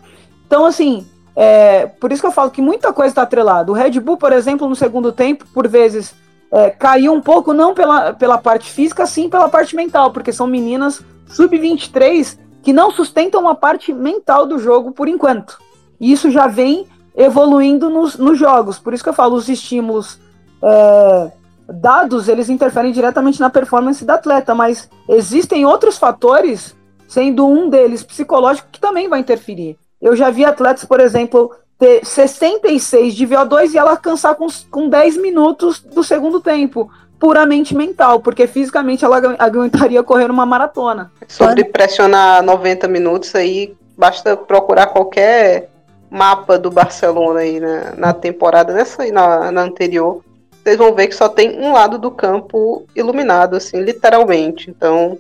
Então, 0.45 0.66
assim, 0.66 1.06
é, 1.36 1.86
por 1.86 2.12
isso 2.12 2.22
que 2.22 2.28
eu 2.28 2.32
falo 2.32 2.50
que 2.50 2.62
muita 2.62 2.93
coisa 2.93 3.10
está 3.10 3.24
atrelada. 3.24 3.72
O 3.72 3.76
Red 3.76 4.00
Bull, 4.00 4.18
por 4.18 4.32
exemplo, 4.32 4.70
no 4.70 4.76
segundo 4.76 5.12
tempo, 5.12 5.45
por 5.54 5.68
vezes 5.68 6.16
é, 6.52 6.70
caiu 6.70 7.14
um 7.14 7.22
pouco, 7.22 7.54
não 7.54 7.74
pela, 7.74 8.14
pela 8.14 8.38
parte 8.38 8.72
física, 8.72 9.06
sim 9.06 9.30
pela 9.30 9.50
parte 9.50 9.76
mental, 9.76 10.12
porque 10.12 10.32
são 10.32 10.48
meninas 10.48 11.02
sub-23 11.28 12.38
que 12.62 12.74
não 12.74 12.91
sustentam 12.91 13.48
a 13.48 13.56
parte 13.56 13.93
mental 13.93 14.45
do 14.45 14.60
jogo 14.60 14.91
por 14.91 15.08
enquanto. 15.08 15.58
E 16.00 16.12
isso 16.12 16.30
já 16.30 16.48
vem 16.48 16.86
evoluindo 17.16 17.89
nos, 17.89 18.18
nos 18.18 18.38
jogos. 18.38 18.78
Por 18.78 18.93
isso 18.93 19.04
que 19.04 19.10
eu 19.10 19.14
falo, 19.14 19.36
os 19.36 19.50
estímulos 19.50 20.20
é, 20.62 21.32
dados, 21.68 22.28
eles 22.28 22.50
interferem 22.50 22.91
diretamente 22.91 23.39
na 23.39 23.50
performance 23.50 24.06
da 24.06 24.16
atleta, 24.16 24.54
mas 24.54 24.89
existem 25.10 25.66
outros 25.66 25.98
fatores, 25.98 26.76
sendo 27.08 27.48
um 27.48 27.70
deles 27.70 28.04
psicológico, 28.04 28.70
que 28.72 28.80
também 28.80 29.10
vai 29.10 29.20
interferir. 29.20 29.78
Eu 30.02 30.16
já 30.16 30.30
vi 30.30 30.45
atletas, 30.45 30.86
por 30.86 31.00
exemplo, 31.00 31.52
ter 31.78 32.05
66 32.05 33.13
de 33.13 33.28
VO2 33.28 33.73
e 33.73 33.78
ela 33.78 33.95
cansar 33.95 34.36
com, 34.36 34.47
com 34.69 34.89
10 34.89 35.17
minutos 35.17 35.80
do 35.80 36.03
segundo 36.03 36.39
tempo. 36.39 36.89
Puramente 37.19 37.75
mental, 37.75 38.19
porque 38.19 38.45
fisicamente 38.45 39.03
ela 39.03 39.17
aguentaria 39.39 40.03
correr 40.03 40.30
uma 40.30 40.45
maratona. 40.45 41.11
Sobre 41.28 41.63
pressionar 41.63 42.43
90 42.43 42.88
minutos 42.88 43.34
aí, 43.34 43.75
basta 43.97 44.38
procurar 44.38 44.88
qualquer 44.88 45.71
mapa 46.11 46.59
do 46.59 46.69
Barcelona 46.69 47.39
aí 47.39 47.59
na, 47.59 47.95
na 47.95 48.13
temporada, 48.13 48.71
nessa 48.71 49.01
aí 49.01 49.11
na, 49.11 49.51
na 49.51 49.61
anterior. 49.63 50.21
Vocês 50.63 50.78
vão 50.78 50.93
ver 50.93 51.07
que 51.07 51.15
só 51.15 51.28
tem 51.28 51.59
um 51.59 51.73
lado 51.73 51.97
do 51.97 52.11
campo 52.11 52.86
iluminado, 52.95 53.55
assim, 53.55 53.82
literalmente. 53.82 54.69
Então, 54.69 55.17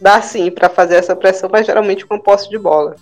dá 0.00 0.20
sim 0.20 0.50
para 0.50 0.68
fazer 0.68 0.96
essa 0.96 1.16
pressão, 1.16 1.48
mas 1.50 1.64
geralmente 1.64 2.04
com 2.04 2.18
posse 2.18 2.50
de 2.50 2.58
bola. 2.58 2.96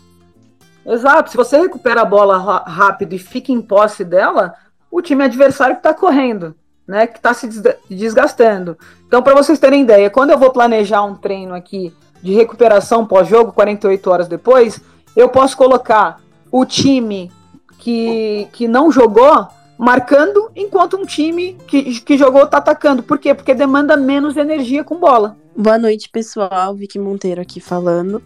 Exato. 0.88 1.30
Se 1.30 1.36
você 1.36 1.58
recupera 1.58 2.00
a 2.00 2.06
bola 2.06 2.38
rápido 2.66 3.12
e 3.12 3.18
fica 3.18 3.52
em 3.52 3.60
posse 3.60 4.02
dela, 4.04 4.54
o 4.90 5.02
time 5.02 5.22
adversário 5.22 5.76
que 5.76 5.80
está 5.80 5.92
correndo, 5.92 6.54
né? 6.86 7.06
Que 7.06 7.18
está 7.18 7.34
se 7.34 7.48
desgastando. 7.90 8.76
Então, 9.06 9.22
para 9.22 9.34
vocês 9.34 9.58
terem 9.58 9.82
ideia, 9.82 10.08
quando 10.08 10.30
eu 10.30 10.38
vou 10.38 10.50
planejar 10.50 11.02
um 11.02 11.14
treino 11.14 11.54
aqui 11.54 11.94
de 12.22 12.32
recuperação 12.34 13.06
pós-jogo, 13.06 13.52
48 13.52 14.10
horas 14.10 14.28
depois, 14.28 14.80
eu 15.14 15.28
posso 15.28 15.56
colocar 15.56 16.20
o 16.50 16.64
time 16.64 17.30
que, 17.78 18.48
que 18.52 18.66
não 18.66 18.90
jogou 18.90 19.46
marcando, 19.76 20.50
enquanto 20.56 20.96
um 20.96 21.04
time 21.04 21.56
que, 21.66 22.00
que 22.00 22.18
jogou 22.18 22.42
está 22.42 22.58
atacando. 22.58 23.02
Por 23.02 23.18
quê? 23.18 23.32
Porque 23.34 23.54
demanda 23.54 23.96
menos 23.96 24.36
energia 24.36 24.82
com 24.82 24.96
bola. 24.96 25.36
Boa 25.56 25.78
noite, 25.78 26.08
pessoal. 26.08 26.74
Vicky 26.74 26.98
Monteiro 26.98 27.40
aqui 27.40 27.60
falando. 27.60 28.22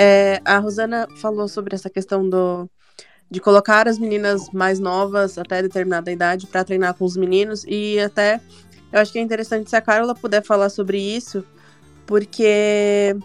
É, 0.00 0.40
a 0.44 0.58
Rosana 0.58 1.08
falou 1.16 1.48
sobre 1.48 1.74
essa 1.74 1.90
questão 1.90 2.28
do, 2.28 2.70
de 3.28 3.40
colocar 3.40 3.88
as 3.88 3.98
meninas 3.98 4.48
mais 4.50 4.78
novas 4.78 5.36
até 5.36 5.60
determinada 5.60 6.12
idade 6.12 6.46
para 6.46 6.62
treinar 6.62 6.94
com 6.94 7.04
os 7.04 7.16
meninos. 7.16 7.64
E 7.66 7.98
até 7.98 8.40
eu 8.92 9.00
acho 9.00 9.10
que 9.10 9.18
é 9.18 9.22
interessante 9.22 9.68
se 9.68 9.74
a 9.74 9.80
Carla 9.80 10.14
puder 10.14 10.44
falar 10.44 10.68
sobre 10.68 11.00
isso, 11.00 11.44
porque 12.06 13.16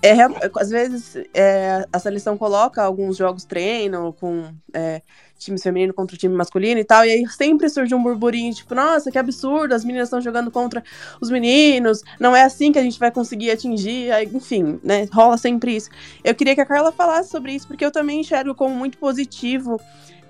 é, 0.00 0.12
às 0.56 0.70
vezes 0.70 1.16
é, 1.34 1.84
a 1.92 1.98
seleção 1.98 2.38
coloca 2.38 2.80
alguns 2.80 3.16
jogos 3.16 3.44
treino 3.44 4.12
com 4.12 4.54
é, 4.72 5.02
time 5.40 5.58
feminino 5.58 5.92
contra 5.92 6.14
o 6.14 6.18
time 6.18 6.34
masculino 6.34 6.80
e 6.80 6.84
tal, 6.84 7.04
e 7.04 7.10
aí 7.10 7.28
sempre 7.28 7.68
surge 7.68 7.94
um 7.94 8.02
burburinho, 8.02 8.54
tipo, 8.54 8.74
nossa, 8.74 9.10
que 9.10 9.18
absurdo, 9.18 9.74
as 9.74 9.84
meninas 9.84 10.08
estão 10.08 10.20
jogando 10.20 10.50
contra 10.50 10.84
os 11.20 11.30
meninos, 11.30 12.02
não 12.20 12.36
é 12.36 12.42
assim 12.42 12.70
que 12.70 12.78
a 12.78 12.82
gente 12.82 12.98
vai 12.98 13.10
conseguir 13.10 13.50
atingir, 13.50 14.12
aí, 14.12 14.28
enfim, 14.32 14.78
né, 14.84 15.08
rola 15.12 15.36
sempre 15.36 15.74
isso. 15.74 15.90
Eu 16.22 16.34
queria 16.34 16.54
que 16.54 16.60
a 16.60 16.66
Carla 16.66 16.92
falasse 16.92 17.30
sobre 17.30 17.52
isso, 17.52 17.66
porque 17.66 17.84
eu 17.84 17.90
também 17.90 18.20
enxergo 18.20 18.54
como 18.54 18.74
muito 18.74 18.98
positivo 18.98 19.80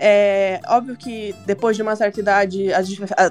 é 0.03 0.59
óbvio 0.67 0.97
que 0.97 1.35
depois 1.45 1.77
de 1.77 1.83
uma 1.83 1.95
certa 1.95 2.19
idade, 2.19 2.73
as, 2.73 2.89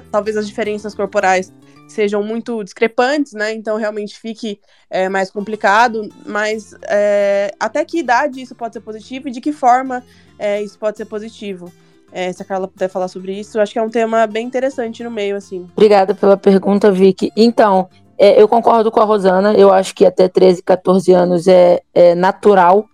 talvez 0.08 0.36
as 0.36 0.46
diferenças 0.46 0.94
corporais 0.94 1.52
sejam 1.90 2.22
muito 2.22 2.62
discrepantes, 2.62 3.32
né? 3.32 3.52
Então 3.52 3.76
realmente 3.76 4.18
fique 4.18 4.60
é, 4.88 5.08
mais 5.08 5.30
complicado. 5.30 6.08
Mas 6.24 6.74
é, 6.82 7.52
até 7.58 7.84
que 7.84 7.98
idade 7.98 8.40
isso 8.40 8.54
pode 8.54 8.74
ser 8.74 8.80
positivo 8.80 9.28
e 9.28 9.30
de 9.30 9.40
que 9.40 9.52
forma 9.52 10.02
é, 10.38 10.62
isso 10.62 10.78
pode 10.78 10.96
ser 10.96 11.04
positivo? 11.04 11.72
É, 12.12 12.32
se 12.32 12.42
a 12.42 12.44
Carla 12.44 12.66
puder 12.66 12.88
falar 12.88 13.08
sobre 13.08 13.38
isso, 13.38 13.60
acho 13.60 13.72
que 13.72 13.78
é 13.78 13.82
um 13.82 13.90
tema 13.90 14.26
bem 14.26 14.46
interessante 14.46 15.04
no 15.04 15.10
meio, 15.10 15.36
assim. 15.36 15.68
Obrigada 15.72 16.14
pela 16.14 16.36
pergunta, 16.36 16.90
Vicky. 16.90 17.30
Então, 17.36 17.88
é, 18.18 18.40
eu 18.40 18.48
concordo 18.48 18.90
com 18.90 19.00
a 19.00 19.04
Rosana. 19.04 19.54
Eu 19.54 19.72
acho 19.72 19.94
que 19.94 20.04
até 20.04 20.28
13, 20.28 20.62
14 20.62 21.12
anos 21.12 21.46
é, 21.46 21.80
é 21.94 22.14
natural 22.14 22.86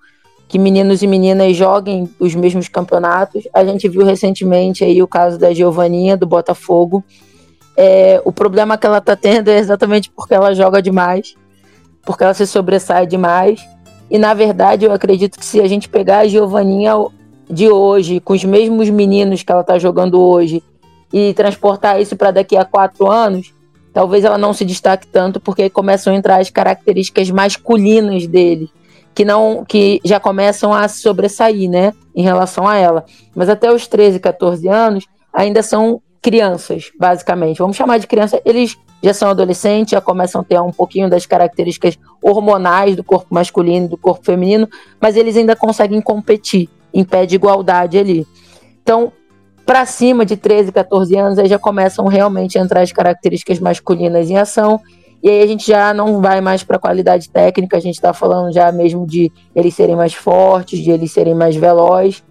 que 0.49 0.59
meninos 0.59 1.03
e 1.03 1.07
meninas 1.07 1.57
joguem 1.57 2.09
os 2.21 2.35
mesmos 2.35 2.69
campeonatos. 2.69 3.49
A 3.53 3.65
gente 3.65 3.89
viu 3.89 4.05
recentemente 4.05 4.85
aí 4.85 5.03
o 5.03 5.09
caso 5.09 5.39
da 5.39 5.53
Giovaninha 5.53 6.17
do 6.17 6.27
Botafogo. 6.27 7.03
É, 7.77 8.21
o 8.25 8.33
problema 8.33 8.79
que 8.79 8.87
ela 8.87 8.99
está 8.99 9.15
tendo 9.15 9.49
é 9.49 9.59
exatamente 9.59 10.11
porque 10.11 10.35
ela 10.35 10.55
joga 10.55 10.81
demais, 10.81 11.35
porque 12.03 12.25
ela 12.25 12.35
se 12.35 12.47
sobressai 12.47 13.07
demais. 13.07 13.61
E 14.11 14.19
na 14.19 14.33
verdade 14.35 14.85
eu 14.85 14.93
acredito 14.93 15.39
que 15.39 15.45
se 15.45 15.61
a 15.61 15.69
gente 15.69 15.89
pegar 15.89 16.21
a 16.21 16.29
Giovaninha 16.29 16.95
de 17.49 17.69
hoje, 17.69 18.21
com 18.21 18.33
os 18.33 18.45
mesmos 18.45 18.89
meninos 18.89 19.43
que 19.43 19.53
ela 19.53 19.61
está 19.61 19.79
jogando 19.79 20.21
hoje, 20.21 20.63
e 21.13 21.35
transportar 21.35 22.01
isso 22.01 22.17
para 22.17 22.31
daqui 22.31 22.57
a 22.57 22.65
quatro 22.65 23.11
anos, 23.11 23.55
talvez 23.93 24.25
ela 24.25 24.39
não 24.39 24.53
se 24.53 24.65
destaque 24.65 25.07
tanto, 25.07 25.41
porque 25.41 25.71
começam 25.71 26.13
a 26.13 26.17
entrar 26.17 26.41
as 26.41 26.51
características 26.51 27.31
masculinas 27.31 28.27
dele 28.27 28.71
que 29.17 29.25
não 29.25 29.65
que 29.65 29.99
já 30.05 30.21
começam 30.21 30.75
a 30.75 30.87
sobressair, 30.89 31.71
né, 31.71 31.95
em 32.15 32.23
relação 32.23 32.69
a 32.69 32.77
ela. 32.77 33.07
Mas 33.35 33.49
até 33.49 33.73
os 33.73 33.87
13, 33.87 34.21
14 34.21 34.69
anos 34.69 35.07
ainda 35.33 35.63
são 35.63 36.03
crianças, 36.21 36.91
basicamente. 36.99 37.59
Vamos 37.59 37.77
chamar 37.77 37.99
de 37.99 38.07
criança, 38.07 38.41
eles 38.45 38.77
já 39.03 39.15
são 39.15 39.29
adolescentes, 39.29 39.93
já 39.93 40.01
começam 40.01 40.41
a 40.41 40.45
ter 40.45 40.61
um 40.61 40.73
pouquinho 40.73 41.09
das 41.09 41.27
características 41.27 41.99
hormonais 42.23 42.97
do 42.97 43.05
corpo 43.05 43.35
masculino 43.35 43.87
e 43.87 43.89
do 43.89 43.97
corpo 43.97 44.25
feminino, 44.25 44.69
mas 45.01 45.17
eles 45.17 45.37
ainda 45.37 45.55
conseguem 45.55 46.01
competir 46.01 46.69
em 46.93 47.05
pé 47.05 47.27
de 47.27 47.35
igualdade 47.35 47.99
ali. 47.99 48.27
Então, 48.83 49.13
para 49.65 49.85
cima 49.85 50.25
de 50.25 50.37
13, 50.37 50.73
14 50.73 51.17
anos, 51.17 51.39
aí 51.39 51.47
já 51.47 51.59
começam 51.59 52.07
realmente 52.07 52.59
a 52.59 52.63
entrar 52.63 52.81
as 52.81 52.93
características 52.93 53.59
masculinas 53.59 54.31
em 54.31 54.39
ação 54.39 54.81
e 55.23 55.29
aí 55.29 55.43
a 55.43 55.47
gente 55.47 55.67
já 55.67 55.93
não 55.93 56.21
vai 56.21 56.41
mais 56.41 56.63
para 56.63 56.79
qualidade 56.79 57.29
técnica, 57.29 57.77
a 57.77 57.81
gente 57.81 57.95
está 57.95 58.13
falando 58.13 58.53
já 58.53 58.71
mesmo 58.71 59.07
de 59.07 59.33
eles 59.55 59.75
serem 59.75 59.97
mais 59.97 60.15
fortes, 60.15 60.79
de 60.79 60.91
eles 60.91 61.11
serem 61.11 61.35
mais 61.35 61.57
velozes. 61.57 62.23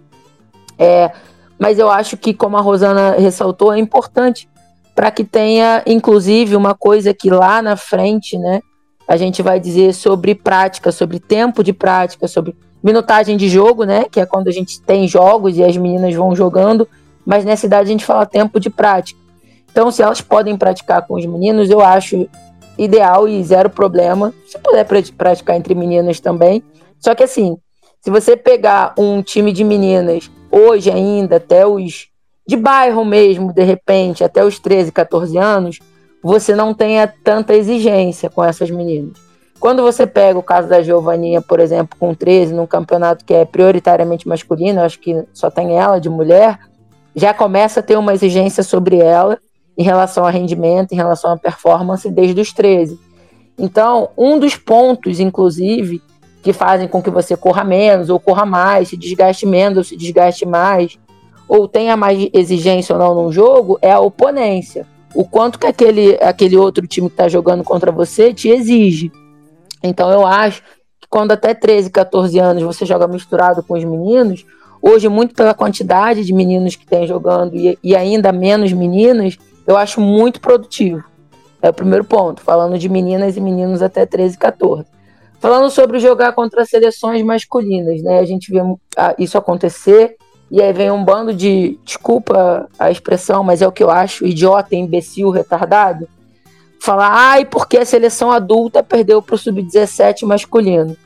É, 0.78 1.10
mas 1.58 1.78
eu 1.78 1.90
acho 1.90 2.16
que, 2.16 2.34
como 2.34 2.56
a 2.56 2.60
Rosana 2.60 3.12
ressaltou, 3.12 3.72
é 3.72 3.78
importante 3.78 4.48
para 4.94 5.10
que 5.10 5.24
tenha, 5.24 5.82
inclusive, 5.86 6.56
uma 6.56 6.74
coisa 6.74 7.12
que 7.12 7.30
lá 7.30 7.60
na 7.60 7.76
frente, 7.76 8.38
né, 8.38 8.60
a 9.06 9.16
gente 9.16 9.42
vai 9.42 9.60
dizer 9.60 9.94
sobre 9.94 10.34
prática, 10.34 10.90
sobre 10.90 11.20
tempo 11.20 11.62
de 11.62 11.72
prática, 11.72 12.26
sobre 12.26 12.56
minutagem 12.82 13.36
de 13.36 13.48
jogo, 13.48 13.84
né, 13.84 14.04
que 14.10 14.20
é 14.20 14.26
quando 14.26 14.48
a 14.48 14.52
gente 14.52 14.80
tem 14.80 15.06
jogos 15.06 15.56
e 15.56 15.64
as 15.64 15.76
meninas 15.76 16.14
vão 16.14 16.34
jogando, 16.34 16.88
mas 17.24 17.44
nessa 17.44 17.66
idade 17.66 17.88
a 17.88 17.92
gente 17.92 18.04
fala 18.04 18.24
tempo 18.24 18.58
de 18.58 18.70
prática. 18.70 19.18
Então, 19.70 19.90
se 19.90 20.02
elas 20.02 20.20
podem 20.20 20.56
praticar 20.56 21.06
com 21.06 21.14
os 21.14 21.26
meninos, 21.26 21.68
eu 21.68 21.82
acho 21.82 22.26
ideal 22.78 23.28
e 23.28 23.42
zero 23.42 23.68
problema. 23.68 24.32
Se 24.46 24.58
puder 24.58 24.86
praticar 25.16 25.56
entre 25.56 25.74
meninas 25.74 26.20
também. 26.20 26.62
Só 26.98 27.14
que 27.14 27.22
assim, 27.22 27.58
se 28.00 28.10
você 28.10 28.36
pegar 28.36 28.94
um 28.96 29.22
time 29.22 29.52
de 29.52 29.64
meninas 29.64 30.30
hoje 30.56 30.90
ainda, 30.90 31.36
até 31.36 31.66
os 31.66 32.08
de 32.46 32.56
bairro 32.56 33.04
mesmo, 33.04 33.52
de 33.52 33.64
repente, 33.64 34.22
até 34.22 34.44
os 34.44 34.58
13, 34.58 34.92
14 34.92 35.36
anos, 35.36 35.80
você 36.22 36.54
não 36.54 36.72
tenha 36.72 37.06
tanta 37.06 37.54
exigência 37.54 38.30
com 38.30 38.42
essas 38.42 38.70
meninas. 38.70 39.18
Quando 39.58 39.82
você 39.82 40.06
pega 40.06 40.38
o 40.38 40.42
caso 40.42 40.68
da 40.68 40.82
Giovaninha, 40.82 41.42
por 41.42 41.58
exemplo, 41.58 41.98
com 41.98 42.14
13, 42.14 42.54
num 42.54 42.66
campeonato 42.66 43.24
que 43.24 43.34
é 43.34 43.44
prioritariamente 43.44 44.28
masculino, 44.28 44.80
acho 44.80 45.00
que 45.00 45.24
só 45.32 45.50
tem 45.50 45.76
ela 45.76 45.98
de 45.98 46.08
mulher, 46.08 46.58
já 47.14 47.34
começa 47.34 47.80
a 47.80 47.82
ter 47.82 47.96
uma 47.96 48.14
exigência 48.14 48.62
sobre 48.62 48.98
ela 48.98 49.38
em 49.76 49.82
relação 49.82 50.24
a 50.24 50.30
rendimento, 50.30 50.92
em 50.92 50.96
relação 50.96 51.32
a 51.32 51.36
performance 51.36 52.08
desde 52.10 52.40
os 52.40 52.52
13. 52.52 52.98
Então, 53.58 54.10
um 54.16 54.38
dos 54.38 54.56
pontos, 54.56 55.18
inclusive, 55.18 56.02
que 56.46 56.52
fazem 56.52 56.86
com 56.86 57.02
que 57.02 57.10
você 57.10 57.36
corra 57.36 57.64
menos 57.64 58.08
ou 58.08 58.20
corra 58.20 58.46
mais, 58.46 58.90
se 58.90 58.96
desgaste 58.96 59.44
menos 59.44 59.78
ou 59.78 59.82
se 59.82 59.96
desgaste 59.96 60.46
mais, 60.46 60.96
ou 61.48 61.66
tenha 61.66 61.96
mais 61.96 62.28
exigência 62.32 62.92
ou 62.92 63.00
não 63.00 63.20
no 63.20 63.32
jogo, 63.32 63.76
é 63.82 63.90
a 63.90 63.98
oponência. 63.98 64.86
O 65.12 65.24
quanto 65.24 65.58
que 65.58 65.66
aquele, 65.66 66.14
aquele 66.22 66.56
outro 66.56 66.86
time 66.86 67.08
que 67.08 67.14
está 67.14 67.26
jogando 67.28 67.64
contra 67.64 67.90
você 67.90 68.32
te 68.32 68.48
exige. 68.48 69.10
Então, 69.82 70.08
eu 70.12 70.24
acho 70.24 70.62
que 71.00 71.08
quando 71.10 71.32
até 71.32 71.52
13, 71.52 71.90
14 71.90 72.38
anos 72.38 72.62
você 72.62 72.86
joga 72.86 73.08
misturado 73.08 73.60
com 73.60 73.74
os 73.74 73.82
meninos, 73.82 74.46
hoje, 74.80 75.08
muito 75.08 75.34
pela 75.34 75.52
quantidade 75.52 76.24
de 76.24 76.32
meninos 76.32 76.76
que 76.76 76.86
tem 76.86 77.08
jogando 77.08 77.56
e, 77.56 77.76
e 77.82 77.96
ainda 77.96 78.30
menos 78.30 78.72
meninas, 78.72 79.36
eu 79.66 79.76
acho 79.76 80.00
muito 80.00 80.40
produtivo. 80.40 81.02
É 81.60 81.70
o 81.70 81.74
primeiro 81.74 82.04
ponto, 82.04 82.40
falando 82.40 82.78
de 82.78 82.88
meninas 82.88 83.36
e 83.36 83.40
meninos 83.40 83.82
até 83.82 84.06
13, 84.06 84.38
14. 84.38 84.95
Falando 85.46 85.70
sobre 85.70 86.00
jogar 86.00 86.32
contra 86.32 86.64
seleções 86.64 87.22
masculinas, 87.22 88.02
né? 88.02 88.18
A 88.18 88.24
gente 88.24 88.50
vê 88.50 88.58
isso 89.16 89.38
acontecer 89.38 90.16
e 90.50 90.60
aí 90.60 90.72
vem 90.72 90.90
um 90.90 91.04
bando 91.04 91.32
de, 91.32 91.78
desculpa 91.84 92.68
a 92.76 92.90
expressão, 92.90 93.44
mas 93.44 93.62
é 93.62 93.68
o 93.68 93.70
que 93.70 93.84
eu 93.84 93.88
acho, 93.88 94.26
idiota, 94.26 94.74
imbecil, 94.74 95.30
retardado, 95.30 96.08
falar, 96.80 97.12
ai, 97.12 97.44
porque 97.44 97.78
a 97.78 97.84
seleção 97.84 98.32
adulta 98.32 98.82
perdeu 98.82 99.22
pro 99.22 99.38
sub-17 99.38 100.26
masculino. 100.26 100.96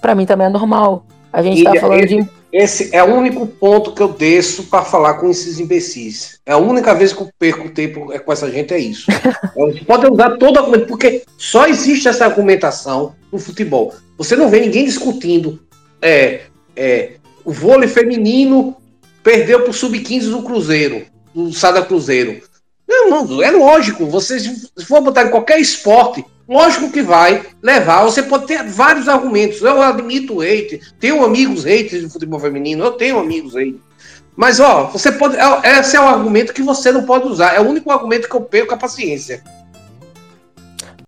Para 0.00 0.14
mim 0.14 0.24
também 0.24 0.46
é 0.46 0.50
normal. 0.50 1.04
A 1.30 1.42
gente 1.42 1.58
está 1.58 1.78
falando 1.78 2.02
esse, 2.02 2.16
de. 2.16 2.28
Esse 2.50 2.96
é 2.96 3.04
o 3.04 3.14
único 3.14 3.46
ponto 3.46 3.92
que 3.92 4.00
eu 4.00 4.08
desço 4.08 4.62
para 4.64 4.86
falar 4.86 5.14
com 5.14 5.28
esses 5.28 5.60
imbecis. 5.60 6.40
É 6.46 6.52
a 6.52 6.56
única 6.56 6.94
vez 6.94 7.12
que 7.12 7.20
eu 7.20 7.28
perco 7.38 7.68
tempo 7.68 8.06
com 8.24 8.32
essa 8.32 8.50
gente, 8.50 8.72
é 8.72 8.78
isso. 8.78 9.04
Você 9.54 9.84
pode 9.84 10.06
usar 10.06 10.38
todo 10.38 10.58
argumento, 10.58 10.86
porque 10.86 11.24
só 11.36 11.66
existe 11.66 12.08
essa 12.08 12.24
argumentação 12.24 13.14
no 13.34 13.40
futebol. 13.40 13.92
Você 14.16 14.36
não 14.36 14.48
vê 14.48 14.60
ninguém 14.60 14.84
discutindo 14.84 15.60
é, 16.00 16.42
é, 16.76 17.14
o 17.44 17.52
vôlei 17.52 17.88
feminino 17.88 18.76
perdeu 19.24 19.60
para 19.62 19.70
o 19.70 19.74
sub-15 19.74 20.30
do 20.30 20.42
Cruzeiro, 20.42 21.04
do 21.34 21.52
Sada 21.52 21.82
Cruzeiro. 21.82 22.40
Não, 22.86 23.26
não, 23.26 23.42
é 23.42 23.50
lógico. 23.50 24.06
Você, 24.06 24.38
se 24.38 24.84
for 24.86 25.00
botar 25.00 25.24
em 25.24 25.30
qualquer 25.30 25.58
esporte, 25.58 26.24
lógico 26.48 26.92
que 26.92 27.02
vai 27.02 27.42
levar. 27.60 28.04
Você 28.04 28.22
pode 28.22 28.46
ter 28.46 28.62
vários 28.62 29.08
argumentos. 29.08 29.60
Eu 29.60 29.82
admito 29.82 30.40
hate, 30.40 30.80
tenho 31.00 31.24
amigos 31.24 31.64
haters 31.64 32.02
de 32.02 32.10
futebol 32.10 32.38
feminino, 32.38 32.84
eu 32.84 32.92
tenho 32.92 33.18
amigos 33.18 33.54
haters. 33.54 33.80
Mas, 34.36 34.60
ó, 34.60 34.84
você 34.84 35.10
pode. 35.10 35.36
É, 35.36 35.80
esse 35.80 35.96
é 35.96 36.00
o 36.00 36.06
argumento 36.06 36.52
que 36.52 36.62
você 36.62 36.92
não 36.92 37.04
pode 37.04 37.26
usar. 37.26 37.54
É 37.54 37.60
o 37.60 37.68
único 37.68 37.90
argumento 37.90 38.28
que 38.28 38.34
eu 38.34 38.42
perco 38.42 38.74
a 38.74 38.76
paciência. 38.76 39.42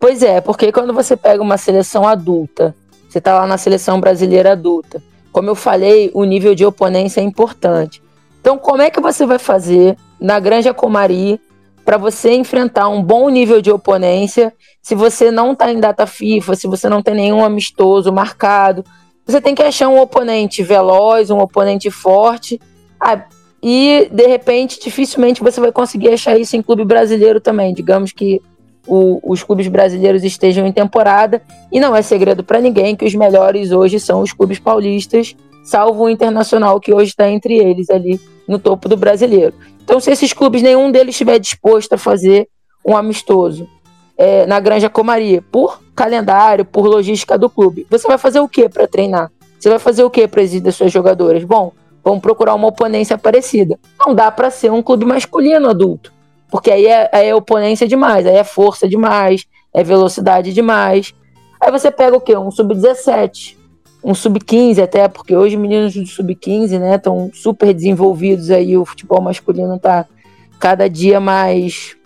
Pois 0.07 0.23
é, 0.23 0.41
porque 0.41 0.71
quando 0.71 0.93
você 0.93 1.17
pega 1.17 1.43
uma 1.43 1.57
seleção 1.57 2.07
adulta, 2.07 2.73
você 3.09 3.21
tá 3.21 3.41
lá 3.41 3.45
na 3.45 3.59
seleção 3.59 3.99
brasileira 3.99 4.53
adulta, 4.53 5.03
como 5.33 5.51
eu 5.51 5.57
falei, 5.57 6.13
o 6.15 6.23
nível 6.23 6.55
de 6.55 6.65
oponência 6.65 7.21
é 7.21 7.25
importante. 7.25 8.01
Então, 8.41 8.57
como 8.57 8.83
é 8.83 8.89
que 8.89 9.01
você 9.01 9.27
vai 9.27 9.41
fazer 9.41 9.97
na 10.21 10.39
Granja 10.39 10.73
Comari 10.73 11.41
para 11.85 11.99
você 11.99 12.33
enfrentar 12.35 12.89
um 12.89 13.03
bom 13.03 13.29
nível 13.29 13.61
de 13.61 13.73
oponência 13.73 14.55
se 14.81 14.95
você 14.95 15.33
não 15.33 15.55
está 15.55 15.73
em 15.73 15.81
data 15.81 16.07
FIFA, 16.07 16.55
se 16.55 16.69
você 16.69 16.89
não 16.89 17.03
tem 17.03 17.17
nenhum 17.17 17.45
amistoso 17.45 18.13
marcado? 18.13 18.85
Você 19.27 19.41
tem 19.41 19.57
que 19.57 19.63
achar 19.65 19.89
um 19.89 20.01
oponente 20.01 20.63
veloz, 20.63 21.31
um 21.31 21.41
oponente 21.41 21.91
forte. 21.91 22.61
Ah, 23.01 23.25
e, 23.61 24.09
de 24.13 24.27
repente, 24.29 24.79
dificilmente 24.79 25.43
você 25.43 25.61
vai 25.61 25.73
conseguir 25.73 26.11
achar 26.11 26.39
isso 26.39 26.57
em 26.57 26.63
clube 26.63 26.85
brasileiro 26.85 27.41
também. 27.41 27.75
Digamos 27.75 28.13
que 28.13 28.41
o, 28.87 29.21
os 29.23 29.43
clubes 29.43 29.69
brasileiros 29.69 30.25
estejam 30.25 30.67
em 30.67 30.73
temporada. 30.73 31.43
E 31.73 31.81
não 31.81 31.95
é 31.95 32.03
segredo 32.03 32.45
para 32.45 32.61
ninguém 32.61 32.97
que 32.97 33.05
os 33.05 33.15
melhores 33.15 33.73
hoje 33.73 33.99
são 33.99 34.21
os 34.21 34.33
clubes 34.33 34.59
paulistas, 34.59 35.35
salvo 35.65 36.05
o 36.05 36.09
Internacional, 36.09 36.81
que 36.81 36.93
hoje 36.93 37.11
está 37.11 37.29
entre 37.29 37.55
eles 37.59 37.91
ali 37.91 38.21
no 38.47 38.59
topo 38.59 38.89
do 38.89 38.97
brasileiro. 38.97 39.55
Então, 39.83 40.01
se 40.01 40.11
esses 40.11 40.33
clubes, 40.33 40.63
nenhum 40.63 40.91
deles 40.91 41.15
estiver 41.15 41.39
disposto 41.39 41.93
a 41.93 41.99
fazer 41.99 42.49
um 42.85 42.97
amistoso 42.97 43.69
é, 44.17 44.47
na 44.47 44.59
Granja 44.61 44.89
Comaria, 44.89 45.43
por 45.43 45.81
calendário, 45.95 46.65
por 46.65 46.87
logística 46.87 47.37
do 47.37 47.51
clube, 47.51 47.87
você 47.91 48.07
vai 48.07 48.19
fazer 48.19 48.41
o 48.41 48.49
que 48.49 48.69
para 48.69 48.87
treinar? 48.87 49.31
Você 49.59 49.69
vai 49.69 49.79
fazer 49.79 50.05
o 50.05 50.11
que 50.11 50.27
para 50.29 50.43
exigir 50.43 50.63
das 50.63 50.75
suas 50.75 50.93
jogadoras? 50.93 51.43
Bom, 51.45 51.73
vamos 52.05 52.21
procurar 52.21 52.55
uma 52.55 52.69
oponência 52.69 53.19
parecida. 53.19 53.79
Não 53.99 54.15
dá 54.15 54.31
para 54.31 54.51
ser 54.51 54.71
um 54.71 54.83
clube 54.83 55.05
masculino 55.05 55.69
adulto. 55.69 56.13
Porque 56.51 56.71
aí 56.71 56.87
é, 56.87 57.11
aí 57.13 57.29
é 57.29 57.35
oponência 57.35 57.87
demais, 57.87 58.27
aí 58.27 58.37
é 58.37 58.45
força 58.45 58.89
demais, 58.89 59.45
é 59.75 59.83
velocidade 59.83 60.53
demais. 60.53 61.15
Aí 61.61 61.71
você 61.71 61.91
pega 61.91 62.17
o 62.17 62.21
quê? 62.21 62.37
Um 62.37 62.51
sub-17, 62.51 63.57
um 64.05 64.15
sub-15 64.15 64.83
até, 64.83 65.09
porque 65.09 65.35
hoje 65.35 65.57
meninos 65.57 65.95
do 65.95 66.07
sub-15, 66.07 66.79
né, 66.79 66.97
estão 66.97 67.31
super 67.35 67.75
desenvolvidos 67.75 68.51
aí, 68.51 68.77
o 68.77 68.85
futebol 68.85 69.21
masculino 69.21 69.79
tá 69.79 70.07
cada 70.61 70.89
dia 70.89 71.19
mais, 71.19 71.97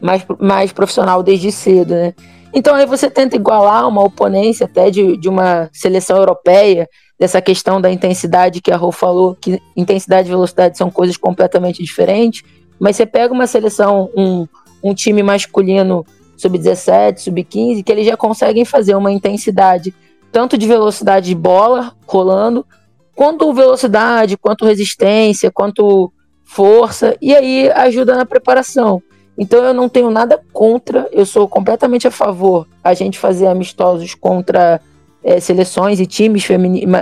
mais, 0.00 0.24
mais 0.38 0.72
profissional 0.72 1.22
desde 1.22 1.50
cedo, 1.50 1.94
né. 1.94 2.14
Então 2.54 2.74
aí 2.74 2.86
você 2.86 3.10
tenta 3.10 3.36
igualar 3.36 3.88
uma 3.88 4.02
oponência 4.02 4.64
até 4.64 4.90
de, 4.90 5.16
de 5.16 5.28
uma 5.28 5.68
seleção 5.72 6.16
europeia, 6.16 6.88
dessa 7.18 7.40
questão 7.40 7.80
da 7.80 7.90
intensidade 7.90 8.60
que 8.60 8.70
a 8.70 8.76
Rô 8.76 8.92
falou, 8.92 9.34
que 9.34 9.60
intensidade 9.76 10.28
e 10.28 10.30
velocidade 10.30 10.76
são 10.76 10.90
coisas 10.90 11.16
completamente 11.16 11.82
diferentes, 11.82 12.42
mas 12.78 12.96
você 12.96 13.06
pega 13.06 13.32
uma 13.32 13.46
seleção, 13.46 14.10
um, 14.16 14.46
um 14.82 14.94
time 14.94 15.22
masculino 15.22 16.04
sub-17, 16.36 17.18
sub-15, 17.18 17.82
que 17.82 17.90
eles 17.90 18.06
já 18.06 18.16
conseguem 18.16 18.64
fazer 18.64 18.94
uma 18.94 19.10
intensidade 19.10 19.94
tanto 20.30 20.58
de 20.58 20.66
velocidade 20.66 21.26
de 21.26 21.34
bola 21.34 21.94
rolando, 22.06 22.66
quanto 23.14 23.52
velocidade, 23.54 24.36
quanto 24.36 24.66
resistência, 24.66 25.50
quanto 25.50 26.12
força, 26.44 27.16
e 27.22 27.34
aí 27.34 27.70
ajuda 27.70 28.14
na 28.14 28.26
preparação. 28.26 29.02
Então 29.38 29.64
eu 29.64 29.74
não 29.74 29.88
tenho 29.88 30.10
nada 30.10 30.40
contra, 30.52 31.08
eu 31.10 31.26
sou 31.26 31.48
completamente 31.48 32.06
a 32.06 32.10
favor 32.10 32.66
a 32.82 32.94
gente 32.94 33.18
fazer 33.18 33.46
amistosos 33.46 34.14
contra 34.14 34.80
é, 35.22 35.40
seleções 35.40 36.00
e 36.00 36.06
times 36.06 36.46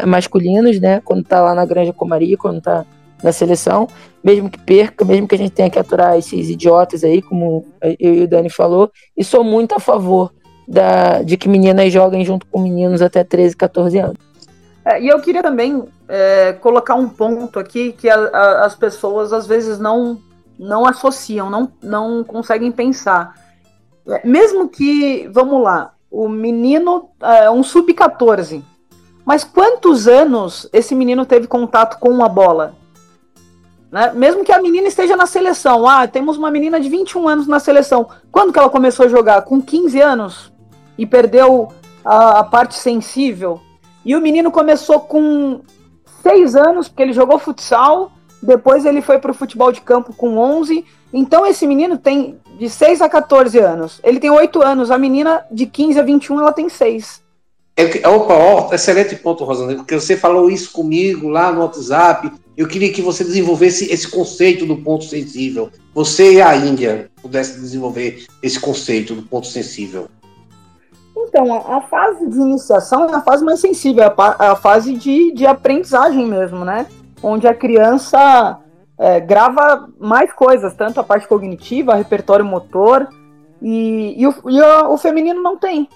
masculinos, 0.07 0.81
né? 0.81 1.01
Quando 1.05 1.25
tá 1.25 1.41
lá 1.41 1.55
na 1.55 1.65
Granja 1.67 1.93
Comari, 1.93 2.37
quando 2.37 2.61
tá 2.61 2.87
na 3.25 3.33
seleção, 3.33 3.89
mesmo 4.23 4.51
que 4.51 4.59
perca, 4.59 5.03
mesmo 5.03 5.27
que 5.27 5.35
a 5.35 5.39
gente 5.39 5.53
tenha 5.53 5.71
que 5.71 5.79
aturar 5.79 6.19
esses 6.19 6.51
idiotas 6.51 7.03
aí, 7.03 7.23
como 7.23 7.67
eu 7.99 8.15
e 8.15 8.23
o 8.23 8.29
Dani 8.29 8.51
falou, 8.51 8.93
e 9.17 9.25
sou 9.25 9.43
muito 9.43 9.75
a 9.75 9.81
favor 9.81 10.31
da, 10.69 11.23
de 11.23 11.39
que 11.39 11.49
meninas 11.49 11.91
joguem 11.91 12.23
junto 12.23 12.47
com 12.47 12.61
meninos 12.61 13.01
até 13.01 13.25
13, 13.25 13.57
14 13.57 13.99
anos. 13.99 14.19
É, 14.85 15.03
e 15.03 15.09
eu 15.09 15.19
queria 15.23 15.43
também 15.43 15.83
é, 16.07 16.53
colocar 16.53 16.95
um 16.95 17.09
ponto 17.09 17.59
aqui 17.59 17.93
que 17.93 18.11
a, 18.11 18.15
a, 18.15 18.67
as 18.67 18.75
pessoas 18.75 19.33
às 19.33 19.47
vezes 19.47 19.79
não, 19.79 20.19
não 20.59 20.85
associam, 20.85 21.49
não, 21.49 21.73
não 21.83 22.23
conseguem 22.23 22.71
pensar. 22.71 23.35
É, 24.07 24.27
mesmo 24.27 24.69
que, 24.69 25.27
vamos 25.33 25.63
lá, 25.63 25.95
o 26.11 26.29
menino 26.29 27.09
é 27.23 27.51
um 27.51 27.63
sub-14, 27.63 28.63
mas 29.25 29.45
quantos 29.45 30.07
anos 30.07 30.69
esse 30.75 30.95
menino 30.95 31.25
teve 31.25 31.47
contato 31.47 31.99
com 31.99 32.11
uma 32.11 32.29
bola? 32.29 32.84
Né? 33.91 34.13
Mesmo 34.15 34.45
que 34.45 34.53
a 34.53 34.61
menina 34.61 34.89
esteja 34.89 35.17
na 35.17 35.27
seleção. 35.27 35.87
Ah, 35.87 36.07
temos 36.07 36.37
uma 36.37 36.51
menina 36.51 36.81
de 36.81 36.89
21 36.89 37.29
anos 37.29 37.47
na 37.47 37.61
seleção. 37.61 38.09
Quando 38.31 38.53
que 38.53 38.59
ela 38.59 38.71
começou 38.71 39.07
a 39.07 39.09
jogar? 39.09 39.43
Com 39.43 39.61
15 39.61 40.01
anos? 40.01 40.53
E 40.99 41.07
perdeu 41.07 41.69
a, 42.05 42.41
a 42.41 42.45
parte 42.45 42.75
sensível. 42.75 43.61
E 44.05 44.15
o 44.15 44.21
menino 44.21 44.51
começou 44.51 45.01
com 45.01 45.61
6 46.23 46.57
anos, 46.57 46.89
porque 46.89 47.03
ele 47.03 47.13
jogou 47.13 47.39
futsal. 47.39 48.13
Depois 48.43 48.85
ele 48.85 49.01
foi 49.01 49.19
para 49.19 49.31
o 49.31 49.35
futebol 49.35 49.73
de 49.73 49.81
campo 49.81 50.13
com 50.15 50.37
11. 50.37 50.85
Então 51.13 51.47
esse 51.47 51.67
menino 51.67 51.97
tem 51.97 52.39
de 52.59 52.69
6 52.69 53.01
a 53.01 53.09
14 53.09 53.59
anos. 53.59 54.01
Ele 54.03 54.21
tem 54.21 54.31
8 54.31 54.63
anos. 54.63 54.91
A 54.91 54.99
menina 54.99 55.45
de 55.51 55.67
15 55.67 55.99
a 55.99 56.03
21, 56.03 56.41
ela 56.41 56.53
tem 56.53 56.69
6. 56.69 57.23
É, 57.77 58.09
opa, 58.09 58.35
ó, 58.35 58.73
excelente 58.73 59.17
ponto, 59.17 59.43
Rosana, 59.43 59.75
porque 59.75 59.99
você 59.99 60.17
falou 60.17 60.49
isso 60.49 60.71
comigo 60.71 61.29
lá 61.29 61.51
no 61.51 61.61
WhatsApp. 61.63 62.31
Eu 62.57 62.69
queria 62.69 62.93
que 62.93 63.03
você 63.03 63.25
desenvolvesse 63.25 63.93
esse 63.93 64.09
conceito 64.09 64.65
do 64.65 64.77
ponto 64.77 65.05
sensível. 65.05 65.71
Você 65.93 66.35
e 66.35 66.43
a 66.43 66.55
Índia 66.57 67.11
pudessem 67.21 67.61
desenvolver 67.61 68.27
esse 68.43 68.61
conceito 68.61 69.15
do 69.15 69.23
ponto 69.23 69.47
sensível. 69.47 70.09
Então, 71.17 71.53
a, 71.55 71.81
fase 71.81 72.29
de 72.29 72.37
iniciação 72.37 73.09
é 73.09 73.15
a 73.15 73.21
fase 73.21 73.45
mais 73.45 73.59
sensível, 73.59 74.05
é 74.05 74.07
a, 74.07 74.53
a 74.53 74.57
fase 74.57 74.95
de, 74.95 75.33
de 75.33 75.45
aprendizagem 75.45 76.27
mesmo, 76.27 76.65
né? 76.65 76.87
Onde 77.21 77.49
a 77.49 77.55
criança 77.55 78.61
é, 78.97 79.19
grava 79.19 79.89
mais 79.99 80.33
coisas, 80.33 80.75
tanto 80.75 81.01
a 81.01 81.05
parte 81.05 81.27
cognitiva, 81.27 81.97
repertório 81.97 82.45
motor, 82.45 83.09
e, 83.61 84.15
e, 84.17 84.27
o, 84.27 84.35
e 84.49 84.61
o, 84.61 84.93
o 84.93 84.99
feminino 84.99 85.43
não 85.43 85.57
tem 85.57 85.89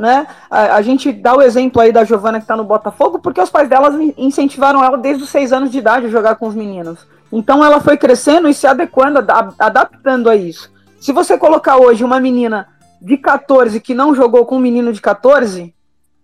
né? 0.00 0.26
A, 0.50 0.76
a, 0.76 0.82
gente 0.82 1.12
dá 1.12 1.36
o 1.36 1.42
exemplo 1.42 1.80
aí 1.80 1.92
da 1.92 2.04
Giovana 2.04 2.38
que 2.38 2.44
está 2.44 2.56
no 2.56 2.64
Botafogo, 2.64 3.18
porque 3.18 3.40
os 3.40 3.50
pais 3.50 3.68
delas 3.68 3.94
incentivaram 4.16 4.82
ela 4.82 4.96
desde 4.96 5.22
os 5.22 5.28
seis 5.28 5.52
anos 5.52 5.70
de 5.70 5.78
idade 5.78 6.06
a 6.06 6.10
jogar 6.10 6.36
com 6.36 6.48
os 6.48 6.54
meninos. 6.54 7.06
Então 7.30 7.62
ela 7.62 7.80
foi 7.80 7.98
crescendo 7.98 8.48
e 8.48 8.54
se 8.54 8.66
adequando, 8.66 9.18
adaptando 9.58 10.30
a 10.30 10.34
isso. 10.34 10.72
Se 10.98 11.12
você 11.12 11.36
colocar 11.36 11.76
hoje 11.76 12.02
uma 12.02 12.18
menina 12.18 12.66
de 13.00 13.18
14 13.18 13.78
que 13.78 13.94
não 13.94 14.14
jogou 14.14 14.46
com 14.46 14.56
um 14.56 14.60
menino 14.60 14.90
de 14.90 15.02
14, 15.02 15.74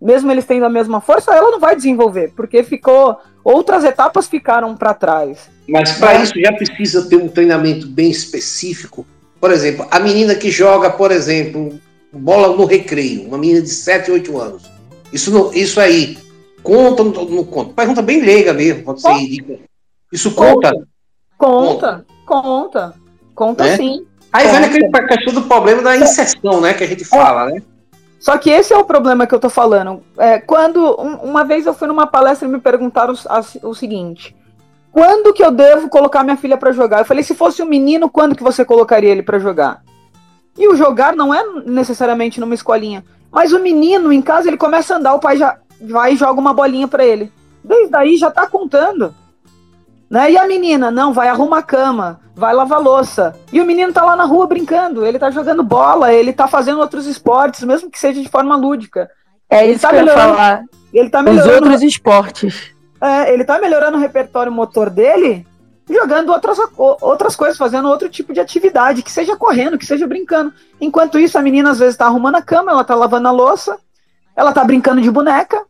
mesmo 0.01 0.31
eles 0.31 0.45
tendo 0.45 0.65
a 0.65 0.69
mesma 0.69 0.99
força, 0.99 1.33
ela 1.33 1.51
não 1.51 1.59
vai 1.59 1.75
desenvolver, 1.75 2.33
porque 2.35 2.63
ficou 2.63 3.17
outras 3.43 3.83
etapas 3.83 4.27
ficaram 4.27 4.75
para 4.75 4.95
trás. 4.95 5.49
Mas 5.69 5.93
para 5.93 6.15
isso 6.15 6.33
já 6.39 6.51
precisa 6.51 7.07
ter 7.07 7.17
um 7.17 7.27
treinamento 7.27 7.87
bem 7.87 8.09
específico. 8.09 9.05
Por 9.39 9.51
exemplo, 9.51 9.87
a 9.91 9.99
menina 9.99 10.33
que 10.33 10.49
joga, 10.49 10.89
por 10.89 11.11
exemplo, 11.11 11.79
bola 12.13 12.55
no 12.55 12.65
recreio, 12.65 13.27
uma 13.27 13.37
menina 13.37 13.61
de 13.61 13.69
7, 13.69 14.11
8 14.11 14.37
anos. 14.37 14.63
Isso, 15.11 15.31
não, 15.31 15.53
isso 15.53 15.79
aí, 15.79 16.17
conta 16.63 17.03
ou 17.03 17.29
não, 17.29 17.43
conta? 17.43 17.73
Pergunta 17.73 18.01
bem 18.01 18.21
leiga 18.21 18.53
mesmo, 18.53 18.83
pode 18.83 19.01
ser 19.01 19.13
ridícula. 19.13 19.59
Isso 20.11 20.33
conta? 20.33 20.71
Conta, 21.37 22.05
conta, 22.25 22.93
conta, 23.35 23.65
é? 23.65 23.77
sim. 23.77 24.05
Aí 24.31 24.45
conta. 24.45 24.59
vem 24.59 24.85
aquele 24.85 25.07
questão 25.07 25.33
do 25.33 25.43
problema 25.43 25.81
da 25.81 25.97
inserção, 25.97 26.61
né, 26.61 26.73
que 26.73 26.83
a 26.83 26.87
gente 26.87 27.05
fala, 27.05 27.47
né? 27.47 27.61
Só 28.19 28.37
que 28.37 28.49
esse 28.49 28.73
é 28.73 28.77
o 28.77 28.83
problema 28.83 29.27
que 29.27 29.35
eu 29.35 29.39
tô 29.39 29.49
falando. 29.49 30.03
É, 30.17 30.39
quando 30.39 30.79
um, 30.99 31.29
uma 31.29 31.43
vez 31.43 31.65
eu 31.65 31.73
fui 31.73 31.87
numa 31.87 32.07
palestra 32.07 32.47
e 32.47 32.51
me 32.51 32.59
perguntaram 32.59 33.13
o, 33.13 33.69
o 33.69 33.75
seguinte: 33.75 34.35
quando 34.91 35.33
que 35.33 35.43
eu 35.43 35.51
devo 35.51 35.89
colocar 35.89 36.23
minha 36.23 36.37
filha 36.37 36.57
para 36.57 36.71
jogar? 36.71 36.99
Eu 36.99 37.05
falei, 37.05 37.23
se 37.23 37.35
fosse 37.35 37.61
um 37.61 37.67
menino, 37.67 38.09
quando 38.09 38.35
que 38.35 38.43
você 38.43 38.65
colocaria 38.65 39.11
ele 39.11 39.21
para 39.21 39.37
jogar? 39.37 39.83
E 40.57 40.67
o 40.67 40.75
jogar 40.75 41.15
não 41.15 41.33
é 41.33 41.43
necessariamente 41.65 42.39
numa 42.39 42.55
escolinha. 42.55 43.03
Mas 43.31 43.53
o 43.53 43.59
menino, 43.59 44.11
em 44.11 44.21
casa, 44.21 44.47
ele 44.47 44.57
começa 44.57 44.93
a 44.93 44.97
andar, 44.97 45.13
o 45.13 45.19
pai 45.19 45.37
já 45.37 45.57
vai 45.81 46.13
e 46.13 46.17
joga 46.17 46.39
uma 46.39 46.53
bolinha 46.53 46.87
para 46.87 47.05
ele. 47.05 47.31
Desde 47.63 47.95
aí 47.95 48.17
já 48.17 48.31
tá 48.31 48.47
contando. 48.47 49.13
Né? 50.09 50.31
E 50.31 50.37
a 50.37 50.47
menina, 50.47 50.89
não, 50.89 51.13
vai 51.13 51.27
arrumar 51.27 51.59
a 51.59 51.63
cama, 51.63 52.19
vai 52.35 52.53
lavar 52.53 52.81
louça. 52.81 53.35
E 53.51 53.61
o 53.61 53.65
menino 53.65 53.91
tá 53.91 54.03
lá 54.03 54.15
na 54.15 54.23
rua 54.23 54.47
brincando, 54.47 55.05
ele 55.05 55.19
tá 55.19 55.29
jogando 55.29 55.63
bola, 55.63 56.13
ele 56.13 56.31
tá 56.31 56.47
fazendo 56.47 56.79
outros 56.79 57.05
esportes, 57.05 57.63
mesmo 57.63 57.91
que 57.91 57.99
seja 57.99 58.21
de 58.21 58.29
forma 58.29 58.55
lúdica. 58.55 59.09
É 59.49 59.63
ele 59.63 59.73
isso 59.73 59.81
tá 59.81 59.89
que 59.89 59.95
eu 59.95 60.05
ia 60.05 60.13
falar. 60.13 60.63
Ele 60.93 61.09
tá 61.09 61.21
melhorando. 61.21 61.49
Os 61.49 61.55
outros 61.55 61.83
esportes. 61.83 62.73
É, 62.99 63.33
ele 63.33 63.43
tá 63.43 63.59
melhorando 63.59 63.97
o 63.97 63.99
repertório 63.99 64.51
motor 64.51 64.89
dele 64.89 65.45
jogando 65.89 66.29
outras, 66.29 66.57
outras 66.77 67.35
coisas, 67.35 67.57
fazendo 67.57 67.87
outro 67.87 68.09
tipo 68.09 68.33
de 68.33 68.39
atividade, 68.39 69.01
que 69.01 69.11
seja 69.11 69.35
correndo, 69.35 69.77
que 69.77 69.85
seja 69.85 70.05
brincando. 70.07 70.53
Enquanto 70.81 71.19
isso, 71.19 71.37
a 71.37 71.41
menina 71.41 71.71
às 71.71 71.79
vezes 71.79 71.97
tá 71.97 72.05
arrumando 72.05 72.35
a 72.35 72.41
cama, 72.41 72.71
ela 72.71 72.83
tá 72.83 72.93
lavando 72.93 73.27
a 73.27 73.31
louça, 73.31 73.77
ela 74.35 74.51
tá 74.51 74.63
brincando 74.63 75.01
de 75.01 75.09
boneca, 75.09 75.65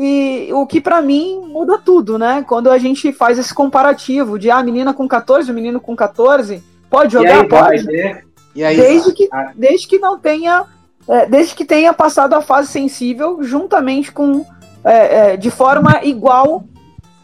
e 0.00 0.48
o 0.52 0.64
que 0.64 0.80
para 0.80 1.02
mim 1.02 1.40
muda 1.48 1.76
tudo, 1.76 2.16
né? 2.18 2.44
Quando 2.46 2.70
a 2.70 2.78
gente 2.78 3.12
faz 3.12 3.36
esse 3.36 3.52
comparativo 3.52 4.38
de 4.38 4.48
ah, 4.48 4.58
a 4.58 4.62
menina 4.62 4.94
com 4.94 5.08
14, 5.08 5.50
o 5.50 5.54
menino 5.54 5.80
com 5.80 5.96
14, 5.96 6.62
pode 6.88 7.14
jogar? 7.14 7.40
Aí, 7.40 7.48
pode. 7.48 7.84
Né? 7.84 8.22
Aí, 8.64 8.76
desde, 8.76 9.12
que, 9.12 9.28
desde 9.56 9.88
que 9.88 9.98
não 9.98 10.16
tenha. 10.16 10.64
É, 11.08 11.26
desde 11.26 11.54
que 11.54 11.64
tenha 11.64 11.92
passado 11.92 12.34
a 12.34 12.42
fase 12.42 12.68
sensível 12.68 13.42
juntamente 13.42 14.12
com. 14.12 14.46
É, 14.84 15.32
é, 15.32 15.36
de 15.36 15.50
forma 15.50 16.00
igual 16.04 16.64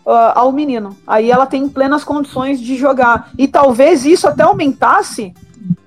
uh, 0.05 0.33
ao 0.35 0.53
menino. 0.53 0.97
Aí 1.07 1.31
ela 1.31 1.47
tem 1.47 1.69
plenas 1.69 2.05
condições 2.05 2.61
de 2.61 2.77
jogar. 2.77 3.31
E 3.39 3.49
talvez 3.49 4.05
isso 4.05 4.29
até 4.29 4.43
aumentasse 4.43 5.35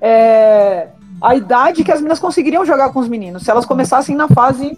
é, 0.02 0.88
a 1.22 1.36
idade 1.36 1.84
que 1.84 1.92
as 1.92 2.00
meninas 2.00 2.20
conseguiriam 2.20 2.66
jogar 2.66 2.92
com 2.92 3.00
os 3.00 3.08
meninos, 3.08 3.44
se 3.44 3.52
elas 3.52 3.66
começassem 3.66 4.16
na 4.16 4.28
fase 4.28 4.78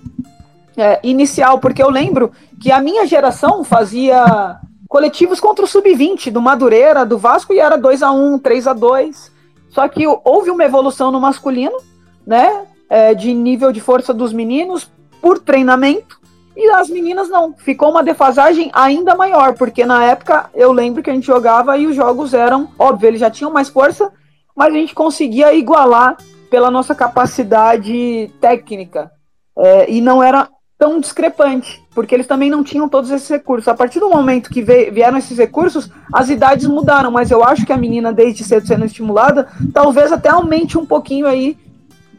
é, 0.78 1.00
inicial, 1.04 1.60
porque 1.60 1.84
eu 1.84 1.90
lembro 1.90 2.32
que 2.60 2.72
a 2.72 2.82
minha 2.82 3.06
geração 3.06 3.64
fazia 3.64 4.58
coletivos 4.88 5.40
contra 5.40 5.66
o 5.66 5.68
Sub-20 5.68 6.32
do 6.32 6.42
Madureira, 6.42 7.06
do 7.06 7.18
Vasco, 7.18 7.54
e 7.54 7.60
era 7.60 7.78
2 7.78 8.02
a 8.02 8.12
1 8.12 8.40
3 8.40 8.68
a 8.68 8.74
2 8.74 9.32
Só 9.70 9.88
que 9.88 10.06
houve 10.08 10.50
uma 10.50 10.64
evolução 10.64 11.12
no 11.12 11.20
masculino, 11.20 11.78
né? 12.26 12.66
É, 12.90 13.14
de 13.14 13.32
nível 13.34 13.72
de 13.72 13.80
força 13.80 14.12
dos 14.12 14.34
meninos 14.34 14.90
por 15.22 15.38
treinamento. 15.38 16.19
E 16.60 16.70
as 16.72 16.90
meninas 16.90 17.30
não. 17.30 17.54
Ficou 17.54 17.90
uma 17.90 18.04
defasagem 18.04 18.70
ainda 18.74 19.16
maior, 19.16 19.54
porque 19.54 19.86
na 19.86 20.04
época 20.04 20.50
eu 20.54 20.74
lembro 20.74 21.02
que 21.02 21.10
a 21.10 21.14
gente 21.14 21.26
jogava 21.26 21.78
e 21.78 21.88
os 21.88 21.96
jogos 21.96 22.34
eram, 22.34 22.70
óbvio, 22.78 23.08
eles 23.08 23.22
já 23.22 23.32
tinham 23.32 23.50
mais 23.50 23.70
força, 23.70 24.12
mas 24.54 24.74
a 24.74 24.78
gente 24.78 24.94
conseguia 24.94 25.54
igualar 25.54 26.18
pela 26.52 26.70
nossa 26.70 26.94
capacidade 26.94 28.30
técnica. 28.42 29.10
É, 29.58 29.90
e 29.90 30.02
não 30.02 30.22
era 30.22 30.50
tão 30.78 31.00
discrepante, 31.00 31.82
porque 31.96 32.14
eles 32.14 32.28
também 32.28 32.50
não 32.50 32.62
tinham 32.62 32.90
todos 32.90 33.10
esses 33.10 33.30
recursos. 33.30 33.70
A 33.70 33.74
partir 33.74 34.02
do 34.02 34.10
momento 34.10 34.50
que 34.50 34.62
vieram 34.62 35.18
esses 35.18 35.38
recursos, 35.38 35.90
as 36.12 36.30
idades 36.30 36.68
mudaram, 36.68 37.10
mas 37.10 37.32
eu 37.32 37.42
acho 37.42 37.66
que 37.66 37.72
a 37.72 37.78
menina, 37.78 38.12
desde 38.12 38.44
cedo 38.44 38.68
sendo 38.68 38.84
estimulada, 38.84 39.48
talvez 39.74 40.12
até 40.12 40.28
aumente 40.28 40.78
um 40.78 40.86
pouquinho 40.86 41.26
aí 41.26 41.58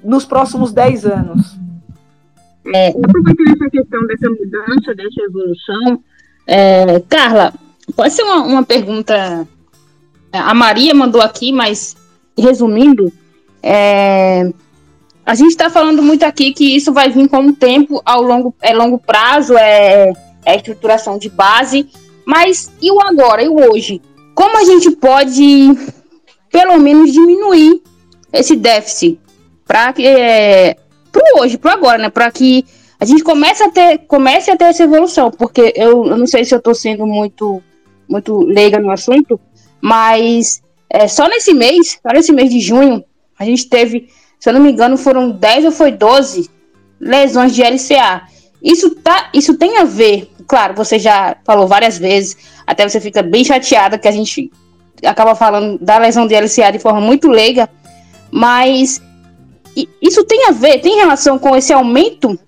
nos 0.03 0.25
próximos 0.25 0.73
10 0.73 1.05
anos. 1.05 1.61
É, 2.66 2.89
aproveitando 2.89 3.49
essa 3.49 3.70
questão 3.70 4.07
dessa 4.07 4.28
mudança, 4.28 4.95
dessa 4.95 5.23
evolução, 5.23 6.03
é, 6.47 7.01
Carla, 7.09 7.55
pode 7.97 8.12
ser 8.12 8.23
uma, 8.23 8.43
uma 8.43 8.62
pergunta. 8.62 9.47
A 10.32 10.55
Maria 10.55 10.95
mandou 10.95 11.20
aqui, 11.20 11.53
mas 11.53 11.97
resumindo, 12.39 13.12
é, 13.62 14.53
a 15.24 15.35
gente 15.35 15.51
está 15.51 15.70
falando 15.70 16.03
muito 16.03 16.24
aqui 16.24 16.53
que 16.53 16.74
isso 16.74 16.93
vai 16.93 17.11
vir 17.11 17.28
com 17.28 17.47
o 17.47 17.53
tempo, 17.53 18.01
ao 18.05 18.23
longo, 18.23 18.55
é 18.61 18.74
longo 18.74 18.99
prazo, 18.99 19.57
é, 19.57 20.12
é 20.45 20.57
estruturação 20.57 21.19
de 21.19 21.28
base, 21.28 21.89
mas 22.24 22.70
e 22.81 22.91
o 22.91 23.01
agora, 23.01 23.43
e 23.43 23.49
o 23.49 23.70
hoje? 23.70 24.01
Como 24.35 24.59
a 24.59 24.65
gente 24.65 24.91
pode, 24.93 25.77
pelo 26.51 26.78
menos, 26.78 27.12
diminuir 27.12 27.82
esse 28.32 28.57
déficit 28.57 29.20
para 29.66 29.93
que 29.93 30.07
é, 30.07 30.77
para 31.11 31.41
hoje, 31.41 31.59
para 31.59 31.73
agora, 31.73 31.99
né? 31.99 32.11
Para 32.11 32.31
que 32.31 32.65
a 32.99 33.05
gente 33.05 33.23
comece 33.23 33.62
a 33.62 33.70
ter, 33.70 33.99
comece 34.07 34.51
a 34.51 34.57
ter 34.57 34.65
essa 34.65 34.82
evolução, 34.82 35.31
porque 35.31 35.73
eu, 35.77 36.07
eu 36.07 36.16
não 36.16 36.27
sei 36.27 36.45
se 36.45 36.55
eu 36.55 36.59
estou 36.59 36.74
sendo 36.74 37.07
muito, 37.07 37.62
muito 38.09 38.41
leiga 38.41 38.78
no 38.78 38.91
assunto, 38.91 39.41
mas 39.81 40.62
é, 40.89 41.09
só 41.09 41.28
nesse 41.28 41.55
mês, 41.55 41.99
só 42.03 42.12
nesse 42.12 42.32
mês 42.32 42.51
de 42.51 42.61
junho, 42.61 43.05
a 43.39 43.45
gente 43.45 43.69
teve 43.69 44.09
se 44.41 44.49
eu 44.49 44.55
não 44.55 44.61
me 44.61 44.73
engano, 44.73 44.97
foram 44.97 45.31
10 45.31 45.66
ou 45.66 45.70
foi 45.70 45.93
12 45.93 46.51
lesões 46.99 47.55
de 47.55 47.62
LCA. 47.62 48.23
Isso, 48.62 48.95
tá, 48.97 49.28
isso 49.35 49.57
tem 49.57 49.77
a 49.77 49.85
ver, 49.85 50.31
claro, 50.49 50.74
você 50.74 50.99
já 50.99 51.37
falou 51.45 51.69
várias 51.69 51.99
vezes, 51.99 52.37
até 52.66 52.89
você 52.89 53.01
fica 53.01 53.23
bem 53.23 53.45
chateada 53.45 53.99
que 53.99 54.09
a 54.09 54.12
gente 54.12 54.51
acaba 55.05 55.35
falando 55.35 55.78
da 55.78 55.99
lesão 55.99 56.27
de 56.27 56.35
LCA 56.35 56.73
de 56.73 56.78
forma 56.78 57.01
muito 57.01 57.28
leiga, 57.28 57.69
mas 58.31 59.01
isso 60.01 60.25
tem 60.25 60.49
a 60.49 60.53
ver, 60.53 60.81
tem 60.81 60.97
relação 60.97 61.39
com 61.39 61.57
esse 61.57 61.73
aumento 61.73 62.39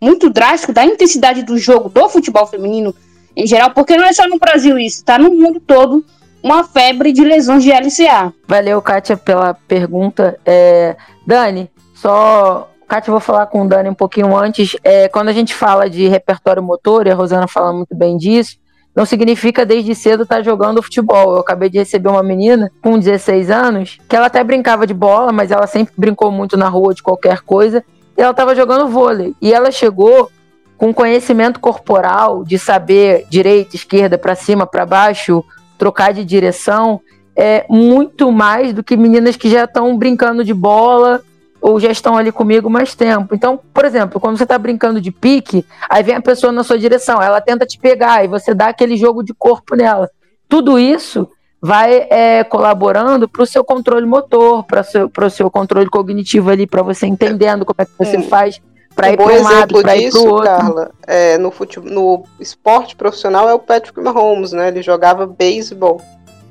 muito 0.00 0.30
drástico 0.30 0.72
da 0.72 0.84
intensidade 0.84 1.42
do 1.42 1.58
jogo 1.58 1.88
do 1.88 2.08
futebol 2.08 2.46
feminino 2.46 2.94
em 3.36 3.46
geral, 3.46 3.70
porque 3.70 3.96
não 3.96 4.04
é 4.04 4.12
só 4.12 4.28
no 4.28 4.38
Brasil 4.38 4.78
isso, 4.78 5.04
tá 5.04 5.18
no 5.18 5.32
mundo 5.32 5.60
todo 5.60 6.04
uma 6.42 6.64
febre 6.64 7.12
de 7.12 7.24
lesões 7.24 7.62
de 7.62 7.70
LCA. 7.70 8.32
Valeu, 8.46 8.80
Kátia, 8.80 9.16
pela 9.16 9.54
pergunta. 9.54 10.38
É, 10.44 10.96
Dani, 11.26 11.70
só. 11.94 12.70
Kátia, 12.86 13.10
vou 13.10 13.20
falar 13.20 13.46
com 13.46 13.62
o 13.62 13.68
Dani 13.68 13.90
um 13.90 13.94
pouquinho 13.94 14.34
antes. 14.36 14.76
É, 14.82 15.08
quando 15.08 15.28
a 15.28 15.32
gente 15.32 15.54
fala 15.54 15.90
de 15.90 16.08
repertório 16.08 16.62
motor, 16.62 17.06
e 17.06 17.10
a 17.10 17.14
Rosana 17.14 17.46
fala 17.46 17.72
muito 17.72 17.94
bem 17.94 18.16
disso, 18.16 18.56
não 18.98 19.06
significa 19.06 19.64
desde 19.64 19.94
cedo 19.94 20.24
estar 20.24 20.38
tá 20.38 20.42
jogando 20.42 20.82
futebol. 20.82 21.34
Eu 21.34 21.38
acabei 21.38 21.70
de 21.70 21.78
receber 21.78 22.08
uma 22.08 22.20
menina 22.20 22.68
com 22.82 22.98
16 22.98 23.48
anos 23.48 23.96
que 24.08 24.16
ela 24.16 24.26
até 24.26 24.42
brincava 24.42 24.88
de 24.88 24.92
bola, 24.92 25.30
mas 25.30 25.52
ela 25.52 25.68
sempre 25.68 25.94
brincou 25.96 26.32
muito 26.32 26.56
na 26.56 26.68
rua 26.68 26.92
de 26.92 27.00
qualquer 27.00 27.42
coisa. 27.42 27.84
E 28.16 28.20
ela 28.20 28.32
estava 28.32 28.56
jogando 28.56 28.88
vôlei. 28.88 29.36
E 29.40 29.54
ela 29.54 29.70
chegou 29.70 30.28
com 30.76 30.92
conhecimento 30.92 31.60
corporal 31.60 32.42
de 32.42 32.58
saber 32.58 33.24
direita, 33.30 33.76
esquerda, 33.76 34.18
para 34.18 34.34
cima, 34.34 34.66
para 34.66 34.84
baixo, 34.84 35.44
trocar 35.78 36.12
de 36.12 36.24
direção 36.24 37.00
é 37.40 37.64
muito 37.70 38.32
mais 38.32 38.72
do 38.72 38.82
que 38.82 38.96
meninas 38.96 39.36
que 39.36 39.48
já 39.48 39.62
estão 39.62 39.96
brincando 39.96 40.42
de 40.42 40.52
bola 40.52 41.22
ou 41.68 41.78
já 41.78 41.90
estão 41.90 42.16
ali 42.16 42.32
comigo 42.32 42.70
mais 42.70 42.94
tempo. 42.94 43.34
Então, 43.34 43.60
por 43.72 43.84
exemplo, 43.84 44.18
quando 44.20 44.36
você 44.36 44.44
está 44.44 44.58
brincando 44.58 45.00
de 45.00 45.10
pique, 45.10 45.64
aí 45.88 46.02
vem 46.02 46.14
a 46.14 46.22
pessoa 46.22 46.52
na 46.52 46.64
sua 46.64 46.78
direção, 46.78 47.20
ela 47.22 47.40
tenta 47.40 47.66
te 47.66 47.78
pegar 47.78 48.24
e 48.24 48.28
você 48.28 48.54
dá 48.54 48.68
aquele 48.68 48.96
jogo 48.96 49.22
de 49.22 49.34
corpo 49.34 49.76
nela. 49.76 50.10
Tudo 50.48 50.78
isso 50.78 51.28
vai 51.60 52.06
é, 52.10 52.44
colaborando 52.44 53.28
para 53.28 53.42
o 53.42 53.46
seu 53.46 53.62
controle 53.64 54.06
motor, 54.06 54.64
para 54.64 55.26
o 55.26 55.30
seu 55.30 55.50
controle 55.50 55.90
cognitivo 55.90 56.50
ali, 56.50 56.66
para 56.66 56.82
você 56.82 57.06
entendendo 57.06 57.64
como 57.64 57.76
é 57.80 57.84
que 57.84 57.92
você 57.98 58.16
é. 58.16 58.22
faz 58.22 58.60
para 58.94 59.12
ir 59.12 59.16
para 59.16 59.26
um 59.26 59.42
lado, 59.42 59.82
para 59.82 59.96
ir 59.96 60.10
para 60.10 60.20
outro. 60.20 60.44
Carla, 60.44 60.90
é, 61.06 61.38
no, 61.38 61.50
futebol, 61.50 61.90
no 61.90 62.24
esporte 62.40 62.96
profissional 62.96 63.48
é 63.48 63.54
o 63.54 63.58
Patrick 63.58 64.00
Mahomes, 64.00 64.52
né? 64.52 64.68
Ele 64.68 64.82
jogava 64.82 65.26
beisebol 65.26 66.00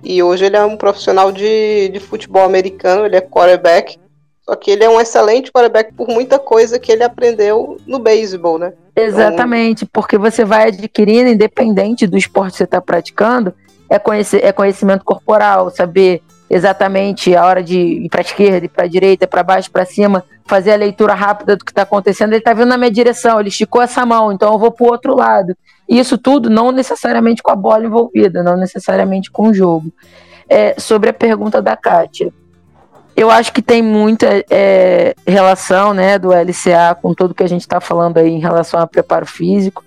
e 0.03 0.21
hoje 0.23 0.45
ele 0.45 0.55
é 0.55 0.63
um 0.63 0.77
profissional 0.77 1.31
de, 1.31 1.89
de 1.89 1.99
futebol 1.99 2.45
americano, 2.45 3.05
ele 3.05 3.17
é 3.17 3.21
quarterback. 3.21 3.97
Só 4.47 4.55
que 4.55 4.71
ele 4.71 4.83
é 4.83 4.89
um 4.89 4.99
excelente 4.99 5.51
quarterback 5.51 5.93
por 5.93 6.07
muita 6.07 6.39
coisa 6.39 6.79
que 6.79 6.89
ele 6.89 7.03
aprendeu 7.03 7.77
no 7.85 7.99
beisebol, 7.99 8.57
né? 8.57 8.71
Exatamente, 8.95 9.83
então... 9.83 9.89
porque 9.91 10.17
você 10.17 10.45
vai 10.45 10.69
adquirindo, 10.69 11.29
independente 11.29 12.07
do 12.07 12.17
esporte 12.17 12.53
que 12.53 12.57
você 12.59 12.63
está 12.63 12.79
praticando, 12.79 13.53
é, 13.89 13.99
conhecer, 13.99 14.43
é 14.43 14.53
conhecimento 14.53 15.03
corporal, 15.03 15.69
saber 15.69 16.21
exatamente 16.49 17.35
a 17.35 17.45
hora 17.45 17.61
de 17.61 17.77
ir 17.77 18.09
para 18.09 18.21
esquerda, 18.21 18.65
ir 18.65 18.69
para 18.69 18.87
direita, 18.87 19.27
para 19.27 19.43
baixo, 19.43 19.69
para 19.69 19.83
cima, 19.83 20.23
fazer 20.45 20.71
a 20.71 20.77
leitura 20.77 21.13
rápida 21.13 21.57
do 21.57 21.65
que 21.65 21.71
está 21.71 21.81
acontecendo. 21.81 22.29
Ele 22.29 22.39
está 22.39 22.53
vindo 22.53 22.69
na 22.69 22.77
minha 22.77 22.89
direção, 22.89 23.41
ele 23.41 23.49
esticou 23.49 23.81
essa 23.81 24.05
mão, 24.05 24.31
então 24.31 24.53
eu 24.53 24.59
vou 24.59 24.71
para 24.71 24.85
o 24.85 24.89
outro 24.89 25.13
lado. 25.13 25.57
E 25.89 25.99
isso 25.99 26.17
tudo 26.17 26.49
não 26.49 26.71
necessariamente 26.71 27.43
com 27.43 27.51
a 27.51 27.55
bola 27.55 27.85
envolvida, 27.85 28.41
não 28.41 28.55
necessariamente 28.55 29.29
com 29.29 29.49
o 29.49 29.53
jogo. 29.53 29.91
É, 30.49 30.75
sobre 30.79 31.09
a 31.09 31.13
pergunta 31.13 31.61
da 31.61 31.75
Kátia, 31.75 32.31
eu 33.17 33.31
acho 33.31 33.51
que 33.51 33.63
tem 33.63 33.81
muita 33.81 34.27
é, 34.49 35.15
relação 35.25 35.91
né, 35.91 36.19
do 36.19 36.29
LCA 36.29 36.95
com 37.01 37.15
tudo 37.15 37.33
que 37.33 37.43
a 37.43 37.49
gente 37.49 37.61
está 37.61 37.81
falando 37.81 38.19
aí 38.19 38.29
em 38.29 38.39
relação 38.39 38.79
a 38.79 38.85
preparo 38.85 39.25
físico. 39.25 39.83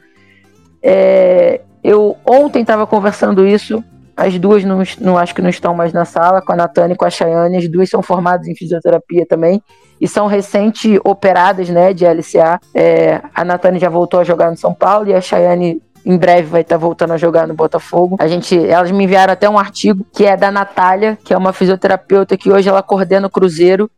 É, 0.83 1.61
eu 1.83 2.17
ontem 2.27 2.63
estava 2.63 2.87
conversando 2.87 3.47
isso 3.47 3.83
as 4.21 4.39
duas 4.39 4.63
não, 4.65 4.83
não 5.01 5.17
acho 5.17 5.35
que 5.35 5.41
não 5.41 5.49
estão 5.49 5.75
mais 5.75 5.95
na 5.95 6.05
sala, 6.05 6.43
com 6.43 6.53
a 6.53 6.57
Natane 6.57 6.93
e 6.93 6.97
com 6.97 7.07
a 7.07 7.11
Chayane. 7.11 7.57
As 7.57 7.67
duas 7.67 7.89
são 7.89 8.03
formadas 8.03 8.47
em 8.49 8.55
fisioterapia 8.55 9.25
também 9.25 9.63
e 9.99 10.07
são 10.07 10.27
recente 10.27 11.01
operadas 11.03 11.71
né, 11.71 11.95
de 11.95 12.05
LCA. 12.05 12.61
É, 12.75 13.23
a 13.35 13.43
Natane 13.45 13.79
já 13.79 13.89
voltou 13.89 14.21
a 14.21 14.25
jogar 14.25 14.51
no 14.51 14.59
São 14.59 14.75
Paulo 14.75 15.09
e 15.09 15.15
a 15.15 15.23
Chayane 15.23 15.81
em 16.05 16.17
breve 16.17 16.49
vai 16.49 16.63
estar 16.63 16.77
tá 16.77 16.79
voltando 16.79 17.13
a 17.13 17.17
jogar 17.17 17.47
no 17.47 17.55
Botafogo. 17.55 18.17
A 18.19 18.29
gente, 18.29 18.57
elas 18.67 18.91
me 18.91 19.05
enviaram 19.05 19.33
até 19.33 19.49
um 19.49 19.59
artigo 19.59 20.05
que 20.13 20.25
é 20.25 20.37
da 20.37 20.51
Natália, 20.51 21.19
que 21.25 21.33
é 21.33 21.37
uma 21.37 21.53
fisioterapeuta 21.53 22.37
que 22.37 22.51
hoje 22.51 22.69
ela 22.69 22.83
coordena 22.83 23.27
o 23.27 23.31
Cruzeiro, 23.31 23.91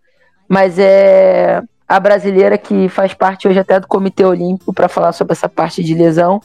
mas 0.49 0.79
é 0.79 1.63
a 1.89 2.01
brasileira 2.01 2.57
que 2.57 2.89
faz 2.89 3.13
parte 3.13 3.47
hoje 3.47 3.59
até 3.59 3.79
do 3.79 3.87
Comitê 3.87 4.25
Olímpico 4.25 4.73
para 4.73 4.89
falar 4.89 5.13
sobre 5.13 5.33
essa 5.33 5.49
parte 5.49 5.85
de 5.85 5.95
lesão. 5.95 6.41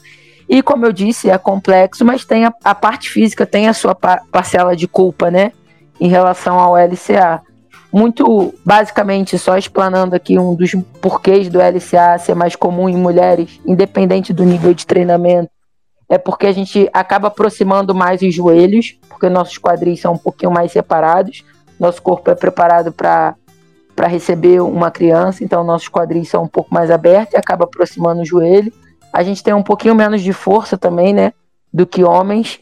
E 0.48 0.62
como 0.62 0.86
eu 0.86 0.92
disse, 0.92 1.28
é 1.30 1.36
complexo, 1.36 2.04
mas 2.04 2.24
tem 2.24 2.46
a, 2.46 2.52
a 2.64 2.74
parte 2.74 3.10
física 3.10 3.44
tem 3.44 3.68
a 3.68 3.72
sua 3.72 3.94
pa 3.94 4.22
parcela 4.30 4.74
de 4.74 4.88
culpa, 4.88 5.30
né, 5.30 5.52
em 6.00 6.08
relação 6.08 6.58
ao 6.58 6.74
LCA. 6.76 7.42
Muito 7.92 8.54
basicamente, 8.64 9.38
só 9.38 9.56
explanando 9.56 10.14
aqui 10.14 10.38
um 10.38 10.54
dos 10.54 10.74
porquês 11.00 11.48
do 11.48 11.58
LCA 11.58 12.18
ser 12.18 12.34
mais 12.34 12.54
comum 12.54 12.88
em 12.88 12.96
mulheres, 12.96 13.60
independente 13.64 14.32
do 14.32 14.44
nível 14.44 14.74
de 14.74 14.86
treinamento, 14.86 15.50
é 16.08 16.16
porque 16.16 16.46
a 16.46 16.52
gente 16.52 16.88
acaba 16.92 17.28
aproximando 17.28 17.94
mais 17.94 18.22
os 18.22 18.34
joelhos, 18.34 18.98
porque 19.08 19.28
nossos 19.28 19.58
quadris 19.58 20.00
são 20.00 20.14
um 20.14 20.18
pouquinho 20.18 20.50
mais 20.50 20.72
separados, 20.72 21.44
nosso 21.78 22.02
corpo 22.02 22.30
é 22.30 22.34
preparado 22.34 22.92
para 22.92 23.34
para 23.94 24.06
receber 24.06 24.60
uma 24.60 24.92
criança, 24.92 25.42
então 25.42 25.64
nossos 25.64 25.88
quadris 25.88 26.28
são 26.28 26.44
um 26.44 26.48
pouco 26.48 26.72
mais 26.72 26.88
abertos 26.88 27.34
e 27.34 27.36
acaba 27.36 27.64
aproximando 27.64 28.20
o 28.20 28.24
joelho. 28.24 28.72
A 29.12 29.24
gente 29.24 29.42
tem 29.42 29.52
um 29.52 29.62
pouquinho 29.62 29.92
menos 29.92 30.22
de 30.22 30.32
força 30.32 30.78
também, 30.78 31.12
né, 31.12 31.32
do 31.72 31.84
que 31.84 32.04
homens. 32.04 32.60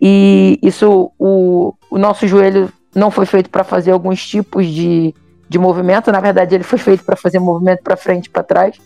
E 0.00 0.58
isso, 0.62 1.12
o, 1.18 1.74
o 1.90 1.98
nosso 1.98 2.26
joelho 2.26 2.72
não 2.94 3.10
foi 3.10 3.26
feito 3.26 3.50
para 3.50 3.64
fazer 3.64 3.92
alguns 3.92 4.26
tipos 4.26 4.66
de, 4.66 5.14
de 5.48 5.58
movimento, 5.58 6.10
na 6.10 6.20
verdade 6.20 6.54
ele 6.54 6.64
foi 6.64 6.78
feito 6.78 7.04
para 7.04 7.16
fazer 7.16 7.38
movimento 7.38 7.82
para 7.82 7.96
frente 7.96 8.26
e 8.26 8.30
para 8.30 8.42
trás, 8.42 8.76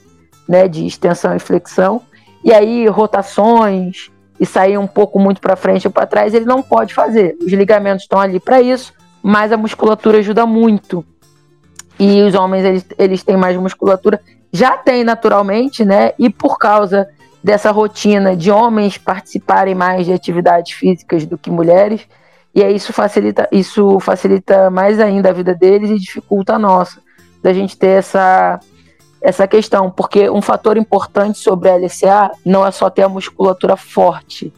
né, 0.48 0.68
de 0.68 0.86
extensão 0.86 1.35
e 1.35 1.39
flexão. 1.39 2.02
E 2.43 2.52
aí 2.52 2.86
rotações 2.86 4.10
e 4.39 4.44
sair 4.44 4.76
um 4.76 4.86
pouco 4.86 5.18
muito 5.18 5.40
para 5.40 5.56
frente 5.56 5.86
ou 5.86 5.93
para 5.93 6.06
trás, 6.06 6.35
ele 6.35 6.44
não 6.44 6.62
pode 6.62 6.93
fazer. 6.93 7.36
Os 7.40 7.52
ligamentos 7.52 8.05
estão 8.05 8.20
ali 8.20 8.39
para 8.39 8.60
isso, 8.60 8.93
mas 9.22 9.52
a 9.52 9.56
musculatura 9.56 10.18
ajuda 10.18 10.44
muito 10.44 11.05
e 11.98 12.22
os 12.22 12.35
homens 12.35 12.64
eles, 12.64 12.86
eles 12.98 13.22
têm 13.22 13.36
mais 13.36 13.56
musculatura, 13.56 14.20
já 14.52 14.76
tem 14.76 15.05
naturalmente, 15.05 15.85
né? 15.85 16.12
E 16.18 16.28
por 16.31 16.59
causa 16.59 17.09
dessa 17.43 17.70
rotina 17.70 18.36
de 18.36 18.51
homens 18.51 18.97
participarem 18.98 19.74
mais 19.74 20.06
de 20.06 20.12
atividades 20.12 20.72
físicas 20.72 21.26
do 21.26 21.36
que 21.36 21.51
mulheres, 21.51 22.06
e 22.55 22.62
aí 22.62 22.76
isso 22.76 22.93
facilita, 22.93 23.48
isso 23.51 23.98
facilita 23.98 24.70
mais 24.70 25.01
ainda 25.01 25.31
a 25.31 25.32
vida 25.32 25.55
deles 25.55 25.90
e 25.90 25.98
dificulta 25.98 26.55
a 26.55 26.59
nossa, 26.59 27.01
da 27.43 27.52
gente 27.52 27.76
ter 27.76 27.98
essa 27.98 28.60
essa 29.20 29.48
questão, 29.48 29.90
porque 29.90 30.28
um 30.28 30.43
fator 30.43 30.76
importante 30.76 31.39
sobre 31.39 31.70
a 31.70 31.76
LCA 31.76 32.31
não 32.44 32.64
é 32.64 32.70
só 32.70 32.90
ter 32.90 33.05
a 33.05 33.09
musculatura 33.09 33.74
forte, 33.74 34.52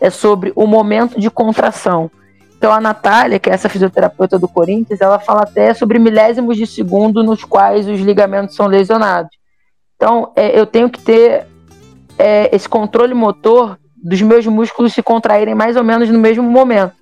é 0.00 0.10
sobre 0.10 0.52
o 0.56 0.66
momento 0.66 1.20
de 1.20 1.30
contração. 1.30 2.10
Então 2.56 2.72
a 2.72 2.80
Natália, 2.80 3.38
que 3.38 3.48
é 3.48 3.52
essa 3.52 3.68
fisioterapeuta 3.68 4.36
do 4.36 4.48
Corinthians, 4.48 5.00
ela 5.00 5.20
fala 5.20 5.42
até 5.42 5.72
sobre 5.72 6.00
milésimos 6.00 6.56
de 6.56 6.66
segundo 6.66 7.22
nos 7.22 7.44
quais 7.44 7.86
os 7.86 8.00
ligamentos 8.00 8.56
são 8.56 8.66
lesionados. 8.66 9.30
Então 9.94 10.32
é, 10.34 10.58
eu 10.58 10.66
tenho 10.66 10.90
que 10.90 11.00
ter 11.00 11.46
é, 12.18 12.54
esse 12.54 12.68
controle 12.68 13.14
motor 13.14 13.78
dos 13.96 14.20
meus 14.20 14.44
músculos 14.44 14.92
se 14.92 15.02
contraírem 15.02 15.54
mais 15.54 15.76
ou 15.76 15.84
menos 15.84 16.08
no 16.10 16.18
mesmo 16.18 16.42
momento, 16.42 16.94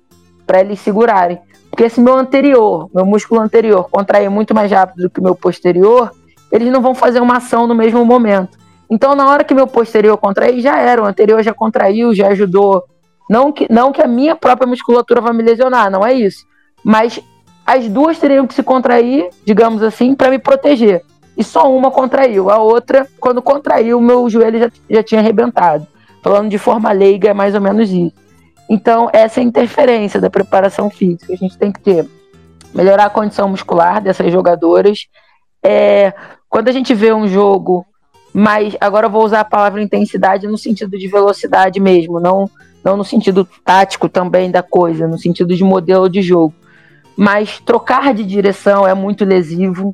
para 0.47 0.61
eles 0.61 0.79
segurarem. 0.79 1.37
Porque 1.69 1.87
se 1.89 2.01
meu 2.01 2.15
anterior, 2.15 2.89
meu 2.95 3.05
músculo 3.05 3.39
anterior, 3.39 3.87
contrair 3.91 4.29
muito 4.31 4.55
mais 4.55 4.71
rápido 4.71 5.03
do 5.03 5.09
que 5.11 5.21
meu 5.21 5.35
posterior, 5.35 6.11
eles 6.51 6.71
não 6.71 6.81
vão 6.81 6.95
fazer 6.95 7.19
uma 7.19 7.37
ação 7.37 7.67
no 7.67 7.75
mesmo 7.75 8.03
momento. 8.03 8.57
Então, 8.89 9.13
na 9.13 9.29
hora 9.29 9.43
que 9.43 9.53
meu 9.53 9.67
posterior 9.67 10.17
contrair, 10.17 10.61
já 10.61 10.79
era, 10.79 11.03
o 11.03 11.05
anterior 11.05 11.43
já 11.43 11.53
contraiu, 11.53 12.15
já 12.15 12.29
ajudou 12.29 12.85
não 13.29 13.51
que, 13.51 13.71
não 13.71 13.91
que 13.91 14.01
a 14.01 14.07
minha 14.07 14.35
própria 14.35 14.67
musculatura 14.67 15.19
vai 15.19 15.33
me 15.33 15.43
lesionar, 15.43 15.91
não 15.91 16.05
é 16.05 16.13
isso. 16.13 16.45
Mas 16.83 17.19
as 17.65 17.87
duas 17.87 18.17
teriam 18.17 18.47
que 18.47 18.53
se 18.53 18.63
contrair, 18.63 19.29
digamos 19.45 19.83
assim, 19.83 20.15
para 20.15 20.29
me 20.29 20.39
proteger. 20.39 21.03
E 21.37 21.43
só 21.43 21.71
uma 21.71 21.91
contraiu. 21.91 22.49
A 22.49 22.57
outra, 22.57 23.05
quando 23.19 23.41
contraiu, 23.41 23.99
meu 23.99 24.29
joelho 24.29 24.59
já, 24.59 24.71
já 24.89 25.03
tinha 25.03 25.19
arrebentado. 25.19 25.85
Falando 26.23 26.49
de 26.49 26.57
forma 26.57 26.91
leiga, 26.91 27.29
é 27.29 27.33
mais 27.33 27.53
ou 27.53 27.61
menos 27.61 27.91
isso. 27.91 28.13
Então, 28.69 29.09
essa 29.13 29.39
é 29.39 29.43
a 29.43 29.45
interferência 29.45 30.19
da 30.19 30.29
preparação 30.29 30.89
física. 30.89 31.33
A 31.33 31.37
gente 31.37 31.57
tem 31.57 31.71
que 31.71 31.79
ter. 31.79 32.07
Melhorar 32.73 33.05
a 33.05 33.09
condição 33.09 33.49
muscular 33.49 34.01
dessas 34.01 34.31
jogadoras. 34.31 35.07
É, 35.63 36.13
quando 36.49 36.67
a 36.67 36.71
gente 36.71 36.93
vê 36.93 37.13
um 37.13 37.27
jogo 37.27 37.85
mas 38.39 38.77
agora 38.79 39.07
eu 39.07 39.09
vou 39.09 39.25
usar 39.25 39.39
a 39.39 39.43
palavra 39.43 39.81
intensidade 39.81 40.45
no 40.45 40.59
sentido 40.59 40.95
de 40.95 41.07
velocidade 41.07 41.79
mesmo, 41.79 42.19
não 42.19 42.47
não 42.83 42.95
no 42.95 43.03
sentido 43.03 43.43
tático 43.65 44.07
também 44.07 44.51
da 44.51 44.61
coisa, 44.61 45.07
no 45.07 45.17
sentido 45.17 45.55
de 45.55 45.63
modelo 45.63 46.07
de 46.07 46.21
jogo. 46.21 46.53
Mas 47.17 47.59
trocar 47.59 48.13
de 48.13 48.23
direção 48.23 48.87
é 48.87 48.93
muito 48.93 49.25
lesivo, 49.25 49.91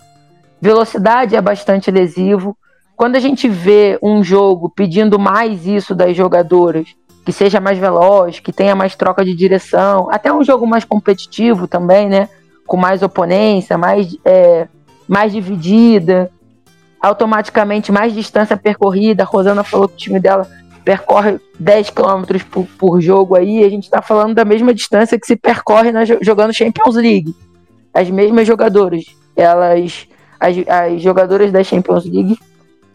velocidade 0.61 1.37
é 1.37 1.41
bastante 1.41 1.89
lesivo. 1.89 2.55
Quando 2.97 3.15
a 3.15 3.19
gente 3.19 3.47
vê 3.47 3.97
um 4.03 4.21
jogo 4.21 4.69
pedindo 4.69 5.17
mais 5.17 5.65
isso 5.65 5.95
das 5.95 6.15
jogadoras, 6.15 6.89
que 7.25 7.31
seja 7.31 7.59
mais 7.59 7.77
veloz, 7.77 8.39
que 8.39 8.51
tenha 8.51 8.75
mais 8.75 8.95
troca 8.95 9.23
de 9.23 9.33
direção, 9.33 10.09
até 10.11 10.31
um 10.31 10.43
jogo 10.43 10.67
mais 10.67 10.83
competitivo 10.83 11.67
também, 11.67 12.09
né? 12.09 12.29
Com 12.65 12.77
mais 12.77 13.01
oponência, 13.01 13.77
mais, 13.77 14.17
é, 14.25 14.67
mais 15.07 15.31
dividida, 15.31 16.29
automaticamente 17.01 17.91
mais 17.91 18.13
distância 18.13 18.57
percorrida. 18.57 19.23
A 19.23 19.25
Rosana 19.25 19.63
falou 19.63 19.87
que 19.87 19.95
o 19.95 19.97
time 19.97 20.19
dela 20.19 20.47
percorre 20.83 21.39
10 21.59 21.89
km 21.91 22.23
por, 22.49 22.67
por 22.77 23.01
jogo 23.01 23.35
aí, 23.35 23.63
a 23.63 23.69
gente 23.69 23.83
está 23.83 24.01
falando 24.01 24.33
da 24.33 24.43
mesma 24.43 24.73
distância 24.73 25.17
que 25.17 25.25
se 25.25 25.35
percorre 25.35 25.91
na, 25.91 26.03
jogando 26.05 26.53
Champions 26.53 26.95
League. 26.95 27.33
As 27.93 28.09
mesmas 28.09 28.45
jogadoras, 28.45 29.05
elas, 29.35 30.07
as, 30.39 30.55
as 30.67 31.01
jogadoras 31.01 31.51
da 31.51 31.63
Champions 31.63 32.05
League 32.05 32.37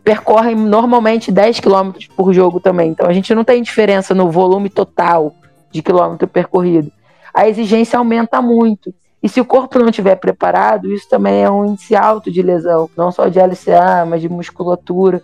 percorrem 0.04 0.54
normalmente 0.54 1.30
10 1.30 1.60
km 1.60 1.92
por 2.16 2.32
jogo 2.32 2.60
também. 2.60 2.90
Então 2.90 3.06
a 3.06 3.12
gente 3.12 3.34
não 3.34 3.44
tem 3.44 3.62
diferença 3.62 4.14
no 4.14 4.30
volume 4.30 4.70
total 4.70 5.34
de 5.70 5.82
quilômetro 5.82 6.26
percorrido. 6.26 6.90
A 7.34 7.48
exigência 7.48 7.98
aumenta 7.98 8.40
muito. 8.40 8.92
E 9.22 9.28
se 9.28 9.40
o 9.40 9.44
corpo 9.44 9.78
não 9.78 9.88
estiver 9.88 10.14
preparado, 10.16 10.92
isso 10.92 11.08
também 11.08 11.42
é 11.42 11.50
um 11.50 11.66
índice 11.66 11.96
alto 11.96 12.30
de 12.30 12.40
lesão, 12.40 12.88
não 12.96 13.10
só 13.10 13.28
de 13.28 13.38
LCA, 13.40 14.06
mas 14.06 14.20
de 14.20 14.28
musculatura. 14.28 15.22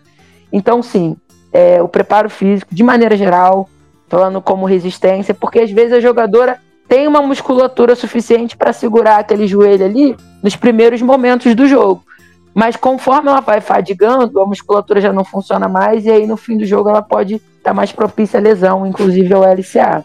Então, 0.52 0.82
sim, 0.82 1.16
é, 1.52 1.80
o 1.80 1.88
preparo 1.88 2.28
físico, 2.28 2.74
de 2.74 2.82
maneira 2.82 3.16
geral, 3.16 3.68
falando 4.08 4.42
como 4.42 4.66
resistência, 4.66 5.32
porque 5.32 5.60
às 5.60 5.70
vezes 5.70 5.92
a 5.92 6.00
jogadora 6.00 6.58
tem 6.88 7.06
uma 7.06 7.22
musculatura 7.22 7.94
suficiente 7.94 8.56
para 8.56 8.72
segurar 8.72 9.18
aquele 9.18 9.46
joelho 9.46 9.84
ali 9.84 10.16
nos 10.42 10.56
primeiros 10.56 11.00
momentos 11.00 11.54
do 11.54 11.66
jogo. 11.66 12.04
Mas 12.54 12.76
conforme 12.76 13.28
ela 13.28 13.40
vai 13.40 13.60
fadigando, 13.60 14.40
a 14.40 14.46
musculatura 14.46 15.00
já 15.00 15.12
não 15.12 15.24
funciona 15.24 15.68
mais, 15.68 16.06
e 16.06 16.10
aí 16.10 16.26
no 16.26 16.36
fim 16.36 16.56
do 16.56 16.64
jogo 16.64 16.88
ela 16.88 17.02
pode 17.02 17.34
estar 17.34 17.70
tá 17.70 17.74
mais 17.74 17.90
propícia 17.90 18.38
à 18.38 18.42
lesão, 18.42 18.86
inclusive 18.86 19.34
ao 19.34 19.42
LCA. 19.42 20.04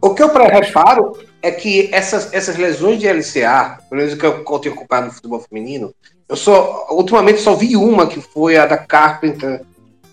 O 0.00 0.14
que 0.14 0.22
eu 0.22 0.32
reparo 0.32 1.12
é 1.42 1.50
que 1.50 1.90
essas, 1.92 2.32
essas 2.32 2.56
lesões 2.56 2.98
de 2.98 3.06
LCA, 3.06 3.78
pelo 3.90 4.00
menos 4.00 4.14
que 4.14 4.24
eu, 4.24 4.58
tenho 4.58 4.74
ocupado 4.74 5.06
no 5.06 5.12
futebol 5.12 5.40
feminino, 5.40 5.92
eu 6.28 6.36
só 6.36 6.86
ultimamente 6.90 7.40
só 7.40 7.54
vi 7.54 7.76
uma 7.76 8.06
que 8.06 8.20
foi 8.20 8.56
a 8.56 8.64
da 8.64 8.78
Carpenter 8.78 9.62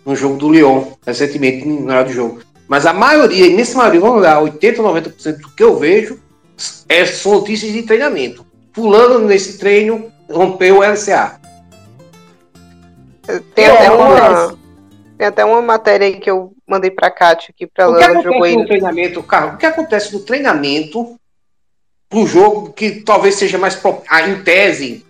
no 0.06 0.15
jogo 0.15 0.35
do 0.35 0.51
Lyon, 0.51 0.84
recentemente, 1.06 1.65
na 1.65 1.95
hora 1.95 2.06
do 2.06 2.11
jogo. 2.11 2.41
Mas 2.68 2.85
a 2.85 2.93
maioria, 2.93 3.47
imensa 3.47 3.77
maioria, 3.77 4.01
vamos 4.01 4.22
lá, 4.22 4.39
80, 4.39 4.81
90% 4.81 5.38
do 5.38 5.49
que 5.49 5.64
eu 5.64 5.77
vejo 5.77 6.19
é, 6.88 7.06
são 7.06 7.34
notícias 7.34 7.72
de 7.72 7.84
treinamento. 7.84 8.45
Fulano 8.73 9.19
nesse 9.19 9.57
treino 9.57 10.11
rompeu 10.30 10.80
o 10.80 10.84
LCA. 10.84 11.39
Tem 13.53 13.65
é, 13.65 13.72
até 13.72 13.91
uma, 13.91 14.57
tem 15.18 15.27
até 15.27 15.45
uma 15.45 15.61
matéria 15.61 16.07
aí 16.07 16.19
que 16.19 16.30
eu 16.30 16.53
mandei 16.68 16.89
pra 16.89 17.11
Kátia 17.11 17.53
aqui 17.56 17.68
pra 17.68 17.85
ela. 17.85 17.95
O 17.95 17.99
que 17.99 18.03
acontece 18.06 18.56
no 18.56 18.65
treinamento, 18.65 19.23
Carlos? 19.23 19.53
O 19.53 19.57
que 19.57 19.65
acontece 19.65 20.14
no 20.14 20.19
treinamento 20.22 21.19
pro 22.10 22.26
jogo 22.26 22.73
que 22.73 23.01
talvez 23.01 23.35
seja 23.35 23.57
mais 23.57 23.80
ah, 24.10 24.27
em 24.27 24.43
tese, 24.43 25.06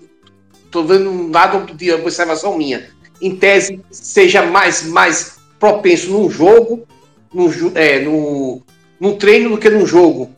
tô 0.69 0.83
dando 0.83 1.09
um 1.09 1.31
dado 1.31 1.73
de 1.73 1.91
observação 1.93 2.57
minha 2.57 2.89
em 3.21 3.35
tese, 3.35 3.81
seja 3.91 4.43
mais, 4.43 4.83
mais 4.83 5.39
propenso 5.59 6.11
num 6.11 6.29
jogo, 6.29 6.87
no, 7.33 7.49
é, 7.75 7.99
no, 7.99 8.61
no 8.99 9.15
treino 9.15 9.49
do 9.49 9.57
que 9.57 9.69
num 9.69 9.85
jogo, 9.85 10.31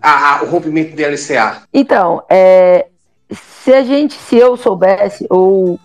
a, 0.00 0.38
a, 0.38 0.42
o 0.42 0.46
rompimento 0.46 0.94
do 0.94 1.02
LCA? 1.02 1.62
Então, 1.72 2.22
é, 2.28 2.86
se 3.30 3.72
a 3.72 3.82
gente, 3.82 4.14
se 4.14 4.36
eu 4.36 4.56
soubesse, 4.56 5.26
ou, 5.28 5.78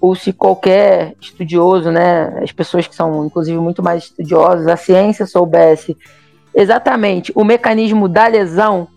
ou 0.00 0.14
se 0.14 0.32
qualquer 0.32 1.14
estudioso, 1.20 1.90
né, 1.90 2.40
as 2.42 2.52
pessoas 2.52 2.86
que 2.86 2.94
são 2.94 3.26
inclusive 3.26 3.58
muito 3.58 3.82
mais 3.82 4.04
estudiosas, 4.04 4.66
a 4.66 4.76
ciência 4.76 5.26
soubesse 5.26 5.96
exatamente 6.54 7.32
o 7.34 7.44
mecanismo 7.44 8.08
da 8.08 8.26
lesão, 8.26 8.88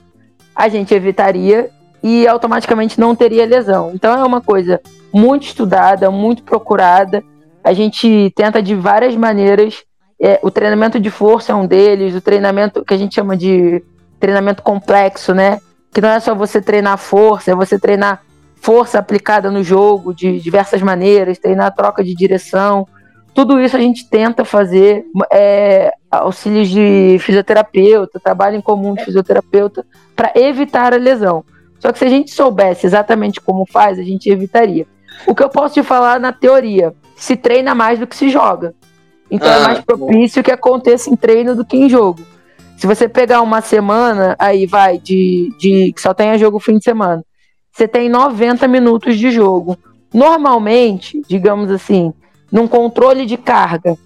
a 0.55 0.69
gente 0.69 0.93
evitaria 0.93 1.69
e 2.01 2.27
automaticamente 2.27 2.99
não 2.99 3.15
teria 3.15 3.45
lesão. 3.45 3.91
Então 3.93 4.17
é 4.17 4.23
uma 4.23 4.41
coisa 4.41 4.79
muito 5.13 5.43
estudada, 5.43 6.09
muito 6.09 6.43
procurada. 6.43 7.23
A 7.63 7.73
gente 7.73 8.31
tenta 8.35 8.61
de 8.61 8.73
várias 8.75 9.15
maneiras 9.15 9.83
É, 10.25 10.39
o 10.41 10.49
treinamento 10.49 10.99
de 11.01 11.09
força 11.09 11.51
é 11.51 11.55
um 11.55 11.67
deles, 11.67 12.15
o 12.15 12.21
treinamento 12.21 12.85
que 12.85 12.93
a 12.93 12.97
gente 12.97 13.15
chama 13.15 13.35
de 13.35 13.83
treinamento 14.19 14.63
complexo, 14.63 15.33
né? 15.33 15.59
Que 15.91 15.99
não 15.99 16.07
é 16.07 16.19
só 16.21 16.33
você 16.33 16.61
treinar 16.61 16.97
força, 16.97 17.51
é 17.51 17.55
você 17.55 17.77
treinar 17.77 18.21
força 18.63 18.97
aplicada 18.97 19.51
no 19.51 19.61
jogo 19.61 20.13
de 20.13 20.39
diversas 20.39 20.81
maneiras, 20.81 21.37
treinar 21.37 21.75
troca 21.75 22.01
de 22.01 22.15
direção. 22.15 22.87
Tudo 23.33 23.59
isso 23.59 23.75
a 23.75 23.79
gente 23.79 24.09
tenta 24.09 24.45
fazer, 24.45 25.03
é, 25.31 25.91
auxílios 26.09 26.69
de 26.69 27.17
fisioterapeuta, 27.19 28.21
trabalho 28.21 28.55
em 28.55 28.61
comum 28.61 28.93
de 28.95 29.03
fisioterapeuta, 29.03 29.85
para 30.15 30.31
evitar 30.35 30.93
a 30.93 30.97
lesão. 30.97 31.43
Só 31.77 31.91
que 31.91 31.99
se 31.99 32.05
a 32.05 32.09
gente 32.09 32.31
soubesse 32.31 32.85
exatamente 32.85 33.41
como 33.41 33.65
faz, 33.69 33.99
a 33.99 34.03
gente 34.03 34.29
evitaria. 34.29 34.87
O 35.27 35.35
que 35.35 35.43
eu 35.43 35.49
posso 35.49 35.73
te 35.73 35.83
falar 35.83 36.17
na 36.17 36.31
teoria, 36.31 36.93
se 37.17 37.35
treina 37.35 37.75
mais 37.75 37.99
do 37.99 38.07
que 38.07 38.15
se 38.15 38.29
joga. 38.29 38.73
Então 39.29 39.49
é 39.49 39.55
ah, 39.55 39.57
é 39.57 39.63
mais 39.63 39.79
propício 39.81 40.41
bom. 40.41 40.45
que 40.45 40.51
aconteça 40.51 41.09
em 41.09 41.17
treino 41.17 41.53
do 41.53 41.65
que 41.65 41.75
em 41.75 41.89
jogo. 41.89 42.21
Se 42.77 42.87
você 42.87 43.09
pegar 43.09 43.41
uma 43.41 43.59
semana, 43.59 44.37
aí 44.39 44.65
vai, 44.65 44.97
de, 44.97 45.49
de 45.59 45.91
que 45.91 46.01
só 46.01 46.13
tenha 46.13 46.37
jogo 46.37 46.59
fim 46.59 46.77
de 46.77 46.83
semana, 46.85 47.25
você 47.73 47.87
tem 47.87 48.07
90 48.07 48.67
minutos 48.67 49.17
de 49.17 49.31
jogo. 49.31 49.75
Normalmente, 50.13 51.23
digamos 51.27 51.71
assim, 51.71 52.13
num 52.51 52.67
controle 52.67 53.25
de 53.25 53.35
carga 53.35 53.97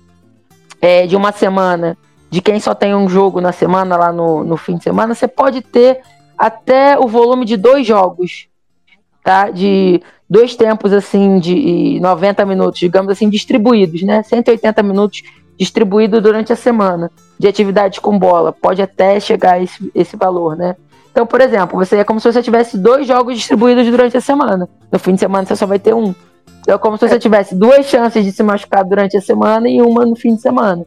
é, 0.81 1.05
de 1.05 1.17
uma 1.17 1.33
semana, 1.33 1.97
de 2.29 2.41
quem 2.41 2.61
só 2.61 2.73
tem 2.73 2.95
um 2.95 3.09
jogo 3.09 3.41
na 3.41 3.51
semana, 3.51 3.97
lá 3.97 4.13
no, 4.13 4.43
no 4.43 4.55
fim 4.55 4.77
de 4.77 4.83
semana, 4.85 5.13
você 5.13 5.27
pode 5.27 5.61
ter 5.61 5.99
até 6.37 6.97
o 6.97 7.07
volume 7.07 7.43
de 7.43 7.57
dois 7.57 7.85
jogos, 7.85 8.47
tá? 9.21 9.49
De 9.49 10.01
dois 10.29 10.55
tempos, 10.55 10.93
assim, 10.93 11.37
de 11.37 11.99
90 11.99 12.45
minutos, 12.45 12.79
digamos 12.79 13.11
assim, 13.11 13.29
distribuídos, 13.29 14.01
né? 14.03 14.23
180 14.23 14.81
minutos 14.81 15.23
distribuído 15.57 16.21
durante 16.21 16.53
a 16.53 16.55
semana 16.55 17.11
de 17.37 17.47
atividade 17.49 17.99
com 17.99 18.17
bola. 18.17 18.53
Pode 18.53 18.81
até 18.81 19.19
chegar 19.19 19.53
a 19.53 19.63
esse, 19.63 19.91
esse 19.93 20.15
valor, 20.15 20.55
né? 20.55 20.75
Então, 21.17 21.25
por 21.25 21.41
exemplo, 21.41 21.83
você 21.83 21.95
é 21.95 22.03
como 22.03 22.19
se 22.19 22.31
você 22.31 22.43
tivesse 22.43 22.77
dois 22.77 23.07
jogos 23.07 23.35
distribuídos 23.35 23.87
durante 23.87 24.15
a 24.15 24.21
semana. 24.21 24.69
No 24.91 24.99
fim 24.99 25.15
de 25.15 25.19
semana 25.19 25.47
você 25.47 25.55
só 25.55 25.65
vai 25.65 25.79
ter 25.79 25.91
um. 25.91 26.13
Então, 26.59 26.75
é 26.75 26.77
como 26.77 26.95
se 26.95 27.09
você 27.09 27.17
tivesse 27.17 27.55
duas 27.55 27.87
chances 27.87 28.23
de 28.23 28.31
se 28.31 28.43
machucar 28.43 28.85
durante 28.85 29.17
a 29.17 29.21
semana 29.21 29.67
e 29.67 29.81
uma 29.81 30.05
no 30.05 30.15
fim 30.15 30.35
de 30.35 30.43
semana. 30.43 30.85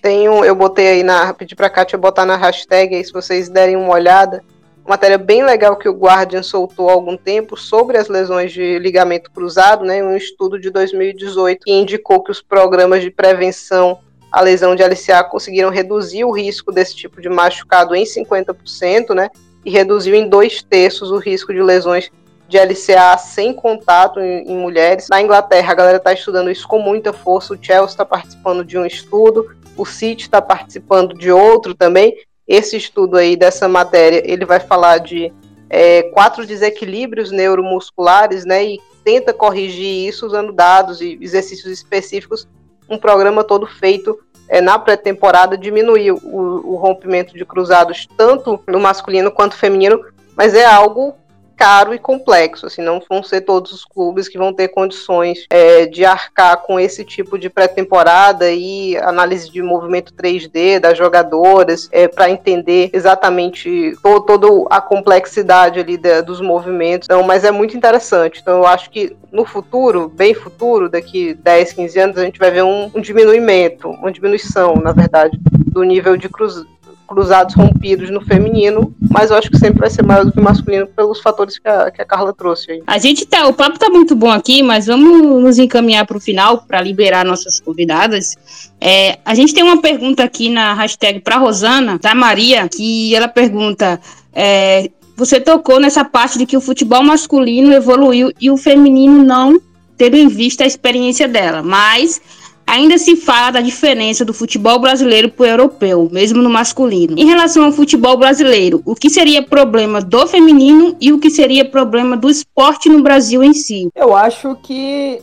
Tenho, 0.00 0.44
eu 0.44 0.54
botei 0.54 0.86
aí 0.86 1.02
na. 1.02 1.34
Pedi 1.34 1.56
pra 1.56 1.68
Kátia 1.68 1.98
botar 1.98 2.24
na 2.24 2.36
hashtag 2.36 2.94
aí, 2.94 3.04
se 3.04 3.12
vocês 3.12 3.48
derem 3.48 3.74
uma 3.74 3.92
olhada. 3.92 4.44
Uma 4.84 4.90
matéria 4.90 5.18
bem 5.18 5.44
legal 5.44 5.74
que 5.74 5.88
o 5.88 5.98
Guardian 5.98 6.44
soltou 6.44 6.88
há 6.88 6.92
algum 6.92 7.16
tempo 7.16 7.56
sobre 7.56 7.98
as 7.98 8.06
lesões 8.06 8.52
de 8.52 8.78
ligamento 8.78 9.32
cruzado, 9.32 9.84
né? 9.84 10.00
Um 10.00 10.16
estudo 10.16 10.60
de 10.60 10.70
2018 10.70 11.64
que 11.64 11.72
indicou 11.72 12.22
que 12.22 12.30
os 12.30 12.40
programas 12.40 13.02
de 13.02 13.10
prevenção 13.10 13.98
à 14.30 14.40
lesão 14.42 14.76
de 14.76 14.84
LCA 14.84 15.24
conseguiram 15.24 15.70
reduzir 15.70 16.24
o 16.24 16.30
risco 16.30 16.70
desse 16.70 16.94
tipo 16.94 17.20
de 17.20 17.28
machucado 17.28 17.96
em 17.96 18.04
50%, 18.04 19.12
né? 19.12 19.28
E 19.64 19.70
reduziu 19.70 20.14
em 20.14 20.28
dois 20.28 20.62
terços 20.62 21.10
o 21.10 21.18
risco 21.18 21.52
de 21.52 21.62
lesões 21.62 22.10
de 22.48 22.58
LCA 22.58 23.16
sem 23.16 23.54
contato 23.54 24.20
em, 24.20 24.56
mulheres. 24.56 25.08
Na 25.08 25.22
Inglaterra, 25.22 25.72
a 25.72 25.74
galera 25.74 25.96
está 25.96 26.12
estudando 26.12 26.50
isso 26.50 26.68
com 26.68 26.78
muita 26.78 27.12
força. 27.12 27.54
O 27.54 27.58
Chelsea 27.60 27.86
está 27.86 28.04
participando 28.04 28.62
de 28.62 28.76
um 28.76 28.84
estudo, 28.84 29.56
o 29.76 29.86
City 29.86 30.24
está 30.24 30.42
participando 30.42 31.14
de 31.14 31.32
outro 31.32 31.74
também. 31.74 32.14
Esse 32.46 32.76
estudo 32.76 33.16
aí 33.16 33.36
dessa 33.36 33.66
matéria, 33.68 34.22
ele 34.30 34.44
vai 34.44 34.60
falar 34.60 34.98
de 34.98 35.32
é, 35.70 36.02
quatro 36.02 36.44
desequilíbrios 36.44 37.30
neuromusculares, 37.30 38.44
né? 38.44 38.62
E 38.64 38.80
tenta 39.02 39.32
corrigir 39.32 40.06
isso 40.06 40.26
usando 40.26 40.52
dados 40.52 41.00
e 41.00 41.18
exercícios 41.22 41.72
específicos. 41.72 42.46
Um 42.86 42.98
programa 42.98 43.42
todo 43.42 43.66
feito 43.66 44.18
é, 44.52 44.60
na 44.60 44.78
pré-temporada 44.78 45.56
diminuir 45.56 46.12
o, 46.12 46.18
o 46.22 46.76
rompimento 46.76 47.32
de 47.32 47.42
cruzados 47.42 48.06
tanto 48.18 48.60
no 48.68 48.78
masculino 48.78 49.32
quanto 49.32 49.56
feminino, 49.56 50.04
mas 50.36 50.54
é 50.54 50.62
algo 50.62 51.16
caro 51.62 51.94
e 51.94 51.98
complexo, 51.98 52.66
assim, 52.66 52.82
não 52.82 53.00
vão 53.08 53.22
ser 53.22 53.42
todos 53.42 53.70
os 53.70 53.84
clubes 53.84 54.26
que 54.26 54.36
vão 54.36 54.52
ter 54.52 54.66
condições 54.66 55.46
é, 55.48 55.86
de 55.86 56.04
arcar 56.04 56.56
com 56.56 56.80
esse 56.80 57.04
tipo 57.04 57.38
de 57.38 57.48
pré-temporada 57.48 58.50
e 58.50 58.96
análise 58.96 59.48
de 59.48 59.62
movimento 59.62 60.12
3D 60.12 60.80
das 60.80 60.98
jogadoras 60.98 61.88
é, 61.92 62.08
para 62.08 62.28
entender 62.28 62.90
exatamente 62.92 63.96
to 64.02 64.20
toda 64.22 64.48
a 64.70 64.80
complexidade 64.80 65.78
ali 65.78 65.96
de, 65.96 66.20
dos 66.22 66.40
movimentos, 66.40 67.06
então, 67.06 67.22
mas 67.22 67.44
é 67.44 67.52
muito 67.52 67.76
interessante, 67.76 68.40
então 68.42 68.58
eu 68.58 68.66
acho 68.66 68.90
que 68.90 69.16
no 69.30 69.44
futuro, 69.44 70.08
bem 70.08 70.34
futuro, 70.34 70.88
daqui 70.88 71.32
10, 71.32 71.74
15 71.74 71.98
anos, 72.00 72.18
a 72.18 72.24
gente 72.24 72.40
vai 72.40 72.50
ver 72.50 72.64
um, 72.64 72.90
um 72.92 73.00
diminuimento, 73.00 73.88
uma 73.88 74.10
diminuição, 74.10 74.74
na 74.74 74.90
verdade, 74.90 75.38
do 75.72 75.84
nível 75.84 76.16
de 76.16 76.28
cruz, 76.28 76.64
cruzados 77.12 77.54
rompidos 77.54 78.08
no 78.10 78.22
feminino, 78.22 78.94
mas 79.10 79.30
eu 79.30 79.36
acho 79.36 79.50
que 79.50 79.58
sempre 79.58 79.80
vai 79.80 79.90
ser 79.90 80.02
maior 80.02 80.24
do 80.24 80.32
que 80.32 80.40
o 80.40 80.42
masculino 80.42 80.86
pelos 80.86 81.20
fatores 81.20 81.58
que 81.58 81.68
a, 81.68 81.90
que 81.90 82.00
a 82.00 82.04
Carla 82.06 82.32
trouxe 82.32 82.72
aí. 82.72 82.82
A 82.86 82.96
gente 82.96 83.26
tá, 83.26 83.46
o 83.46 83.52
papo 83.52 83.78
tá 83.78 83.90
muito 83.90 84.16
bom 84.16 84.30
aqui, 84.30 84.62
mas 84.62 84.86
vamos 84.86 85.42
nos 85.42 85.58
encaminhar 85.58 86.06
para 86.06 86.16
o 86.16 86.20
final 86.20 86.62
para 86.62 86.80
liberar 86.80 87.24
nossas 87.24 87.60
convidadas. 87.60 88.34
É, 88.80 89.18
a 89.24 89.34
gente 89.34 89.52
tem 89.52 89.62
uma 89.62 89.82
pergunta 89.82 90.24
aqui 90.24 90.48
na 90.48 90.72
hashtag 90.72 91.20
para 91.20 91.36
Rosana, 91.36 91.98
da 91.98 92.14
Maria, 92.14 92.66
que 92.68 93.14
ela 93.14 93.28
pergunta. 93.28 94.00
É, 94.32 94.90
você 95.14 95.38
tocou 95.38 95.78
nessa 95.78 96.04
parte 96.04 96.38
de 96.38 96.46
que 96.46 96.56
o 96.56 96.60
futebol 96.60 97.02
masculino 97.02 97.72
evoluiu 97.72 98.32
e 98.40 98.50
o 98.50 98.56
feminino 98.56 99.22
não, 99.22 99.60
tendo 99.98 100.16
em 100.16 100.28
vista 100.28 100.64
a 100.64 100.66
experiência 100.66 101.28
dela, 101.28 101.62
mas 101.62 102.20
Ainda 102.66 102.96
se 102.96 103.16
fala 103.16 103.52
da 103.52 103.60
diferença 103.60 104.24
do 104.24 104.32
futebol 104.32 104.78
brasileiro 104.78 105.28
para 105.28 105.44
o 105.44 105.46
europeu, 105.46 106.08
mesmo 106.10 106.42
no 106.42 106.48
masculino. 106.48 107.18
Em 107.18 107.26
relação 107.26 107.64
ao 107.64 107.72
futebol 107.72 108.16
brasileiro, 108.16 108.82
o 108.86 108.94
que 108.94 109.10
seria 109.10 109.42
problema 109.42 110.00
do 110.00 110.26
feminino 110.26 110.96
e 111.00 111.12
o 111.12 111.18
que 111.18 111.30
seria 111.30 111.64
problema 111.64 112.16
do 112.16 112.30
esporte 112.30 112.88
no 112.88 113.02
Brasil 113.02 113.42
em 113.42 113.52
si? 113.52 113.88
Eu 113.94 114.16
acho 114.16 114.56
que 114.62 115.20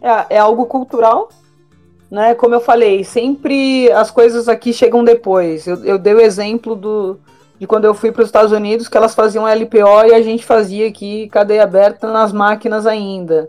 é, 0.00 0.36
é 0.36 0.38
algo 0.38 0.66
cultural, 0.66 1.28
né? 2.10 2.34
Como 2.34 2.54
eu 2.54 2.60
falei, 2.60 3.02
sempre 3.04 3.90
as 3.92 4.10
coisas 4.10 4.48
aqui 4.48 4.72
chegam 4.72 5.02
depois. 5.02 5.66
Eu, 5.66 5.84
eu 5.84 5.98
dei 5.98 6.14
o 6.14 6.20
exemplo 6.20 6.76
do, 6.76 7.18
de 7.58 7.66
quando 7.66 7.84
eu 7.84 7.94
fui 7.94 8.12
para 8.12 8.22
os 8.22 8.28
Estados 8.28 8.52
Unidos, 8.52 8.88
que 8.88 8.96
elas 8.96 9.14
faziam 9.14 9.46
LPO 9.46 10.06
e 10.08 10.14
a 10.14 10.20
gente 10.20 10.44
fazia 10.44 10.88
aqui 10.88 11.28
cadeia 11.28 11.62
aberta 11.62 12.10
nas 12.10 12.32
máquinas 12.32 12.86
ainda. 12.86 13.48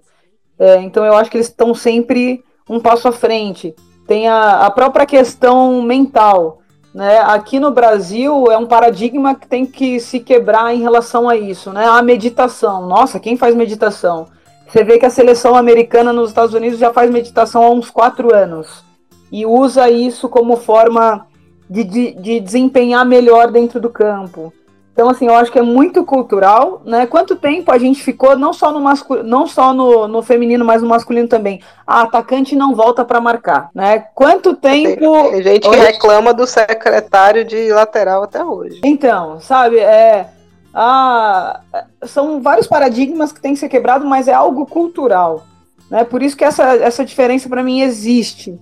É, 0.57 0.77
então 0.81 1.03
eu 1.03 1.13
acho 1.15 1.31
que 1.31 1.37
eles 1.37 1.47
estão 1.47 1.73
sempre 1.73 2.43
um 2.69 2.79
passo 2.79 3.07
à 3.07 3.11
frente. 3.11 3.75
Tem 4.07 4.27
a, 4.27 4.65
a 4.65 4.71
própria 4.71 5.05
questão 5.05 5.81
mental. 5.81 6.59
Né? 6.93 7.19
Aqui 7.19 7.59
no 7.59 7.71
Brasil 7.71 8.51
é 8.51 8.57
um 8.57 8.65
paradigma 8.67 9.33
que 9.33 9.47
tem 9.47 9.65
que 9.65 9.99
se 9.99 10.19
quebrar 10.19 10.75
em 10.75 10.81
relação 10.81 11.27
a 11.27 11.35
isso, 11.35 11.71
né? 11.71 11.85
A 11.85 12.01
meditação. 12.01 12.85
Nossa, 12.85 13.19
quem 13.19 13.35
faz 13.35 13.55
meditação? 13.55 14.27
Você 14.67 14.83
vê 14.83 14.99
que 14.99 15.05
a 15.05 15.09
seleção 15.09 15.55
americana 15.55 16.13
nos 16.13 16.29
Estados 16.29 16.53
Unidos 16.53 16.79
já 16.79 16.91
faz 16.91 17.09
meditação 17.09 17.63
há 17.63 17.69
uns 17.69 17.89
quatro 17.89 18.33
anos 18.33 18.83
e 19.31 19.45
usa 19.45 19.89
isso 19.89 20.29
como 20.29 20.57
forma 20.57 21.27
de, 21.69 21.83
de, 21.83 22.11
de 22.13 22.39
desempenhar 22.39 23.05
melhor 23.05 23.51
dentro 23.51 23.79
do 23.79 23.89
campo. 23.89 24.53
Então, 24.93 25.09
assim, 25.09 25.25
eu 25.25 25.33
acho 25.33 25.51
que 25.51 25.57
é 25.57 25.63
muito 25.63 26.05
cultural, 26.05 26.83
né? 26.85 27.07
Quanto 27.07 27.35
tempo 27.35 27.71
a 27.71 27.79
gente 27.79 28.03
ficou, 28.03 28.37
não 28.37 28.53
só 28.53 28.71
no 28.71 28.79
masculino, 28.79 29.27
não 29.27 29.47
só 29.47 29.73
no, 29.73 30.07
no 30.07 30.21
feminino, 30.21 30.63
mas 30.63 30.83
no 30.83 30.87
masculino 30.87 31.27
também. 31.27 31.61
A 31.85 32.03
atacante 32.03 32.55
não 32.55 32.75
volta 32.75 33.03
para 33.03 33.19
marcar, 33.19 33.71
né? 33.73 34.05
Quanto 34.13 34.55
tempo. 34.55 35.31
Tem, 35.31 35.41
gente 35.41 35.67
que 35.67 35.75
reclama 35.75 36.31
do 36.31 36.45
secretário 36.45 37.43
de 37.43 37.73
lateral 37.73 38.21
até 38.21 38.45
hoje. 38.45 38.81
Então, 38.83 39.39
sabe, 39.41 39.79
é. 39.79 40.27
Ah, 40.71 41.61
são 42.03 42.39
vários 42.39 42.67
paradigmas 42.67 43.31
que 43.31 43.41
têm 43.41 43.53
que 43.53 43.59
ser 43.59 43.69
quebrados, 43.69 44.07
mas 44.07 44.27
é 44.27 44.33
algo 44.33 44.65
cultural. 44.67 45.43
Né? 45.89 46.03
Por 46.03 46.21
isso 46.21 46.37
que 46.37 46.43
essa, 46.43 46.75
essa 46.75 47.03
diferença 47.03 47.49
para 47.49 47.63
mim 47.63 47.81
existe. 47.81 48.59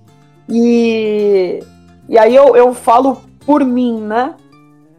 E, 0.47 1.61
e 2.07 2.17
aí 2.17 2.33
eu, 2.33 2.55
eu 2.55 2.73
falo 2.73 3.21
por 3.45 3.65
mim, 3.65 3.99
né? 4.01 4.33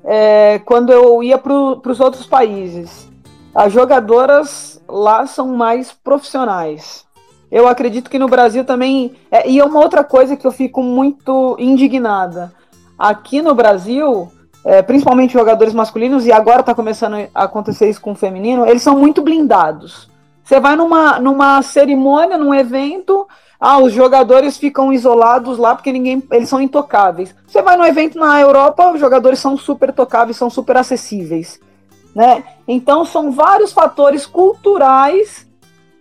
É, 0.04 0.60
quando 0.64 0.92
eu 0.92 1.22
ia 1.22 1.38
para 1.38 1.52
os 1.52 2.00
outros 2.00 2.26
países. 2.26 3.08
As 3.54 3.72
jogadoras 3.72 4.82
lá 4.88 5.26
são 5.26 5.48
mais 5.48 5.92
profissionais. 5.92 7.04
Eu 7.50 7.68
acredito 7.68 8.10
que 8.10 8.18
no 8.18 8.28
Brasil 8.28 8.64
também. 8.64 9.14
É, 9.30 9.48
e 9.48 9.58
é 9.58 9.64
uma 9.64 9.80
outra 9.80 10.02
coisa 10.02 10.36
que 10.36 10.46
eu 10.46 10.52
fico 10.52 10.82
muito 10.82 11.54
indignada. 11.58 12.52
Aqui 12.98 13.42
no 13.42 13.54
Brasil, 13.54 14.30
é, 14.64 14.80
principalmente 14.80 15.34
jogadores 15.34 15.74
masculinos, 15.74 16.24
e 16.24 16.32
agora 16.32 16.60
está 16.60 16.74
começando 16.74 17.28
a 17.34 17.44
acontecer 17.44 17.90
isso 17.90 18.00
com 18.00 18.12
o 18.12 18.16
feminino, 18.16 18.66
eles 18.66 18.82
são 18.82 18.98
muito 18.98 19.20
blindados. 19.20 20.08
Você 20.42 20.58
vai 20.58 20.76
numa, 20.76 21.18
numa 21.18 21.62
cerimônia, 21.62 22.38
num 22.38 22.54
evento, 22.54 23.26
ah, 23.64 23.78
os 23.78 23.92
jogadores 23.92 24.58
ficam 24.58 24.92
isolados 24.92 25.56
lá 25.56 25.72
porque 25.72 25.92
ninguém, 25.92 26.20
eles 26.32 26.48
são 26.48 26.60
intocáveis. 26.60 27.32
Você 27.46 27.62
vai 27.62 27.76
no 27.76 27.84
evento 27.84 28.18
na 28.18 28.40
Europa, 28.40 28.90
os 28.90 28.98
jogadores 28.98 29.38
são 29.38 29.56
super 29.56 29.92
tocáveis, 29.92 30.36
são 30.36 30.50
super 30.50 30.76
acessíveis, 30.76 31.60
né? 32.12 32.42
Então 32.66 33.04
são 33.04 33.30
vários 33.30 33.72
fatores 33.72 34.26
culturais 34.26 35.46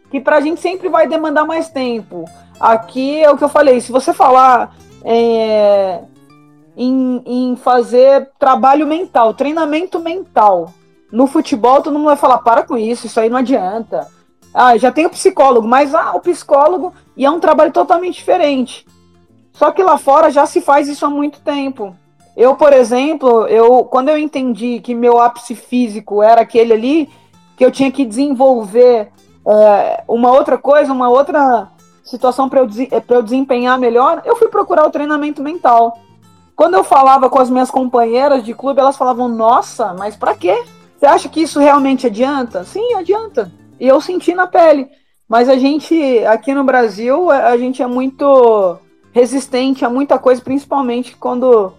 que 0.10 0.20
para 0.20 0.38
a 0.38 0.42
gente 0.42 0.60
sempre 0.60 0.90
vai 0.90 1.08
demandar 1.08 1.46
mais 1.46 1.70
tempo. 1.70 2.26
Aqui 2.60 3.22
é 3.22 3.30
o 3.30 3.38
que 3.38 3.44
eu 3.44 3.50
falei, 3.50 3.80
se 3.80 3.92
você 3.92 4.12
falar 4.12 4.76
é, 5.06 6.00
em, 6.76 7.22
em 7.28 7.56
fazer 7.56 8.32
trabalho 8.40 8.88
mental, 8.88 9.36
treinamento 9.36 10.00
mental. 10.00 10.74
No 11.12 11.28
futebol, 11.28 11.80
todo 11.84 11.94
mundo 11.94 12.06
vai 12.06 12.18
falar: 12.18 12.40
para 12.40 12.64
com 12.64 12.76
isso, 12.76 13.06
isso 13.06 13.20
aí 13.20 13.30
não 13.30 13.38
adianta. 13.38 14.08
Ah, 14.54 14.78
já 14.78 14.92
tem 14.92 15.06
o 15.06 15.10
psicólogo, 15.10 15.68
mas 15.68 15.96
ah, 15.96 16.12
o 16.14 16.20
psicólogo 16.20 16.94
e 17.16 17.26
é 17.26 17.32
um 17.32 17.40
trabalho 17.40 17.72
totalmente 17.72 18.16
diferente. 18.16 18.86
Só 19.54 19.72
que 19.72 19.84
lá 19.84 19.98
fora 19.98 20.30
já 20.30 20.46
se 20.46 20.62
faz 20.62 20.88
isso 20.88 21.06
há 21.06 21.10
muito 21.10 21.40
tempo. 21.42 21.96
Eu, 22.36 22.56
por 22.56 22.74
exemplo, 22.74 23.48
eu 23.48 23.84
quando 23.86 24.10
eu 24.10 24.18
entendi 24.18 24.80
que 24.80 24.96
meu 24.96 25.22
ápice 25.22 25.56
físico 25.56 26.24
era 26.24 26.42
aquele 26.42 26.74
ali, 26.74 27.10
que 27.58 27.66
eu 27.66 27.72
tinha 27.72 27.92
que 27.92 28.06
desenvolver 28.06 29.12
é, 29.46 30.04
uma 30.08 30.32
outra 30.32 30.58
coisa, 30.58 30.92
uma 30.92 31.10
outra 31.10 31.70
situação 32.04 32.50
para 32.50 32.62
eu, 32.62 32.68
eu 33.10 33.22
desempenhar 33.22 33.78
melhor, 33.78 34.22
eu 34.26 34.36
fui 34.36 34.48
procurar 34.48 34.86
o 34.86 34.92
treinamento 34.92 35.42
mental. 35.42 35.98
Quando 36.56 36.76
eu 36.76 36.84
falava 36.84 37.30
com 37.30 37.40
as 37.40 37.50
minhas 37.50 37.72
companheiras 37.72 38.44
de 38.44 38.54
clube, 38.54 38.80
elas 38.80 38.98
falavam: 38.98 39.28
Nossa, 39.28 39.94
mas 39.94 40.16
para 40.16 40.36
quê? 40.36 40.64
Você 40.98 41.06
acha 41.06 41.30
que 41.30 41.42
isso 41.42 41.60
realmente 41.60 42.08
adianta? 42.08 42.64
Sim, 42.64 42.94
adianta. 42.96 43.52
E 43.82 43.88
eu 43.88 44.00
senti 44.00 44.36
na 44.36 44.46
pele. 44.46 44.88
Mas 45.28 45.50
a 45.50 45.56
gente, 45.56 46.24
aqui 46.26 46.54
no 46.54 46.64
Brasil, 46.64 47.32
a 47.32 47.58
gente 47.58 47.82
é 47.82 47.88
muito 47.88 48.78
resistente 49.12 49.84
a 49.84 49.90
muita 49.90 50.20
coisa, 50.20 50.40
principalmente 50.40 51.18
quando, 51.18 51.74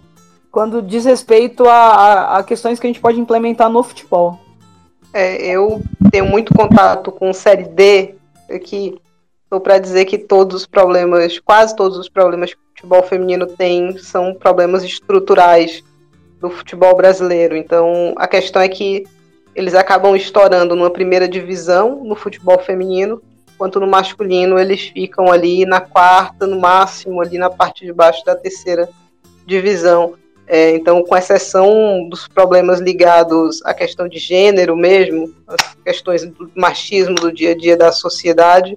quando 0.50 0.82
diz 0.82 1.04
respeito 1.04 1.68
a, 1.68 1.74
a, 1.74 2.38
a 2.38 2.42
questões 2.42 2.80
que 2.80 2.86
a 2.86 2.90
gente 2.90 3.00
pode 3.00 3.20
implementar 3.20 3.70
no 3.70 3.84
futebol. 3.84 4.36
É, 5.14 5.46
eu 5.46 5.80
tenho 6.10 6.26
muito 6.26 6.52
contato 6.52 7.12
com 7.12 7.32
Série 7.32 7.68
D, 7.68 8.16
aqui 8.50 8.98
estou 9.44 9.60
para 9.60 9.78
dizer 9.78 10.06
que 10.06 10.18
todos 10.18 10.62
os 10.62 10.66
problemas, 10.66 11.38
quase 11.38 11.76
todos 11.76 11.98
os 11.98 12.08
problemas 12.08 12.52
que 12.52 12.58
o 12.58 12.68
futebol 12.74 13.02
feminino 13.02 13.46
tem 13.46 13.96
são 13.98 14.34
problemas 14.34 14.82
estruturais 14.82 15.84
do 16.40 16.50
futebol 16.50 16.96
brasileiro. 16.96 17.54
Então, 17.54 18.14
a 18.16 18.26
questão 18.26 18.60
é 18.60 18.68
que 18.68 19.04
eles 19.54 19.74
acabam 19.74 20.16
estourando 20.16 20.74
numa 20.74 20.90
primeira 20.90 21.28
divisão 21.28 22.02
no 22.04 22.14
futebol 22.14 22.58
feminino, 22.58 23.22
enquanto 23.54 23.78
no 23.78 23.86
masculino 23.86 24.58
eles 24.58 24.88
ficam 24.88 25.30
ali 25.30 25.64
na 25.66 25.80
quarta, 25.80 26.46
no 26.46 26.60
máximo 26.60 27.20
ali 27.20 27.38
na 27.38 27.50
parte 27.50 27.84
de 27.84 27.92
baixo 27.92 28.24
da 28.24 28.34
terceira 28.34 28.88
divisão. 29.46 30.14
É, 30.46 30.74
então, 30.74 31.02
com 31.04 31.16
exceção 31.16 32.08
dos 32.08 32.26
problemas 32.26 32.80
ligados 32.80 33.64
à 33.64 33.72
questão 33.72 34.08
de 34.08 34.18
gênero 34.18 34.76
mesmo, 34.76 35.32
as 35.46 35.74
questões 35.84 36.26
do 36.26 36.50
machismo 36.54 37.14
do 37.14 37.32
dia 37.32 37.52
a 37.52 37.56
dia 37.56 37.76
da 37.76 37.92
sociedade, 37.92 38.76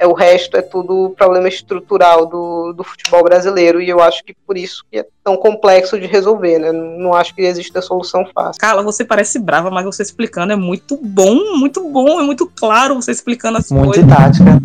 é, 0.00 0.06
o 0.06 0.14
resto 0.14 0.56
é 0.56 0.62
tudo 0.62 1.14
problema 1.16 1.46
estrutural 1.46 2.24
do, 2.24 2.72
do 2.72 2.82
futebol 2.82 3.22
brasileiro, 3.22 3.82
e 3.82 3.88
eu 3.90 4.00
acho 4.00 4.24
que 4.24 4.34
por 4.46 4.56
isso 4.56 4.82
que 4.90 4.98
é 4.98 5.06
tão 5.22 5.36
complexo 5.36 6.00
de 6.00 6.06
resolver, 6.06 6.58
né? 6.58 6.72
Não 6.72 7.12
acho 7.12 7.34
que 7.34 7.42
existe 7.42 7.76
a 7.76 7.82
solução 7.82 8.26
fácil. 8.34 8.58
Carla, 8.58 8.82
você 8.82 9.04
parece 9.04 9.38
brava, 9.38 9.70
mas 9.70 9.84
você 9.84 10.02
explicando 10.02 10.54
é 10.54 10.56
muito 10.56 10.96
bom, 10.96 11.58
muito 11.58 11.86
bom, 11.90 12.18
é 12.18 12.22
muito 12.22 12.46
claro 12.46 12.94
você 12.94 13.12
explicando 13.12 13.58
as 13.58 13.70
muito 13.70 13.88
coisas. 13.88 14.04
Muito 14.06 14.16
didática. 14.16 14.60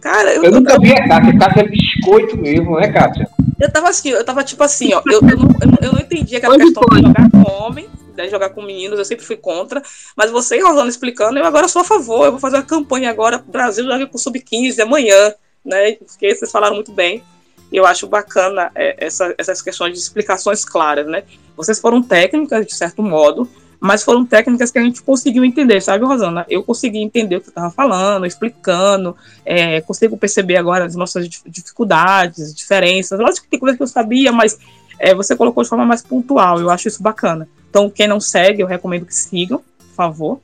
Cara, 0.00 0.34
eu, 0.34 0.44
eu 0.44 0.52
nunca 0.52 0.72
eu... 0.72 0.80
vi 0.80 0.92
a 0.92 1.06
Kátia, 1.06 1.38
Kátia 1.38 1.60
é 1.60 1.68
biscoito 1.68 2.38
mesmo, 2.38 2.76
né, 2.76 2.88
Kátia? 2.88 3.28
Eu 3.60 3.70
tava 3.70 3.90
assim, 3.90 4.08
eu 4.08 4.24
tava 4.24 4.42
tipo 4.42 4.62
assim, 4.62 4.94
ó, 4.94 5.02
eu, 5.04 5.20
eu, 5.20 5.36
não, 5.36 5.48
eu 5.82 5.92
não 5.92 6.00
entendi 6.00 6.34
aquela 6.34 6.56
questão 6.56 6.82
de 6.90 7.02
jogar 7.02 7.30
com 7.30 7.62
homem, 7.62 7.86
né, 8.18 8.28
jogar 8.28 8.50
com 8.50 8.60
meninos, 8.60 8.98
eu 8.98 9.04
sempre 9.04 9.24
fui 9.24 9.36
contra. 9.36 9.80
Mas 10.16 10.30
você 10.30 10.58
e 10.58 10.60
Rosana 10.60 10.88
explicando, 10.88 11.38
eu 11.38 11.44
agora 11.44 11.68
sou 11.68 11.82
a 11.82 11.84
favor. 11.84 12.26
Eu 12.26 12.32
vou 12.32 12.40
fazer 12.40 12.56
uma 12.56 12.64
campanha 12.64 13.08
agora, 13.08 13.38
Brasil 13.38 13.84
joga 13.84 14.06
com 14.06 14.18
sub-15 14.18 14.80
amanhã, 14.80 15.32
né? 15.64 15.92
Porque 15.92 16.34
vocês 16.34 16.50
falaram 16.50 16.74
muito 16.74 16.92
bem. 16.92 17.22
E 17.70 17.76
eu 17.76 17.86
acho 17.86 18.06
bacana 18.06 18.72
é, 18.74 19.06
essa, 19.06 19.34
essas 19.38 19.62
questões 19.62 19.92
de 19.92 19.98
explicações 20.00 20.64
claras, 20.64 21.06
né? 21.06 21.22
Vocês 21.56 21.78
foram 21.78 22.02
técnicas, 22.02 22.66
de 22.66 22.74
certo 22.74 23.02
modo, 23.02 23.48
mas 23.78 24.02
foram 24.02 24.24
técnicas 24.24 24.70
que 24.70 24.78
a 24.78 24.82
gente 24.82 25.02
conseguiu 25.02 25.44
entender, 25.44 25.80
sabe, 25.80 26.04
Rosana? 26.04 26.46
Eu 26.48 26.64
consegui 26.64 26.98
entender 26.98 27.36
o 27.36 27.40
que 27.40 27.46
você 27.46 27.50
estava 27.50 27.70
falando, 27.70 28.26
explicando, 28.26 29.14
é, 29.44 29.80
consigo 29.82 30.16
perceber 30.16 30.56
agora 30.56 30.86
as 30.86 30.96
nossas 30.96 31.28
dificuldades, 31.28 32.54
diferenças. 32.54 33.20
Lógico 33.20 33.44
que 33.44 33.50
tem 33.50 33.60
coisas 33.60 33.76
que 33.76 33.82
eu 33.82 33.86
sabia, 33.86 34.32
mas 34.32 34.58
é, 34.98 35.14
você 35.14 35.36
colocou 35.36 35.62
de 35.62 35.68
forma 35.68 35.84
mais 35.84 36.02
pontual, 36.02 36.58
eu 36.58 36.70
acho 36.70 36.88
isso 36.88 37.02
bacana. 37.02 37.46
Então, 37.68 37.90
quem 37.90 38.08
não 38.08 38.20
segue, 38.20 38.62
eu 38.62 38.66
recomendo 38.66 39.06
que 39.06 39.14
sigam, 39.14 39.58
por 39.78 39.94
favor. 39.94 40.40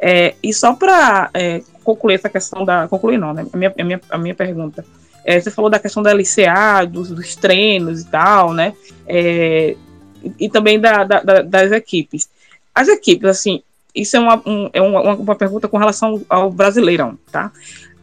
É, 0.00 0.34
e 0.42 0.52
só 0.52 0.74
para 0.74 1.30
é, 1.34 1.62
concluir 1.82 2.14
essa 2.14 2.28
questão 2.28 2.64
da. 2.64 2.86
Concluir 2.88 3.18
não, 3.18 3.32
né? 3.32 3.46
A 3.52 3.56
minha, 3.56 3.74
a 3.78 3.84
minha, 3.84 4.00
a 4.10 4.18
minha 4.18 4.34
pergunta. 4.34 4.84
É, 5.24 5.40
você 5.40 5.50
falou 5.50 5.70
da 5.70 5.78
questão 5.78 6.02
da 6.02 6.12
LCA, 6.12 6.86
dos, 6.88 7.10
dos 7.10 7.36
treinos 7.36 8.02
e 8.02 8.06
tal, 8.06 8.52
né? 8.54 8.74
É, 9.06 9.76
e, 10.22 10.46
e, 10.46 10.48
também 10.48 10.80
da, 10.80 11.04
da, 11.04 11.42
das 11.42 11.72
equipes. 11.72 12.28
As 12.74 12.88
equipes, 12.88 13.28
assim, 13.28 13.62
isso 13.94 14.16
é 14.16 14.20
uma, 14.20 14.42
um, 14.46 14.70
é 14.72 14.80
uma, 14.80 15.14
uma 15.14 15.34
pergunta 15.34 15.68
com 15.68 15.76
relação 15.76 16.24
ao 16.28 16.50
Brasileirão, 16.50 17.18
tá? 17.32 17.52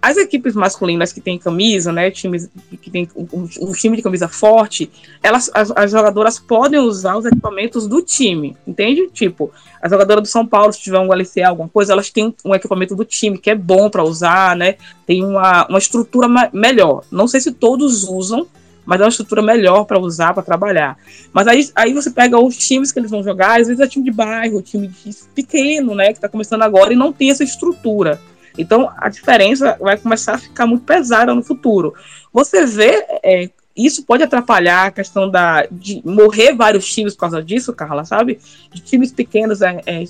As 0.05 0.17
equipes 0.17 0.53
masculinas 0.53 1.11
que 1.11 1.19
têm 1.19 1.39
camisa, 1.39 1.91
né, 1.91 2.11
times 2.11 2.47
que 2.79 2.91
tem 2.91 3.09
um, 3.15 3.49
um, 3.59 3.71
time 3.71 3.97
de 3.97 4.03
camisa 4.03 4.27
forte, 4.27 4.87
elas, 5.23 5.49
as, 5.51 5.71
as, 5.75 5.89
jogadoras 5.89 6.37
podem 6.37 6.79
usar 6.79 7.17
os 7.17 7.25
equipamentos 7.25 7.87
do 7.87 8.03
time, 8.03 8.55
entende? 8.67 9.09
Tipo, 9.11 9.51
a 9.81 9.89
jogadora 9.89 10.21
do 10.21 10.27
São 10.27 10.45
Paulo, 10.45 10.71
se 10.71 10.79
tiver 10.79 10.99
um 10.99 11.11
LCA, 11.11 11.47
alguma 11.47 11.67
coisa, 11.67 11.91
elas 11.91 12.11
têm 12.11 12.35
um 12.45 12.53
equipamento 12.53 12.95
do 12.95 13.03
time 13.03 13.39
que 13.39 13.49
é 13.49 13.55
bom 13.55 13.89
para 13.89 14.03
usar, 14.03 14.55
né? 14.55 14.75
Tem 15.07 15.23
uma, 15.23 15.65
uma 15.65 15.79
estrutura 15.79 16.27
melhor. 16.53 17.03
Não 17.09 17.27
sei 17.27 17.41
se 17.41 17.51
todos 17.51 18.03
usam, 18.03 18.45
mas 18.85 19.01
é 19.01 19.05
uma 19.05 19.09
estrutura 19.09 19.41
melhor 19.41 19.85
para 19.85 19.99
usar, 19.99 20.35
para 20.35 20.43
trabalhar. 20.43 20.99
Mas 21.33 21.47
aí, 21.47 21.67
aí 21.73 21.93
você 21.95 22.11
pega 22.11 22.39
os 22.39 22.55
times 22.55 22.91
que 22.91 22.99
eles 22.99 23.09
vão 23.09 23.23
jogar, 23.23 23.59
às 23.59 23.69
vezes 23.69 23.79
é 23.79 23.87
time 23.87 24.05
de 24.05 24.11
bairro, 24.11 24.61
time 24.61 24.87
de 24.87 25.15
pequeno, 25.33 25.95
né, 25.95 26.09
que 26.09 26.19
está 26.19 26.29
começando 26.29 26.61
agora 26.61 26.93
e 26.93 26.95
não 26.95 27.11
tem 27.11 27.31
essa 27.31 27.43
estrutura. 27.43 28.21
Então 28.57 28.91
a 28.97 29.09
diferença 29.09 29.77
vai 29.79 29.97
começar 29.97 30.35
a 30.35 30.37
ficar 30.37 30.65
muito 30.65 30.83
pesada 30.83 31.33
no 31.33 31.43
futuro. 31.43 31.93
Você 32.31 32.65
vê, 32.65 33.05
é, 33.23 33.49
isso 33.75 34.05
pode 34.05 34.23
atrapalhar 34.23 34.85
a 34.85 34.91
questão 34.91 35.29
da, 35.29 35.67
de 35.71 36.01
morrer 36.05 36.53
vários 36.53 36.85
times 36.91 37.13
por 37.13 37.21
causa 37.21 37.43
disso, 37.43 37.73
Carla, 37.73 38.05
sabe? 38.05 38.39
De 38.71 38.81
times 38.81 39.11
pequenos 39.11 39.61
é, 39.61 39.81
é, 39.85 40.05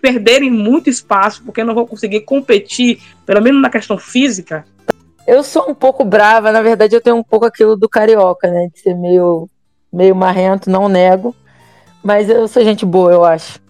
perderem 0.00 0.50
muito 0.50 0.88
espaço 0.88 1.42
porque 1.44 1.64
não 1.64 1.74
vão 1.74 1.86
conseguir 1.86 2.20
competir, 2.20 3.00
pelo 3.26 3.42
menos 3.42 3.60
na 3.60 3.70
questão 3.70 3.98
física. 3.98 4.64
Eu 5.26 5.42
sou 5.42 5.70
um 5.70 5.74
pouco 5.74 6.04
brava, 6.04 6.50
na 6.50 6.62
verdade 6.62 6.96
eu 6.96 7.00
tenho 7.02 7.16
um 7.16 7.22
pouco 7.22 7.44
aquilo 7.44 7.76
do 7.76 7.88
carioca, 7.88 8.50
né? 8.50 8.70
De 8.72 8.80
ser 8.80 8.94
meio, 8.94 9.48
meio 9.92 10.16
marrento, 10.16 10.70
não 10.70 10.88
nego. 10.88 11.36
Mas 12.02 12.30
eu 12.30 12.48
sou 12.48 12.64
gente 12.64 12.86
boa, 12.86 13.12
eu 13.12 13.24
acho. 13.24 13.60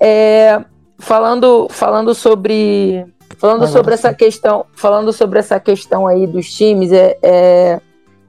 É, 0.00 0.60
falando, 0.98 1.68
falando 1.70 2.14
sobre 2.14 3.06
Falando 3.38 3.64
Agora 3.64 3.70
sobre 3.70 3.96
sim. 3.96 4.00
essa 4.00 4.14
questão, 4.14 4.66
falando 4.72 5.12
sobre 5.12 5.38
essa 5.38 5.60
questão 5.60 6.06
aí 6.06 6.26
dos 6.26 6.50
times, 6.52 6.90
é, 6.90 7.18
é, 7.22 7.80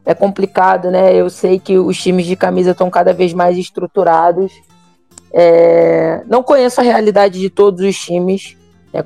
é, 0.05 0.13
complicado, 0.13 0.91
né? 0.91 1.15
Eu 1.15 1.29
sei 1.29 1.59
que 1.59 1.77
os 1.77 2.01
times 2.01 2.25
de 2.25 2.35
camisa 2.35 2.71
estão 2.71 2.89
cada 2.89 3.13
vez 3.13 3.33
mais 3.33 3.57
estruturados. 3.57 4.51
É, 5.33 6.23
não 6.27 6.43
conheço 6.43 6.81
a 6.81 6.83
realidade 6.83 7.39
de 7.39 7.49
todos 7.49 7.81
os 7.85 7.97
times. 7.97 8.57
Né? 8.93 9.03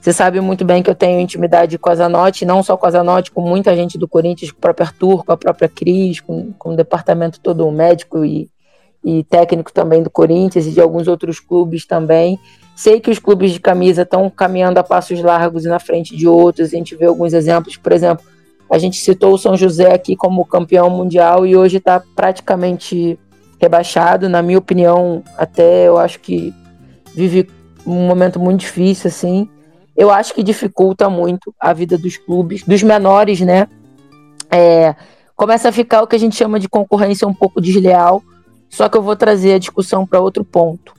Você 0.00 0.12
sabe 0.12 0.40
muito 0.40 0.64
bem 0.64 0.82
que 0.82 0.90
eu 0.90 0.94
tenho 0.94 1.20
intimidade 1.20 1.78
com 1.78 1.88
a 1.88 1.94
Zanotti, 1.94 2.44
não 2.44 2.60
só 2.60 2.76
com 2.76 2.86
a 2.86 2.90
Zanotti, 2.90 3.30
com 3.30 3.40
muita 3.40 3.76
gente 3.76 3.96
do 3.96 4.08
Corinthians, 4.08 4.50
com 4.50 4.58
o 4.58 4.60
próprio 4.60 4.86
Arthur, 4.86 5.24
com 5.24 5.32
a 5.32 5.36
própria 5.36 5.68
Cris, 5.68 6.20
com, 6.20 6.52
com 6.58 6.70
o 6.70 6.76
departamento 6.76 7.38
todo 7.38 7.70
médico 7.70 8.24
e, 8.24 8.50
e 9.04 9.22
técnico 9.22 9.72
também 9.72 10.02
do 10.02 10.10
Corinthians 10.10 10.66
e 10.66 10.72
de 10.72 10.80
alguns 10.80 11.06
outros 11.06 11.38
clubes 11.38 11.86
também. 11.86 12.40
Sei 12.74 13.00
que 13.00 13.10
os 13.10 13.18
clubes 13.18 13.52
de 13.52 13.60
camisa 13.60 14.02
estão 14.02 14.28
caminhando 14.30 14.78
a 14.78 14.82
passos 14.82 15.20
largos 15.20 15.64
e 15.64 15.68
na 15.68 15.78
frente 15.78 16.16
de 16.16 16.26
outros. 16.26 16.68
A 16.68 16.76
gente 16.76 16.96
vê 16.96 17.06
alguns 17.06 17.32
exemplos, 17.32 17.76
por 17.76 17.92
exemplo, 17.92 18.24
a 18.70 18.78
gente 18.78 18.96
citou 18.96 19.34
o 19.34 19.38
São 19.38 19.56
José 19.56 19.92
aqui 19.92 20.16
como 20.16 20.46
campeão 20.46 20.88
mundial 20.88 21.46
e 21.46 21.54
hoje 21.54 21.76
está 21.76 22.02
praticamente 22.16 23.18
rebaixado. 23.60 24.28
Na 24.28 24.40
minha 24.40 24.58
opinião, 24.58 25.22
até 25.36 25.86
eu 25.86 25.98
acho 25.98 26.20
que 26.20 26.54
vive 27.14 27.48
um 27.86 28.06
momento 28.06 28.40
muito 28.40 28.60
difícil, 28.60 29.08
assim. 29.08 29.48
Eu 29.94 30.10
acho 30.10 30.32
que 30.32 30.42
dificulta 30.42 31.10
muito 31.10 31.54
a 31.60 31.74
vida 31.74 31.98
dos 31.98 32.16
clubes, 32.16 32.62
dos 32.62 32.82
menores, 32.82 33.42
né? 33.42 33.68
É, 34.50 34.94
começa 35.36 35.68
a 35.68 35.72
ficar 35.72 36.02
o 36.02 36.06
que 36.06 36.16
a 36.16 36.18
gente 36.18 36.34
chama 36.34 36.58
de 36.58 36.68
concorrência 36.68 37.28
um 37.28 37.34
pouco 37.34 37.60
desleal. 37.60 38.22
Só 38.70 38.88
que 38.88 38.96
eu 38.96 39.02
vou 39.02 39.14
trazer 39.14 39.52
a 39.52 39.58
discussão 39.58 40.06
para 40.06 40.18
outro 40.18 40.44
ponto. 40.44 40.94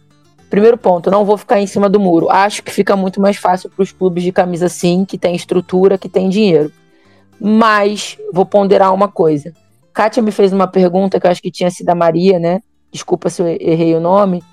Primeiro 0.53 0.77
ponto, 0.77 1.09
não 1.09 1.25
vou 1.25 1.35
ficar 1.35 1.59
em 1.59 1.65
cima 1.65 1.89
do 1.89 1.99
muro. 1.99 2.29
Acho 2.29 2.61
que 2.61 2.71
fica 2.71 2.95
muito 2.95 3.19
mais 3.19 3.37
fácil 3.37 3.71
para 3.71 3.81
os 3.81 3.91
clubes 3.91 4.23
de 4.23 4.31
camisa 4.31 4.69
sim, 4.69 5.03
que 5.03 5.17
tem 5.17 5.35
estrutura, 5.35 5.97
que 5.97 6.07
tem 6.07 6.29
dinheiro. 6.29 6.71
Mas 7.41 8.19
vou 8.31 8.45
ponderar 8.45 8.93
uma 8.93 9.07
coisa. 9.07 9.51
Kátia 9.91 10.21
me 10.21 10.29
fez 10.31 10.53
uma 10.53 10.67
pergunta 10.67 11.19
que 11.19 11.25
eu 11.25 11.31
acho 11.31 11.41
que 11.41 11.49
tinha 11.49 11.71
sido 11.71 11.89
a 11.89 11.95
Maria, 11.95 12.37
né? 12.37 12.61
Desculpa 12.91 13.31
se 13.31 13.41
eu 13.41 13.47
errei 13.47 13.95
o 13.95 13.99
nome. 13.99 14.43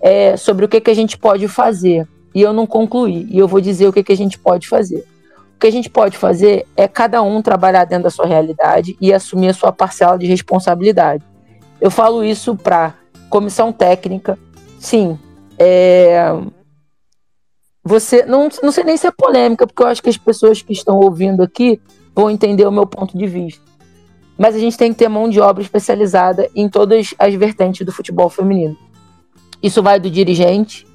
É 0.00 0.38
sobre 0.38 0.64
o 0.64 0.68
que, 0.70 0.80
que 0.80 0.90
a 0.90 0.94
gente 0.94 1.18
pode 1.18 1.46
fazer. 1.48 2.08
E 2.34 2.40
eu 2.40 2.54
não 2.54 2.66
concluí. 2.66 3.28
E 3.30 3.36
eu 3.36 3.46
vou 3.46 3.60
dizer 3.60 3.86
o 3.86 3.92
que, 3.92 4.02
que 4.02 4.12
a 4.14 4.16
gente 4.16 4.38
pode 4.38 4.66
fazer. 4.66 5.04
O 5.54 5.60
que 5.60 5.66
a 5.66 5.70
gente 5.70 5.90
pode 5.90 6.16
fazer 6.16 6.66
é 6.74 6.88
cada 6.88 7.20
um 7.20 7.42
trabalhar 7.42 7.84
dentro 7.84 8.04
da 8.04 8.10
sua 8.10 8.24
realidade 8.24 8.96
e 8.98 9.12
assumir 9.12 9.48
a 9.48 9.54
sua 9.54 9.70
parcela 9.70 10.16
de 10.16 10.24
responsabilidade. 10.24 11.22
Eu 11.78 11.90
falo 11.90 12.24
isso 12.24 12.56
para 12.56 12.94
comissão 13.28 13.70
técnica, 13.70 14.38
sim. 14.80 15.18
É, 15.58 16.32
você 17.84 18.24
não, 18.24 18.48
não 18.62 18.70
sei 18.70 18.84
nem 18.84 18.96
se 18.96 19.06
é 19.06 19.10
polêmica, 19.10 19.66
porque 19.66 19.82
eu 19.82 19.86
acho 19.86 20.02
que 20.02 20.08
as 20.08 20.16
pessoas 20.16 20.62
que 20.62 20.72
estão 20.72 20.98
ouvindo 20.98 21.42
aqui 21.42 21.80
vão 22.14 22.30
entender 22.30 22.66
o 22.66 22.72
meu 22.72 22.86
ponto 22.86 23.16
de 23.16 23.26
vista. 23.26 23.62
Mas 24.38 24.54
a 24.54 24.58
gente 24.58 24.78
tem 24.78 24.92
que 24.92 24.98
ter 24.98 25.08
mão 25.08 25.28
de 25.28 25.40
obra 25.40 25.62
especializada 25.62 26.48
em 26.54 26.68
todas 26.68 27.14
as 27.18 27.34
vertentes 27.34 27.84
do 27.84 27.92
futebol 27.92 28.28
feminino. 28.28 28.76
Isso 29.62 29.82
vai 29.82 30.00
do 30.00 30.10
dirigente. 30.10 30.86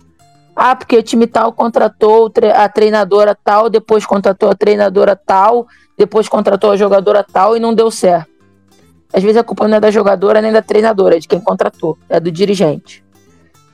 Ah, 0.56 0.76
porque 0.76 0.98
o 0.98 1.04
time 1.04 1.28
tal 1.28 1.54
contratou 1.54 2.32
a 2.56 2.68
treinadora 2.68 3.38
tal, 3.44 3.70
depois 3.70 4.06
contratou 4.06 4.50
a 4.50 4.56
treinadora 4.56 5.16
tal, 5.16 5.68
depois 5.98 6.28
contratou 6.28 6.72
a 6.72 6.76
jogadora 6.76 7.24
tal 7.24 7.56
e 7.56 7.60
não 7.60 7.74
deu 7.74 7.92
certo. 7.92 8.32
Às 9.14 9.24
vezes 9.24 9.38
a 9.38 9.44
culpa 9.44 9.68
não 9.68 9.78
é 9.78 9.80
da 9.80 9.92
jogadora 9.92 10.42
nem 10.42 10.52
da 10.52 10.62
treinadora, 10.62 11.16
é 11.16 11.20
de 11.20 11.28
quem 11.28 11.40
contratou, 11.40 11.98
é 12.10 12.20
do 12.20 12.32
dirigente. 12.32 13.04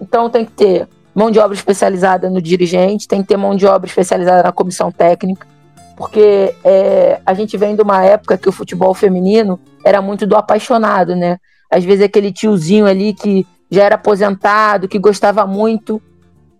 Então 0.04 0.30
tem 0.30 0.44
que 0.44 0.52
ter 0.52 0.88
mão 1.16 1.32
de 1.32 1.40
obra 1.40 1.56
especializada 1.56 2.30
no 2.30 2.42
dirigente, 2.42 3.08
tem 3.08 3.22
que 3.22 3.30
ter 3.30 3.38
mão 3.38 3.56
de 3.56 3.66
obra 3.66 3.88
especializada 3.88 4.44
na 4.44 4.52
comissão 4.52 4.92
técnica, 4.92 5.48
porque 5.96 6.54
é, 6.64 7.22
a 7.26 7.34
gente 7.34 7.56
vem 7.56 7.74
de 7.74 7.82
uma 7.82 8.04
época 8.04 8.38
que 8.38 8.50
o 8.50 8.52
futebol 8.52 8.94
feminino 8.94 9.58
era 9.86 10.02
muito 10.02 10.28
do 10.28 10.36
apaixonado, 10.36 11.16
né? 11.16 11.38
Às 11.72 11.86
vezes 11.86 12.04
aquele 12.04 12.34
tiozinho 12.34 12.86
ali 12.86 13.14
que 13.14 13.48
já 13.72 13.84
era 13.84 13.96
aposentado, 13.96 14.88
que 14.90 15.00
gostava 15.00 15.48
muito, 15.48 16.02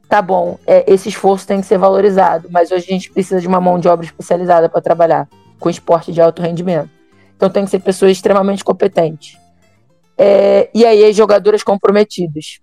tá 0.08 0.22
bom, 0.22 0.58
é, 0.66 0.86
esse 0.92 1.10
esforço 1.10 1.46
tem 1.46 1.60
que 1.60 1.68
ser 1.68 1.78
valorizado, 1.78 2.48
mas 2.50 2.72
hoje 2.72 2.86
a 2.88 2.94
gente 2.94 3.12
precisa 3.12 3.42
de 3.42 3.48
uma 3.48 3.60
mão 3.60 3.78
de 3.78 3.90
obra 3.90 4.06
especializada 4.06 4.70
para 4.70 4.80
trabalhar 4.80 5.28
com 5.60 5.70
esporte 5.70 6.14
de 6.14 6.22
alto 6.22 6.42
rendimento. 6.42 6.90
Então 7.36 7.50
tem 7.50 7.66
que 7.66 7.72
ser 7.72 7.80
pessoas 7.80 8.14
extremamente 8.14 8.64
competentes. 8.64 9.38
É, 10.18 10.70
e 10.74 10.86
aí 10.86 11.04
as 11.04 11.16
jogadoras 11.16 11.64
comprometidas 11.64 12.63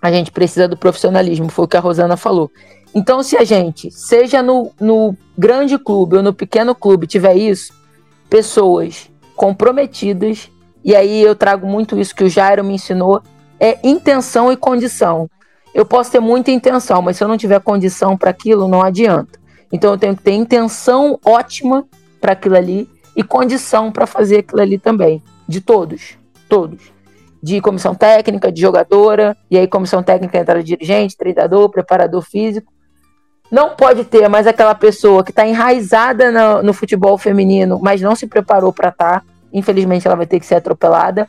a 0.00 0.10
gente 0.10 0.30
precisa 0.30 0.68
do 0.68 0.76
profissionalismo, 0.76 1.48
foi 1.48 1.64
o 1.64 1.68
que 1.68 1.76
a 1.76 1.80
Rosana 1.80 2.16
falou. 2.16 2.50
Então, 2.94 3.22
se 3.22 3.36
a 3.36 3.44
gente, 3.44 3.90
seja 3.90 4.42
no, 4.42 4.72
no 4.80 5.16
grande 5.36 5.78
clube 5.78 6.16
ou 6.16 6.22
no 6.22 6.32
pequeno 6.32 6.74
clube, 6.74 7.06
tiver 7.06 7.36
isso, 7.36 7.72
pessoas 8.30 9.10
comprometidas, 9.36 10.50
e 10.84 10.94
aí 10.94 11.20
eu 11.20 11.34
trago 11.34 11.66
muito 11.66 11.98
isso 11.98 12.14
que 12.14 12.24
o 12.24 12.30
Jairo 12.30 12.64
me 12.64 12.74
ensinou, 12.74 13.22
é 13.60 13.78
intenção 13.82 14.52
e 14.52 14.56
condição. 14.56 15.28
Eu 15.74 15.84
posso 15.84 16.10
ter 16.10 16.20
muita 16.20 16.50
intenção, 16.50 17.02
mas 17.02 17.16
se 17.16 17.24
eu 17.24 17.28
não 17.28 17.36
tiver 17.36 17.60
condição 17.60 18.16
para 18.16 18.30
aquilo, 18.30 18.68
não 18.68 18.82
adianta. 18.82 19.38
Então 19.70 19.92
eu 19.92 19.98
tenho 19.98 20.16
que 20.16 20.22
ter 20.22 20.32
intenção 20.32 21.18
ótima 21.24 21.86
para 22.20 22.32
aquilo 22.32 22.56
ali 22.56 22.88
e 23.14 23.22
condição 23.22 23.92
para 23.92 24.06
fazer 24.06 24.38
aquilo 24.38 24.62
ali 24.62 24.78
também. 24.78 25.22
De 25.46 25.60
todos. 25.60 26.16
Todos 26.48 26.97
de 27.42 27.60
comissão 27.60 27.94
técnica, 27.94 28.50
de 28.50 28.60
jogadora, 28.60 29.36
e 29.50 29.56
aí 29.56 29.66
comissão 29.66 30.02
técnica 30.02 30.38
entra 30.38 30.62
dirigente, 30.62 31.16
treinador, 31.16 31.68
preparador 31.70 32.22
físico. 32.22 32.72
Não 33.50 33.70
pode 33.70 34.04
ter 34.04 34.28
mais 34.28 34.46
aquela 34.46 34.74
pessoa 34.74 35.24
que 35.24 35.30
está 35.30 35.46
enraizada 35.46 36.30
no, 36.30 36.62
no, 36.62 36.74
futebol 36.74 37.16
feminino, 37.16 37.78
mas 37.80 38.00
não 38.00 38.14
se 38.14 38.26
preparou 38.26 38.72
para 38.72 38.90
estar. 38.90 39.20
Tá. 39.20 39.26
Infelizmente, 39.52 40.06
ela 40.06 40.16
vai 40.16 40.26
ter 40.26 40.38
que 40.38 40.44
ser 40.44 40.56
atropelada. 40.56 41.26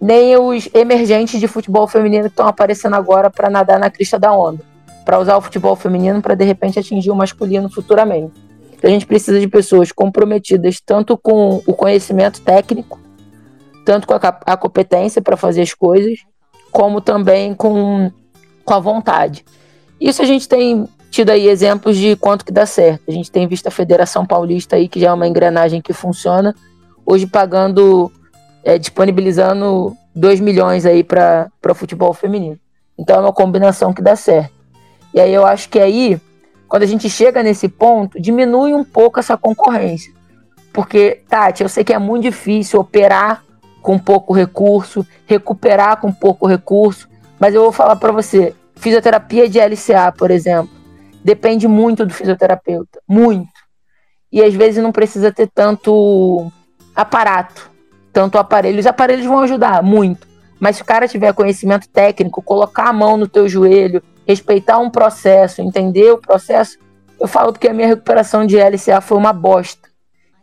Nem 0.00 0.36
os 0.36 0.68
emergentes 0.72 1.40
de 1.40 1.48
futebol 1.48 1.88
feminino 1.88 2.24
que 2.24 2.30
estão 2.30 2.46
aparecendo 2.46 2.94
agora 2.94 3.28
para 3.28 3.50
nadar 3.50 3.80
na 3.80 3.90
crista 3.90 4.16
da 4.16 4.32
onda, 4.32 4.62
para 5.04 5.18
usar 5.18 5.36
o 5.36 5.40
futebol 5.40 5.74
feminino 5.74 6.22
para 6.22 6.36
de 6.36 6.44
repente 6.44 6.78
atingir 6.78 7.10
o 7.10 7.16
masculino 7.16 7.68
futuramente. 7.68 8.32
Então, 8.76 8.88
a 8.88 8.92
gente 8.92 9.06
precisa 9.06 9.40
de 9.40 9.48
pessoas 9.48 9.90
comprometidas 9.90 10.80
tanto 10.80 11.18
com 11.18 11.60
o 11.66 11.74
conhecimento 11.74 12.40
técnico 12.40 13.00
tanto 13.88 14.06
com 14.06 14.12
a, 14.12 14.18
a 14.44 14.54
competência 14.54 15.22
para 15.22 15.34
fazer 15.34 15.62
as 15.62 15.72
coisas, 15.72 16.18
como 16.70 17.00
também 17.00 17.54
com, 17.54 18.12
com 18.62 18.74
a 18.74 18.78
vontade. 18.78 19.46
Isso 19.98 20.20
a 20.20 20.26
gente 20.26 20.46
tem 20.46 20.86
tido 21.10 21.30
aí 21.30 21.48
exemplos 21.48 21.96
de 21.96 22.14
quanto 22.14 22.44
que 22.44 22.52
dá 22.52 22.66
certo. 22.66 23.04
A 23.08 23.10
gente 23.10 23.32
tem 23.32 23.48
visto 23.48 23.66
a 23.66 23.70
Federação 23.70 24.26
Paulista 24.26 24.76
aí, 24.76 24.88
que 24.88 25.00
já 25.00 25.08
é 25.08 25.12
uma 25.14 25.26
engrenagem 25.26 25.80
que 25.80 25.94
funciona, 25.94 26.54
hoje 27.06 27.26
pagando, 27.26 28.12
é, 28.62 28.76
disponibilizando 28.76 29.96
2 30.14 30.38
milhões 30.38 30.84
aí 30.84 31.02
para 31.02 31.48
futebol 31.74 32.12
feminino. 32.12 32.58
Então 32.98 33.16
é 33.16 33.20
uma 33.20 33.32
combinação 33.32 33.94
que 33.94 34.02
dá 34.02 34.14
certo. 34.14 34.52
E 35.14 35.18
aí 35.18 35.32
eu 35.32 35.46
acho 35.46 35.70
que 35.70 35.78
aí, 35.78 36.20
quando 36.68 36.82
a 36.82 36.86
gente 36.86 37.08
chega 37.08 37.42
nesse 37.42 37.70
ponto, 37.70 38.20
diminui 38.20 38.74
um 38.74 38.84
pouco 38.84 39.18
essa 39.18 39.34
concorrência. 39.34 40.12
Porque, 40.74 41.22
Tati, 41.26 41.62
eu 41.62 41.70
sei 41.70 41.82
que 41.84 41.94
é 41.94 41.98
muito 41.98 42.24
difícil 42.24 42.80
operar 42.80 43.47
com 43.82 43.98
pouco 43.98 44.32
recurso, 44.32 45.06
recuperar 45.26 46.00
com 46.00 46.12
pouco 46.12 46.46
recurso. 46.46 47.08
Mas 47.38 47.54
eu 47.54 47.62
vou 47.62 47.72
falar 47.72 47.96
para 47.96 48.12
você, 48.12 48.54
fisioterapia 48.76 49.48
de 49.48 49.58
LCA, 49.58 50.12
por 50.16 50.30
exemplo, 50.30 50.70
depende 51.22 51.68
muito 51.68 52.04
do 52.04 52.12
fisioterapeuta, 52.12 53.00
muito. 53.08 53.48
E 54.30 54.42
às 54.42 54.54
vezes 54.54 54.82
não 54.82 54.92
precisa 54.92 55.32
ter 55.32 55.48
tanto 55.54 56.50
aparato, 56.94 57.70
tanto 58.12 58.38
aparelho. 58.38 58.78
Os 58.78 58.86
aparelhos 58.86 59.26
vão 59.26 59.40
ajudar 59.40 59.82
muito, 59.82 60.26
mas 60.60 60.76
se 60.76 60.82
o 60.82 60.84
cara 60.84 61.08
tiver 61.08 61.32
conhecimento 61.32 61.88
técnico, 61.88 62.42
colocar 62.42 62.88
a 62.88 62.92
mão 62.92 63.16
no 63.16 63.28
teu 63.28 63.48
joelho, 63.48 64.02
respeitar 64.26 64.78
um 64.78 64.90
processo, 64.90 65.62
entender 65.62 66.10
o 66.12 66.18
processo, 66.18 66.78
eu 67.18 67.26
falo 67.26 67.52
porque 67.52 67.68
a 67.68 67.74
minha 67.74 67.88
recuperação 67.88 68.46
de 68.46 68.56
LCA 68.56 69.00
foi 69.00 69.16
uma 69.16 69.32
bosta. 69.32 69.87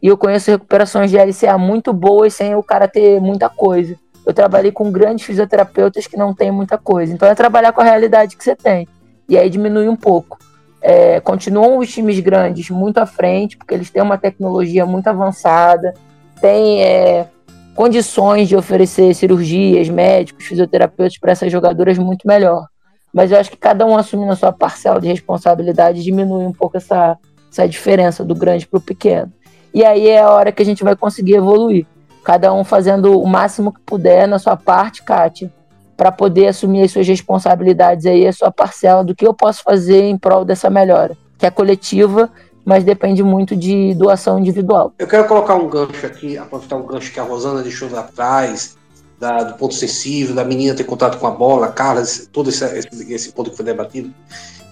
E 0.06 0.08
eu 0.08 0.16
conheço 0.16 0.52
recuperações 0.52 1.10
de 1.10 1.18
LCA 1.18 1.58
muito 1.58 1.92
boas 1.92 2.32
sem 2.36 2.54
o 2.54 2.62
cara 2.62 2.88
ter 2.88 3.20
muita 3.20 3.50
coisa. 3.50 3.96
Eu 4.24 4.36
trabalhei 4.36 4.72
com 4.72 4.92
grandes 4.92 5.26
fisioterapeutas 5.26 6.06
que 6.06 6.16
não 6.16 6.32
têm 6.32 6.52
muita 6.52 6.78
coisa. 6.78 7.12
Então 7.12 7.28
é 7.28 7.34
trabalhar 7.34 7.72
com 7.72 7.82
a 7.82 7.84
realidade 7.84 8.38
que 8.38 8.44
você 8.44 8.56
tem. 8.56 8.88
E 9.28 9.36
aí 9.36 9.50
diminui 9.50 9.90
um 9.90 9.96
pouco. 9.96 10.38
É, 10.80 11.20
continuam 11.22 11.80
os 11.80 11.92
times 11.92 12.20
grandes 12.20 12.70
muito 12.70 13.00
à 13.00 13.08
frente, 13.08 13.58
porque 13.58 13.74
eles 13.74 13.90
têm 13.90 14.04
uma 14.04 14.16
tecnologia 14.16 14.86
muito 14.86 15.08
avançada, 15.08 15.96
têm 16.40 16.84
é, 16.84 17.28
condições 17.74 18.48
de 18.48 18.56
oferecer 18.56 19.12
cirurgias, 19.16 19.90
médicos, 19.90 20.46
fisioterapeutas 20.46 21.18
para 21.18 21.32
essas 21.32 21.52
jogadoras 21.52 21.98
muito 21.98 22.28
melhor. 22.28 22.68
Mas 23.12 23.32
eu 23.32 23.40
acho 23.40 23.50
que 23.50 23.58
cada 23.58 23.84
um 23.88 23.98
assumindo 23.98 24.34
a 24.34 24.36
sua 24.36 24.52
parcela 24.52 25.02
de 25.02 25.08
responsabilidade 25.08 26.04
diminui 26.04 26.46
um 26.46 26.54
pouco 26.54 26.78
essa, 26.78 27.18
essa 27.52 27.68
diferença 27.68 28.24
do 28.24 28.36
grande 28.36 28.68
para 28.68 28.78
o 28.78 28.82
pequeno. 28.82 29.34
E 29.76 29.84
aí 29.84 30.08
é 30.08 30.22
a 30.22 30.30
hora 30.30 30.54
que 30.54 30.62
a 30.62 30.66
gente 30.66 30.86
vai 30.86 30.96
conseguir 30.96 31.36
evoluir. 31.36 31.86
Cada 32.24 32.54
um 32.54 32.64
fazendo 32.64 33.20
o 33.20 33.28
máximo 33.28 33.74
que 33.74 33.82
puder 33.82 34.26
na 34.26 34.40
sua 34.40 34.56
parte, 34.56 35.04
Kátia, 35.04 35.52
para 35.98 36.14
poder 36.14 36.48
assumir 36.48 36.84
as 36.84 36.92
suas 36.92 37.06
responsabilidades 37.06 38.06
aí, 38.06 38.26
a 38.26 38.32
sua 38.32 38.50
parcela 38.50 39.04
do 39.04 39.14
que 39.14 39.28
eu 39.28 39.34
posso 39.34 39.62
fazer 39.64 40.04
em 40.04 40.18
prol 40.18 40.46
dessa 40.46 40.70
melhora, 40.70 41.18
que 41.38 41.46
é 41.46 41.52
coletiva, 41.52 42.32
mas 42.64 42.86
depende 42.86 43.22
muito 43.22 43.54
de 43.54 43.94
doação 43.96 44.40
individual. 44.40 44.94
Eu 44.98 45.08
quero 45.08 45.28
colocar 45.28 45.56
um 45.56 45.68
gancho 45.68 46.06
aqui, 46.06 46.38
aproveitar 46.38 46.78
um 46.78 46.86
gancho 46.86 47.12
que 47.12 47.20
a 47.20 47.24
Rosana 47.24 47.62
deixou 47.62 47.92
lá 47.92 48.00
atrás, 48.00 48.78
da, 49.20 49.44
do 49.44 49.56
ponto 49.56 49.74
sensível, 49.74 50.34
da 50.34 50.46
menina 50.46 50.74
ter 50.74 50.86
contato 50.86 51.20
com 51.20 51.28
a 51.28 51.32
bola, 51.32 51.68
Carlos, 51.68 52.30
todo 52.32 52.50
esse, 52.50 52.64
esse, 52.64 53.14
esse 53.14 53.34
ponto 53.34 53.52
que 53.52 53.58
foi 53.58 53.66
debatido. 53.66 54.10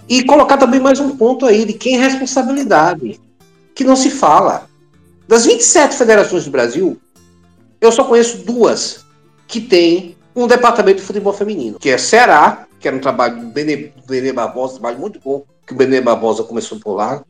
E 0.07 0.23
colocar 0.23 0.55
também 0.55 0.80
mais 0.80 1.01
um 1.01 1.17
ponto 1.17 1.45
aí 1.45 1.65
de 1.65 1.73
quem 1.73 1.97
é 1.97 1.99
responsabilidade, 1.99 3.19
que 3.75 3.84
não 3.84 3.97
se 3.97 4.09
fala. 4.09 4.71
Das 5.27 5.45
27 5.45 5.95
federações 5.95 6.45
do 6.45 6.51
Brasil, 6.51 6.99
eu 7.79 7.91
só 7.91 8.03
conheço 8.03 8.39
duas 8.39 9.05
que 9.47 9.61
têm 9.61 10.17
um 10.35 10.47
departamento 10.47 10.99
de 10.99 11.05
futebol 11.05 11.33
feminino, 11.33 11.79
que 11.79 11.89
é 11.89 11.97
Ceará, 11.97 12.65
que 12.79 12.87
era 12.87 12.97
um 12.97 12.99
trabalho 12.99 13.39
do 13.39 13.47
Benê, 13.47 13.91
Benê 14.07 14.33
Barbosa, 14.33 14.73
um 14.73 14.79
trabalho 14.79 14.99
muito 14.99 15.19
bom, 15.19 15.43
que 15.65 15.73
o 15.73 15.75
Benê 15.75 16.01
Barbosa 16.01 16.43
começou 16.43 16.79
por 16.79 16.95
lá, 16.95 17.23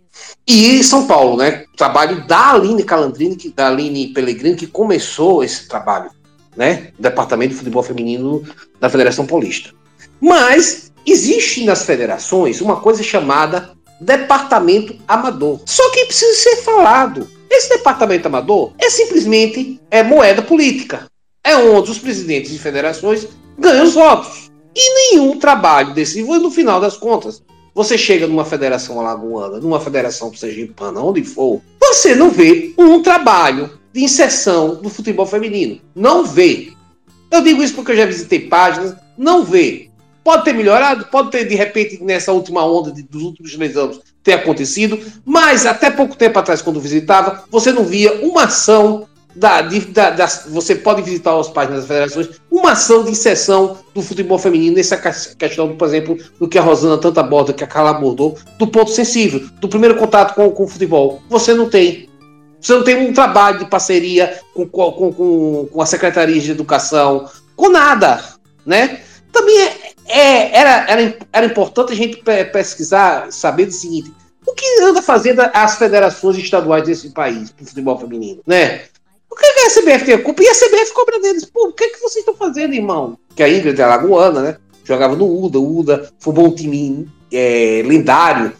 e 0.48 0.84
São 0.84 1.06
Paulo, 1.08 1.38
né? 1.38 1.66
Trabalho 1.76 2.26
da 2.28 2.52
Aline 2.52 2.84
Calandrini, 2.84 3.36
que, 3.36 3.50
da 3.50 3.68
Aline 3.68 4.14
Pellegrini, 4.14 4.56
que 4.56 4.68
começou 4.68 5.44
esse 5.44 5.68
trabalho, 5.68 6.12
né? 6.56 6.92
Departamento 7.00 7.52
de 7.52 7.58
futebol 7.58 7.84
feminino 7.84 8.44
da 8.80 8.90
Federação 8.90 9.26
Paulista. 9.26 9.72
Mas 10.20 10.92
existe 11.06 11.66
nas 11.66 11.84
federações 11.84 12.62
uma 12.62 12.80
coisa 12.80 13.04
chamada 13.04 13.72
departamento 14.00 14.96
amador. 15.08 15.62
Só 15.66 15.90
que 15.92 16.06
precisa 16.06 16.34
ser 16.34 16.58
falado. 16.58 17.28
Esse 17.50 17.70
departamento 17.70 18.28
amador 18.28 18.74
é 18.80 18.90
simplesmente 18.90 19.80
é 19.92 20.02
moeda 20.02 20.42
política. 20.42 21.06
É 21.44 21.56
onde 21.56 21.92
os 21.92 22.00
presidentes 22.00 22.52
de 22.52 22.60
federações 22.60 23.28
ganham 23.58 23.86
os 23.86 23.94
votos. 23.94 24.52
E 24.76 25.12
nenhum 25.12 25.38
trabalho 25.38 25.94
desse, 25.94 26.22
no 26.24 26.50
final 26.50 26.80
das 26.82 26.98
contas, 26.98 27.44
você 27.76 27.98
chega 27.98 28.28
numa 28.28 28.46
federação 28.46 29.00
alagoana, 29.00 29.60
numa 29.60 29.80
federação 29.80 30.34
sergipana, 30.34 31.00
onde 31.00 31.24
for, 31.24 31.62
você 31.80 32.16
não 32.16 32.30
vê 32.30 32.74
um 32.78 33.02
trabalho 33.02 33.80
de 33.92 34.04
inserção 34.04 34.76
do 34.76 34.90
futebol 34.90 35.26
feminino. 35.26 35.80
Não 35.96 36.26
vê. 36.26 36.72
Eu 37.32 37.42
digo 37.42 37.62
isso 37.62 37.76
porque 37.76 37.92
eu 37.92 37.98
já 37.98 38.06
visitei 38.06 38.48
páginas, 38.48 38.96
não 39.18 39.44
vê. 39.44 39.90
Pode 40.24 40.46
ter 40.46 40.54
melhorado, 40.54 41.06
pode 41.06 41.32
ter, 41.32 41.46
de 41.46 41.56
repente, 41.56 42.02
nessa 42.04 42.32
última 42.32 42.66
onda 42.66 42.92
de, 42.92 43.04
dos 43.04 43.22
últimos 43.22 43.56
três 43.56 43.76
anos, 43.76 44.00
ter 44.24 44.34
acontecido, 44.34 45.00
mas 45.26 45.66
até 45.66 45.92
pouco 45.92 46.16
tempo 46.16 46.40
atrás, 46.40 46.62
quando 46.62 46.80
visitava, 46.80 47.44
você 47.52 47.72
não 47.74 47.84
via 47.84 48.26
uma 48.26 48.46
ação 48.46 49.06
da, 49.36 49.62
de, 49.62 49.80
da, 49.80 50.12
da, 50.12 50.26
você 50.50 50.76
pode 50.76 51.02
visitar 51.02 51.38
as 51.38 51.50
páginas 51.50 51.80
das 51.80 51.88
federações, 51.88 52.30
uma 52.52 52.72
ação 52.72 53.04
de 53.04 53.12
inserção 53.12 53.78
do 53.94 54.02
futebol 54.02 54.38
feminino 54.38 54.76
nessa 54.76 54.98
questão, 54.98 55.76
por 55.76 55.88
exemplo, 55.88 56.18
do 56.40 56.48
que 56.48 56.58
a 56.58 56.62
Rosana 56.62 56.98
tanto 56.98 57.20
aborda, 57.20 57.54
que 57.54 57.64
a 57.64 57.68
Carla 57.68 57.92
abordou, 57.92 58.38
do 58.58 58.68
ponto 58.68 58.92
sensível, 58.92 59.42
do 59.60 59.68
primeiro 59.68 59.96
contato 59.96 60.36
com, 60.36 60.50
com 60.52 60.64
o 60.64 60.68
futebol. 60.68 61.22
Você 61.30 61.54
não 61.54 61.70
tem. 61.70 62.10
Você 62.62 62.74
não 62.74 62.84
tem 62.84 62.96
um 62.96 63.12
trabalho 63.12 63.60
de 63.60 63.66
parceria 63.66 64.40
com, 64.54 64.66
com, 64.66 65.12
com, 65.12 65.68
com 65.70 65.82
a 65.82 65.86
Secretaria 65.86 66.40
de 66.40 66.52
Educação, 66.52 67.28
com 67.58 67.68
nada, 67.68 68.24
né? 68.66 69.02
Também 69.34 69.58
é, 69.58 69.94
é, 70.08 70.58
era, 70.58 70.86
era, 70.88 71.18
era 71.34 71.46
importante 71.46 71.92
a 71.92 71.96
gente 71.96 72.24
pesquisar, 72.52 73.32
saber 73.32 73.66
do 73.66 73.72
seguinte, 73.72 74.14
o 74.46 74.54
que 74.54 74.66
anda 74.82 75.02
fazendo 75.02 75.42
as 75.54 75.78
federações 75.78 76.38
estaduais 76.38 76.86
desse 76.86 77.10
país 77.10 77.50
para 77.50 77.64
o 77.64 77.68
futebol 77.68 77.98
feminino, 77.98 78.42
né? 78.46 78.84
O 79.30 79.36
que, 79.36 79.46
a 79.46 79.82
CBF 79.82 80.06
tem 80.06 80.14
a 80.14 80.22
culpa? 80.22 80.44
E 80.44 80.48
a 80.48 80.54
CBF 80.54 80.94
cobra 80.94 81.20
deles. 81.20 81.46
Pô, 81.46 81.70
o 81.70 81.74
que, 81.74 81.86
é 81.86 81.90
que 81.90 82.00
vocês 82.00 82.18
estão 82.18 82.36
fazendo, 82.36 82.76
irmão? 82.76 83.18
Que 83.36 83.42
a 83.42 83.50
Ingrid 83.50 83.82
é 83.82 83.86
lagoana, 83.86 84.42
né? 84.42 84.58
Jogava 84.84 85.16
no 85.16 85.26
UDA. 85.44 85.58
O 85.58 85.80
UDA 85.80 86.10
formou 86.20 86.48
um 86.48 86.56
time 86.56 87.10
é, 87.32 87.82
lendário. 87.84 88.54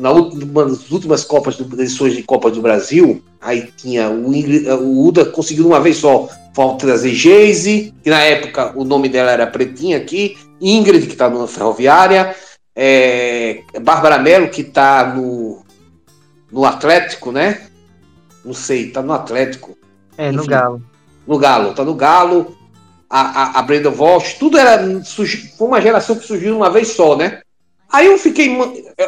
Nas 0.00 0.16
últimas, 0.16 0.90
últimas 0.90 1.24
Copas 1.24 1.56
do, 1.56 1.80
edições 1.80 2.14
de 2.14 2.22
Copa 2.22 2.50
do 2.50 2.62
Brasil, 2.62 3.22
aí 3.40 3.70
tinha 3.76 4.08
o, 4.08 4.34
Ingrid, 4.34 4.68
o 4.68 5.06
UDA 5.06 5.26
conseguiu 5.26 5.66
uma 5.66 5.80
vez 5.80 5.98
só 5.98 6.28
Falta 6.54 6.86
trazer 6.86 7.14
Geise, 7.14 7.94
que 8.02 8.10
na 8.10 8.20
época 8.20 8.72
o 8.76 8.84
nome 8.84 9.08
dela 9.08 9.30
era 9.30 9.46
Pretinha 9.46 9.96
aqui, 9.96 10.36
Ingrid, 10.60 11.06
que 11.06 11.12
está 11.12 11.30
na 11.30 11.46
Ferroviária, 11.46 12.36
é, 12.76 13.62
Bárbara 13.80 14.18
Melo, 14.18 14.48
que 14.48 14.60
está 14.60 15.14
no, 15.14 15.64
no 16.50 16.64
Atlético, 16.64 17.32
né? 17.32 17.62
Não 18.44 18.52
sei, 18.52 18.88
está 18.88 19.02
no 19.02 19.12
Atlético. 19.12 19.76
É, 20.16 20.28
Enfim, 20.28 20.36
no 20.36 20.46
Galo. 20.46 20.82
No 21.26 21.38
Galo, 21.38 21.74
tá 21.74 21.84
no 21.84 21.94
Galo. 21.94 22.56
A, 23.08 23.20
a, 23.20 23.58
a 23.58 23.62
Brenda 23.62 23.90
Walsh, 23.90 24.34
tudo 24.34 24.58
era. 24.58 24.78
Foi 25.56 25.66
uma 25.66 25.80
geração 25.80 26.16
que 26.16 26.26
surgiu 26.26 26.56
uma 26.56 26.70
vez 26.70 26.88
só, 26.88 27.16
né? 27.16 27.42
Aí 27.92 28.06
eu 28.06 28.18
fiquei. 28.18 28.56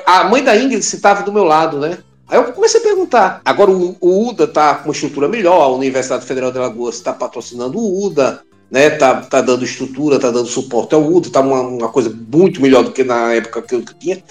A 0.04 0.24
mãe 0.24 0.44
da 0.44 0.54
Ingrid 0.54 0.80
estava 0.80 1.22
do 1.22 1.32
meu 1.32 1.44
lado, 1.44 1.80
né? 1.80 1.98
Aí 2.28 2.38
eu 2.38 2.52
comecei 2.52 2.80
a 2.80 2.82
perguntar. 2.82 3.40
Agora 3.44 3.70
o, 3.70 3.96
o 4.00 4.28
UDA 4.28 4.46
tá 4.46 4.74
com 4.74 4.88
uma 4.88 4.92
estrutura 4.92 5.28
melhor, 5.28 5.62
a 5.62 5.68
Universidade 5.68 6.26
Federal 6.26 6.52
de 6.52 6.58
Alagoas 6.58 6.96
está 6.96 7.12
patrocinando 7.12 7.78
o 7.78 8.06
UDA, 8.06 8.42
né? 8.70 8.90
Tá, 8.90 9.22
tá 9.22 9.40
dando 9.40 9.64
estrutura, 9.64 10.18
tá 10.18 10.30
dando 10.30 10.46
suporte 10.46 10.94
ao 10.94 11.02
UDA, 11.02 11.30
tá 11.30 11.40
uma, 11.40 11.60
uma 11.60 11.88
coisa 11.88 12.10
muito 12.10 12.60
melhor 12.60 12.84
do 12.84 12.92
que 12.92 13.04
na 13.04 13.32
época 13.32 13.62
que 13.62 13.74
eu, 13.74 13.84
tinha. 13.98 14.22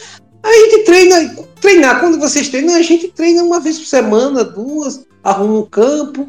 Aí 0.44 0.52
a 0.52 0.70
gente 0.70 0.86
treina, 0.86 1.36
treinar, 1.62 2.00
quando 2.00 2.20
vocês 2.20 2.50
treinam, 2.50 2.76
a 2.76 2.82
gente 2.82 3.08
treina 3.08 3.44
uma 3.44 3.60
vez 3.60 3.80
por 3.80 3.86
semana, 3.86 4.44
duas, 4.44 5.06
arruma 5.24 5.60
um 5.60 5.66
campo. 5.66 6.28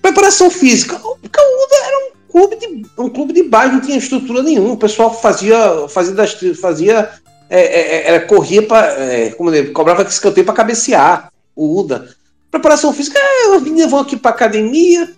Preparação 0.00 0.50
física. 0.50 0.98
Porque 0.98 1.40
o 1.40 1.64
UDA 1.64 1.86
era 1.86 1.98
um 1.98 2.21
clube 2.32 2.56
de, 2.56 2.86
um 2.98 3.10
clube 3.10 3.32
de 3.34 3.42
baixo, 3.42 3.74
não 3.74 3.80
tinha 3.80 3.98
estrutura 3.98 4.42
nenhuma. 4.42 4.72
O 4.72 4.78
pessoal 4.78 5.14
fazia, 5.14 5.86
fazia, 5.88 6.14
das, 6.14 6.34
fazia 6.58 7.10
é, 7.50 7.60
é, 7.60 8.14
é, 8.14 8.20
corria 8.20 8.66
para. 8.66 8.86
É, 8.98 9.30
como 9.32 9.54
ele 9.54 9.70
cobrava 9.70 10.02
escanteio 10.02 10.46
para 10.46 10.54
cabecear 10.54 11.30
o 11.54 11.78
UDA. 11.78 12.08
Preparação 12.50 12.92
física, 12.92 13.18
é, 13.18 13.54
as 13.54 13.90
vão 13.90 14.00
aqui 14.00 14.16
para 14.16 14.30
academia. 14.30 15.14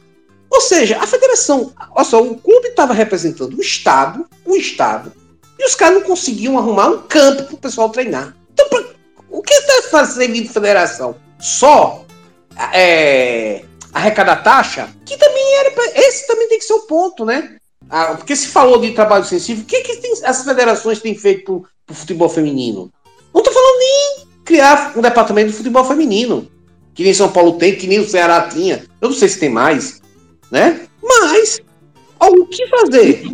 Ou 0.51 0.61
seja, 0.61 0.99
a 1.01 1.07
federação, 1.07 1.73
olha 1.95 2.05
só, 2.05 2.23
o 2.23 2.37
clube 2.37 2.69
estava 2.69 2.93
representando 2.93 3.57
o 3.57 3.61
Estado, 3.61 4.25
o 4.45 4.55
Estado, 4.55 5.13
e 5.59 5.65
os 5.65 5.75
caras 5.75 5.99
não 5.99 6.03
conseguiam 6.03 6.57
arrumar 6.59 6.89
um 6.89 7.03
campo 7.03 7.45
para 7.45 7.55
o 7.55 7.59
pessoal 7.59 7.89
treinar. 7.89 8.37
Então, 8.53 8.69
pra, 8.69 8.85
o 9.31 9.43
que 9.43 9.53
está 9.53 9.89
fazendo 9.91 10.37
a 10.37 10.53
federação? 10.53 11.17
Só 11.41 12.05
é, 12.73 13.65
arrecadar 13.95 14.43
taxa? 14.43 14.89
Que 15.07 15.17
também 15.17 15.55
era. 15.59 15.71
Pra, 15.71 15.85
esse 15.95 16.27
também 16.27 16.49
tem 16.49 16.59
que 16.59 16.65
ser 16.65 16.75
o 16.75 16.87
ponto, 16.87 17.25
né? 17.25 17.57
Ah, 17.89 18.15
porque 18.17 18.35
se 18.35 18.49
falou 18.49 18.81
de 18.81 18.93
trabalho 18.93 19.25
sensível, 19.25 19.63
o 19.63 19.67
que, 19.67 19.81
que 19.83 19.97
tem, 19.97 20.13
as 20.25 20.45
federações 20.45 21.01
têm 21.01 21.15
feito 21.15 21.65
pro 21.87 21.95
futebol 21.95 22.29
feminino. 22.29 22.91
Não 23.33 23.43
tô 23.43 23.53
falando 23.53 23.79
nem 23.79 24.27
criar 24.45 24.93
um 24.97 25.01
departamento 25.01 25.51
de 25.51 25.57
futebol 25.57 25.85
feminino. 25.85 26.51
Que 26.95 27.03
nem 27.03 27.15
São 27.15 27.31
Paulo 27.31 27.59
tem, 27.59 27.75
que 27.75 27.87
nem 27.87 28.01
o 28.01 28.09
Ceará 28.09 28.49
tinha. 28.49 28.85
Eu 29.01 29.09
não 29.09 29.17
sei 29.17 29.29
se 29.29 29.41
tem 29.41 29.49
mais, 29.49 30.01
né? 30.51 30.87
Mas, 31.03 31.61
o 32.21 32.47
que 32.47 32.67
fazer? 32.69 33.25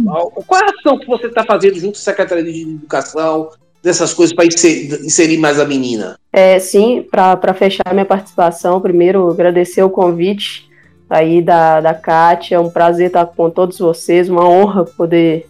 Qual 0.46 0.60
é 0.60 0.64
a 0.64 0.70
ação 0.78 0.98
que 0.98 1.06
você 1.06 1.26
está 1.26 1.44
fazendo 1.44 1.78
junto 1.78 1.96
à 1.96 2.00
Secretaria 2.00 2.44
de 2.44 2.62
Educação, 2.62 3.50
dessas 3.82 4.12
coisas 4.12 4.34
para 4.34 4.46
inserir, 4.46 5.04
inserir, 5.04 5.38
mais 5.38 5.58
a 5.58 5.64
menina? 5.64 6.18
É, 6.32 6.58
sim, 6.58 7.06
para 7.10 7.54
fechar 7.54 7.92
minha 7.92 8.04
participação, 8.04 8.80
primeiro 8.80 9.30
agradecer 9.30 9.82
o 9.82 9.90
convite 9.90 10.68
aí 11.08 11.42
da, 11.42 11.80
da 11.80 11.94
Kátia, 11.94 12.56
é 12.56 12.60
um 12.60 12.70
prazer 12.70 13.08
estar 13.08 13.26
com 13.26 13.50
todos 13.50 13.78
vocês, 13.78 14.28
uma 14.28 14.48
honra 14.48 14.84
poder 14.84 15.48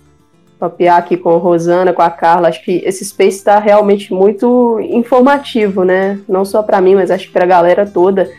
papear 0.58 0.98
aqui 0.98 1.16
com 1.16 1.34
a 1.34 1.38
Rosana, 1.38 1.92
com 1.92 2.02
a 2.02 2.10
Carla. 2.10 2.48
Acho 2.48 2.62
que 2.62 2.82
esse 2.84 3.04
space 3.04 3.38
está 3.38 3.58
realmente 3.58 4.12
muito 4.12 4.78
informativo, 4.80 5.84
né? 5.84 6.20
Não 6.28 6.44
só 6.44 6.62
para 6.62 6.80
mim, 6.80 6.94
mas 6.94 7.10
acho 7.10 7.26
que 7.26 7.32
para 7.32 7.44
a 7.44 7.48
galera 7.48 7.86
toda. 7.86 8.30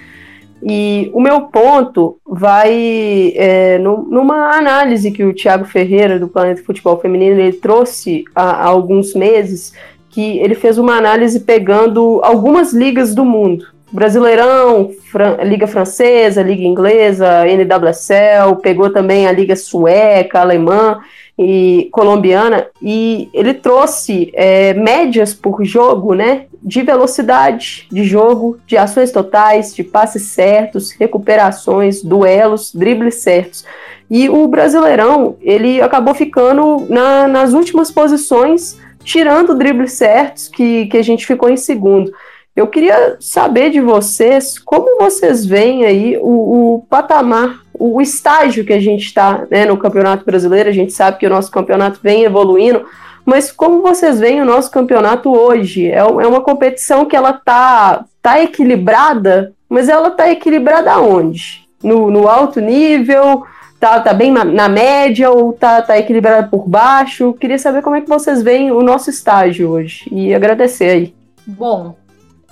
E 0.64 1.10
o 1.14 1.20
meu 1.20 1.42
ponto 1.42 2.18
vai 2.26 3.34
é, 3.36 3.78
no, 3.80 4.04
numa 4.04 4.56
análise 4.56 5.12
que 5.12 5.24
o 5.24 5.34
Thiago 5.34 5.66
Ferreira, 5.66 6.20
do 6.20 6.28
Planeta 6.28 6.64
Futebol 6.64 7.00
Feminino, 7.00 7.40
ele 7.40 7.54
trouxe 7.54 8.24
há, 8.36 8.64
há 8.64 8.66
alguns 8.66 9.14
meses, 9.16 9.74
que 10.10 10.40
ele 10.40 10.56
fez 10.56 10.78
uma 10.78 10.96
análise 10.96 11.40
pegando 11.40 12.20
algumas 12.24 12.74
ligas 12.74 13.16
do 13.16 13.26
mundo. 13.26 13.66
Brasileirão, 13.92 14.92
Fran 15.12 15.38
Liga 15.44 15.68
Francesa, 15.68 16.42
Liga 16.42 16.64
Inglesa, 16.64 17.46
NWSL, 17.46 18.56
pegou 18.62 18.90
também 18.90 19.28
a 19.28 19.32
Liga 19.32 19.56
Sueca, 19.56 20.40
Alemã, 20.40 21.02
e 21.38 21.90
colombiana, 21.92 22.68
e 22.82 23.30
ele 23.34 23.54
trouxe 23.54 24.32
é, 24.34 24.74
médias 24.74 25.34
por 25.34 25.64
jogo, 25.66 26.14
né? 26.14 26.46
De 26.64 26.82
velocidade 26.82 27.88
de 27.92 28.04
jogo, 28.04 28.60
de 28.68 28.78
ações 28.78 29.12
totais, 29.12 29.74
de 29.74 29.84
passes 29.84 30.24
certos, 30.28 30.92
recuperações, 30.92 32.04
duelos, 32.04 32.72
dribles 32.74 33.16
certos. 33.16 33.66
E 34.10 34.30
o 34.30 34.48
Brasileirão, 34.48 35.38
ele 35.42 35.82
acabou 35.82 36.14
ficando 36.14 36.86
na, 36.90 37.28
nas 37.28 37.54
últimas 37.54 37.90
posições, 37.90 38.78
tirando 39.04 39.56
dribles 39.56 39.94
certos, 39.94 40.48
que, 40.48 40.86
que 40.88 40.98
a 40.98 41.04
gente 41.04 41.26
ficou 41.26 41.50
em 41.50 41.58
segundo. 41.58 42.12
Eu 42.54 42.68
queria 42.68 43.16
saber 43.20 43.70
de 43.70 43.80
vocês 43.80 44.60
como 44.60 44.98
vocês 45.00 45.46
veem 45.46 45.86
aí 45.86 46.18
o, 46.18 46.76
o 46.76 46.86
patamar, 46.90 47.62
o, 47.74 48.02
estágio 48.02 48.66
que 48.66 48.74
a 48.74 48.80
gente 48.80 49.06
está 49.06 49.48
né, 49.50 49.66
no 49.66 49.78
Campeonato 49.78 50.26
Brasileiro. 50.26 50.70
A 50.70 50.74
gente 50.74 50.92
sabe 50.92 51.18
que 51.18 51.26
o 51.26 51.30
nosso 51.30 51.50
campeonato 51.50 52.00
vem 52.04 52.24
evoluindo, 52.24 52.86
mas 53.26 53.52
como 53.52 53.82
vocês 53.82 54.20
veem 54.20 54.42
o 54.42 54.46
nosso 54.46 54.72
campeonato 54.72 55.32
hoje? 55.32 55.90
É, 55.90 56.00
é 56.00 56.04
uma 56.04 56.42
competição 56.42 57.06
que 57.06 57.16
ela 57.16 57.34
tá, 57.34 58.06
tá 58.22 58.42
equilibrada, 58.42 59.54
mas 59.70 59.90
ela 59.90 60.12
tá 60.12 60.30
equilibrada 60.30 61.00
onde? 61.00 61.68
No, 61.84 62.10
no 62.12 62.28
alto 62.28 62.60
nível? 62.60 63.46
Tá, 63.80 64.00
tá 64.00 64.14
bem 64.14 64.32
na, 64.32 64.44
na, 64.44 64.70
média 64.70 65.32
ou 65.32 65.54
tá, 65.54 65.82
tá 65.82 65.98
equilibrada 65.98 66.48
por 66.48 66.68
baixo? 66.68 67.34
Queria 67.34 67.58
saber 67.58 67.82
como 67.82 67.96
é 67.96 68.02
que 68.02 68.10
vocês 68.10 68.44
veem 68.44 68.72
o 68.72 68.84
nosso 68.84 69.10
estágio 69.10 69.70
hoje 69.70 70.08
e 70.12 70.36
agradecer 70.36 70.90
aí. 70.90 71.16
Bom, 71.48 71.96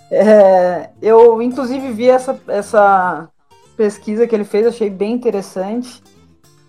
é, 0.10 0.90
eu, 1.02 1.40
inclusive, 1.42 1.92
vi 1.92 2.10
essa, 2.10 2.40
essa 2.48 3.30
pesquisa 3.78 4.26
que 4.26 4.36
ele 4.36 4.44
fez, 4.44 4.66
achei 4.66 4.90
bem 4.90 5.14
interessante. 5.14 6.02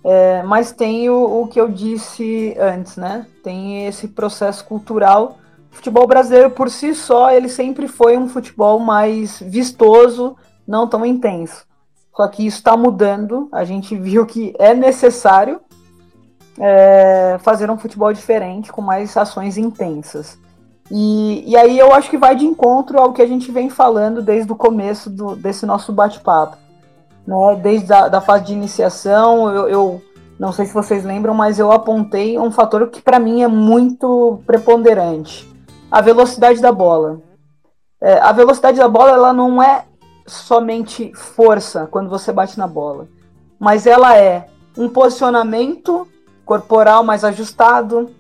É, 0.03 0.43
mas 0.43 0.73
tem 0.73 1.11
o, 1.11 1.43
o, 1.43 1.47
que 1.47 1.61
eu 1.61 1.69
disse 1.69 2.57
antes, 2.59 2.97
né? 2.97 3.27
Tem 3.45 3.87
esse 3.87 4.09
processo 4.09 4.65
cultural. 4.65 5.39
O 5.71 5.77
futebol 5.77 6.07
brasileiro, 6.07 6.51
por 6.51 6.71
si 6.71 6.95
só, 6.95 7.31
ele 7.31 7.49
sempre 7.49 7.87
foi 7.87 8.17
um 8.17 8.29
futebol 8.29 8.79
mais 8.79 9.39
vistoso, 9.41 10.37
não 10.67 10.87
tão 10.89 11.05
intenso. 11.05 11.67
Só 12.17 12.27
que 12.29 12.47
isso 12.47 12.59
está 12.59 12.77
mudando. 12.77 13.49
A 13.53 13.65
gente 13.65 13.95
viu 13.95 14.25
que 14.27 14.55
é 14.59 14.75
necessário 14.75 15.61
é, 16.59 17.39
fazer 17.41 17.71
um 17.71 17.79
futebol 17.79 18.13
diferente, 18.13 18.73
com 18.73 18.81
mais 18.83 19.17
ações 19.17 19.59
intensas. 19.59 20.39
E, 20.91 21.45
e 21.47 21.57
aí 21.57 21.79
eu 21.79 21.93
acho 21.95 22.11
que 22.11 22.19
vai 22.19 22.35
de 22.35 22.45
encontro 22.45 22.99
ao 22.99 23.13
que 23.13 23.23
a 23.23 23.27
gente 23.27 23.53
vem 23.53 23.71
falando 23.71 24.21
desde 24.21 24.51
o 24.51 24.57
começo 24.57 25.09
do, 25.09 25.37
desse 25.37 25.65
nosso 25.65 25.93
bate-papo. 25.93 26.57
Né? 27.27 27.37
Desde 27.63 27.93
a 27.93 28.09
da 28.09 28.21
fase 28.21 28.47
de 28.47 28.53
iniciação, 28.53 29.51
eu, 29.55 29.69
eu 29.69 30.03
não 30.39 30.53
sei 30.53 30.67
se 30.67 30.75
vocês 30.75 31.05
lembram, 31.05 31.35
mas 31.35 31.59
eu 31.59 31.71
apontei 31.71 32.39
um 32.39 32.51
fator 32.51 32.89
que 32.89 33.03
para 33.03 33.19
mim 33.19 33.43
é 33.43 33.49
muito 33.49 34.41
preponderante: 34.47 35.49
a 35.91 36.01
velocidade 36.01 36.61
da 36.61 36.73
bola. 36.73 37.21
É, 38.01 38.15
a 38.21 38.33
velocidade 38.33 38.79
da 38.79 38.89
bola 38.89 39.11
ela 39.11 39.33
não 39.33 39.63
é 39.63 39.85
somente 40.27 41.13
força 41.15 41.87
quando 41.91 42.09
você 42.09 42.33
bate 42.33 42.59
na 42.59 42.67
bola, 42.67 43.07
mas 43.59 43.87
ela 43.87 44.17
é 44.17 44.47
um 44.79 44.89
posicionamento 44.89 46.09
corporal 46.47 47.05
mais 47.05 47.23
ajustado, 47.23 48.11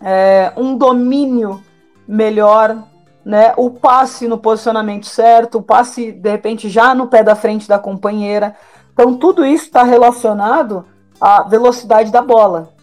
é, 0.00 0.52
um 0.56 0.76
domínio 0.76 1.62
melhor, 2.06 2.76
né? 3.24 3.52
O 3.56 3.70
passe 3.70 4.28
no 4.28 4.36
posicionamento 4.36 5.06
certo, 5.06 5.58
o 5.58 5.62
passe 5.62 6.12
de 6.12 6.30
repente 6.30 6.68
já 6.68 6.94
no 6.94 7.06
pé 7.06 7.22
da 7.22 7.34
frente 7.34 7.66
da 7.66 7.78
companheira. 7.78 8.54
Então 8.92 9.16
tudo 9.16 9.44
isso 9.44 9.64
está 9.64 9.82
relacionado 9.82 10.84
à 11.20 11.42
velocidade 11.42 12.12
da 12.12 12.20
bola, 12.20 12.74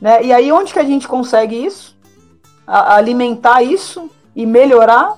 né? 0.00 0.22
E 0.24 0.32
aí 0.32 0.50
onde 0.50 0.72
que 0.72 0.78
a 0.78 0.84
gente 0.84 1.06
consegue 1.06 1.54
isso? 1.54 1.96
A 2.66 2.96
alimentar 2.96 3.62
isso 3.62 4.10
e 4.34 4.44
melhorar 4.44 5.16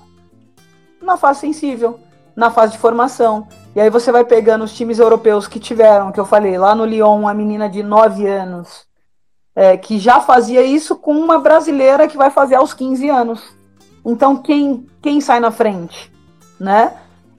na 1.01 1.17
fase 1.17 1.41
sensível, 1.41 1.99
na 2.37 2.51
fase 2.51 2.73
de 2.73 2.79
formação. 2.79 3.49
E 3.75 3.81
aí 3.81 3.89
você 3.89 4.13
vai 4.13 4.25
pegando 4.25 4.65
os 4.65 4.75
times 4.75 4.99
europeus 4.99 5.47
que 5.47 5.59
tiveram, 5.59 6.13
que 6.13 6.21
eu 6.21 6.27
falei, 6.27 6.59
lá 6.59 6.75
no 6.75 6.85
Lyon, 6.85 7.21
uma 7.21 7.35
menina 7.35 7.69
de 7.69 7.83
9 7.83 8.27
anos, 8.27 8.87
é, 9.55 9.77
que 9.77 9.99
já 9.99 10.21
fazia 10.21 10.63
isso 10.63 10.97
com 10.97 11.13
uma 11.15 11.39
brasileira 11.39 12.07
que 12.07 12.17
vai 12.17 12.31
fazer 12.31 12.57
aos 12.57 12.75
15 12.75 13.09
anos. 13.09 13.62
Então, 14.05 14.37
quem, 14.37 14.87
quem 15.01 15.21
sai 15.21 15.41
na 15.41 15.51
frente? 15.51 16.13
Né? 16.59 16.93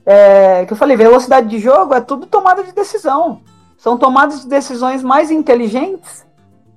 É, 0.06 0.65
que 0.65 0.73
eu 0.73 0.77
falei, 0.77 0.95
velocidade 0.98 1.48
de 1.48 1.60
jogo 1.60 1.94
é 1.94 2.02
tudo 2.02 2.26
tomada 2.26 2.64
de 2.64 2.72
decisão. 2.72 3.41
São 3.77 3.98
tomadas 3.98 4.41
de 4.41 4.48
decisões 4.48 5.03
mais 5.03 5.30
inteligentes 5.30 6.26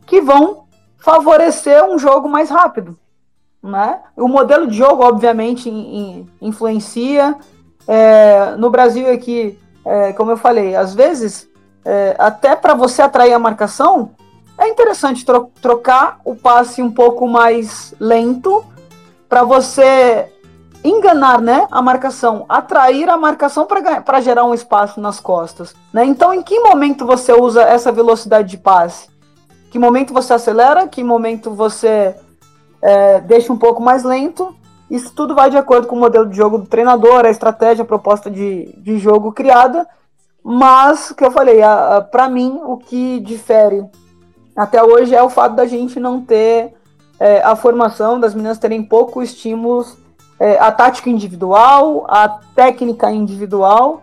que 0.07 0.21
vão 0.21 0.65
favorecer 0.99 1.85
um 1.85 1.99
jogo 1.99 2.29
mais 2.29 2.51
rápido. 2.51 2.99
Né? 3.63 4.01
O 4.17 4.29
modelo 4.29 4.67
de 4.67 4.77
jogo, 4.77 5.05
obviamente, 5.05 5.69
in, 5.69 5.73
in, 5.73 6.31
influencia. 6.41 7.37
É, 7.87 8.57
no 8.57 8.71
Brasil 8.71 9.13
aqui, 9.13 9.59
é, 9.85 10.13
como 10.13 10.33
eu 10.33 10.37
falei, 10.37 10.75
às 10.75 10.95
vezes, 10.95 11.49
é, 11.85 12.17
até 12.19 12.57
para 12.57 12.75
você 12.75 13.03
atrair 13.03 13.33
a 13.33 13.39
marcação, 13.39 14.11
é 14.59 14.69
interessante 14.69 15.25
tro 15.25 15.51
trocar 15.61 16.19
o 16.25 16.35
passe 16.35 16.83
um 16.83 16.91
pouco 16.91 17.29
mais 17.29 17.95
lento 18.01 18.65
para 19.29 19.43
você 19.43 20.33
enganar 20.85 21.41
né, 21.41 21.67
a 21.71 21.83
marcação, 21.83 22.45
atrair 22.49 23.09
a 23.09 23.17
marcação 23.17 23.67
para 23.67 24.21
gerar 24.21 24.45
um 24.45 24.55
espaço 24.55 25.01
nas 25.01 25.19
costas. 25.19 25.75
Né? 25.93 26.05
Então, 26.05 26.33
em 26.33 26.43
que 26.43 26.61
momento 26.61 27.05
você 27.05 27.33
usa 27.33 27.63
essa 27.63 27.91
velocidade 27.91 28.51
de 28.51 28.59
passe? 28.59 29.09
Que 29.71 29.79
momento 29.79 30.15
você 30.15 30.35
acelera? 30.35 30.87
Que 30.87 31.03
momento 31.03 31.51
você 31.51 32.15
é, 32.81 33.21
deixa 33.21 33.53
um 33.53 33.59
pouco 33.59 33.83
mais 33.83 34.05
lento? 34.05 34.55
Isso 34.89 35.13
tudo 35.13 35.35
vai 35.35 35.51
de 35.51 35.57
acordo 35.57 35.89
com 35.89 35.97
o 35.97 36.01
modelo 36.01 36.29
de 36.29 36.37
jogo 36.37 36.59
do 36.59 36.67
treinador, 36.67 37.25
a 37.25 37.31
estratégia, 37.31 37.83
a 37.83 37.87
proposta 37.87 38.31
de, 38.31 38.73
de 38.79 38.99
jogo 38.99 39.33
criada. 39.33 39.87
Mas, 40.45 41.11
que 41.11 41.25
eu 41.25 41.33
falei, 41.33 41.59
para 42.13 42.29
mim, 42.29 42.61
o 42.63 42.77
que 42.77 43.19
difere 43.19 43.85
até 44.57 44.81
hoje 44.81 45.13
é 45.15 45.23
o 45.23 45.29
fato 45.29 45.57
da 45.57 45.67
gente 45.67 45.99
não 45.99 46.23
ter 46.23 46.76
é, 47.19 47.43
a 47.43 47.57
formação, 47.57 48.21
das 48.21 48.35
meninas 48.35 48.59
terem 48.59 48.83
pouco 48.83 49.23
estímulos, 49.23 49.97
é, 50.39 50.59
a 50.59 50.71
tática 50.71 51.09
individual, 51.09 52.05
a 52.09 52.29
técnica 52.55 53.11
individual, 53.11 54.03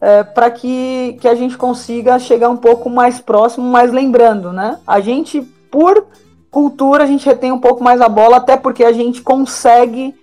é, 0.00 0.22
para 0.22 0.50
que, 0.50 1.18
que 1.20 1.28
a 1.28 1.34
gente 1.34 1.56
consiga 1.56 2.18
chegar 2.18 2.48
um 2.48 2.56
pouco 2.56 2.88
mais 2.88 3.20
próximo, 3.20 3.66
mas 3.70 3.92
lembrando, 3.92 4.52
né? 4.52 4.78
A 4.86 5.00
gente, 5.00 5.40
por 5.70 6.06
cultura, 6.50 7.04
a 7.04 7.06
gente 7.06 7.26
retém 7.26 7.52
um 7.52 7.58
pouco 7.58 7.82
mais 7.82 8.00
a 8.00 8.08
bola, 8.08 8.38
até 8.38 8.56
porque 8.56 8.84
a 8.84 8.92
gente 8.92 9.22
consegue 9.22 10.14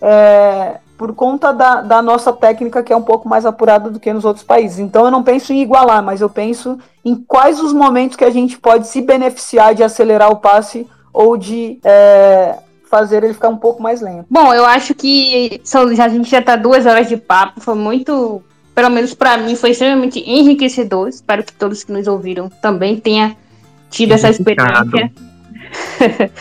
é, 0.00 0.78
por 0.96 1.14
conta 1.14 1.52
da, 1.52 1.82
da, 1.82 2.00
nossa 2.00 2.32
técnica 2.32 2.82
que 2.82 2.92
é 2.92 2.96
um 2.96 3.02
pouco 3.02 3.28
mais 3.28 3.44
apurada 3.44 3.90
do 3.90 4.00
que 4.00 4.12
nos 4.12 4.24
outros 4.24 4.44
países. 4.44 4.78
Então 4.78 5.04
eu 5.04 5.10
não 5.10 5.22
penso 5.22 5.52
em 5.52 5.60
igualar, 5.60 6.02
mas 6.02 6.20
eu 6.20 6.30
penso 6.30 6.78
em 7.04 7.14
quais 7.14 7.60
os 7.60 7.72
momentos 7.72 8.16
que 8.16 8.24
a 8.24 8.30
gente 8.30 8.58
pode 8.58 8.86
se 8.86 9.00
beneficiar 9.00 9.74
de 9.74 9.82
acelerar 9.82 10.30
o 10.30 10.36
passe 10.36 10.88
ou 11.14 11.36
de 11.36 11.78
é, 11.84 12.56
fazer 12.90 13.22
ele 13.22 13.32
ficar 13.32 13.48
um 13.48 13.56
pouco 13.56 13.80
mais 13.80 14.02
lento. 14.02 14.26
Bom, 14.28 14.52
eu 14.52 14.66
acho 14.66 14.94
que 14.94 15.60
são, 15.62 15.94
já, 15.94 16.06
a 16.06 16.08
gente 16.08 16.28
já 16.28 16.40
está 16.40 16.56
duas 16.56 16.84
horas 16.84 17.08
de 17.08 17.16
papo, 17.16 17.60
foi 17.60 17.76
muito, 17.76 18.42
pelo 18.74 18.90
menos 18.90 19.14
para 19.14 19.38
mim, 19.38 19.54
foi 19.54 19.70
extremamente 19.70 20.18
enriquecedor. 20.18 21.08
Espero 21.08 21.44
que 21.44 21.52
todos 21.52 21.84
que 21.84 21.92
nos 21.92 22.08
ouviram 22.08 22.48
também 22.48 22.98
tenham 22.98 23.34
tido 23.88 24.12
essa 24.12 24.28
experiência. 24.28 25.12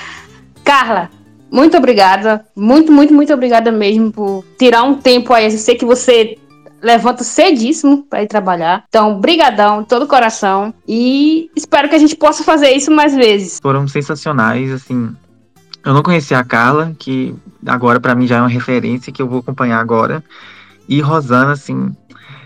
Carla, 0.65 1.09
muito 1.51 1.77
obrigada. 1.77 2.43
Muito, 2.55 2.91
muito, 2.91 3.13
muito 3.13 3.31
obrigada 3.31 3.71
mesmo 3.71 4.11
por 4.11 4.43
tirar 4.57 4.81
um 4.83 4.95
tempo 4.95 5.33
aí. 5.33 5.45
Eu 5.45 5.51
sei 5.51 5.75
que 5.75 5.85
você 5.85 6.37
levanta 6.83 7.23
cedíssimo 7.23 8.03
para 8.03 8.21
ir 8.21 8.27
trabalhar. 8.27 8.83
Então, 8.89 9.19
brigadão, 9.19 9.83
todo 9.83 10.05
coração. 10.05 10.73
E 10.85 11.49
espero 11.55 11.87
que 11.87 11.95
a 11.95 11.99
gente 11.99 12.15
possa 12.15 12.43
fazer 12.43 12.71
isso 12.71 12.91
mais 12.91 13.15
vezes. 13.15 13.59
Foram 13.61 13.87
sensacionais, 13.87 14.69
assim. 14.71 15.15
Eu 15.85 15.93
não 15.93 16.03
conhecia 16.03 16.37
a 16.37 16.43
Carla, 16.43 16.93
que 16.99 17.33
agora 17.65 17.99
para 17.99 18.13
mim 18.13 18.27
já 18.27 18.37
é 18.37 18.41
uma 18.41 18.49
referência 18.49 19.11
que 19.11 19.21
eu 19.21 19.27
vou 19.27 19.39
acompanhar 19.39 19.79
agora. 19.79 20.23
E 20.87 20.99
Rosana, 20.99 21.53
assim, 21.53 21.95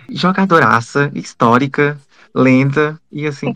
jogadoraça, 0.10 1.12
histórica, 1.16 1.98
lenta 2.36 3.00
e 3.12 3.26
assim, 3.26 3.54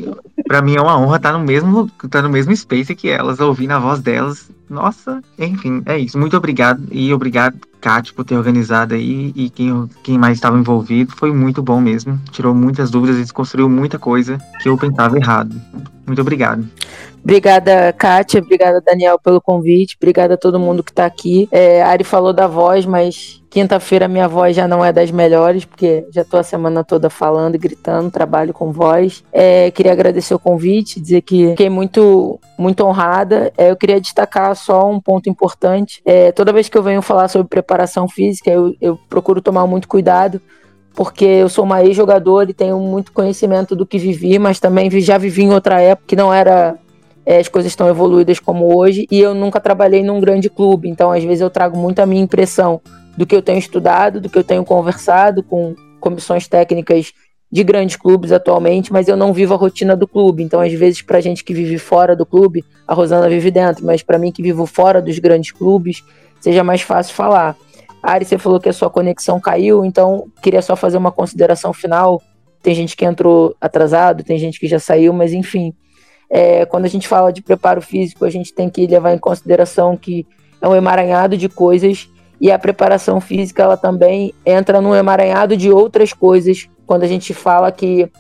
para 0.48 0.61
mim 0.61 0.76
é 0.76 0.81
uma 0.81 0.99
honra 0.99 1.18
estar 1.18 1.34
no 1.34 1.39
mesmo 1.39 1.89
estar 2.03 2.22
no 2.22 2.30
mesmo 2.30 2.56
space 2.56 2.95
que 2.95 3.10
elas, 3.10 3.39
ouvindo 3.39 3.72
a 3.72 3.80
voz 3.80 3.99
delas. 3.99 4.49
Nossa, 4.69 5.22
enfim, 5.38 5.81
é 5.85 5.98
isso. 5.98 6.18
Muito 6.18 6.38
obrigado 6.38 6.81
e 6.91 7.14
obrigado 7.14 7.60
Kátia 7.81 8.14
por 8.15 8.23
ter 8.23 8.38
organizado 8.38 8.93
aí 8.93 9.34
e 9.35 9.49
quem, 9.49 9.89
quem 10.03 10.18
mais 10.18 10.38
estava 10.38 10.57
envolvido. 10.57 11.14
Foi 11.14 11.34
muito 11.34 11.61
bom 11.61 11.81
mesmo. 11.81 12.18
Tirou 12.31 12.53
muitas 12.53 12.89
dúvidas 12.89 13.18
e 13.18 13.22
desconstruiu 13.22 13.68
muita 13.68 13.99
coisa 13.99 14.38
que 14.61 14.69
eu 14.69 14.77
pensava 14.77 15.18
errado. 15.18 15.60
Muito 16.06 16.22
obrigado. 16.22 16.65
Obrigada, 17.23 17.93
Kátia. 17.93 18.41
Obrigada, 18.41 18.81
Daniel, 18.81 19.19
pelo 19.19 19.41
convite. 19.41 19.98
Obrigada 19.99 20.35
a 20.35 20.38
todo 20.38 20.60
mundo 20.60 20.84
que 20.84 20.91
está 20.91 21.06
aqui. 21.06 21.49
É, 21.52 21.81
a 21.81 21.89
Ari 21.89 22.03
falou 22.03 22.31
da 22.31 22.48
voz, 22.48 22.85
mas 22.85 23.40
quinta-feira 23.51 24.07
minha 24.07 24.29
voz 24.29 24.55
já 24.55 24.65
não 24.65 24.83
é 24.83 24.93
das 24.93 25.11
melhores, 25.11 25.65
porque 25.65 26.07
já 26.09 26.21
estou 26.21 26.39
a 26.39 26.43
semana 26.43 26.85
toda 26.85 27.09
falando 27.09 27.55
e 27.55 27.57
gritando, 27.57 28.09
trabalho 28.09 28.53
com 28.53 28.71
voz. 28.71 29.25
É, 29.31 29.69
queria 29.71 29.91
agradecer 29.91 30.33
o 30.33 30.39
convite, 30.39 31.01
dizer 31.01 31.21
que 31.21 31.49
fiquei 31.49 31.69
muito, 31.69 32.39
muito 32.57 32.85
honrada. 32.85 33.51
É, 33.57 33.69
eu 33.69 33.75
queria 33.75 33.99
destacar 33.99 34.55
só 34.55 34.89
um 34.89 35.01
ponto 35.01 35.29
importante. 35.29 36.01
É, 36.05 36.31
toda 36.31 36.53
vez 36.53 36.69
que 36.69 36.77
eu 36.77 36.81
venho 36.81 37.01
falar 37.01 37.27
sobre 37.27 37.49
preparação 37.49 38.07
física, 38.07 38.49
eu, 38.49 38.73
eu 38.79 38.97
procuro 39.09 39.41
tomar 39.41 39.67
muito 39.67 39.87
cuidado 39.87 40.41
porque 40.93 41.25
eu 41.25 41.49
sou 41.49 41.63
uma 41.65 41.83
ex-jogador 41.83 42.49
e 42.49 42.53
tenho 42.53 42.77
muito 42.79 43.11
conhecimento 43.11 43.75
do 43.75 43.85
que 43.85 43.97
vivi, 43.97 44.39
mas 44.39 44.59
também 44.59 44.89
já 45.01 45.17
vivi 45.17 45.43
em 45.43 45.53
outra 45.53 45.79
época 45.81 46.07
que 46.07 46.15
não 46.17 46.33
era 46.33 46.75
é, 47.25 47.39
as 47.39 47.47
coisas 47.47 47.71
estão 47.71 47.87
evoluídas 47.87 48.39
como 48.39 48.77
hoje 48.77 49.07
e 49.09 49.19
eu 49.19 49.33
nunca 49.33 49.59
trabalhei 49.59 50.03
num 50.03 50.19
grande 50.19 50.49
clube, 50.49 50.89
então 50.89 51.11
às 51.11 51.23
vezes 51.23 51.41
eu 51.41 51.49
trago 51.49 51.77
muito 51.77 51.99
a 51.99 52.05
minha 52.05 52.21
impressão 52.21 52.81
do 53.17 53.25
que 53.25 53.35
eu 53.35 53.41
tenho 53.41 53.59
estudado, 53.59 54.21
do 54.21 54.29
que 54.29 54.38
eu 54.38 54.43
tenho 54.43 54.63
conversado 54.63 55.43
com 55.43 55.75
comissões 55.99 56.47
técnicas 56.47 57.13
de 57.51 57.63
grandes 57.63 57.97
clubes 57.97 58.31
atualmente, 58.31 58.93
mas 58.93 59.07
eu 59.07 59.17
não 59.17 59.33
vivo 59.33 59.53
a 59.53 59.57
rotina 59.57 59.95
do 59.95 60.07
clube. 60.07 60.41
Então, 60.41 60.61
às 60.61 60.71
vezes, 60.71 61.01
para 61.01 61.19
gente 61.19 61.43
que 61.43 61.53
vive 61.53 61.77
fora 61.77 62.15
do 62.15 62.25
clube, 62.25 62.63
a 62.88 62.93
Rosana 62.93 63.27
vive 63.27 63.51
dentro, 63.51 63.85
mas 63.85 64.01
para 64.01 64.17
mim 64.17 64.31
que 64.31 64.41
vivo 64.41 64.65
fora 64.65 65.01
dos 65.01 65.19
grandes 65.19 65.51
clubes, 65.51 66.01
seja 66.39 66.63
mais 66.63 66.81
fácil 66.81 67.13
falar. 67.13 67.57
Ari, 68.01 68.25
você 68.25 68.38
falou 68.38 68.59
que 68.59 68.69
a 68.69 68.73
sua 68.73 68.89
conexão 68.89 69.39
caiu, 69.39 69.83
então 69.83 70.25
queria 70.41 70.61
só 70.61 70.75
fazer 70.75 70.97
uma 70.97 71.11
consideração 71.11 71.73
final. 71.73 72.21
Tem 72.63 72.73
gente 72.73 72.95
que 72.95 73.03
entrou 73.03 73.55
atrasado, 73.59 74.23
tem 74.23 74.38
gente 74.38 74.59
que 74.59 74.67
já 74.67 74.79
saiu, 74.79 75.11
mas 75.11 75.33
enfim. 75.33 75.73
É, 76.29 76.65
quando 76.65 76.85
a 76.85 76.88
gente 76.88 77.07
fala 77.07 77.33
de 77.33 77.41
preparo 77.41 77.81
físico, 77.81 78.23
a 78.23 78.29
gente 78.29 78.53
tem 78.53 78.69
que 78.69 78.88
levar 78.88 79.13
em 79.13 79.17
consideração 79.17 79.97
que 79.97 80.25
é 80.61 80.67
um 80.67 80.75
emaranhado 80.75 81.35
de 81.35 81.49
coisas 81.49 82.09
e 82.41 82.51
a 82.51 82.57
preparação 82.57 83.22
física 83.22 83.61
ela 83.61 83.77
também 83.77 84.34
entra 84.43 84.81
num 84.81 84.95
emaranhado 84.95 85.55
de 85.55 85.72
outras 85.72 86.11
coisas 86.11 86.68
quando 86.88 87.03
a 87.03 87.07
gente 87.07 87.35
fala 87.35 87.72
que, 87.72 88.11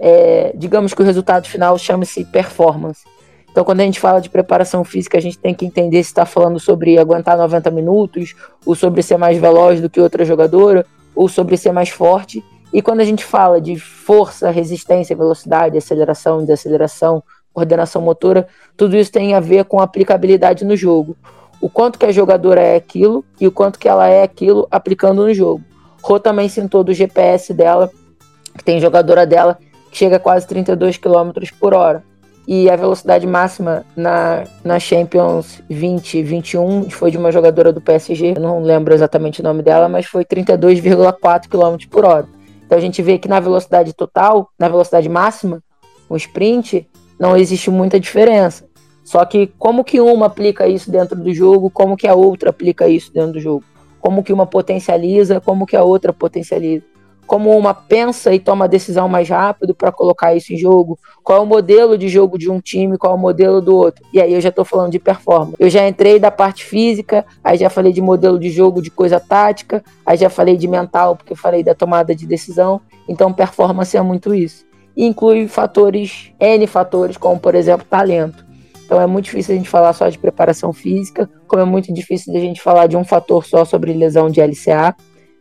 é, 0.00 0.52
digamos 0.56 0.92
que 0.92 1.00
o 1.00 1.04
resultado 1.04 1.46
final 1.46 1.78
chama-se 1.78 2.24
performance. 2.24 3.04
Então, 3.50 3.64
quando 3.64 3.80
a 3.80 3.84
gente 3.84 4.00
fala 4.00 4.20
de 4.20 4.28
preparação 4.28 4.82
física, 4.82 5.16
a 5.16 5.20
gente 5.20 5.38
tem 5.38 5.54
que 5.54 5.64
entender 5.64 6.02
se 6.02 6.10
está 6.10 6.26
falando 6.26 6.58
sobre 6.58 6.98
aguentar 6.98 7.38
90 7.38 7.70
minutos, 7.70 8.34
ou 8.66 8.74
sobre 8.74 9.00
ser 9.00 9.16
mais 9.16 9.38
veloz 9.38 9.80
do 9.80 9.88
que 9.88 10.00
outra 10.00 10.24
jogadora, 10.24 10.84
ou 11.14 11.28
sobre 11.28 11.56
ser 11.56 11.72
mais 11.72 11.88
forte. 11.88 12.44
E 12.72 12.82
quando 12.82 13.00
a 13.00 13.04
gente 13.04 13.24
fala 13.24 13.60
de 13.60 13.78
força, 13.78 14.50
resistência, 14.50 15.16
velocidade, 15.16 15.78
aceleração, 15.78 16.40
desaceleração, 16.40 17.22
coordenação 17.52 18.02
motora, 18.02 18.46
tudo 18.76 18.96
isso 18.96 19.10
tem 19.10 19.34
a 19.34 19.40
ver 19.40 19.64
com 19.64 19.80
aplicabilidade 19.80 20.64
no 20.64 20.76
jogo. 20.76 21.16
O 21.60 21.68
quanto 21.68 21.98
que 21.98 22.06
a 22.06 22.12
jogadora 22.12 22.60
é 22.60 22.76
aquilo 22.76 23.24
e 23.40 23.46
o 23.46 23.52
quanto 23.52 23.78
que 23.78 23.88
ela 23.88 24.08
é 24.08 24.22
aquilo 24.22 24.66
aplicando 24.70 25.22
no 25.22 25.34
jogo. 25.34 25.62
Rô 26.02 26.18
também 26.20 26.48
sentou 26.48 26.84
do 26.84 26.94
GPS 26.94 27.52
dela, 27.52 27.90
que 28.56 28.64
tem 28.64 28.80
jogadora 28.80 29.26
dela 29.26 29.58
que 29.90 29.98
chega 29.98 30.16
a 30.16 30.20
quase 30.20 30.46
32 30.46 30.96
km 30.96 31.32
por 31.58 31.74
hora. 31.74 32.04
E 32.46 32.70
a 32.70 32.76
velocidade 32.76 33.26
máxima 33.26 33.84
na, 33.94 34.44
na 34.64 34.78
Champions 34.78 35.62
2021 35.68 36.88
foi 36.88 37.10
de 37.10 37.18
uma 37.18 37.30
jogadora 37.30 37.72
do 37.72 37.80
PSG, 37.80 38.34
não 38.40 38.62
lembro 38.62 38.94
exatamente 38.94 39.40
o 39.40 39.44
nome 39.44 39.62
dela, 39.62 39.86
mas 39.86 40.06
foi 40.06 40.24
32,4 40.24 41.46
km 41.46 41.76
por 41.90 42.06
hora. 42.06 42.26
Então 42.64 42.78
a 42.78 42.80
gente 42.80 43.02
vê 43.02 43.18
que 43.18 43.28
na 43.28 43.40
velocidade 43.40 43.92
total, 43.92 44.48
na 44.58 44.68
velocidade 44.68 45.08
máxima, 45.08 45.62
o 46.08 46.16
sprint, 46.16 46.88
não 47.18 47.36
existe 47.36 47.70
muita 47.70 47.98
diferença. 47.98 48.64
Só 49.08 49.24
que 49.24 49.46
como 49.58 49.82
que 49.82 50.02
uma 50.02 50.26
aplica 50.26 50.68
isso 50.68 50.90
dentro 50.90 51.16
do 51.16 51.32
jogo, 51.32 51.70
como 51.70 51.96
que 51.96 52.06
a 52.06 52.14
outra 52.14 52.50
aplica 52.50 52.86
isso 52.86 53.10
dentro 53.10 53.32
do 53.32 53.40
jogo? 53.40 53.64
Como 53.98 54.22
que 54.22 54.34
uma 54.34 54.44
potencializa, 54.44 55.40
como 55.40 55.64
que 55.64 55.74
a 55.74 55.82
outra 55.82 56.12
potencializa? 56.12 56.84
Como 57.26 57.56
uma 57.56 57.72
pensa 57.72 58.34
e 58.34 58.38
toma 58.38 58.66
a 58.66 58.68
decisão 58.68 59.08
mais 59.08 59.30
rápido 59.30 59.74
para 59.74 59.90
colocar 59.90 60.34
isso 60.34 60.52
em 60.52 60.58
jogo? 60.58 60.98
Qual 61.24 61.38
é 61.38 61.40
o 61.40 61.46
modelo 61.46 61.96
de 61.96 62.06
jogo 62.06 62.36
de 62.36 62.50
um 62.50 62.60
time, 62.60 62.98
qual 62.98 63.14
é 63.14 63.16
o 63.16 63.18
modelo 63.18 63.62
do 63.62 63.74
outro? 63.74 64.04
E 64.12 64.20
aí 64.20 64.34
eu 64.34 64.42
já 64.42 64.50
estou 64.50 64.62
falando 64.62 64.92
de 64.92 64.98
performance. 64.98 65.56
Eu 65.58 65.70
já 65.70 65.88
entrei 65.88 66.20
da 66.20 66.30
parte 66.30 66.66
física, 66.66 67.24
aí 67.42 67.56
já 67.56 67.70
falei 67.70 67.94
de 67.94 68.02
modelo 68.02 68.38
de 68.38 68.50
jogo, 68.50 68.82
de 68.82 68.90
coisa 68.90 69.18
tática, 69.18 69.82
aí 70.04 70.18
já 70.18 70.28
falei 70.28 70.58
de 70.58 70.68
mental, 70.68 71.16
porque 71.16 71.32
eu 71.32 71.36
falei 71.36 71.62
da 71.62 71.74
tomada 71.74 72.14
de 72.14 72.26
decisão. 72.26 72.78
Então 73.08 73.32
performance 73.32 73.96
é 73.96 74.02
muito 74.02 74.34
isso. 74.34 74.66
E 74.94 75.06
inclui 75.06 75.48
fatores, 75.48 76.30
N 76.38 76.66
fatores, 76.66 77.16
como 77.16 77.40
por 77.40 77.54
exemplo 77.54 77.86
talento. 77.88 78.47
Então 78.88 78.98
é 78.98 79.06
muito 79.06 79.26
difícil 79.26 79.54
a 79.54 79.58
gente 79.58 79.68
falar 79.68 79.92
só 79.92 80.08
de 80.08 80.18
preparação 80.18 80.72
física, 80.72 81.28
como 81.46 81.60
é 81.60 81.64
muito 81.66 81.92
difícil 81.92 82.34
a 82.34 82.40
gente 82.40 82.62
falar 82.62 82.86
de 82.86 82.96
um 82.96 83.04
fator 83.04 83.44
só 83.44 83.62
sobre 83.62 83.92
lesão 83.92 84.30
de 84.30 84.40
LCA. 84.40 84.96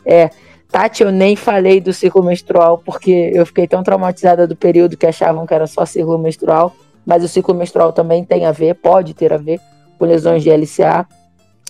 É, 0.06 0.30
Tati, 0.70 1.02
eu 1.02 1.14
nem 1.14 1.34
falei 1.38 1.80
do 1.80 1.94
ciclo 1.94 2.22
menstrual, 2.22 2.80
porque 2.80 3.32
eu 3.34 3.46
fiquei 3.46 3.66
tão 3.66 3.82
traumatizada 3.82 4.46
do 4.46 4.54
período 4.54 4.98
que 4.98 5.06
achavam 5.06 5.48
que 5.48 5.54
era 5.54 5.66
só 5.66 5.86
ciclo 5.86 6.18
menstrual, 6.18 6.76
mas 7.06 7.24
o 7.24 7.28
ciclo 7.30 7.56
menstrual 7.56 7.94
também 7.94 8.26
tem 8.26 8.44
a 8.44 8.52
ver, 8.52 8.76
pode 8.76 9.14
ter 9.14 9.32
a 9.32 9.38
ver 9.38 9.62
com 9.98 10.04
lesões 10.04 10.44
de 10.44 10.50
LCA. 10.50 11.08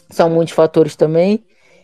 São 0.10 0.32
muitos 0.32 0.56
fatores 0.56 0.96
também. 0.96 1.44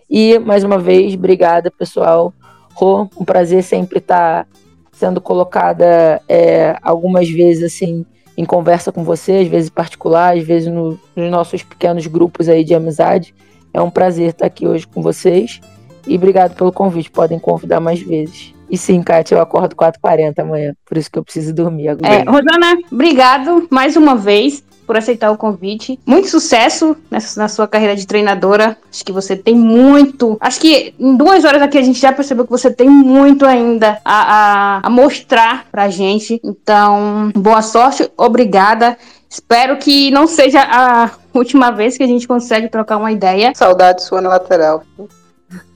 E, 0.09 0.39
mais 0.39 0.63
uma 0.63 0.79
vez, 0.79 1.13
obrigada, 1.13 1.69
pessoal. 1.69 2.33
Rô, 2.73 3.07
um 3.15 3.23
prazer 3.23 3.61
sempre 3.61 3.99
estar 3.99 4.47
sendo 4.91 5.21
colocada 5.21 6.19
é, 6.27 6.75
algumas 6.81 7.29
vezes 7.29 7.71
assim 7.71 8.03
em 8.38 8.45
conversa 8.45 8.91
com 8.91 9.03
você, 9.03 9.34
às 9.34 9.47
vezes 9.47 9.69
particular, 9.69 10.35
às 10.35 10.43
vezes 10.43 10.72
no, 10.72 10.99
nos 11.15 11.31
nossos 11.31 11.64
pequenos 11.64 12.07
grupos 12.07 12.49
aí 12.49 12.64
de 12.64 12.73
amizade. 12.73 13.34
É 13.73 13.81
um 13.81 13.89
prazer 13.89 14.30
estar 14.30 14.45
aqui 14.45 14.68
hoje 14.68 14.88
com 14.88 15.01
vocês. 15.01 15.60
E 16.07 16.15
obrigado 16.15 16.55
pelo 16.55 16.72
convite. 16.72 17.10
Podem 17.10 17.39
convidar 17.39 17.80
mais 17.80 18.01
vezes. 18.01 18.53
E 18.69 18.77
sim, 18.77 19.01
Kátia, 19.01 19.35
eu 19.35 19.41
acordo 19.41 19.76
4h40 19.76 20.39
amanhã. 20.39 20.76
Por 20.85 20.97
isso 20.97 21.10
que 21.10 21.18
eu 21.18 21.23
preciso 21.23 21.53
dormir 21.53 21.89
agora. 21.89 22.14
É, 22.14 22.23
Rosana, 22.23 22.77
obrigado 22.91 23.68
mais 23.69 23.95
uma 23.95 24.15
vez 24.15 24.64
por 24.85 24.97
aceitar 24.97 25.31
o 25.31 25.38
convite. 25.38 25.99
Muito 26.05 26.27
sucesso 26.30 26.95
nessa, 27.10 27.39
na 27.39 27.47
sua 27.47 27.68
carreira 27.68 27.95
de 27.95 28.05
treinadora. 28.05 28.77
Acho 28.91 29.03
que 29.03 29.11
você 29.11 29.35
tem 29.35 29.55
muito. 29.55 30.38
Acho 30.39 30.60
que 30.60 30.93
em 30.99 31.15
duas 31.15 31.45
horas 31.45 31.61
aqui 31.61 31.77
a 31.77 31.81
gente 31.81 31.99
já 31.99 32.11
percebeu 32.11 32.45
que 32.45 32.51
você 32.51 32.72
tem 32.72 32.89
muito 32.89 33.45
ainda 33.45 33.99
a, 34.03 34.77
a, 34.77 34.88
a 34.88 34.89
mostrar 34.89 35.65
pra 35.72 35.89
gente. 35.89 36.39
Então, 36.43 37.31
boa 37.35 37.61
sorte, 37.61 38.10
obrigada. 38.18 38.97
Espero 39.30 39.77
que 39.77 40.11
não 40.11 40.27
seja 40.27 40.61
a 40.61 41.10
última 41.34 41.72
vez 41.72 41.97
que 41.97 42.03
a 42.03 42.07
gente 42.07 42.27
consegue 42.27 42.69
trocar 42.69 42.97
uma 42.97 43.11
ideia. 43.11 43.51
Saudade 43.55 44.03
sua 44.03 44.22
na 44.22 44.30
lateral. 44.30 44.84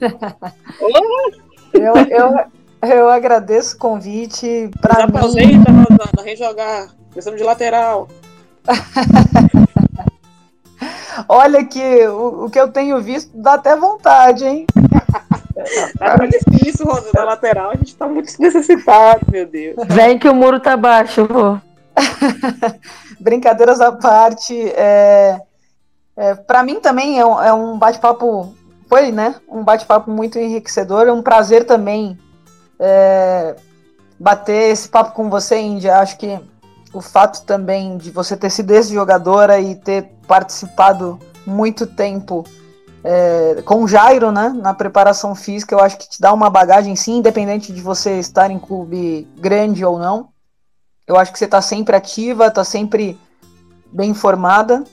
eu, 1.74 1.94
eu, 2.08 2.88
eu 2.88 3.08
agradeço 3.08 3.74
o 3.76 3.78
convite. 3.78 4.70
Pra 4.80 5.00
Já 5.00 5.06
mim... 5.06 5.16
aposenta, 5.16 5.70
Rosana, 5.72 6.22
rejogar. 6.24 6.88
Precisamos 7.10 7.40
de 7.40 7.44
lateral. 7.44 8.08
Olha 11.28 11.64
que 11.64 12.06
o, 12.06 12.44
o, 12.44 12.50
que 12.50 12.60
eu 12.60 12.68
tenho 12.68 13.00
visto 13.00 13.36
dá 13.36 13.54
até 13.54 13.74
vontade, 13.76 14.44
hein? 14.44 14.66
Tá 15.98 16.16
difícil, 16.16 16.86
Rosana, 16.86 17.10
na 17.14 17.24
lateral. 17.24 17.70
A 17.70 17.76
gente 17.76 17.96
tá 17.96 18.06
muito 18.06 18.30
necessitado, 18.40 19.20
meu 19.30 19.46
Deus. 19.46 19.76
Vem 19.88 20.18
que 20.18 20.28
o 20.28 20.34
muro 20.34 20.60
tá 20.60 20.76
baixo, 20.76 21.26
pô. 21.26 21.58
Brincadeiras 23.18 23.80
à 23.80 23.90
parte, 23.90 24.54
é, 24.70 25.40
é, 26.16 26.34
para 26.34 26.62
mim 26.62 26.80
também 26.80 27.18
é 27.18 27.26
um, 27.26 27.42
é 27.42 27.52
um 27.52 27.76
bate-papo, 27.76 28.54
foi, 28.88 29.10
né? 29.10 29.34
Um 29.48 29.64
bate-papo 29.64 30.10
muito 30.10 30.38
enriquecedor, 30.38 31.08
é 31.08 31.12
um 31.12 31.22
prazer 31.22 31.64
também 31.64 32.16
é, 32.78 33.56
bater 34.18 34.70
esse 34.70 34.88
papo 34.88 35.12
com 35.12 35.28
você, 35.28 35.58
Índia. 35.58 35.98
Acho 35.98 36.16
que 36.16 36.38
o 36.92 37.00
fato 37.00 37.44
também 37.44 37.96
de 37.96 38.10
você 38.10 38.36
ter 38.36 38.50
sido 38.50 38.70
esse 38.72 38.92
jogadora 38.92 39.60
e 39.60 39.74
ter 39.74 40.12
participado 40.26 41.18
muito 41.46 41.86
tempo 41.86 42.44
é, 43.02 43.62
com 43.64 43.84
o 43.84 43.88
Jairo, 43.88 44.32
né, 44.32 44.48
na 44.54 44.74
preparação 44.74 45.34
física, 45.34 45.74
eu 45.74 45.80
acho 45.80 45.96
que 45.98 46.08
te 46.08 46.20
dá 46.20 46.32
uma 46.32 46.50
bagagem, 46.50 46.94
sim, 46.96 47.18
independente 47.18 47.72
de 47.72 47.80
você 47.80 48.18
estar 48.18 48.50
em 48.50 48.58
clube 48.58 49.26
grande 49.38 49.84
ou 49.84 49.98
não. 49.98 50.28
Eu 51.06 51.16
acho 51.16 51.32
que 51.32 51.38
você 51.38 51.46
está 51.46 51.62
sempre 51.62 51.96
ativa, 51.96 52.48
está 52.48 52.64
sempre 52.64 53.18
bem 53.92 54.10
informada. 54.10 54.84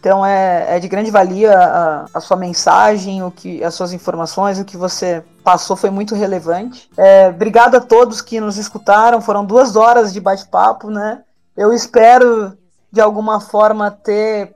Então 0.00 0.24
é, 0.24 0.76
é 0.76 0.78
de 0.78 0.88
grande 0.88 1.10
valia 1.10 1.58
a, 1.58 2.06
a, 2.14 2.20
sua 2.20 2.36
mensagem, 2.36 3.22
o 3.22 3.30
que, 3.30 3.62
as 3.64 3.74
suas 3.74 3.92
informações, 3.92 4.58
o 4.58 4.64
que 4.64 4.76
você 4.76 5.24
passou 5.42 5.76
foi 5.76 5.90
muito 5.90 6.14
relevante. 6.14 6.88
É, 6.96 7.28
obrigado 7.28 7.74
a 7.74 7.80
todos 7.80 8.22
que 8.22 8.40
nos 8.40 8.56
escutaram. 8.56 9.20
Foram 9.20 9.44
duas 9.44 9.74
horas 9.74 10.12
de 10.12 10.20
bate-papo, 10.20 10.88
né? 10.88 11.22
Eu 11.58 11.72
espero 11.72 12.56
de 12.92 13.00
alguma 13.00 13.40
forma 13.40 13.90
ter 13.90 14.54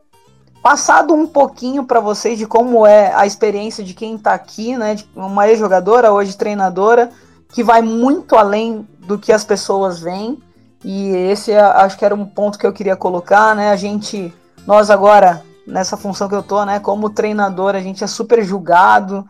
passado 0.62 1.12
um 1.12 1.26
pouquinho 1.26 1.84
para 1.84 1.98
vocês 1.98 2.38
de 2.38 2.46
como 2.46 2.86
é 2.86 3.12
a 3.12 3.26
experiência 3.26 3.82
de 3.82 3.92
quem 3.92 4.14
está 4.14 4.32
aqui, 4.32 4.76
né? 4.76 4.94
De 4.94 5.08
uma 5.16 5.48
ex-jogadora, 5.48 6.12
hoje 6.12 6.36
treinadora, 6.36 7.10
que 7.52 7.64
vai 7.64 7.82
muito 7.82 8.36
além 8.36 8.86
do 9.00 9.18
que 9.18 9.32
as 9.32 9.42
pessoas 9.42 9.98
veem. 9.98 10.40
E 10.84 11.08
esse 11.08 11.52
acho 11.52 11.98
que 11.98 12.04
era 12.04 12.14
um 12.14 12.24
ponto 12.24 12.56
que 12.56 12.64
eu 12.64 12.72
queria 12.72 12.94
colocar, 12.94 13.56
né? 13.56 13.72
A 13.72 13.76
gente, 13.76 14.32
nós 14.64 14.88
agora, 14.88 15.42
nessa 15.66 15.96
função 15.96 16.28
que 16.28 16.36
eu 16.36 16.42
tô, 16.42 16.64
né? 16.64 16.78
Como 16.78 17.10
treinador, 17.10 17.74
a 17.74 17.80
gente 17.80 18.04
é 18.04 18.06
super 18.06 18.44
julgado 18.44 19.26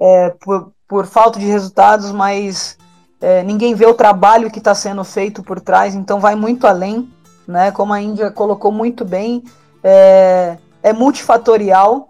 é, 0.00 0.30
por, 0.40 0.70
por 0.86 1.06
falta 1.06 1.40
de 1.40 1.46
resultados, 1.46 2.12
mas 2.12 2.78
é, 3.20 3.42
ninguém 3.42 3.74
vê 3.74 3.84
o 3.84 3.94
trabalho 3.94 4.48
que 4.48 4.58
está 4.58 4.76
sendo 4.76 5.02
feito 5.02 5.42
por 5.42 5.60
trás, 5.60 5.94
então 5.94 6.20
vai 6.20 6.34
muito 6.34 6.66
além, 6.66 7.10
né? 7.46 7.70
Como 7.70 7.92
a 7.92 8.00
Índia 8.00 8.30
colocou 8.30 8.72
muito 8.72 9.04
bem, 9.04 9.42
é, 9.82 10.56
é 10.82 10.92
multifatorial 10.92 12.08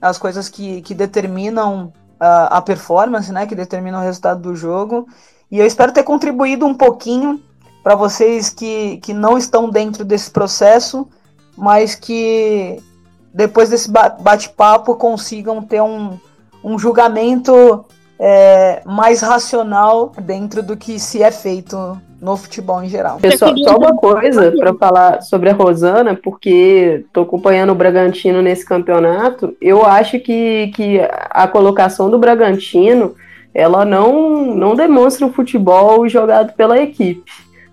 as 0.00 0.18
coisas 0.18 0.48
que, 0.48 0.80
que 0.82 0.94
determinam 0.94 1.92
a, 2.18 2.58
a 2.58 2.62
performance, 2.62 3.32
né? 3.32 3.46
Que 3.46 3.54
determinam 3.54 4.00
o 4.00 4.02
resultado 4.02 4.40
do 4.40 4.56
jogo. 4.56 5.06
E 5.50 5.58
eu 5.58 5.66
espero 5.66 5.92
ter 5.92 6.02
contribuído 6.02 6.64
um 6.64 6.74
pouquinho 6.74 7.42
para 7.82 7.94
vocês 7.94 8.50
que, 8.50 8.98
que 8.98 9.12
não 9.12 9.36
estão 9.36 9.68
dentro 9.68 10.04
desse 10.04 10.30
processo, 10.30 11.08
mas 11.56 11.94
que 11.94 12.82
depois 13.32 13.70
desse 13.70 13.90
bate-papo 13.90 14.94
consigam 14.96 15.62
ter 15.62 15.80
um, 15.80 16.18
um 16.62 16.78
julgamento 16.78 17.84
é, 18.18 18.82
mais 18.84 19.22
racional 19.22 20.12
dentro 20.22 20.62
do 20.62 20.76
que 20.76 20.98
se 20.98 21.22
é 21.22 21.30
feito 21.30 22.00
no 22.20 22.36
futebol 22.36 22.82
em 22.82 22.88
geral. 22.88 23.18
Pessoal, 23.18 23.56
só 23.56 23.76
uma 23.76 23.96
coisa 23.96 24.52
para 24.52 24.74
falar 24.74 25.22
sobre 25.22 25.50
a 25.50 25.54
Rosana, 25.54 26.14
porque 26.14 27.04
estou 27.06 27.22
acompanhando 27.22 27.70
o 27.70 27.74
Bragantino 27.74 28.42
nesse 28.42 28.64
campeonato. 28.64 29.56
Eu 29.60 29.84
acho 29.84 30.20
que, 30.20 30.68
que 30.74 31.00
a 31.30 31.48
colocação 31.48 32.10
do 32.10 32.18
Bragantino 32.18 33.14
ela 33.54 33.84
não, 33.84 34.54
não 34.54 34.76
demonstra 34.76 35.26
o 35.26 35.32
futebol 35.32 36.08
jogado 36.08 36.52
pela 36.52 36.80
equipe 36.80 37.24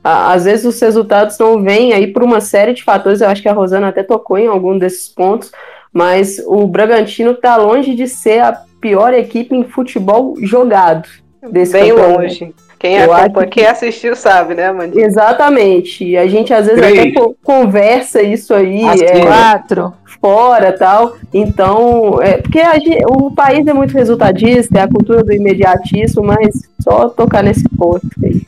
às 0.07 0.45
vezes 0.45 0.65
os 0.65 0.79
resultados 0.79 1.37
não 1.37 1.61
vêm 1.61 1.93
aí 1.93 2.07
por 2.07 2.23
uma 2.23 2.39
série 2.39 2.73
de 2.73 2.83
fatores, 2.83 3.21
eu 3.21 3.27
acho 3.27 3.41
que 3.41 3.49
a 3.49 3.53
Rosana 3.53 3.89
até 3.89 4.03
tocou 4.03 4.37
em 4.37 4.47
algum 4.47 4.77
desses 4.77 5.09
pontos, 5.09 5.51
mas 5.91 6.41
o 6.45 6.65
Bragantino 6.67 7.31
está 7.31 7.57
longe 7.57 7.93
de 7.93 8.07
ser 8.07 8.39
a 8.39 8.53
pior 8.79 9.13
equipe 9.13 9.55
em 9.55 9.63
futebol 9.63 10.35
jogado. 10.41 11.07
Desse 11.51 11.73
Bem 11.73 11.91
longe. 11.91 12.53
Quem, 12.79 12.97
acompanha, 12.99 13.47
quem 13.47 13.65
assistiu 13.65 14.15
sabe, 14.15 14.53
né, 14.53 14.67
Amandinha? 14.67 15.05
Exatamente. 15.05 16.15
A 16.15 16.27
gente 16.27 16.53
às 16.53 16.67
vezes 16.67 16.79
Três. 16.79 17.15
até 17.17 17.33
conversa 17.43 18.21
isso 18.21 18.53
aí. 18.53 18.83
é, 19.01 19.21
quatro. 19.21 19.93
Fora 20.21 20.71
tal. 20.77 21.15
Então, 21.33 22.21
é, 22.21 22.37
porque 22.37 22.63
gente, 22.79 23.03
o 23.09 23.31
país 23.31 23.65
é 23.65 23.73
muito 23.73 23.93
resultadista, 23.93 24.79
é 24.79 24.81
a 24.81 24.87
cultura 24.87 25.23
do 25.23 25.33
imediatismo, 25.33 26.23
mas 26.23 26.69
só 26.79 27.09
tocar 27.09 27.43
nesse 27.43 27.67
ponto 27.69 28.07
aí. 28.23 28.41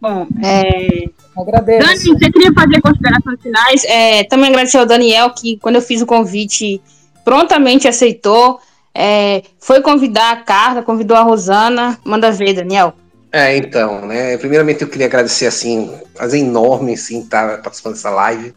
Bom, 0.00 0.26
é... 0.42 1.08
Agradeço. 1.36 1.86
Dani, 1.86 2.18
você 2.18 2.30
queria 2.30 2.52
fazer 2.52 2.80
considerações 2.80 3.40
finais? 3.40 3.84
É, 3.84 4.24
também 4.24 4.50
agradecer 4.50 4.78
ao 4.78 4.86
Daniel, 4.86 5.30
que 5.30 5.56
quando 5.58 5.76
eu 5.76 5.82
fiz 5.82 6.02
o 6.02 6.06
convite, 6.06 6.80
prontamente 7.24 7.88
aceitou. 7.88 8.60
É, 8.94 9.42
foi 9.58 9.80
convidar 9.80 10.32
a 10.32 10.36
Carla, 10.36 10.82
convidou 10.82 11.16
a 11.16 11.22
Rosana. 11.22 11.98
Manda 12.04 12.30
ver, 12.30 12.52
Daniel. 12.52 12.94
É, 13.32 13.56
então, 13.56 14.06
né? 14.06 14.36
Primeiramente 14.36 14.82
eu 14.82 14.88
queria 14.88 15.06
agradecer, 15.06 15.46
assim, 15.46 15.90
fazer 16.14 16.38
enorme, 16.38 16.92
assim, 16.92 17.20
estar 17.20 17.56
tá 17.56 17.58
participando 17.62 17.94
dessa 17.94 18.10
live. 18.10 18.52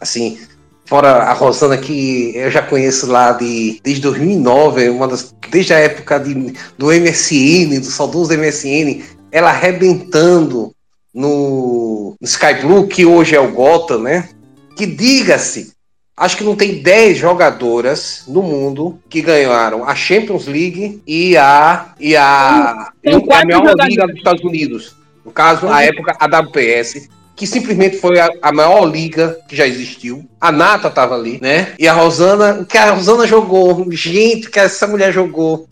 Assim, 0.00 0.38
fora 0.86 1.24
a 1.24 1.32
Rosana, 1.34 1.76
que 1.76 2.32
eu 2.34 2.50
já 2.50 2.62
conheço 2.62 3.06
lá 3.06 3.32
de, 3.32 3.78
desde 3.84 4.00
2009, 4.00 4.88
uma 4.88 5.06
das, 5.06 5.34
desde 5.50 5.74
a 5.74 5.78
época 5.78 6.18
de, 6.18 6.54
do 6.78 6.86
MSN, 6.86 7.78
do 7.80 7.84
saudoso 7.84 8.32
MSN, 8.32 9.02
ela 9.30 9.50
arrebentando 9.50 10.74
no, 11.12 12.16
no 12.18 12.26
Sky 12.26 12.54
Blue, 12.62 12.88
que 12.88 13.04
hoje 13.04 13.36
é 13.36 13.40
o 13.40 13.52
Gotham, 13.52 13.98
né? 13.98 14.30
Que 14.74 14.86
diga-se, 14.86 15.73
Acho 16.16 16.36
que 16.36 16.44
não 16.44 16.54
tem 16.54 16.80
10 16.80 17.18
jogadoras 17.18 18.24
no 18.28 18.40
mundo 18.40 19.00
que 19.08 19.20
ganharam 19.20 19.84
a 19.84 19.96
Champions 19.96 20.46
League 20.46 21.02
e 21.04 21.36
a 21.36 21.92
e 21.98 22.16
a, 22.16 22.92
e 23.02 23.10
a 23.10 23.44
maior 23.44 23.74
liga 23.88 24.06
dos 24.06 24.16
Estados 24.16 24.44
Unidos. 24.44 24.94
No 25.24 25.32
caso, 25.32 25.66
a 25.66 25.82
época 25.82 26.16
a 26.20 26.26
WPS, 26.26 27.08
que 27.34 27.46
simplesmente 27.46 27.98
foi 27.98 28.20
a, 28.20 28.28
a, 28.42 28.52
maior 28.52 28.84
liga 28.84 29.36
que 29.48 29.56
já 29.56 29.66
existiu. 29.66 30.24
A 30.40 30.52
Nata 30.52 30.88
tava 30.88 31.16
ali, 31.16 31.40
né? 31.42 31.74
E 31.78 31.88
a 31.88 31.92
Rosana, 31.92 32.60
o 32.60 32.66
que 32.66 32.78
a 32.78 32.92
Rosana 32.92 33.26
jogou, 33.26 33.90
gente, 33.90 34.48
que 34.50 34.60
essa 34.60 34.86
mulher 34.86 35.12
jogou. 35.12 35.66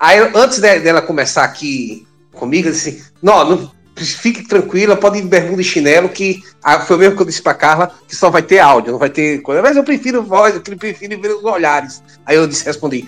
Aí, 0.00 0.18
antes 0.34 0.60
dela 0.60 1.02
começar 1.02 1.44
aqui 1.44 2.06
comigo, 2.32 2.68
eu 2.68 2.72
disse 2.72 2.88
assim, 2.88 3.02
não, 3.22 3.44
não 3.44 3.70
fique 3.96 4.46
tranquila, 4.48 4.96
pode 4.96 5.18
ir 5.18 5.22
de 5.22 5.28
bermuda 5.28 5.60
e 5.60 5.64
chinelo, 5.64 6.08
que 6.08 6.42
a, 6.62 6.80
foi 6.80 6.96
o 6.96 6.98
mesmo 6.98 7.16
que 7.16 7.22
eu 7.22 7.26
disse 7.26 7.42
pra 7.42 7.54
Carla, 7.54 7.92
que 8.08 8.16
só 8.16 8.30
vai 8.30 8.42
ter 8.42 8.58
áudio, 8.58 8.92
não 8.92 8.98
vai 8.98 9.10
ter 9.10 9.40
coisa. 9.42 9.62
Mas 9.62 9.76
eu 9.76 9.84
prefiro 9.84 10.22
voz, 10.22 10.54
eu 10.54 10.60
prefiro 10.60 11.20
ver 11.20 11.34
os 11.34 11.44
olhares. 11.44 12.02
Aí 12.26 12.36
eu 12.36 12.46
disse, 12.46 12.64
respondi, 12.64 13.06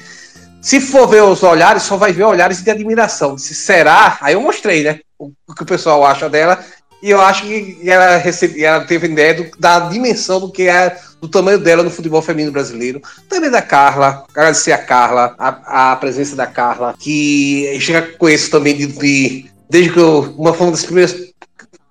se 0.61 0.81
for 0.81 1.07
ver 1.07 1.23
os 1.23 1.43
olhares, 1.43 1.83
só 1.83 1.97
vai 1.97 2.13
ver 2.13 2.25
olhares 2.25 2.63
de 2.63 2.71
admiração. 2.71 3.37
Se 3.39 3.55
será, 3.55 4.19
aí 4.21 4.35
eu 4.35 4.41
mostrei, 4.41 4.83
né? 4.83 5.01
O, 5.19 5.33
o 5.47 5.55
que 5.55 5.63
o 5.63 5.67
pessoal 5.67 6.05
acha 6.05 6.29
dela. 6.29 6.59
E 7.03 7.11
eu 7.11 7.21
acho 7.21 7.43
que 7.43 7.79
ela, 7.85 8.17
recebe, 8.17 8.65
ela 8.65 8.85
teve 8.85 9.07
ideia 9.07 9.35
do, 9.35 9.51
da 9.59 9.81
dimensão 9.81 10.41
do 10.41 10.51
que 10.51 10.69
é 10.69 10.99
do 11.21 11.29
tamanho 11.29 11.59
dela 11.59 11.83
no 11.83 11.91
futebol 11.91 12.23
feminino 12.23 12.53
brasileiro. 12.53 13.01
Também 13.29 13.51
da 13.51 13.63
Carla, 13.63 14.25
agradecer 14.35 14.73
a 14.73 14.79
Carla, 14.79 15.35
a, 15.39 15.93
a 15.93 15.97
presença 15.97 16.35
da 16.35 16.47
Carla, 16.47 16.95
que 16.99 17.79
já 17.79 18.03
conheço 18.03 18.51
também 18.51 18.77
de, 18.77 18.87
de 18.87 19.47
desde 19.68 19.93
que 19.93 19.98
eu, 19.98 20.34
uma 20.36 20.52
uma 20.52 20.70
das 20.70 20.84
primeiras 20.84 21.14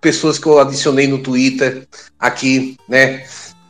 pessoas 0.02 0.38
que 0.38 0.48
eu 0.48 0.60
adicionei 0.60 1.08
no 1.08 1.20
Twitter 1.20 1.88
aqui, 2.20 2.78
né? 2.88 3.24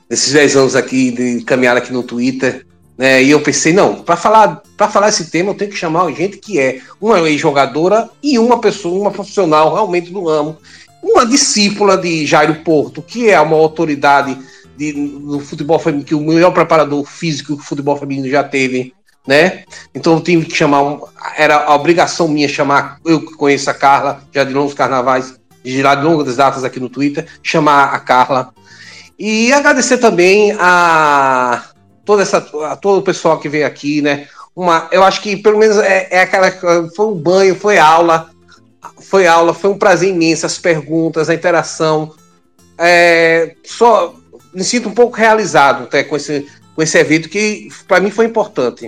Nesses 0.09 0.33
10 0.33 0.55
anos 0.55 0.75
aqui 0.75 1.11
de 1.11 1.43
caminhada 1.43 1.79
aqui 1.79 1.91
no 1.91 2.03
Twitter, 2.03 2.65
né? 2.97 3.23
E 3.23 3.31
eu 3.31 3.41
pensei, 3.41 3.73
não, 3.73 4.03
para 4.03 4.15
falar 4.15 4.61
para 4.77 4.89
falar 4.89 5.09
esse 5.09 5.29
tema 5.31 5.51
eu 5.51 5.55
tenho 5.55 5.71
que 5.71 5.77
chamar 5.77 6.11
gente 6.11 6.37
que 6.37 6.59
é 6.59 6.81
uma 6.99 7.19
ex-jogadora 7.29 8.09
e 8.21 8.37
uma 8.37 8.59
pessoa, 8.59 8.99
uma 8.99 9.11
profissional 9.11 9.73
realmente 9.73 10.11
do 10.11 10.25
ramo, 10.25 10.57
uma 11.01 11.25
discípula 11.25 11.97
de 11.97 12.25
Jairo 12.25 12.55
Porto, 12.63 13.01
que 13.01 13.29
é 13.29 13.39
uma 13.39 13.55
autoridade 13.55 14.37
de, 14.75 14.91
no 14.93 15.39
futebol 15.39 15.77
feminino, 15.77 16.05
que 16.05 16.15
o 16.15 16.21
melhor 16.21 16.51
preparador 16.51 17.05
físico 17.05 17.55
que 17.55 17.61
o 17.61 17.65
futebol 17.65 17.95
feminino 17.95 18.27
já 18.27 18.43
teve, 18.43 18.94
né? 19.27 19.63
Então 19.93 20.13
eu 20.13 20.21
tive 20.21 20.45
que 20.45 20.55
chamar, 20.55 20.83
um, 20.83 21.01
era 21.37 21.63
a 21.63 21.75
obrigação 21.75 22.27
minha 22.27 22.47
chamar, 22.47 22.99
eu 23.05 23.21
que 23.21 23.33
conheço 23.33 23.69
a 23.69 23.73
Carla, 23.73 24.21
já 24.31 24.43
de 24.43 24.53
longos 24.53 24.73
carnavais, 24.73 25.33
de 25.63 25.81
lá 25.81 25.95
de 25.95 26.03
longas 26.03 26.35
datas 26.35 26.63
aqui 26.63 26.79
no 26.79 26.89
Twitter, 26.89 27.25
chamar 27.41 27.93
a 27.93 27.99
Carla. 27.99 28.53
E 29.17 29.51
agradecer 29.51 29.97
também 29.97 30.55
a 30.59 31.63
toda 32.03 32.21
essa 32.21 32.37
a 32.69 32.75
todo 32.75 32.99
o 32.99 33.03
pessoal 33.03 33.39
que 33.39 33.49
veio 33.49 33.65
aqui, 33.65 34.01
né? 34.01 34.27
Uma, 34.55 34.87
eu 34.91 35.03
acho 35.03 35.21
que 35.21 35.35
pelo 35.35 35.57
menos 35.57 35.77
é, 35.77 36.07
é 36.11 36.21
aquela 36.21 36.51
foi 36.95 37.05
um 37.07 37.15
banho, 37.15 37.55
foi 37.55 37.77
aula, 37.77 38.29
foi 39.01 39.25
aula, 39.25 39.53
foi 39.53 39.71
um 39.71 39.77
prazer 39.77 40.09
imenso 40.09 40.45
as 40.45 40.57
perguntas, 40.57 41.29
a 41.29 41.33
interação. 41.33 42.13
É, 42.77 43.55
só 43.63 44.13
me 44.53 44.63
sinto 44.63 44.89
um 44.89 44.93
pouco 44.93 45.17
realizado 45.17 45.83
até 45.83 46.03
com 46.03 46.15
esse 46.15 46.45
com 46.75 46.81
esse 46.81 46.97
evento 46.97 47.29
que 47.29 47.69
para 47.87 48.01
mim 48.01 48.11
foi 48.11 48.25
importante. 48.25 48.83